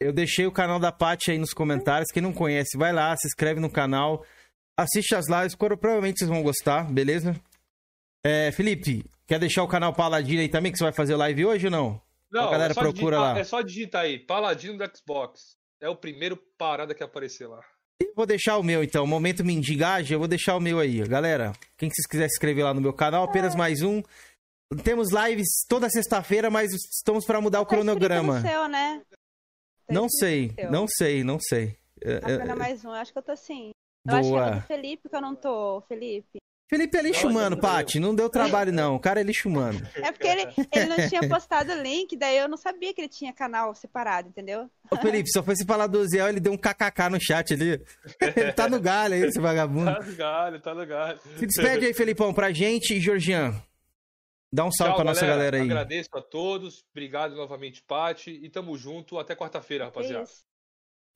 Eu 0.00 0.12
deixei 0.12 0.46
o 0.46 0.52
canal 0.52 0.78
da 0.78 0.92
Paty 0.92 1.30
aí 1.30 1.38
nos 1.38 1.54
comentários. 1.54 2.10
Quem 2.12 2.22
não 2.22 2.32
conhece, 2.32 2.76
vai 2.76 2.92
lá, 2.92 3.16
se 3.16 3.26
inscreve 3.26 3.60
no 3.60 3.70
canal. 3.70 4.24
Assiste 4.78 5.14
as 5.14 5.26
lives, 5.28 5.54
coro- 5.54 5.78
provavelmente 5.78 6.18
vocês 6.18 6.28
vão 6.28 6.42
gostar, 6.42 6.84
beleza? 6.92 7.34
É, 8.22 8.52
Felipe, 8.52 9.04
quer 9.26 9.38
deixar 9.38 9.62
o 9.62 9.68
canal 9.68 9.94
Paladino 9.94 10.42
aí 10.42 10.48
também, 10.50 10.70
que 10.70 10.76
você 10.76 10.84
vai 10.84 10.92
fazer 10.92 11.16
live 11.16 11.46
hoje 11.46 11.66
ou 11.66 11.70
não? 11.70 12.05
Não, 12.30 12.48
a 12.48 12.50
galera 12.50 12.72
é 12.72 12.74
só 12.74 12.80
procura 12.80 13.16
digitar, 13.16 13.34
lá. 13.34 13.38
É 13.38 13.44
só 13.44 13.62
digitar 13.62 14.02
aí, 14.02 14.18
Paladino 14.18 14.78
do 14.78 14.96
Xbox. 14.96 15.56
É 15.80 15.88
o 15.88 15.96
primeiro 15.96 16.36
parada 16.58 16.94
que 16.94 17.02
aparecer 17.02 17.46
lá. 17.46 17.60
Eu 18.00 18.12
vou 18.14 18.26
deixar 18.26 18.58
o 18.58 18.62
meu 18.62 18.82
então, 18.82 19.06
momento 19.06 19.44
mendigagem, 19.44 20.14
eu 20.14 20.18
vou 20.18 20.28
deixar 20.28 20.56
o 20.56 20.60
meu 20.60 20.78
aí. 20.78 21.06
Galera, 21.06 21.52
quem 21.78 21.88
vocês 21.88 22.06
quiser 22.06 22.28
se 22.28 22.34
inscrever 22.34 22.64
lá 22.64 22.74
no 22.74 22.80
meu 22.80 22.92
canal, 22.92 23.24
apenas 23.24 23.54
mais 23.54 23.82
um. 23.82 24.02
Temos 24.82 25.08
lives 25.12 25.46
toda 25.68 25.88
sexta-feira, 25.88 26.50
mas 26.50 26.72
estamos 26.72 27.24
para 27.24 27.40
mudar 27.40 27.60
o 27.60 27.64
Tá 27.64 27.70
cronograma. 27.70 28.40
no 28.40 28.48
seu, 28.48 28.68
né? 28.68 29.02
Tá 29.86 29.94
Não 29.94 30.08
sei, 30.08 30.52
não 30.70 30.86
sei, 30.88 31.24
não 31.24 31.38
sei. 31.38 31.78
É, 32.02 32.16
Apenas 32.16 32.48
é, 32.48 32.54
mais 32.54 32.84
um, 32.84 32.88
eu 32.88 32.94
acho 32.94 33.12
que 33.12 33.18
eu 33.18 33.22
tô 33.22 33.32
assim. 33.32 33.70
Eu 34.06 34.16
acho 34.16 34.30
que 34.30 34.36
é 34.36 34.50
do 34.50 34.60
Felipe 34.62 35.08
que 35.08 35.16
eu 35.16 35.20
não 35.20 35.34
tô, 35.34 35.80
Felipe. 35.82 36.38
Felipe 36.68 36.96
é 36.98 37.02
lixo 37.02 37.28
humano, 37.28 37.56
Paty. 37.56 38.00
Não 38.00 38.14
deu 38.14 38.28
trabalho, 38.28 38.72
não. 38.72 38.96
O 38.96 39.00
cara 39.00 39.20
é 39.20 39.22
lixo 39.22 39.48
humano. 39.48 39.80
É 39.96 40.12
porque 40.12 40.26
ele, 40.26 40.46
ele 40.72 40.86
não 40.86 41.08
tinha 41.08 41.28
postado 41.28 41.72
o 41.72 41.82
link, 41.82 42.16
daí 42.16 42.38
eu 42.38 42.48
não 42.48 42.56
sabia 42.56 42.92
que 42.92 43.00
ele 43.00 43.08
tinha 43.08 43.32
canal 43.32 43.74
separado, 43.74 44.28
entendeu? 44.28 44.70
Ô, 44.90 44.96
Felipe, 44.96 45.30
só 45.30 45.42
foi 45.42 45.56
se 45.56 45.64
falar 45.64 45.86
do 45.86 46.06
Ziel, 46.06 46.28
ele 46.28 46.38
deu 46.38 46.52
um 46.52 46.56
kkk 46.56 47.08
no 47.10 47.20
chat 47.20 47.54
ali. 47.54 47.82
Ele 48.20 48.52
tá 48.52 48.68
no 48.68 48.80
galho 48.80 49.14
aí, 49.14 49.22
esse 49.22 49.40
vagabundo. 49.40 49.92
Tá 49.92 50.00
no 50.00 50.14
galho, 50.14 50.60
tá 50.60 50.74
no 50.74 50.86
galho. 50.86 51.18
Se 51.38 51.46
despede 51.46 51.86
aí, 51.86 51.94
Felipão, 51.94 52.32
pra 52.32 52.52
gente 52.52 52.94
e 52.94 53.00
Georgian. 53.00 53.54
Dá 54.52 54.64
um 54.64 54.70
salve 54.70 54.92
Tchau, 54.92 54.96
pra 55.02 55.04
nossa 55.04 55.26
galera 55.26 55.56
aí. 55.56 55.62
Agradeço 55.64 56.10
a 56.14 56.22
todos. 56.22 56.84
Obrigado 56.92 57.34
novamente, 57.34 57.82
Paty. 57.82 58.30
E 58.42 58.48
tamo 58.48 58.76
junto. 58.76 59.18
Até 59.18 59.34
quarta-feira, 59.34 59.86
rapaziada. 59.86 60.24
Isso. 60.24 60.44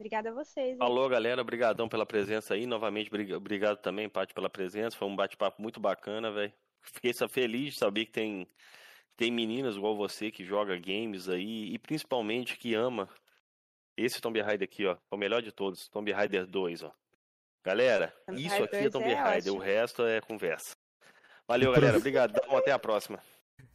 Obrigada 0.01 0.31
a 0.31 0.33
vocês. 0.33 0.71
hein? 0.73 0.79
Alô, 0.81 1.07
galera, 1.11 1.43
obrigadão 1.43 1.87
pela 1.87 2.07
presença 2.07 2.55
aí. 2.55 2.65
Novamente, 2.65 3.11
briga- 3.11 3.37
obrigado 3.37 3.77
também, 3.83 4.09
Paty, 4.09 4.33
pela 4.33 4.49
presença. 4.49 4.97
Foi 4.97 5.07
um 5.07 5.15
bate-papo 5.15 5.61
muito 5.61 5.79
bacana, 5.79 6.33
velho. 6.33 6.51
Fiquei 6.81 7.13
só 7.13 7.29
feliz 7.29 7.75
de 7.75 7.79
saber 7.79 8.07
que 8.07 8.13
tem, 8.13 8.49
tem 9.15 9.31
meninas 9.31 9.77
igual 9.77 9.95
você 9.95 10.31
que 10.31 10.43
joga 10.43 10.75
games 10.79 11.29
aí 11.29 11.75
e 11.75 11.79
principalmente 11.79 12.57
que 12.57 12.75
ama 12.75 13.11
esse 13.95 14.23
Tomb 14.23 14.41
Raider 14.41 14.67
aqui, 14.67 14.87
ó. 14.87 14.93
É 14.95 15.15
o 15.15 15.19
melhor 15.19 15.43
de 15.43 15.53
todos, 15.53 15.87
Tomb 15.91 16.11
Raider 16.11 16.47
2, 16.47 16.83
ó. 16.83 16.93
Galera, 17.63 18.09
Tomb 18.27 18.41
isso 18.41 18.49
Raider 18.49 18.65
aqui 18.69 18.77
é 18.77 18.81
2 18.89 18.93
Tomb 18.93 19.11
é 19.11 19.15
Raider, 19.15 19.53
o 19.53 19.59
resto 19.59 20.03
é 20.07 20.21
conversa. 20.23 20.75
Valeu, 21.47 21.73
galera. 21.73 21.99
Obrigadão, 21.99 22.57
até 22.57 22.73
a 22.73 22.79
próxima. 22.79 23.21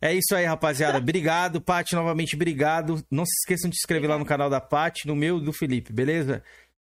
É 0.02 0.14
isso 0.14 0.36
aí, 0.36 0.46
rapaziada. 0.46 0.98
Obrigado, 0.98 1.62
Paty, 1.62 1.96
novamente 1.96 2.36
obrigado. 2.36 3.04
Não 3.10 3.26
se 3.26 3.34
esqueçam 3.42 3.70
de 3.70 3.76
se 3.76 3.82
inscrever 3.82 4.10
lá 4.10 4.18
no 4.18 4.26
canal 4.26 4.50
da 4.50 4.62
Paty, 4.62 5.08
no 5.08 5.16
meu 5.16 5.38
e 5.40 5.44
do 5.44 5.54
Felipe, 5.54 5.92
beleza? 5.92 6.44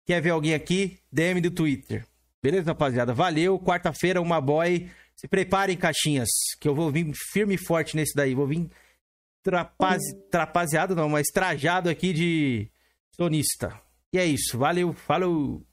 Quer 0.06 0.22
ver 0.22 0.30
alguém 0.30 0.54
aqui? 0.54 1.00
DM 1.12 1.42
do 1.42 1.52
Twitter. 1.52 2.06
Beleza, 2.42 2.72
rapaziada? 2.72 3.14
Valeu. 3.14 3.60
Quarta-feira, 3.60 4.22
uma 4.22 4.40
boy. 4.40 4.90
Se 5.16 5.28
preparem, 5.28 5.76
caixinhas, 5.76 6.30
que 6.62 6.68
eu 6.68 6.74
vou 6.74 6.90
vir 6.90 7.12
firme 7.32 7.56
e 7.56 7.58
forte 7.58 7.96
nesse 7.96 8.16
daí. 8.16 8.34
Vou 8.34 8.48
vir 8.48 8.70
trapaz... 9.44 10.02
trapazeado, 10.32 10.96
não, 10.96 11.10
mas 11.10 11.28
trajado 11.28 11.90
aqui 11.90 12.14
de 12.14 12.72
sonista. 13.16 13.78
E 14.14 14.18
é 14.18 14.26
isso. 14.26 14.58
Valeu. 14.58 14.94
Falou. 14.94 15.67